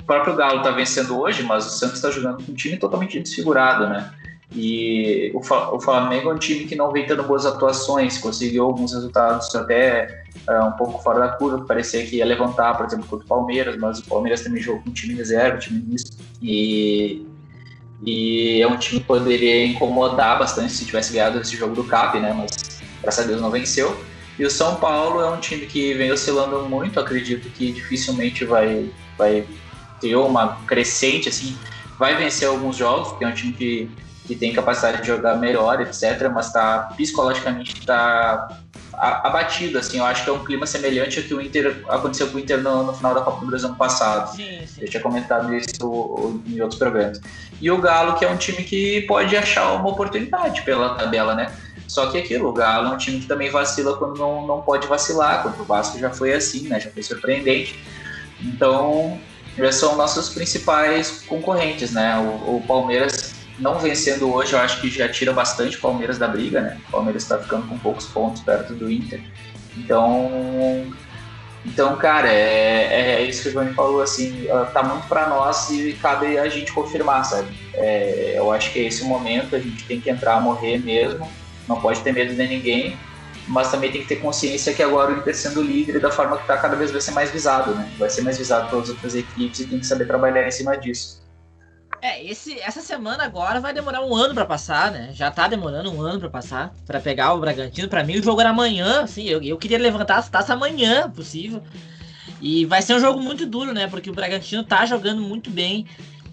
o 0.00 0.04
próprio 0.04 0.36
Galo 0.36 0.62
tá 0.62 0.70
vencendo 0.70 1.18
hoje, 1.18 1.42
mas 1.42 1.66
o 1.66 1.70
Santos 1.70 1.96
está 1.96 2.08
jogando 2.08 2.44
com 2.44 2.52
um 2.52 2.54
time 2.54 2.76
totalmente 2.76 3.18
desfigurado, 3.18 3.88
né? 3.88 4.12
E 4.50 5.30
o, 5.34 5.42
Flamengo 5.42 6.30
é 6.30 6.34
um 6.34 6.38
time 6.38 6.64
que 6.64 6.74
não 6.74 6.90
vem 6.90 7.06
tendo 7.06 7.22
boas 7.22 7.44
atuações, 7.44 8.16
conseguiu 8.16 8.64
alguns 8.64 8.94
resultados 8.94 9.54
até 9.54 10.24
uh, 10.48 10.64
um 10.64 10.72
pouco 10.72 11.02
fora 11.02 11.20
da 11.20 11.28
curva, 11.28 11.64
parecia 11.66 12.04
que 12.06 12.16
ia 12.16 12.24
levantar, 12.24 12.74
por 12.76 12.86
exemplo, 12.86 13.06
contra 13.06 13.26
o 13.26 13.28
Palmeiras, 13.28 13.76
mas 13.76 13.98
o 13.98 14.04
Palmeiras 14.04 14.42
também 14.42 14.62
jogou 14.62 14.82
com 14.82 14.90
um 14.90 14.92
time 14.92 15.14
reserva, 15.14 15.58
time 15.58 15.84
misto. 15.86 16.16
E, 16.40 17.26
e 18.02 18.62
é 18.62 18.66
um 18.66 18.78
time 18.78 19.00
que 19.00 19.06
poderia 19.06 19.66
incomodar 19.66 20.38
bastante 20.38 20.72
se 20.72 20.86
tivesse 20.86 21.12
ganhado 21.12 21.38
esse 21.40 21.54
jogo 21.54 21.74
do 21.74 21.84
CAP, 21.84 22.18
né? 22.18 22.32
Mas 22.32 22.80
graças 23.02 23.24
a 23.24 23.28
Deus 23.28 23.42
não 23.42 23.50
venceu. 23.50 23.94
E 24.38 24.46
o 24.46 24.50
São 24.50 24.76
Paulo 24.76 25.20
é 25.20 25.28
um 25.28 25.40
time 25.40 25.66
que 25.66 25.92
vem 25.94 26.10
oscilando 26.10 26.62
muito, 26.68 26.98
acredito 26.98 27.50
que 27.50 27.72
dificilmente 27.72 28.44
vai, 28.44 28.88
vai 29.18 29.44
ter 30.00 30.16
uma 30.16 30.56
crescente, 30.66 31.28
assim, 31.28 31.56
vai 31.98 32.16
vencer 32.16 32.48
alguns 32.48 32.76
jogos, 32.76 33.08
porque 33.08 33.24
é 33.24 33.28
um 33.28 33.34
time 33.34 33.52
que 33.52 33.90
que 34.28 34.36
tem 34.36 34.52
capacidade 34.52 35.00
de 35.00 35.08
jogar 35.08 35.36
melhor, 35.36 35.80
etc., 35.80 36.30
mas 36.32 36.52
tá 36.52 36.90
psicologicamente 36.94 37.84
tá 37.86 38.46
abatido, 38.92 39.78
assim, 39.78 39.98
eu 39.98 40.04
acho 40.04 40.24
que 40.24 40.28
é 40.28 40.32
um 40.32 40.44
clima 40.44 40.66
semelhante 40.66 41.18
ao 41.18 41.24
que 41.24 41.32
o 41.32 41.40
Inter 41.40 41.82
aconteceu 41.88 42.26
com 42.28 42.36
o 42.36 42.40
Inter 42.40 42.60
no, 42.60 42.82
no 42.82 42.92
final 42.92 43.14
da 43.14 43.22
Copa 43.22 43.40
do 43.40 43.46
Brasil 43.46 43.68
ano 43.68 43.76
passado. 43.76 44.36
Sim, 44.36 44.66
sim. 44.66 44.82
Eu 44.82 44.88
tinha 44.88 45.02
comentado 45.02 45.54
isso 45.54 46.42
em 46.46 46.60
outros 46.60 46.78
programas. 46.78 47.20
E 47.58 47.70
o 47.70 47.78
Galo, 47.78 48.18
que 48.18 48.24
é 48.24 48.30
um 48.30 48.36
time 48.36 48.62
que 48.64 49.02
pode 49.02 49.34
achar 49.34 49.72
uma 49.74 49.88
oportunidade 49.88 50.60
pela 50.62 50.94
tabela, 50.94 51.34
né? 51.34 51.50
Só 51.86 52.10
que 52.10 52.18
aquilo, 52.18 52.50
o 52.50 52.52
Galo 52.52 52.88
é 52.88 52.90
um 52.90 52.98
time 52.98 53.20
que 53.20 53.26
também 53.26 53.50
vacila 53.50 53.96
quando 53.96 54.18
não, 54.18 54.46
não 54.46 54.60
pode 54.60 54.86
vacilar, 54.86 55.42
quando 55.42 55.58
o 55.60 55.64
Vasco 55.64 55.98
já 55.98 56.10
foi 56.10 56.34
assim, 56.34 56.68
né? 56.68 56.78
Já 56.78 56.90
foi 56.90 57.02
surpreendente. 57.02 57.82
Então, 58.42 59.18
já 59.56 59.72
são 59.72 59.96
nossos 59.96 60.28
principais 60.28 61.22
concorrentes, 61.26 61.92
né? 61.92 62.18
O, 62.18 62.56
o 62.56 62.64
Palmeiras 62.66 63.37
não 63.58 63.78
vencendo 63.78 64.32
hoje, 64.32 64.52
eu 64.52 64.58
acho 64.58 64.80
que 64.80 64.88
já 64.88 65.08
tira 65.08 65.32
bastante 65.32 65.76
o 65.76 65.80
Palmeiras 65.80 66.18
da 66.18 66.28
briga, 66.28 66.60
né? 66.60 66.80
O 66.88 66.92
Palmeiras 66.92 67.22
está 67.22 67.38
ficando 67.38 67.66
com 67.66 67.78
poucos 67.78 68.06
pontos 68.06 68.42
perto 68.42 68.74
do 68.74 68.90
Inter. 68.90 69.20
Então, 69.76 70.86
então 71.64 71.96
cara, 71.96 72.28
é, 72.32 73.16
é 73.16 73.22
isso 73.22 73.42
que 73.42 73.48
o 73.48 73.52
João 73.52 73.72
falou, 73.74 74.02
assim, 74.02 74.46
tá 74.72 74.82
muito 74.82 75.06
para 75.08 75.28
nós 75.28 75.70
e 75.70 75.92
cabe 75.94 76.38
a 76.38 76.48
gente 76.48 76.72
confirmar, 76.72 77.24
sabe? 77.24 77.48
É, 77.74 78.34
eu 78.36 78.52
acho 78.52 78.72
que 78.72 78.80
é 78.80 78.82
esse 78.84 79.02
o 79.02 79.06
momento, 79.06 79.56
a 79.56 79.58
gente 79.58 79.84
tem 79.84 80.00
que 80.00 80.08
entrar 80.08 80.36
a 80.36 80.40
morrer 80.40 80.78
mesmo, 80.78 81.28
não 81.68 81.80
pode 81.80 82.00
ter 82.00 82.12
medo 82.12 82.34
de 82.34 82.46
ninguém, 82.46 82.96
mas 83.48 83.70
também 83.70 83.90
tem 83.90 84.02
que 84.02 84.08
ter 84.08 84.16
consciência 84.16 84.72
que 84.74 84.82
agora 84.82 85.12
o 85.12 85.18
Inter 85.18 85.34
sendo 85.34 85.62
líder 85.62 86.00
da 86.00 86.10
forma 86.10 86.36
que 86.38 86.46
tá, 86.46 86.56
cada 86.58 86.76
vez 86.76 86.90
vai 86.90 87.00
ser 87.00 87.12
mais 87.12 87.30
visado, 87.30 87.74
né? 87.74 87.90
Vai 87.98 88.10
ser 88.10 88.22
mais 88.22 88.38
visado 88.38 88.68
pelas 88.68 88.88
outras 88.88 89.14
equipes 89.14 89.60
e 89.60 89.66
tem 89.66 89.78
que 89.78 89.86
saber 89.86 90.06
trabalhar 90.06 90.46
em 90.46 90.50
cima 90.50 90.76
disso. 90.76 91.27
É, 92.00 92.24
esse, 92.24 92.58
essa 92.60 92.80
semana 92.80 93.24
agora 93.24 93.60
vai 93.60 93.74
demorar 93.74 94.04
um 94.04 94.14
ano 94.14 94.32
para 94.32 94.44
passar, 94.44 94.92
né? 94.92 95.10
Já 95.12 95.30
tá 95.30 95.48
demorando 95.48 95.90
um 95.90 96.00
ano 96.00 96.20
para 96.20 96.30
passar, 96.30 96.72
para 96.86 97.00
pegar 97.00 97.34
o 97.34 97.40
Bragantino. 97.40 97.88
Para 97.88 98.04
mim, 98.04 98.18
o 98.18 98.22
jogo 98.22 98.40
era 98.40 98.50
amanhã, 98.50 99.02
assim, 99.02 99.24
eu, 99.24 99.42
eu 99.42 99.56
queria 99.56 99.78
levantar 99.78 100.18
as 100.18 100.28
taças 100.28 100.50
amanhã, 100.50 101.10
possível. 101.10 101.62
E 102.40 102.64
vai 102.66 102.82
ser 102.82 102.94
um 102.94 103.00
jogo 103.00 103.20
muito 103.20 103.44
duro, 103.44 103.72
né? 103.72 103.88
Porque 103.88 104.08
o 104.08 104.14
Bragantino 104.14 104.62
tá 104.62 104.86
jogando 104.86 105.20
muito 105.20 105.50
bem. 105.50 105.86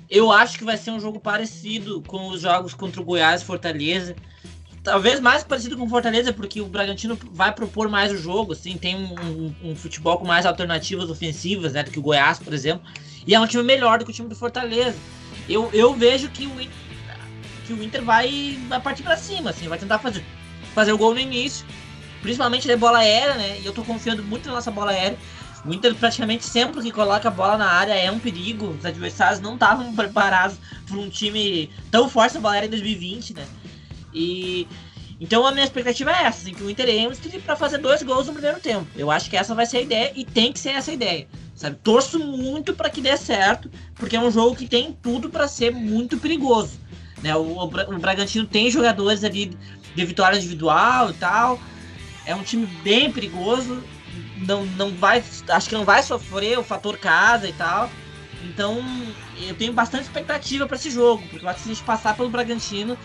Eu 0.07 0.31
acho 0.31 0.59
que 0.59 0.63
vai 0.63 0.77
ser 0.77 0.91
um 0.91 0.99
jogo 0.99 1.19
parecido 1.19 2.01
com 2.05 2.27
os 2.27 2.41
jogos 2.41 2.75
contra 2.75 3.01
o 3.01 3.03
Goiás 3.03 3.41
e 3.41 3.45
Fortaleza. 3.45 4.15
Talvez 4.83 5.19
mais 5.19 5.43
parecido 5.43 5.75
com 5.75 5.85
o 5.85 5.89
Fortaleza, 5.89 6.31
porque 6.31 6.61
o 6.61 6.67
Bragantino 6.67 7.17
vai 7.31 7.51
propor 7.51 7.89
mais 7.89 8.11
o 8.11 8.17
jogo, 8.19 8.53
assim, 8.53 8.77
tem 8.77 8.95
um, 8.95 9.15
um, 9.19 9.71
um 9.71 9.75
futebol 9.75 10.19
com 10.19 10.27
mais 10.27 10.45
alternativas 10.45 11.09
ofensivas, 11.09 11.73
né? 11.73 11.81
Do 11.81 11.89
que 11.89 11.97
o 11.97 12.03
Goiás, 12.03 12.37
por 12.37 12.53
exemplo. 12.53 12.87
E 13.25 13.33
é 13.33 13.39
um 13.39 13.47
time 13.47 13.63
melhor 13.63 13.97
do 13.97 14.05
que 14.05 14.11
o 14.11 14.13
time 14.13 14.29
do 14.29 14.35
Fortaleza 14.35 14.95
eu, 15.47 15.69
eu 15.73 15.93
vejo 15.93 16.29
que 16.29 16.45
o, 16.45 16.55
que 17.65 17.73
o 17.73 17.83
Inter 17.83 18.03
vai, 18.03 18.57
vai 18.67 18.79
partir 18.79 19.03
para 19.03 19.17
cima, 19.17 19.49
assim, 19.51 19.67
vai 19.67 19.77
tentar 19.77 19.99
fazer, 19.99 20.23
fazer 20.73 20.91
o 20.91 20.97
gol 20.97 21.13
no 21.13 21.19
início, 21.19 21.65
principalmente 22.21 22.67
de 22.67 22.75
bola 22.75 22.99
aérea, 22.99 23.35
né? 23.35 23.59
E 23.59 23.65
eu 23.65 23.73
tô 23.73 23.83
confiando 23.83 24.23
muito 24.23 24.47
na 24.47 24.55
nossa 24.55 24.71
bola 24.71 24.91
aérea. 24.91 25.17
O 25.65 25.73
Inter 25.73 25.95
praticamente 25.95 26.45
sempre 26.45 26.81
que 26.81 26.91
coloca 26.91 27.27
a 27.27 27.31
bola 27.31 27.57
na 27.57 27.67
área 27.67 27.93
é 27.93 28.11
um 28.11 28.19
perigo. 28.19 28.75
Os 28.77 28.85
adversários 28.85 29.39
não 29.39 29.55
estavam 29.55 29.93
preparados 29.95 30.57
para 30.87 30.97
um 30.97 31.09
time 31.09 31.69
tão 31.89 32.07
forte 32.07 32.35
na 32.35 32.41
bola 32.41 32.55
aérea 32.55 32.67
em 32.67 32.71
2020, 32.71 33.33
né? 33.33 33.45
E 34.13 34.67
então 35.19 35.45
a 35.45 35.51
minha 35.51 35.63
expectativa 35.63 36.11
é 36.11 36.23
essa, 36.23 36.41
assim, 36.41 36.53
que 36.53 36.63
o 36.63 36.69
Inter 36.69 36.89
entre 36.89 37.39
para 37.39 37.55
fazer 37.55 37.77
dois 37.77 38.03
gols 38.03 38.27
no 38.27 38.33
primeiro 38.33 38.59
tempo. 38.59 38.85
Eu 38.95 39.09
acho 39.09 39.29
que 39.29 39.37
essa 39.37 39.55
vai 39.55 39.65
ser 39.65 39.77
a 39.77 39.81
ideia 39.81 40.11
e 40.15 40.25
tem 40.25 40.51
que 40.51 40.59
ser 40.59 40.71
essa 40.71 40.91
a 40.91 40.93
ideia. 40.93 41.27
Sabe? 41.55 41.77
Torço 41.77 42.19
muito 42.19 42.73
para 42.73 42.89
que 42.89 43.01
dê 43.01 43.15
certo, 43.15 43.71
porque 43.95 44.15
é 44.15 44.19
um 44.19 44.29
jogo 44.29 44.55
que 44.55 44.67
tem 44.67 44.91
tudo 45.01 45.29
para 45.29 45.47
ser 45.47 45.71
muito 45.71 46.17
perigoso. 46.17 46.77
Né? 47.23 47.35
O, 47.35 47.39
o, 47.39 47.63
o, 47.63 47.97
Bragantino 47.97 48.45
tem 48.45 48.69
jogadores 48.69 49.23
ali 49.23 49.57
de 49.95 50.05
vitória 50.05 50.37
individual 50.37 51.11
e 51.11 51.13
tal. 51.13 51.59
É 52.25 52.35
um 52.35 52.43
time 52.43 52.65
bem 52.83 53.11
perigoso. 53.11 53.81
Não, 54.37 54.65
não 54.65 54.91
vai, 54.91 55.23
acho 55.49 55.69
que 55.69 55.75
não 55.75 55.85
vai 55.85 56.03
sofrer 56.03 56.59
o 56.59 56.63
fator 56.63 56.97
casa 56.97 57.47
e 57.47 57.53
tal. 57.53 57.89
Então 58.43 58.83
eu 59.47 59.55
tenho 59.55 59.73
bastante 59.73 60.03
expectativa 60.03 60.67
para 60.67 60.75
esse 60.75 60.91
jogo, 60.91 61.23
porque 61.29 61.45
eu 61.45 61.49
acho 61.49 61.59
que 61.59 61.63
se 61.63 61.71
a 61.71 61.73
gente 61.73 61.83
passar 61.85 62.15
pelo 62.15 62.29
Bragantino, 62.29 62.97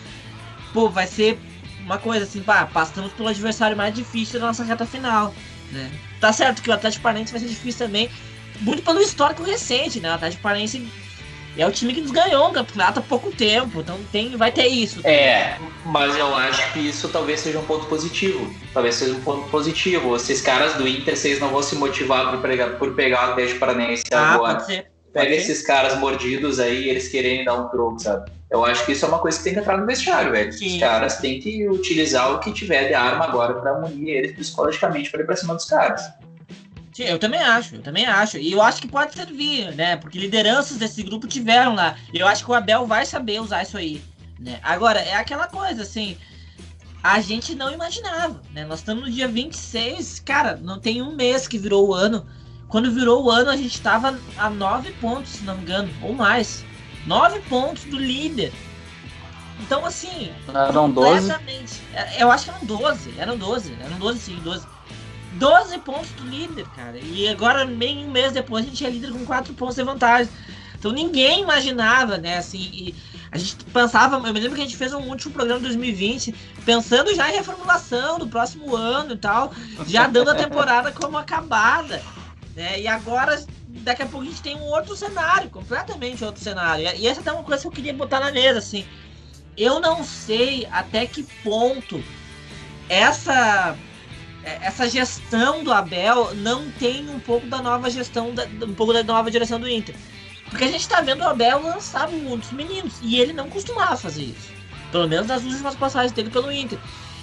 pô, 0.73 0.89
vai 0.89 1.07
ser 1.07 1.39
uma 1.85 1.99
coisa 1.99 2.25
assim, 2.25 2.43
pá, 2.43 2.67
passamos 2.67 3.13
pelo 3.13 3.29
adversário 3.29 3.77
mais 3.77 3.95
difícil 3.95 4.39
da 4.39 4.47
nossa 4.47 4.65
reta 4.65 4.85
final. 4.85 5.35
Né? 5.73 5.91
Tá 6.21 6.33
certo 6.33 6.63
que 6.63 6.71
o 6.71 6.73
Atlético 6.73 7.03
Paranaense 7.03 7.33
vai 7.33 7.41
ser 7.41 7.49
difícil 7.49 7.87
também, 7.87 8.11
muito 8.61 8.83
pelo 8.83 9.01
histórico 9.01 9.43
recente, 9.43 10.01
né? 10.01 10.11
O 10.11 10.15
Atlético 10.15 10.43
Paranaense 10.43 10.87
é 11.57 11.67
o 11.67 11.73
time 11.73 11.93
que 11.93 12.01
nos 12.01 12.11
ganhou 12.11 12.49
o 12.49 12.53
campeonato 12.53 13.01
há 13.01 13.03
pouco 13.03 13.31
tempo, 13.33 13.81
então 13.81 13.99
tem, 14.13 14.37
vai 14.37 14.53
ter 14.53 14.67
isso. 14.67 15.07
É, 15.07 15.59
mas 15.85 16.17
eu 16.17 16.35
acho 16.35 16.73
que 16.73 16.79
isso 16.79 17.09
talvez 17.09 17.41
seja 17.41 17.59
um 17.59 17.65
ponto 17.65 17.87
positivo. 17.87 18.53
Talvez 18.73 18.95
seja 18.95 19.13
um 19.13 19.21
ponto 19.21 19.49
positivo. 19.49 20.15
Esses 20.15 20.41
caras 20.41 20.75
do 20.75 20.87
Inter, 20.87 21.17
vocês 21.17 21.41
não 21.41 21.49
vão 21.49 21.63
se 21.63 21.75
motivar 21.75 22.31
por 22.31 22.41
pegar, 22.41 22.69
por 22.79 22.95
pegar 22.95 23.29
o 23.29 23.31
Atlético 23.33 23.59
Paranaense 23.59 24.05
ah, 24.13 24.35
agora. 24.35 24.55
Pode 24.55 24.67
ser. 24.67 24.91
Pega 25.13 25.35
esses 25.35 25.63
caras 25.63 25.99
mordidos 25.99 26.61
aí 26.61 26.89
eles 26.89 27.09
querem 27.09 27.45
dar 27.45 27.55
um 27.55 27.69
troco, 27.69 27.99
sabe? 27.99 28.31
Eu 28.49 28.65
acho 28.65 28.87
que 28.87 28.93
isso 28.93 29.05
é 29.05 29.09
uma 29.09 29.19
coisa 29.19 29.39
que 29.39 29.45
tem 29.45 29.55
que 29.55 29.59
entrar 29.59 29.77
no 29.77 29.85
vestiário, 29.85 30.31
velho. 30.31 30.53
Sim. 30.53 30.75
Os 30.75 30.81
caras 30.81 31.17
têm 31.17 31.41
que 31.41 31.69
utilizar 31.69 32.33
o 32.33 32.39
que 32.39 32.53
tiver 32.53 32.87
de 32.87 32.95
arma 32.95 33.25
agora 33.25 33.55
para 33.55 33.81
munir 33.81 34.19
eles 34.19 34.33
psicologicamente 34.37 35.11
para 35.11 35.23
ir 35.23 35.27
pra 35.27 35.37
cima 35.37 35.55
dos 35.55 35.65
caras. 35.65 36.03
Sim, 37.01 37.07
eu 37.07 37.19
também 37.19 37.41
acho, 37.41 37.77
eu 37.77 37.81
também 37.81 38.05
acho. 38.05 38.37
E 38.37 38.53
eu 38.53 38.61
acho 38.61 38.83
que 38.83 38.87
pode 38.87 39.15
servir, 39.15 39.75
né? 39.75 39.97
Porque 39.97 40.19
lideranças 40.19 40.77
desse 40.77 41.03
grupo 41.03 41.27
tiveram 41.27 41.75
lá. 41.75 41.97
E 42.13 42.19
eu 42.19 42.29
acho 42.29 42.45
que 42.45 42.51
o 42.51 42.55
Abel 42.55 42.87
vai 42.87 43.07
saber 43.07 43.41
usar 43.41 43.63
isso 43.63 43.79
aí. 43.79 44.03
Né? 44.39 44.61
Agora, 44.63 45.01
é 45.01 45.15
aquela 45.15 45.47
coisa, 45.47 45.81
assim. 45.81 46.19
A 47.03 47.19
gente 47.23 47.55
não 47.55 47.73
imaginava, 47.73 48.43
né? 48.53 48.67
Nós 48.67 48.81
estamos 48.81 49.05
no 49.05 49.11
dia 49.11 49.27
26, 49.27 50.21
cara, 50.21 50.61
não 50.63 50.79
tem 50.79 51.01
um 51.01 51.17
mês 51.17 51.49
que 51.49 51.57
virou 51.57 51.89
o 51.89 51.95
ano. 51.95 52.27
Quando 52.69 52.93
virou 52.93 53.25
o 53.25 53.31
ano, 53.31 53.49
a 53.49 53.57
gente 53.57 53.75
estava 53.75 54.19
a 54.37 54.51
nove 54.51 54.93
pontos, 55.01 55.31
se 55.31 55.45
não 55.45 55.57
me 55.57 55.63
engano, 55.63 55.91
ou 56.03 56.13
mais. 56.13 56.67
Nove 57.07 57.41
pontos 57.49 57.85
do 57.85 57.99
líder. 57.99 58.53
Então, 59.61 59.87
assim. 59.87 60.31
Eram 60.55 60.91
12? 60.91 61.33
É, 61.95 62.23
eu 62.23 62.31
acho 62.31 62.45
que 62.45 62.51
eram 62.51 62.65
12. 62.67 63.15
Eram 63.17 63.39
12. 63.39 63.75
Eram 63.81 63.99
12, 63.99 64.21
sim, 64.21 64.37
12. 64.45 64.67
12 65.33 65.78
pontos 65.78 66.11
do 66.11 66.24
líder, 66.24 66.66
cara. 66.74 66.99
E 66.99 67.28
agora, 67.28 67.64
meio 67.64 68.09
mês 68.09 68.33
depois, 68.33 68.64
a 68.64 68.68
gente 68.68 68.85
é 68.85 68.91
líder 68.91 69.12
com 69.12 69.24
4 69.24 69.55
pontos 69.55 69.76
de 69.76 69.83
vantagem. 69.83 70.33
Então 70.78 70.93
ninguém 70.93 71.43
imaginava, 71.43 72.16
né? 72.16 72.39
Assim, 72.39 72.95
a 73.31 73.37
gente 73.37 73.64
pensava, 73.66 74.16
eu 74.16 74.33
me 74.33 74.41
lembro 74.41 74.57
que 74.57 74.62
a 74.62 74.64
gente 74.64 74.76
fez 74.76 74.95
um 74.95 75.03
último 75.03 75.35
programa 75.35 75.61
em 75.61 75.64
2020, 75.64 76.35
pensando 76.64 77.14
já 77.14 77.28
em 77.28 77.35
reformulação 77.35 78.18
do 78.18 78.26
próximo 78.26 78.74
ano 78.74 79.12
e 79.12 79.18
tal, 79.18 79.53
já 79.87 80.07
dando 80.07 80.31
a 80.31 80.35
temporada 80.35 80.91
como 80.91 81.18
acabada. 81.18 82.03
Né? 82.57 82.81
E 82.81 82.89
agora, 82.89 83.45
daqui 83.68 84.03
a 84.03 84.07
pouco 84.07 84.26
a 84.26 84.29
gente 84.29 84.42
tem 84.42 84.57
um 84.57 84.64
outro 84.64 84.96
cenário, 84.96 85.50
completamente 85.50 86.25
outro 86.25 86.42
cenário. 86.42 86.88
E 86.96 87.07
essa 87.07 87.21
é 87.29 87.33
uma 87.33 87.45
coisa 87.45 87.61
que 87.61 87.68
eu 87.68 87.72
queria 87.72 87.92
botar 87.92 88.18
na 88.18 88.33
mesa, 88.33 88.59
assim. 88.59 88.87
Eu 89.57 89.80
não 89.80 90.03
sei 90.03 90.67
até 90.72 91.05
que 91.05 91.22
ponto 91.45 92.03
essa 92.88 93.76
essa 94.42 94.88
gestão 94.88 95.62
do 95.62 95.72
Abel 95.72 96.34
não 96.37 96.71
tem 96.72 97.08
um 97.08 97.21
pouco 97.21 97.46
da 97.46 97.61
nova 97.61 97.91
gestão, 97.91 98.34
da, 98.34 98.45
um 98.64 98.75
pouco 98.75 98.92
da 98.92 99.03
nova 99.03 99.30
direção 99.30 99.61
do 99.61 99.68
Inter. 99.68 99.95
Porque 100.49 100.64
a 100.64 100.68
gente 100.68 100.88
tá 100.88 101.00
vendo 101.00 101.21
o 101.21 101.29
Abel 101.29 101.62
lançar 101.62 102.08
muitos 102.11 102.50
meninos. 102.50 102.95
E 103.03 103.21
ele 103.21 103.33
não 103.33 103.49
costumava 103.49 103.96
fazer 103.96 104.25
isso. 104.25 104.50
Pelo 104.91 105.07
menos 105.07 105.26
nas 105.26 105.45
últimas 105.45 105.76
passagens 105.76 106.12
dele 106.12 106.30
pelo 106.30 106.50
Inter. 106.50 106.79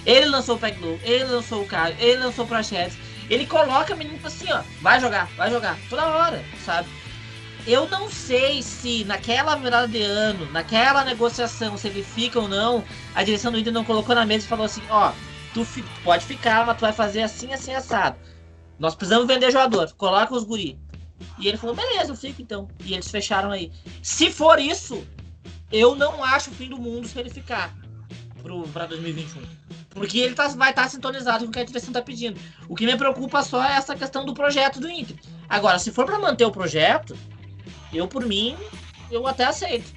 Ele 0.06 0.26
lançou 0.26 0.56
o 0.56 0.58
Peglow, 0.58 0.98
ele 1.02 1.24
lançou 1.24 1.62
o 1.62 1.66
Caio, 1.66 1.94
ele 1.98 2.22
lançou 2.22 2.44
o 2.44 2.48
Prachetes. 2.48 2.96
Ele 3.28 3.44
coloca 3.46 3.94
menino 3.94 4.18
assim, 4.24 4.50
ó, 4.50 4.62
vai 4.80 4.98
jogar, 5.00 5.28
vai 5.36 5.50
jogar, 5.50 5.78
toda 5.90 6.06
hora, 6.06 6.42
sabe? 6.64 6.88
Eu 7.66 7.86
não 7.90 8.10
sei 8.10 8.62
se 8.62 9.04
naquela 9.04 9.54
virada 9.56 9.86
de 9.86 10.00
ano, 10.00 10.50
naquela 10.50 11.04
negociação, 11.04 11.76
se 11.76 11.88
ele 11.88 12.02
fica 12.02 12.40
ou 12.40 12.48
não, 12.48 12.82
a 13.14 13.22
direção 13.22 13.52
do 13.52 13.58
Inter 13.58 13.72
não 13.72 13.84
colocou 13.84 14.14
na 14.14 14.24
mesa 14.24 14.46
e 14.46 14.48
falou 14.48 14.64
assim, 14.64 14.80
ó, 14.88 15.12
tu, 15.64 15.82
tu 15.82 16.02
pode 16.04 16.24
ficar, 16.24 16.66
mas 16.66 16.76
tu 16.76 16.80
vai 16.80 16.92
fazer 16.92 17.22
assim, 17.22 17.52
assim, 17.52 17.74
assado. 17.74 18.16
Nós 18.78 18.94
precisamos 18.94 19.26
vender 19.26 19.50
jogador, 19.50 19.92
coloca 19.94 20.34
os 20.34 20.44
guri. 20.44 20.78
E 21.38 21.48
ele 21.48 21.56
falou, 21.56 21.74
beleza, 21.74 22.12
eu 22.12 22.16
fico 22.16 22.40
então. 22.40 22.68
E 22.84 22.94
eles 22.94 23.10
fecharam 23.10 23.50
aí. 23.50 23.72
Se 24.02 24.30
for 24.30 24.58
isso, 24.60 25.04
eu 25.72 25.94
não 25.96 26.22
acho 26.22 26.50
o 26.50 26.54
fim 26.54 26.68
do 26.68 26.78
mundo 26.78 27.08
se 27.08 27.18
ele 27.18 27.30
ficar. 27.30 27.74
para 28.72 28.86
2021. 28.86 29.42
Porque 29.90 30.18
ele 30.18 30.34
tá, 30.34 30.46
vai 30.48 30.70
estar 30.70 30.84
tá 30.84 30.88
sintonizado 30.88 31.44
com 31.44 31.50
o 31.50 31.52
que 31.52 31.58
a 31.58 31.64
direção 31.64 31.88
está 31.88 32.00
pedindo. 32.00 32.38
O 32.68 32.76
que 32.76 32.86
me 32.86 32.96
preocupa 32.96 33.42
só 33.42 33.64
é 33.64 33.72
essa 33.72 33.96
questão 33.96 34.24
do 34.24 34.32
projeto 34.32 34.78
do 34.78 34.88
Inter. 34.88 35.16
Agora, 35.48 35.78
se 35.78 35.90
for 35.90 36.06
para 36.06 36.18
manter 36.18 36.44
o 36.44 36.52
projeto, 36.52 37.16
eu 37.92 38.06
por 38.06 38.24
mim, 38.24 38.56
eu 39.10 39.26
até 39.26 39.44
aceito. 39.44 39.92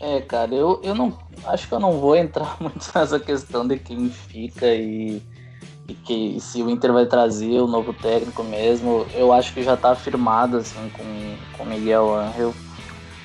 É, 0.00 0.20
cara, 0.20 0.54
eu, 0.54 0.80
eu 0.82 0.94
não. 0.94 1.16
Acho 1.44 1.68
que 1.68 1.74
eu 1.74 1.80
não 1.80 1.98
vou 1.98 2.16
entrar 2.16 2.56
muito 2.60 2.90
nessa 2.94 3.18
questão 3.18 3.66
de 3.66 3.78
quem 3.78 4.10
fica 4.10 4.66
e, 4.66 5.22
e 5.88 5.94
que 5.94 6.40
se 6.40 6.62
o 6.62 6.70
Inter 6.70 6.92
vai 6.92 7.06
trazer 7.06 7.60
o 7.60 7.66
novo 7.66 7.92
técnico 7.92 8.42
mesmo. 8.42 9.06
Eu 9.14 9.32
acho 9.32 9.52
que 9.52 9.62
já 9.62 9.76
tá 9.76 9.92
afirmado, 9.92 10.58
assim, 10.58 10.90
com 10.90 11.62
o 11.62 11.66
Miguel 11.66 12.14
Angel. 12.14 12.54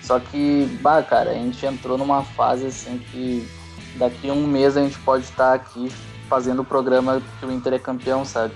Só 0.02 0.20
que, 0.20 0.66
bah, 0.82 1.04
cara, 1.04 1.32
a 1.32 1.34
gente 1.36 1.64
entrou 1.66 1.98
numa 1.98 2.24
fase 2.24 2.66
assim 2.66 2.98
que 2.98 3.48
daqui 3.96 4.32
um 4.32 4.48
mês 4.48 4.76
a 4.76 4.82
gente 4.82 4.98
pode 5.00 5.26
estar 5.26 5.54
aqui 5.54 5.90
fazendo 6.28 6.62
o 6.62 6.66
programa 6.66 7.22
que 7.40 7.46
o 7.46 7.52
Inter 7.52 7.74
é 7.74 7.80
campeão, 7.80 8.24
sabe? 8.24 8.54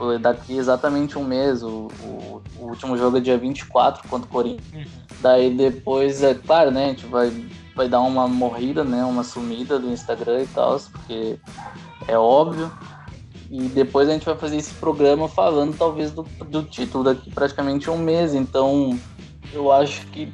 Tipo, 0.00 0.18
daqui 0.18 0.56
exatamente 0.56 1.18
um 1.18 1.24
mês, 1.24 1.62
o, 1.62 1.88
o, 2.02 2.42
o 2.58 2.64
último 2.68 2.96
jogo 2.96 3.18
é 3.18 3.20
dia 3.20 3.36
24 3.36 4.08
contra 4.08 4.26
o 4.26 4.30
Corinthians. 4.32 4.64
Uhum. 4.72 4.84
Daí 5.20 5.54
depois, 5.54 6.22
é 6.22 6.32
claro, 6.32 6.70
né, 6.70 6.86
a 6.86 6.88
gente 6.88 7.04
vai, 7.04 7.30
vai 7.76 7.86
dar 7.86 8.00
uma 8.00 8.26
morrida, 8.26 8.82
né, 8.82 9.04
uma 9.04 9.22
sumida 9.22 9.78
do 9.78 9.90
Instagram 9.92 10.42
e 10.42 10.46
tal, 10.46 10.80
porque 10.90 11.38
é 12.08 12.16
óbvio. 12.16 12.72
E 13.50 13.60
depois 13.64 14.08
a 14.08 14.12
gente 14.12 14.24
vai 14.24 14.36
fazer 14.36 14.56
esse 14.56 14.72
programa 14.74 15.28
falando 15.28 15.76
talvez 15.76 16.12
do, 16.12 16.22
do 16.22 16.62
título 16.62 17.04
daqui 17.04 17.30
praticamente 17.30 17.90
um 17.90 17.98
mês. 17.98 18.34
Então 18.34 18.98
eu 19.52 19.70
acho 19.70 20.06
que 20.06 20.32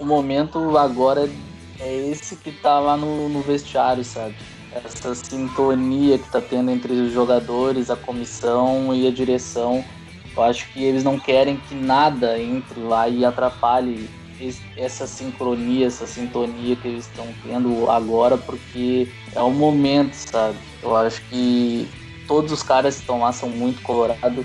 o 0.00 0.06
momento 0.06 0.78
agora 0.78 1.28
é 1.78 1.94
esse 2.08 2.36
que 2.36 2.50
tá 2.50 2.78
lá 2.78 2.96
no, 2.96 3.28
no 3.28 3.42
vestiário, 3.42 4.04
sabe? 4.04 4.36
Essa 4.74 5.14
sintonia 5.14 6.18
que 6.18 6.28
tá 6.30 6.40
tendo 6.40 6.70
entre 6.70 6.94
os 6.94 7.12
jogadores, 7.12 7.90
a 7.90 7.96
comissão 7.96 8.94
e 8.94 9.06
a 9.06 9.10
direção. 9.10 9.84
Eu 10.34 10.42
acho 10.42 10.66
que 10.72 10.82
eles 10.82 11.04
não 11.04 11.18
querem 11.18 11.58
que 11.58 11.74
nada 11.74 12.40
entre 12.40 12.80
lá 12.80 13.06
e 13.06 13.24
atrapalhe 13.24 14.08
essa 14.76 15.06
sincronia, 15.06 15.86
essa 15.86 16.06
sintonia 16.06 16.74
que 16.74 16.88
eles 16.88 17.06
estão 17.06 17.26
tendo 17.44 17.88
agora, 17.90 18.36
porque 18.38 19.08
é 19.34 19.42
o 19.42 19.50
momento, 19.50 20.14
sabe? 20.14 20.56
Eu 20.82 20.96
acho 20.96 21.20
que 21.28 21.86
todos 22.26 22.50
os 22.50 22.62
caras 22.62 22.94
que 22.94 23.00
estão 23.02 23.20
lá 23.20 23.30
são 23.30 23.50
muito 23.50 23.82
colorados. 23.82 24.44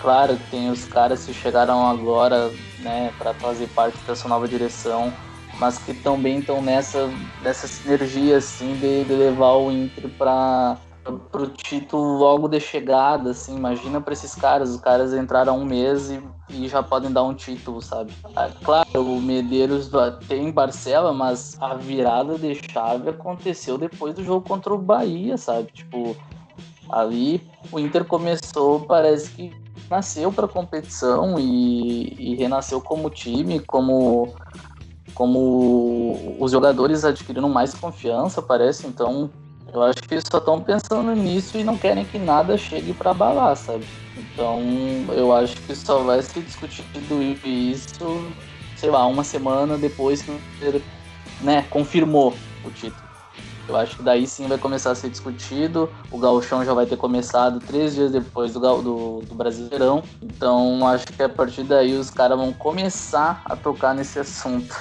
Claro, 0.00 0.38
tem 0.50 0.70
os 0.70 0.84
caras 0.86 1.24
que 1.24 1.32
chegaram 1.32 1.86
agora, 1.86 2.50
né, 2.80 3.12
para 3.16 3.32
fazer 3.34 3.68
parte 3.68 3.96
dessa 4.06 4.28
nova 4.28 4.48
direção 4.48 5.12
mas 5.60 5.76
que 5.76 5.92
também 5.92 6.38
estão 6.38 6.62
nessa, 6.62 7.12
nessa 7.42 7.68
sinergia 7.68 8.38
assim 8.38 8.72
de, 8.76 9.04
de 9.04 9.12
levar 9.12 9.52
o 9.56 9.70
Inter 9.70 10.08
para 10.08 10.78
o 11.34 11.46
título 11.48 12.16
logo 12.16 12.48
de 12.48 12.58
chegada, 12.58 13.30
assim, 13.30 13.56
imagina 13.56 14.00
para 14.00 14.14
esses 14.14 14.34
caras, 14.34 14.70
os 14.70 14.80
caras 14.80 15.12
entraram 15.12 15.58
um 15.58 15.64
mês 15.64 16.10
e, 16.10 16.22
e, 16.48 16.66
já 16.66 16.82
podem 16.82 17.12
dar 17.12 17.24
um 17.24 17.34
título, 17.34 17.82
sabe? 17.82 18.10
Ah, 18.34 18.48
claro, 18.64 18.88
o 18.94 19.20
Medeiros 19.20 19.90
tem 20.26 20.50
parcela, 20.50 21.12
mas 21.12 21.56
a 21.60 21.74
virada 21.74 22.38
de 22.38 22.54
chave 22.54 23.10
aconteceu 23.10 23.76
depois 23.76 24.14
do 24.14 24.24
jogo 24.24 24.46
contra 24.48 24.72
o 24.72 24.78
Bahia, 24.78 25.36
sabe? 25.36 25.70
Tipo, 25.72 26.16
ali 26.90 27.46
o 27.70 27.78
Inter 27.78 28.04
começou, 28.04 28.80
parece 28.80 29.30
que 29.30 29.54
nasceu 29.90 30.32
para 30.32 30.48
competição 30.48 31.38
e, 31.38 32.14
e 32.18 32.34
renasceu 32.36 32.80
como 32.80 33.10
time, 33.10 33.60
como 33.60 34.32
como 35.14 36.36
os 36.38 36.52
jogadores 36.52 37.04
adquiriram 37.04 37.48
mais 37.48 37.74
confiança, 37.74 38.40
parece, 38.40 38.86
então 38.86 39.30
eu 39.72 39.82
acho 39.82 40.02
que 40.02 40.14
eles 40.14 40.24
só 40.30 40.38
estão 40.38 40.60
pensando 40.60 41.14
nisso 41.14 41.56
e 41.58 41.64
não 41.64 41.76
querem 41.76 42.04
que 42.04 42.18
nada 42.18 42.56
chegue 42.56 42.92
para 42.92 43.12
abalar, 43.12 43.56
sabe? 43.56 43.84
Então 44.16 44.60
eu 45.14 45.32
acho 45.32 45.56
que 45.62 45.74
só 45.74 46.02
vai 46.02 46.22
ser 46.22 46.42
discutido 46.42 47.22
isso, 47.44 48.32
sei 48.76 48.90
lá, 48.90 49.06
uma 49.06 49.24
semana 49.24 49.78
depois 49.78 50.22
que 50.22 50.32
ele 50.60 50.82
né, 51.40 51.64
confirmou 51.70 52.34
o 52.64 52.70
título. 52.70 53.09
Eu 53.70 53.76
acho 53.76 53.96
que 53.96 54.02
daí 54.02 54.26
sim 54.26 54.48
vai 54.48 54.58
começar 54.58 54.90
a 54.90 54.94
ser 54.96 55.08
discutido. 55.08 55.88
O 56.10 56.18
gauchão 56.18 56.64
já 56.64 56.74
vai 56.74 56.86
ter 56.86 56.96
começado 56.96 57.60
três 57.60 57.94
dias 57.94 58.10
depois 58.10 58.52
do, 58.52 58.60
do, 58.60 59.20
do 59.20 59.34
Brasileirão. 59.34 60.02
Então 60.20 60.86
acho 60.88 61.06
que 61.06 61.22
a 61.22 61.28
partir 61.28 61.62
daí 61.62 61.94
os 61.94 62.10
caras 62.10 62.36
vão 62.36 62.52
começar 62.52 63.42
a 63.44 63.54
tocar 63.54 63.94
nesse 63.94 64.18
assunto 64.18 64.74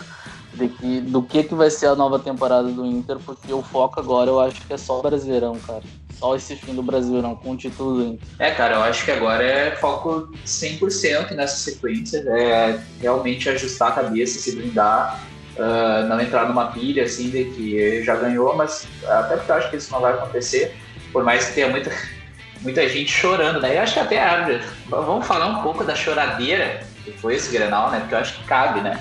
de 0.55 0.67
que, 0.69 1.01
do 1.01 1.21
que, 1.21 1.43
que 1.43 1.53
vai 1.53 1.69
ser 1.69 1.85
a 1.85 1.95
nova 1.95 2.17
temporada 2.17 2.67
do 2.69 2.83
Inter, 2.83 3.17
porque 3.23 3.53
o 3.53 3.61
foco 3.61 3.99
agora 3.99 4.31
eu 4.31 4.39
acho 4.39 4.65
que 4.65 4.73
é 4.73 4.77
só 4.77 4.97
o 4.97 5.03
Brasileirão, 5.03 5.55
cara. 5.59 5.83
Só 6.17 6.35
esse 6.35 6.55
fim 6.55 6.73
do 6.73 6.81
Brasileirão, 6.81 7.35
com 7.35 7.51
o 7.51 7.55
título 7.55 7.95
do 7.95 8.03
Inter. 8.03 8.27
É, 8.39 8.51
cara, 8.51 8.75
eu 8.75 8.81
acho 8.81 9.05
que 9.05 9.11
agora 9.11 9.43
é 9.43 9.75
foco 9.75 10.33
100% 10.43 11.31
nessa 11.31 11.57
sequência, 11.57 12.17
é 12.27 12.81
realmente 12.99 13.47
ajustar 13.49 13.89
a 13.89 13.91
cabeça, 13.91 14.39
se 14.39 14.55
blindar, 14.55 15.21
uh, 15.59 16.07
não 16.07 16.19
entrar 16.19 16.47
numa 16.47 16.71
pilha, 16.71 17.03
assim, 17.03 17.29
de 17.29 17.45
que 17.45 18.03
já 18.03 18.15
ganhou, 18.15 18.55
mas 18.55 18.87
até 19.07 19.37
porque 19.37 19.51
eu 19.51 19.55
acho 19.55 19.69
que 19.69 19.75
isso 19.77 19.91
não 19.91 20.01
vai 20.01 20.13
acontecer, 20.13 20.75
por 21.11 21.23
mais 21.23 21.45
que 21.45 21.53
tenha 21.53 21.67
muita, 21.67 21.91
muita 22.61 22.87
gente 22.89 23.11
chorando, 23.11 23.61
né? 23.61 23.77
Eu 23.77 23.81
acho 23.81 23.93
que 23.93 23.99
até, 23.99 24.61
vamos 24.89 25.27
falar 25.27 25.47
um 25.47 25.61
pouco 25.61 25.83
da 25.83 25.95
choradeira 25.95 26.81
que 27.03 27.11
foi 27.11 27.35
esse 27.35 27.51
Grenal, 27.51 27.91
né? 27.91 27.99
Porque 27.99 28.15
eu 28.15 28.19
acho 28.19 28.37
que 28.37 28.43
cabe, 28.45 28.81
né? 28.81 28.99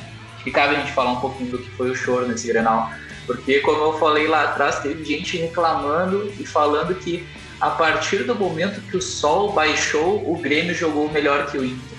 que 0.48 0.50
cabe 0.50 0.76
a 0.76 0.80
gente 0.80 0.92
falar 0.92 1.12
um 1.12 1.20
pouquinho 1.20 1.50
do 1.50 1.58
que 1.58 1.70
foi 1.70 1.90
o 1.90 1.94
choro 1.94 2.26
nesse 2.26 2.48
Grenal. 2.48 2.90
Porque, 3.26 3.60
como 3.60 3.82
eu 3.82 3.98
falei 3.98 4.26
lá 4.26 4.44
atrás, 4.44 4.78
teve 4.78 5.04
gente 5.04 5.36
reclamando 5.36 6.32
e 6.38 6.46
falando 6.46 6.94
que 6.94 7.26
a 7.60 7.70
partir 7.70 8.24
do 8.24 8.34
momento 8.34 8.80
que 8.80 8.96
o 8.96 9.02
sol 9.02 9.52
baixou, 9.52 10.30
o 10.30 10.38
Grêmio 10.38 10.74
jogou 10.74 11.10
melhor 11.10 11.50
que 11.50 11.58
o 11.58 11.64
Inter. 11.64 11.98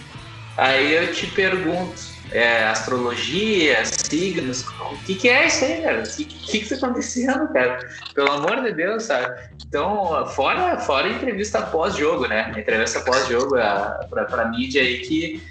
Aí 0.57 0.95
eu 0.95 1.13
te 1.13 1.27
pergunto, 1.27 2.01
é, 2.31 2.63
astrologia, 2.65 3.83
signos, 3.85 4.65
o 4.67 4.97
que, 5.05 5.15
que 5.15 5.29
é 5.29 5.47
isso 5.47 5.65
aí, 5.65 5.81
cara? 5.81 6.03
O 6.03 6.15
que, 6.15 6.25
que, 6.25 6.59
que 6.59 6.69
tá 6.69 6.75
acontecendo, 6.75 7.47
cara? 7.51 7.79
Pelo 8.13 8.31
amor 8.31 8.61
de 8.63 8.71
Deus, 8.73 9.03
sabe? 9.03 9.49
Então, 9.67 10.25
fora, 10.27 10.77
fora 10.79 11.07
a 11.07 11.11
entrevista 11.11 11.61
pós-jogo, 11.61 12.27
né? 12.27 12.51
A 12.55 12.59
entrevista 12.59 13.01
pós-jogo 13.01 13.55
pra 14.09 14.49
mídia 14.49 14.81
aí 14.81 14.99
que 14.99 15.41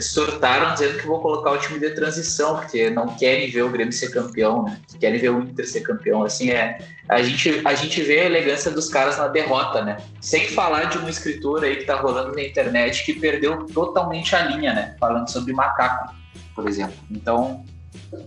surtaram 0.00 0.74
dizendo 0.74 0.98
que 0.98 1.06
vou 1.06 1.20
colocar 1.20 1.52
o 1.52 1.58
time 1.58 1.78
de 1.78 1.90
transição, 1.90 2.56
porque 2.56 2.90
não 2.90 3.16
querem 3.16 3.50
ver 3.50 3.62
o 3.62 3.70
Grêmio 3.70 3.92
ser 3.92 4.10
campeão, 4.10 4.64
né? 4.64 4.78
Querem 4.98 5.18
ver 5.18 5.30
o 5.30 5.40
Inter 5.40 5.66
ser 5.66 5.80
campeão. 5.80 6.22
Assim, 6.22 6.50
é, 6.50 6.78
a, 7.08 7.22
gente, 7.22 7.62
a 7.64 7.74
gente 7.74 8.02
vê 8.02 8.20
a 8.20 8.24
elegância 8.26 8.70
dos 8.70 8.88
caras 8.88 9.16
na 9.18 9.28
derrota, 9.28 9.82
né? 9.82 9.96
Sem 10.20 10.48
falar 10.48 10.84
de 10.84 10.98
um 10.98 11.08
escritor 11.08 11.64
aí 11.64 11.76
que 11.76 11.84
tá 11.84 11.96
rolando 11.96 12.34
na 12.34 12.42
internet 12.42 13.04
que 13.04 13.14
perdeu 13.14 13.66
totalmente 13.66 14.36
a 14.36 14.42
linha, 14.42 14.74
né? 14.74 14.96
Falando 15.00 15.28
sobre 15.28 15.52
macaco, 15.52 16.14
por 16.54 16.68
exemplo. 16.68 16.96
Então, 17.10 17.64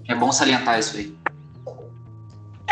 é 0.08 0.16
bom 0.16 0.32
salientar 0.32 0.80
isso 0.80 0.98
aí. 0.98 1.16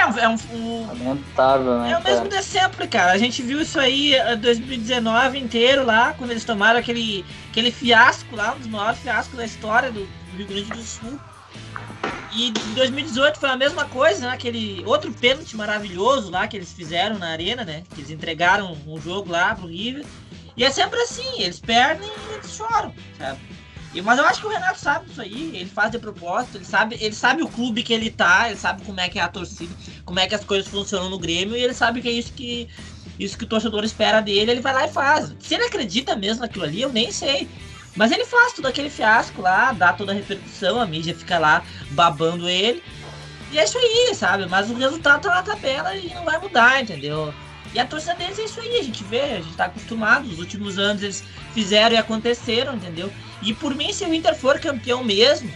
É 0.01 0.23
é 0.23 0.27
um, 0.27 0.37
um 0.53 0.87
Lamentável, 0.87 1.79
né? 1.79 1.91
É 1.91 1.97
o 1.97 2.03
mesmo 2.03 2.27
de 2.27 2.41
sempre, 2.43 2.87
cara. 2.87 3.11
A 3.11 3.17
gente 3.17 3.41
viu 3.43 3.61
isso 3.61 3.79
aí 3.79 4.15
em 4.15 4.37
2019 4.37 5.37
inteiro 5.37 5.85
lá, 5.85 6.13
quando 6.13 6.31
eles 6.31 6.43
tomaram 6.43 6.79
aquele, 6.79 7.23
aquele 7.51 7.71
fiasco 7.71 8.35
lá, 8.35 8.53
um 8.53 8.59
dos 8.59 8.67
maiores 8.67 8.99
fiascos 8.99 9.37
da 9.37 9.45
história 9.45 9.91
do 9.91 10.07
Rio 10.35 10.47
Grande 10.47 10.71
do 10.71 10.81
Sul. 10.81 11.19
E 12.33 12.47
em 12.47 12.53
2018 12.73 13.39
foi 13.39 13.49
a 13.49 13.57
mesma 13.57 13.85
coisa, 13.85 14.27
né? 14.27 14.33
Aquele 14.33 14.83
outro 14.85 15.11
pênalti 15.11 15.55
maravilhoso 15.55 16.31
lá 16.31 16.47
que 16.47 16.57
eles 16.57 16.71
fizeram 16.71 17.19
na 17.19 17.27
arena, 17.27 17.63
né? 17.63 17.83
Que 17.93 18.01
eles 18.01 18.09
entregaram 18.09 18.75
um 18.87 18.99
jogo 18.99 19.31
lá 19.31 19.53
pro 19.53 19.67
River. 19.67 20.05
E 20.55 20.63
é 20.63 20.71
sempre 20.71 20.99
assim, 21.01 21.41
eles 21.41 21.59
perdem 21.59 22.07
e 22.07 22.33
eles 22.33 22.51
choram, 22.51 22.93
sabe? 23.17 23.39
Mas 23.99 24.17
eu 24.17 24.25
acho 24.25 24.39
que 24.39 24.47
o 24.47 24.49
Renato 24.49 24.79
sabe 24.79 25.07
disso 25.07 25.21
aí, 25.21 25.51
ele 25.53 25.69
faz 25.69 25.91
de 25.91 25.99
propósito, 25.99 26.57
ele 26.57 26.65
sabe, 26.65 26.97
ele 27.01 27.13
sabe 27.13 27.43
o 27.43 27.49
clube 27.49 27.83
que 27.83 27.91
ele 27.91 28.09
tá, 28.09 28.47
ele 28.47 28.57
sabe 28.57 28.85
como 28.85 29.01
é 29.01 29.09
que 29.09 29.19
é 29.19 29.21
a 29.21 29.27
torcida, 29.27 29.75
como 30.05 30.19
é 30.19 30.27
que 30.27 30.35
as 30.35 30.45
coisas 30.45 30.69
funcionam 30.69 31.09
no 31.09 31.19
Grêmio, 31.19 31.57
e 31.57 31.61
ele 31.61 31.73
sabe 31.73 32.01
que 32.01 32.07
é 32.07 32.11
isso 32.11 32.31
que 32.31 32.69
isso 33.19 33.37
que 33.37 33.43
o 33.43 33.47
torcedor 33.47 33.83
espera 33.83 34.21
dele, 34.21 34.51
ele 34.51 34.61
vai 34.61 34.73
lá 34.73 34.85
e 34.85 34.91
faz. 34.91 35.35
Se 35.39 35.53
ele 35.53 35.65
acredita 35.65 36.15
mesmo 36.15 36.41
naquilo 36.41 36.63
ali, 36.63 36.81
eu 36.81 36.91
nem 36.91 37.11
sei. 37.11 37.47
Mas 37.95 38.11
ele 38.11 38.25
faz 38.25 38.53
todo 38.53 38.65
aquele 38.65 38.89
fiasco 38.89 39.41
lá, 39.41 39.73
dá 39.73 39.93
toda 39.93 40.11
a 40.11 40.15
repercussão, 40.15 40.79
a 40.79 40.85
mídia 40.85 41.13
fica 41.13 41.37
lá 41.37 41.63
babando 41.91 42.49
ele. 42.49 42.81
E 43.51 43.59
é 43.59 43.63
isso 43.63 43.77
aí, 43.77 44.15
sabe? 44.15 44.47
Mas 44.47 44.69
o 44.69 44.75
resultado 44.75 45.21
tá 45.21 45.35
na 45.35 45.43
tabela 45.43 45.95
e 45.95 46.13
não 46.13 46.23
vai 46.23 46.39
mudar, 46.39 46.81
entendeu? 46.81 47.33
E 47.73 47.79
a 47.79 47.85
torcida 47.85 48.15
deles 48.15 48.37
é 48.37 48.43
isso 48.43 48.59
aí, 48.59 48.79
a 48.79 48.83
gente 48.83 49.03
vê, 49.03 49.21
a 49.21 49.41
gente 49.41 49.55
tá 49.55 49.65
acostumado. 49.65 50.27
Os 50.27 50.39
últimos 50.39 50.77
anos 50.77 51.01
eles 51.01 51.23
fizeram 51.53 51.95
e 51.95 51.97
aconteceram, 51.97 52.75
entendeu? 52.75 53.11
E 53.41 53.53
por 53.53 53.73
mim, 53.73 53.93
se 53.93 54.03
o 54.03 54.13
Inter 54.13 54.35
for 54.35 54.59
campeão 54.59 55.03
mesmo, 55.03 55.51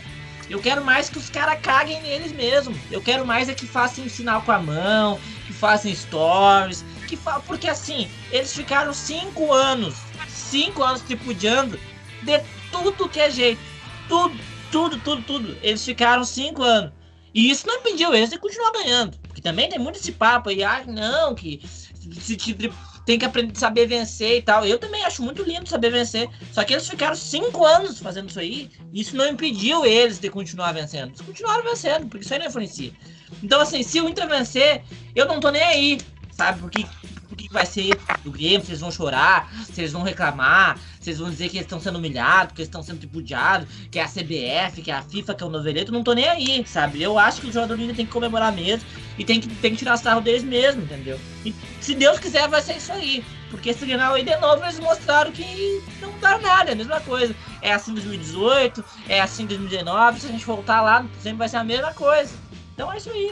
eu 0.49 0.61
quero 0.61 0.83
mais 0.83 1.09
que 1.09 1.17
os 1.17 1.29
caras 1.29 1.59
caguem 1.61 2.01
neles 2.01 2.31
mesmo. 2.31 2.77
Eu 2.91 3.01
quero 3.01 3.25
mais 3.25 3.49
é 3.49 3.53
que 3.53 3.67
façam 3.67 4.07
sinal 4.07 4.41
com 4.43 4.51
a 4.51 4.59
mão, 4.59 5.19
que 5.45 5.53
façam 5.53 5.93
stories, 5.93 6.85
que 7.07 7.17
fa... 7.17 7.39
porque 7.39 7.67
assim, 7.67 8.09
eles 8.31 8.53
ficaram 8.53 8.93
cinco 8.93 9.51
anos, 9.51 9.95
cinco 10.27 10.83
anos 10.83 11.01
tripudiando 11.01 11.79
de 12.21 12.41
tudo 12.71 13.09
que 13.09 13.19
é 13.19 13.29
jeito. 13.29 13.61
Tudo, 14.07 14.37
tudo, 14.71 14.99
tudo, 14.99 15.21
tudo. 15.23 15.57
Eles 15.61 15.83
ficaram 15.83 16.23
cinco 16.23 16.63
anos. 16.63 16.91
E 17.33 17.49
isso 17.49 17.67
não 17.67 17.75
impediu 17.75 18.13
eles 18.13 18.29
de 18.29 18.37
continuar 18.37 18.71
ganhando. 18.71 19.17
Porque 19.17 19.41
também 19.41 19.67
tem 19.67 19.77
muito 19.77 19.99
esse 19.99 20.11
papo 20.11 20.49
aí, 20.49 20.63
ah, 20.63 20.83
não, 20.87 21.35
que 21.35 21.59
se, 22.14 22.38
tem 23.06 23.19
que 23.19 23.26
aprender 23.26 23.57
saber 23.57 23.86
vencer 23.86 24.38
e 24.38 24.41
tal. 24.41 24.65
Eu 24.65 24.80
também 24.80 25.03
acho 25.03 25.22
muito 25.22 25.44
lindo 25.44 25.69
saber 25.69 25.91
vencer. 25.91 26.27
Só 26.52 26.64
que 26.64 26.73
eles 26.73 26.90
ficaram 26.90 27.15
cinco 27.15 27.65
anos 27.65 27.99
fazendo 27.99 28.30
isso 28.30 28.40
aí. 28.40 28.69
E 28.91 29.02
isso 29.02 29.15
não 29.15 29.27
impediu 29.27 29.86
eles 29.86 30.19
de 30.19 30.30
continuar 30.30 30.72
vencendo. 30.73 31.10
Eles 31.10 31.22
continuaram 31.22 31.64
vencendo, 31.64 32.07
porque 32.07 32.26
isso 32.26 32.34
aí 32.34 32.40
não 32.40 32.48
influencia. 32.48 32.91
Então, 33.44 33.61
assim, 33.61 33.84
se 33.84 34.02
o 34.02 34.10
Inter 34.10 34.27
vencer, 34.27 34.84
eu 35.15 35.27
não 35.27 35.40
tô 35.40 35.49
nem 35.49 35.61
aí, 35.61 36.02
sabe? 36.32 36.60
Porque 36.60 36.86
o 37.36 37.38
que 37.38 37.52
vai 37.52 37.66
ser 37.66 37.90
do 38.24 38.32
Grêmio, 38.32 38.64
eles 38.66 38.80
vão 38.80 38.90
chorar, 38.90 39.52
eles 39.78 39.91
vão 39.91 40.02
reclamar, 40.02 40.80
eles 41.06 41.20
vão 41.20 41.30
dizer 41.30 41.49
que 41.49 41.57
eles 41.57 41.66
estão 41.66 41.80
sendo 41.80 41.98
humilhados, 41.98 42.53
que 42.53 42.62
eles 42.62 42.70
estão 42.70 42.82
sendo 42.82 42.99
tripudiados, 42.99 43.68
que 43.91 43.99
é 43.99 44.03
a 44.03 44.07
CBF, 44.07 44.82
que 44.82 44.90
é 44.90 44.94
a 44.94 45.02
FIFA, 45.02 45.36
que 45.36 45.44
é 45.44 45.45
o 45.45 45.49
noveleto, 45.49 45.91
não 45.91 46.03
tô 46.03 46.14
nem 46.14 46.28
aí, 46.28 46.66
sabe? 46.66 47.03
Eu 47.03 47.20
acho 47.20 47.41
que 47.41 47.48
o 47.48 47.52
jogador 47.52 47.78
do 47.78 47.94
tem 47.94 48.06
que 48.06 48.12
comemorar 48.12 48.52
mesmo 48.53 48.88
e 49.18 49.26
tem 49.26 49.40
que, 49.41 49.48
tem 49.48 49.72
que 49.72 49.78
tirar 49.78 49.98
sarro 49.98 50.22
deles 50.22 50.44
mesmo, 50.44 50.82
entendeu? 50.82 51.20
E 51.45 51.53
se 51.82 51.94
Deus 51.94 52.20
quiser, 52.20 52.48
vai 52.48 52.62
ser 52.62 52.78
isso 52.78 52.91
aí. 52.91 53.24
Porque 53.52 53.70
esse 53.70 53.86
Grenal 53.86 54.16
aí, 54.16 54.24
de 54.24 54.36
novo, 54.38 54.64
eles 54.64 54.80
mostraram 54.80 55.32
que 55.32 55.84
não 56.02 56.18
dá 56.20 56.38
nada, 56.38 56.72
é 56.72 56.74
a 56.74 56.76
mesma 56.76 56.99
coisa. 57.02 57.36
É 57.62 57.74
assim 57.74 57.91
em 57.91 57.95
2018, 57.95 58.84
é 59.07 59.22
assim 59.22 59.44
em 59.44 59.48
2019, 59.48 60.20
se 60.20 60.28
a 60.28 60.32
gente 60.32 60.45
voltar 60.45 60.82
lá, 60.82 61.06
sempre 61.20 61.38
vai 61.38 61.49
ser 61.49 61.57
a 61.57 61.64
mesma 61.64 61.94
coisa. 61.94 62.34
Então 62.74 62.91
é 62.91 62.98
isso 62.98 63.10
aí. 63.10 63.32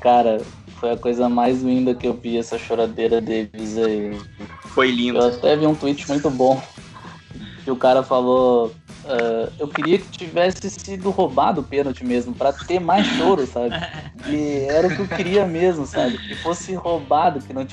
Cara, 0.00 0.40
foi 0.78 0.92
a 0.92 0.96
coisa 0.96 1.28
mais 1.28 1.62
linda 1.62 1.94
que 1.94 2.06
eu 2.06 2.14
vi, 2.14 2.38
essa 2.38 2.58
choradeira 2.58 3.20
deles 3.20 3.76
aí. 3.76 4.18
Foi 4.66 4.90
lindo. 4.90 5.18
Eu 5.18 5.28
até 5.28 5.56
vi 5.56 5.66
um 5.66 5.74
tweet 5.74 6.08
muito 6.08 6.30
bom. 6.30 6.60
Que 7.64 7.70
o 7.70 7.76
cara 7.76 8.02
falou. 8.02 8.68
Uh, 9.04 9.50
eu 9.58 9.68
queria 9.68 9.98
que 9.98 10.08
tivesse 10.10 10.68
sido 10.68 11.10
roubado 11.10 11.62
o 11.62 11.64
pênalti 11.64 12.04
mesmo, 12.04 12.34
para 12.34 12.52
ter 12.52 12.78
mais 12.78 13.06
choro, 13.06 13.46
sabe? 13.46 13.74
E 14.26 14.66
era 14.68 14.88
o 14.88 14.94
que 14.94 15.00
eu 15.00 15.08
queria 15.08 15.46
mesmo, 15.46 15.86
sabe? 15.86 16.18
Que 16.18 16.34
fosse 16.34 16.74
roubado, 16.74 17.40
que 17.40 17.52
não 17.52 17.64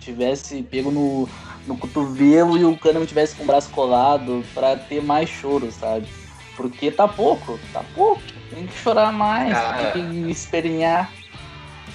tivesse 0.00 0.62
pego 0.62 0.90
no, 0.90 1.28
no 1.66 1.76
cotovelo 1.76 2.58
e 2.58 2.64
o 2.64 2.76
cano 2.76 3.00
não 3.00 3.06
tivesse 3.06 3.36
com 3.36 3.44
o 3.44 3.46
braço 3.46 3.70
colado, 3.70 4.42
para 4.54 4.74
ter 4.74 5.02
mais 5.02 5.28
choro, 5.28 5.70
sabe? 5.70 6.08
Porque 6.56 6.90
tá 6.90 7.06
pouco, 7.06 7.60
tá 7.72 7.84
pouco. 7.94 8.22
Tem 8.50 8.66
que 8.66 8.76
chorar 8.78 9.12
mais, 9.12 9.54
ah, 9.54 9.90
tem 9.92 10.08
que 10.08 10.30
espernear. 10.30 11.10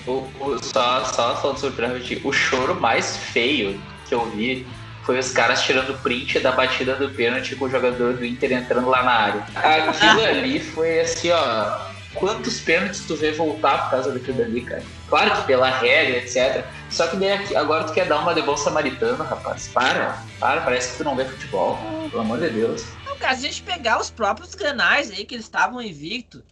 O, 0.08 0.26
o, 0.40 0.64
só, 0.64 1.04
só 1.04 1.36
falando 1.36 1.58
sobre 1.58 2.22
o 2.24 2.32
choro 2.32 2.80
mais 2.80 3.18
feio 3.18 3.80
que 4.08 4.16
eu 4.16 4.26
vi 4.32 4.66
foi 5.04 5.20
os 5.20 5.32
caras 5.32 5.62
tirando 5.62 5.98
print 6.02 6.40
da 6.40 6.52
batida 6.52 6.96
do 6.96 7.10
pênalti 7.10 7.56
com 7.56 7.66
o 7.66 7.70
jogador 7.70 8.14
do 8.14 8.26
Inter 8.26 8.52
entrando 8.52 8.90
lá 8.90 9.04
na 9.04 9.12
área. 9.12 9.46
Aquilo 9.56 10.24
ali 10.28 10.60
foi 10.60 11.00
assim, 11.00 11.32
ó. 11.32 11.88
Quantos 12.14 12.60
pênaltis 12.60 13.06
tu 13.06 13.16
vê 13.16 13.32
voltar 13.32 13.84
por 13.84 13.92
causa 13.92 14.12
daquilo 14.12 14.42
ali, 14.42 14.62
cara? 14.62 14.84
Claro 15.08 15.36
que 15.36 15.48
pela 15.48 15.70
regra, 15.70 16.18
etc. 16.18 16.66
Só 16.90 17.08
que 17.08 17.16
daí 17.16 17.56
agora 17.56 17.86
tu 17.86 17.94
quer 17.94 18.06
dar 18.08 18.20
uma 18.20 18.34
de 18.34 18.42
bom 18.42 18.58
samaritano, 18.58 19.24
rapaz. 19.24 19.70
Para, 19.70 20.22
para, 20.40 20.62
parece 20.62 20.92
que 20.92 20.98
tu 20.98 21.04
não 21.04 21.16
vê 21.16 21.24
futebol. 21.26 21.78
Pelo 22.10 22.22
amor 22.22 22.40
de 22.40 22.50
Deus. 22.50 22.86
Não, 23.06 23.16
cara, 23.18 23.36
se 23.36 23.46
a 23.46 23.50
gente 23.50 23.62
pegar 23.62 24.00
os 24.00 24.10
próprios 24.10 24.56
granais 24.56 25.12
aí 25.12 25.24
que 25.26 25.36
eles 25.36 25.46
estavam 25.46 25.82
invicto, 25.82 26.44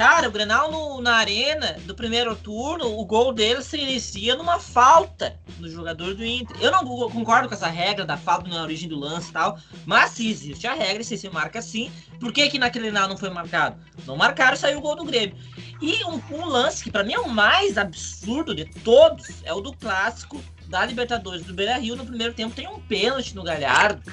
Cara, 0.00 0.28
o 0.28 0.32
Grenal 0.32 0.72
no, 0.72 1.02
na 1.02 1.16
arena 1.16 1.76
do 1.84 1.94
primeiro 1.94 2.34
turno, 2.34 2.98
o 2.98 3.04
gol 3.04 3.34
dele 3.34 3.60
se 3.60 3.76
inicia 3.76 4.34
numa 4.34 4.58
falta 4.58 5.38
no 5.58 5.68
jogador 5.68 6.14
do 6.14 6.24
Inter. 6.24 6.56
Eu 6.58 6.70
não 6.70 6.86
concordo 7.10 7.48
com 7.48 7.54
essa 7.54 7.66
regra 7.66 8.06
da 8.06 8.16
falta 8.16 8.48
na 8.48 8.62
origem 8.62 8.88
do 8.88 8.98
lance 8.98 9.28
e 9.28 9.32
tal, 9.34 9.58
mas 9.84 10.12
se 10.12 10.26
existe 10.26 10.66
a 10.66 10.72
regra, 10.72 11.04
se 11.04 11.18
se 11.18 11.28
marca 11.28 11.58
assim, 11.58 11.92
por 12.18 12.32
que 12.32 12.48
que 12.48 12.58
naquele 12.58 12.86
Grenal 12.86 13.10
não 13.10 13.18
foi 13.18 13.28
marcado? 13.28 13.76
Não 14.06 14.16
marcaram, 14.16 14.56
saiu 14.56 14.78
o 14.78 14.80
gol 14.80 14.96
do 14.96 15.04
Grêmio. 15.04 15.36
E 15.82 16.02
um, 16.06 16.18
um 16.30 16.46
lance 16.46 16.82
que 16.82 16.90
para 16.90 17.04
mim 17.04 17.12
é 17.12 17.20
o 17.20 17.28
mais 17.28 17.76
absurdo 17.76 18.54
de 18.54 18.64
todos 18.64 19.42
é 19.44 19.52
o 19.52 19.60
do 19.60 19.76
clássico 19.76 20.42
da 20.68 20.82
Libertadores 20.86 21.44
do 21.44 21.52
Beira-Rio 21.52 21.94
no 21.94 22.06
primeiro 22.06 22.32
tempo 22.32 22.54
tem 22.54 22.66
um 22.66 22.80
pênalti 22.80 23.36
no 23.36 23.42
Galhardo, 23.42 24.10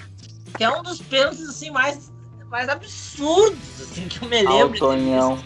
que 0.58 0.66
é 0.66 0.70
um 0.70 0.84
dos 0.84 1.02
pênaltis 1.02 1.48
assim 1.48 1.72
mais 1.72 2.12
mais 2.50 2.68
absurdos 2.68 3.82
assim 3.82 4.10
que 4.10 4.22
eu 4.22 4.28
me 4.28 4.42
lembro. 4.42 4.84
Altonhão. 4.84 5.42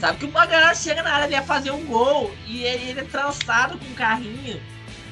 Sabe 0.00 0.18
que 0.18 0.24
o 0.24 0.32
Magalhães 0.32 0.82
chega 0.82 1.02
na 1.02 1.12
área, 1.12 1.26
ele 1.26 1.34
ia 1.34 1.42
fazer 1.42 1.70
um 1.70 1.84
gol 1.84 2.34
e 2.46 2.64
ele, 2.64 2.90
ele 2.90 3.00
é 3.00 3.04
trançado 3.04 3.78
com 3.78 3.84
um 3.84 3.94
carrinho. 3.94 4.60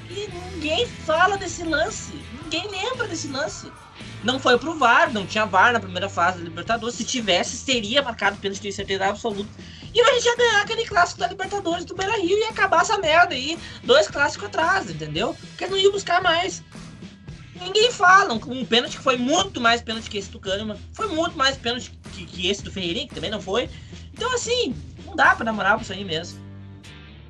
E 0.08 0.28
ninguém 0.28 0.86
fala 0.86 1.36
desse 1.36 1.62
lance. 1.62 2.14
Ninguém 2.42 2.66
lembra 2.68 3.06
desse 3.06 3.28
lance. 3.28 3.70
Não 4.24 4.40
foi 4.40 4.58
pro 4.58 4.78
VAR, 4.78 5.12
não 5.12 5.26
tinha 5.26 5.44
VAR 5.44 5.74
na 5.74 5.78
primeira 5.80 6.08
fase 6.08 6.38
da 6.38 6.44
Libertadores. 6.44 6.94
Se 6.94 7.04
tivesse, 7.04 7.56
seria 7.56 8.02
marcado 8.02 8.38
pênalti, 8.38 8.62
tenho 8.62 8.72
certeza 8.72 9.06
absoluta. 9.06 9.50
E 9.94 10.00
a 10.00 10.14
gente 10.14 10.24
ia 10.24 10.36
ganhar 10.36 10.62
aquele 10.62 10.86
clássico 10.86 11.20
da 11.20 11.28
Libertadores 11.28 11.84
do 11.84 11.94
Beira 11.94 12.16
Rio 12.16 12.36
e 12.36 12.40
ia 12.40 12.48
acabar 12.48 12.80
essa 12.80 12.96
merda 12.98 13.34
aí. 13.34 13.58
Dois 13.84 14.08
clássicos 14.08 14.46
atrás, 14.46 14.90
entendeu? 14.90 15.36
Porque 15.50 15.66
não 15.66 15.76
ia 15.76 15.90
buscar 15.92 16.22
mais. 16.22 16.62
Ninguém 17.60 17.92
fala. 17.92 18.32
Um, 18.34 18.64
pênalti 18.64 18.96
que 18.96 19.02
foi 19.02 19.16
muito 19.16 19.60
mais 19.60 19.82
pênalti 19.82 20.08
que 20.08 20.18
esse 20.18 20.30
do 20.30 20.40
Kahneman. 20.40 20.78
Foi 20.94 21.08
muito 21.08 21.36
mais 21.36 21.56
pênalti 21.56 21.92
que, 22.12 22.24
que 22.24 22.48
esse 22.48 22.62
do 22.62 22.72
Ferreirinha, 22.72 23.06
que 23.06 23.14
também 23.14 23.30
não 23.30 23.40
foi. 23.40 23.68
Então, 24.18 24.34
assim, 24.34 24.74
não 25.06 25.14
dá 25.14 25.36
pra 25.36 25.44
namorar 25.44 25.76
com 25.76 25.82
isso 25.82 25.92
aí 25.92 26.04
mesmo. 26.04 26.40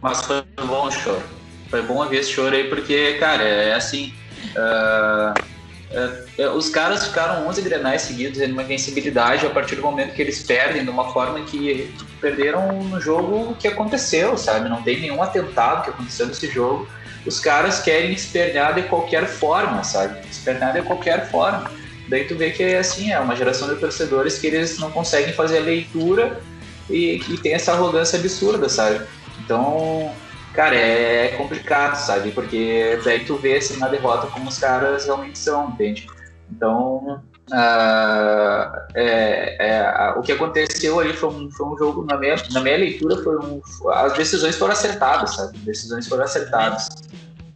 Mas 0.00 0.22
foi 0.22 0.42
bom 0.66 0.86
o 0.86 0.90
choro. 0.90 1.22
Foi 1.68 1.82
bom 1.82 2.04
ver 2.06 2.20
esse 2.20 2.30
choro 2.30 2.56
aí, 2.56 2.64
porque, 2.64 3.18
cara, 3.20 3.42
é 3.42 3.74
assim. 3.74 4.14
Uh, 4.56 6.42
uh, 6.42 6.56
os 6.56 6.70
caras 6.70 7.06
ficaram 7.06 7.46
11 7.46 7.60
grenais 7.60 8.02
seguidos 8.02 8.40
em 8.40 8.50
uma 8.50 8.62
invencibilidade 8.62 9.44
a 9.44 9.50
partir 9.50 9.76
do 9.76 9.82
momento 9.82 10.14
que 10.14 10.22
eles 10.22 10.42
perdem, 10.42 10.82
de 10.82 10.88
uma 10.88 11.12
forma 11.12 11.40
que 11.42 11.94
perderam 12.22 12.72
no 12.84 12.98
jogo 12.98 13.54
que 13.56 13.68
aconteceu, 13.68 14.38
sabe? 14.38 14.70
Não 14.70 14.82
tem 14.82 14.98
nenhum 14.98 15.22
atentado 15.22 15.84
que 15.84 15.90
aconteceu 15.90 16.26
nesse 16.26 16.50
jogo. 16.50 16.88
Os 17.26 17.38
caras 17.38 17.80
querem 17.80 18.12
espernear 18.12 18.74
de 18.74 18.84
qualquer 18.84 19.26
forma, 19.26 19.84
sabe? 19.84 20.26
Espernear 20.26 20.72
de 20.72 20.80
qualquer 20.82 21.30
forma. 21.30 21.70
Daí 22.08 22.24
tu 22.24 22.34
vê 22.34 22.50
que 22.50 22.62
é 22.62 22.78
assim, 22.78 23.12
é 23.12 23.20
uma 23.20 23.36
geração 23.36 23.68
de 23.68 23.78
torcedores 23.78 24.38
que 24.38 24.46
eles 24.46 24.78
não 24.78 24.90
conseguem 24.90 25.34
fazer 25.34 25.58
a 25.58 25.60
leitura 25.60 26.40
e 26.88 27.18
que 27.18 27.36
tem 27.36 27.54
essa 27.54 27.72
arrogância 27.72 28.18
absurda, 28.18 28.68
sabe? 28.68 29.04
Então, 29.44 30.12
cara, 30.52 30.74
é 30.74 31.28
complicado, 31.36 31.96
sabe? 31.96 32.30
Porque 32.32 32.98
daí 33.04 33.24
tu 33.24 33.36
vê 33.36 33.56
assim 33.56 33.78
na 33.78 33.88
derrota 33.88 34.26
como 34.28 34.48
os 34.48 34.58
caras 34.58 35.04
realmente 35.04 35.38
são, 35.38 35.70
entende? 35.70 36.06
Então, 36.50 37.22
uh, 37.50 38.78
é, 38.94 39.56
é, 39.58 40.14
o 40.16 40.22
que 40.22 40.32
aconteceu 40.32 40.98
ali 40.98 41.12
foi 41.12 41.28
um, 41.28 41.50
foi 41.50 41.66
um 41.66 41.78
jogo, 41.78 42.04
na 42.04 42.16
minha, 42.16 42.36
na 42.52 42.60
minha 42.60 42.76
leitura, 42.76 43.22
foi 43.22 43.38
um, 43.38 43.60
as 43.92 44.14
decisões 44.14 44.56
foram 44.56 44.72
acertadas, 44.72 45.34
sabe? 45.34 45.58
As 45.58 45.64
decisões 45.64 46.08
foram 46.08 46.24
acertadas. 46.24 46.88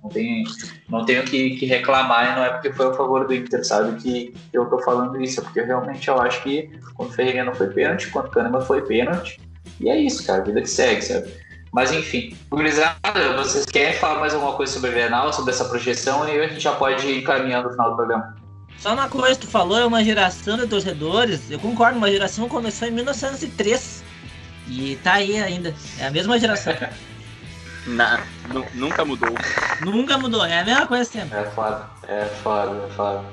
Não 0.02 0.10
tenho, 0.10 0.44
não 0.88 1.04
tenho 1.04 1.22
que, 1.22 1.50
que 1.56 1.64
reclamar 1.64 2.32
e 2.32 2.36
não 2.36 2.44
é 2.44 2.50
porque 2.50 2.72
foi 2.72 2.86
a 2.86 2.94
favor 2.94 3.24
do 3.24 3.32
Inter, 3.32 3.64
sabe? 3.64 4.00
Que 4.02 4.34
eu 4.52 4.66
tô 4.66 4.78
falando 4.80 5.20
isso, 5.22 5.40
é 5.40 5.44
porque 5.44 5.62
realmente 5.62 6.08
eu 6.08 6.20
acho 6.20 6.42
que 6.42 6.70
quando 6.94 7.10
o 7.10 7.12
Ferreira 7.12 7.44
não 7.44 7.54
foi 7.54 7.68
pênalti, 7.68 8.10
quando 8.10 8.26
o 8.26 8.30
Kahneman 8.30 8.62
foi 8.62 8.82
pênalti. 8.82 9.40
E 9.80 9.88
é 9.88 9.96
isso, 9.96 10.26
cara, 10.26 10.42
vida 10.42 10.60
que 10.60 10.68
segue, 10.68 11.02
sabe? 11.02 11.32
Mas 11.72 11.92
enfim, 11.92 12.36
gurizada, 12.50 13.32
vocês 13.36 13.64
querem 13.64 13.94
falar 13.94 14.20
mais 14.20 14.34
alguma 14.34 14.54
coisa 14.54 14.72
sobre 14.72 14.90
o 14.90 14.92
Grenal, 14.92 15.32
sobre 15.32 15.52
essa 15.52 15.64
projeção, 15.64 16.28
e 16.28 16.38
a 16.38 16.48
gente 16.48 16.60
já 16.60 16.72
pode 16.72 17.06
ir 17.06 17.22
caminhando 17.22 17.68
no 17.68 17.70
final 17.70 17.90
do 17.90 17.96
programa. 17.96 18.36
Só 18.78 18.92
uma 18.92 19.08
coisa 19.08 19.38
que 19.38 19.46
tu 19.46 19.50
falou, 19.50 19.78
é 19.78 19.86
uma 19.86 20.04
geração 20.04 20.58
de 20.58 20.66
torcedores, 20.66 21.50
eu 21.50 21.58
concordo, 21.60 21.96
uma 21.96 22.10
geração 22.10 22.48
começou 22.48 22.88
em 22.88 22.90
1903 22.90 24.02
e 24.68 24.96
tá 24.96 25.14
aí 25.14 25.40
ainda, 25.40 25.72
é 25.98 26.06
a 26.06 26.10
mesma 26.10 26.38
geração. 26.38 26.74
Na, 27.86 28.20
nunca 28.74 29.04
mudou. 29.04 29.34
Nunca 29.80 30.16
mudou, 30.18 30.44
é 30.44 30.60
a 30.60 30.64
mesma 30.64 30.86
coisa 30.86 31.04
sempre. 31.04 31.36
É 31.36 31.44
foda, 31.44 31.84
é 32.06 32.24
foda, 32.42 32.86
é 32.86 32.90
foda. 32.92 33.24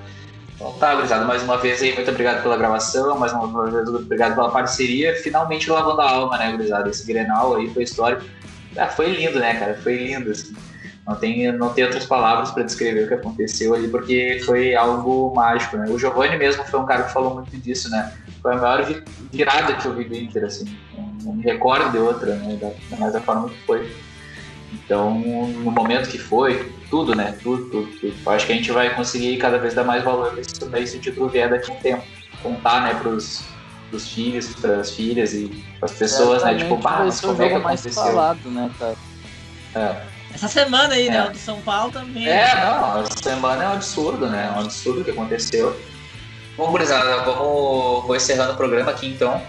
Então 0.55 0.73
tá, 0.73 0.95
gurizada, 0.95 1.23
mais 1.23 1.41
uma 1.41 1.57
vez 1.57 1.81
aí, 1.81 1.95
muito 1.95 2.11
obrigado 2.11 2.41
pela 2.41 2.57
gravação, 2.57 3.17
mais 3.17 3.31
uma 3.31 3.71
vez 3.71 3.87
obrigado 3.87 4.35
pela 4.35 4.51
parceria. 4.51 5.15
Finalmente 5.15 5.69
lavando 5.69 6.01
a 6.01 6.09
alma, 6.09 6.37
né, 6.37 6.51
gurizada? 6.51 6.89
Esse 6.89 7.05
Grenal 7.05 7.55
aí 7.55 7.73
foi 7.73 7.83
histórico. 7.83 8.23
Ah, 8.75 8.87
foi 8.87 9.11
lindo, 9.11 9.39
né, 9.39 9.53
cara? 9.55 9.75
Foi 9.75 9.95
lindo, 9.95 10.31
assim. 10.31 10.53
Não 11.07 11.15
tem, 11.15 11.51
não 11.53 11.69
tem 11.73 11.85
outras 11.85 12.05
palavras 12.05 12.51
para 12.51 12.63
descrever 12.63 13.05
o 13.05 13.07
que 13.07 13.13
aconteceu 13.13 13.73
ali, 13.73 13.87
porque 13.87 14.41
foi 14.45 14.75
algo 14.75 15.33
mágico, 15.33 15.77
né? 15.77 15.85
O 15.89 15.97
Giovanni 15.97 16.37
mesmo 16.37 16.63
foi 16.65 16.79
um 16.79 16.85
cara 16.85 17.03
que 17.03 17.13
falou 17.13 17.35
muito 17.35 17.55
disso, 17.57 17.89
né? 17.89 18.13
Foi 18.41 18.53
a 18.53 18.57
maior 18.57 18.85
virada 19.31 19.73
que 19.75 19.85
eu 19.87 19.95
vi 19.95 20.03
do 20.03 20.15
Inter, 20.15 20.43
assim. 20.43 20.77
Não 21.23 21.33
me 21.33 21.43
recordo 21.43 21.91
de 21.91 21.97
outra, 21.97 22.35
né? 22.35 22.59
Da, 22.61 22.97
mais 22.97 23.13
da 23.13 23.21
forma 23.21 23.49
que 23.49 23.57
foi. 23.65 23.89
Então, 24.89 25.19
no 25.19 25.69
momento 25.69 26.09
que 26.09 26.17
foi, 26.17 26.73
tudo, 26.89 27.13
né? 27.13 27.37
Tudo, 27.43 27.69
tudo, 27.69 27.91
tudo. 27.99 28.15
Eu 28.25 28.31
acho 28.31 28.47
que 28.47 28.53
a 28.53 28.55
gente 28.55 28.71
vai 28.71 28.95
conseguir 28.95 29.37
cada 29.37 29.59
vez 29.59 29.75
dar 29.75 29.83
mais 29.83 30.03
valor 30.03 30.35
nisso 30.35 30.65
daí 30.65 30.87
se 30.87 30.97
o 30.97 30.99
título 30.99 31.29
vier 31.29 31.47
daqui 31.47 31.69
a 31.69 31.75
um 31.75 31.77
tempo. 31.77 32.03
Contar, 32.41 32.81
né, 32.81 32.95
pros, 32.95 33.43
pros 33.91 34.11
filhos, 34.11 34.47
pras 34.55 34.89
filhas 34.89 35.35
e 35.35 35.63
pras 35.79 35.91
pessoas, 35.91 36.43
né? 36.43 36.55
Tipo, 36.55 36.75
pá, 36.79 37.03
mas 37.03 37.21
como 37.21 37.39
é 37.39 37.49
que 37.49 37.53
aconteceu? 37.53 37.93
Falado, 37.93 38.49
né, 38.49 38.71
cara? 38.79 38.95
É. 39.75 40.01
Essa 40.33 40.47
semana 40.47 40.95
aí, 40.95 41.07
né, 41.07 41.17
é. 41.17 41.21
né? 41.21 41.27
O 41.27 41.31
do 41.33 41.37
São 41.37 41.61
Paulo 41.61 41.91
também. 41.91 42.27
É, 42.27 42.55
não, 42.55 43.01
essa 43.01 43.21
semana 43.21 43.63
é 43.65 43.67
um 43.67 43.73
absurdo, 43.73 44.25
né? 44.25 44.51
É 44.51 44.57
um 44.57 44.61
absurdo 44.61 45.01
o 45.01 45.03
que 45.03 45.11
aconteceu. 45.11 45.79
Bom, 46.57 46.71
gurizada, 46.71 47.17
vamos 47.25 48.07
vou 48.07 48.15
encerrando 48.15 48.53
o 48.53 48.57
programa 48.57 48.89
aqui 48.89 49.05
então. 49.05 49.39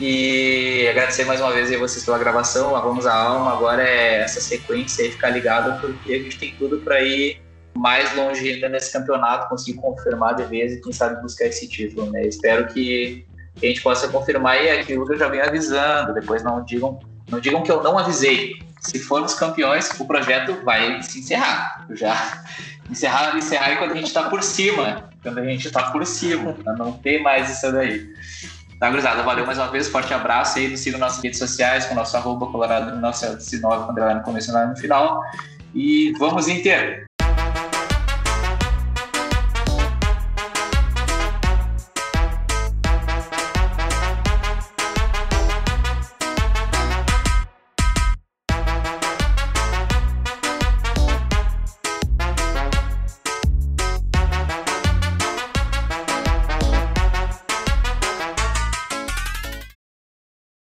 E 0.00 0.86
agradecer 0.88 1.24
mais 1.24 1.40
uma 1.40 1.50
vez 1.50 1.72
a 1.72 1.78
vocês 1.78 2.04
pela 2.04 2.18
gravação, 2.18 2.72
lavamos 2.72 3.04
a 3.04 3.14
alma. 3.14 3.52
Agora 3.52 3.82
é 3.82 4.20
essa 4.20 4.40
sequência 4.40 5.04
aí, 5.04 5.10
ficar 5.10 5.30
ligado, 5.30 5.80
porque 5.80 6.14
a 6.14 6.18
gente 6.18 6.38
tem 6.38 6.54
tudo 6.56 6.78
para 6.78 7.02
ir 7.02 7.40
mais 7.74 8.14
longe 8.14 8.48
ainda 8.48 8.68
nesse 8.68 8.92
campeonato, 8.92 9.48
conseguir 9.48 9.78
confirmar 9.78 10.36
de 10.36 10.44
vez 10.44 10.72
e 10.72 10.80
quem 10.80 10.92
sabe 10.92 11.20
buscar 11.20 11.46
esse 11.46 11.68
título, 11.68 12.10
né? 12.12 12.26
Espero 12.26 12.66
que 12.68 13.26
a 13.60 13.66
gente 13.66 13.82
possa 13.82 14.06
confirmar 14.08 14.62
e 14.62 14.70
aquilo 14.70 15.04
que 15.04 15.14
eu 15.14 15.18
já 15.18 15.28
venho 15.28 15.44
avisando. 15.44 16.14
Depois 16.14 16.44
não 16.44 16.64
digam, 16.64 17.00
não 17.28 17.40
digam 17.40 17.62
que 17.62 17.70
eu 17.70 17.82
não 17.82 17.98
avisei. 17.98 18.54
Se 18.80 19.00
formos 19.00 19.34
campeões, 19.34 19.90
o 19.98 20.06
projeto 20.06 20.64
vai 20.64 21.02
se 21.02 21.18
encerrar. 21.18 21.86
Já 21.90 22.44
encerrar, 22.90 23.36
encerrar 23.36 23.76
quando 23.76 23.92
a 23.92 23.94
gente 23.96 24.06
está 24.06 24.30
por 24.30 24.42
cima, 24.42 25.10
quando 25.22 25.38
a 25.38 25.44
gente 25.44 25.66
está 25.66 25.90
por 25.90 26.06
cima, 26.06 26.54
para 26.54 26.74
não 26.74 26.92
ter 26.92 27.20
mais 27.20 27.50
isso 27.50 27.70
daí. 27.72 28.08
Tá, 28.78 28.88
gurizada, 28.90 29.24
valeu 29.24 29.44
mais 29.44 29.58
uma 29.58 29.66
vez, 29.66 29.88
forte 29.88 30.14
abraço 30.14 30.56
aí, 30.56 30.68
nos 30.68 30.78
sigam 30.78 31.00
nas 31.00 31.18
redes 31.20 31.40
sociais, 31.40 31.86
com 31.86 31.94
o 31.94 31.96
nosso 31.96 32.16
arroba 32.16 32.46
colorado 32.46 32.92
1909, 32.92 33.86
quando 33.86 33.98
ela 33.98 34.14
no 34.14 34.22
começo 34.22 34.50
e 34.50 34.66
no 34.68 34.76
final. 34.76 35.20
E 35.74 36.12
vamos 36.18 36.46
Inter! 36.46 37.07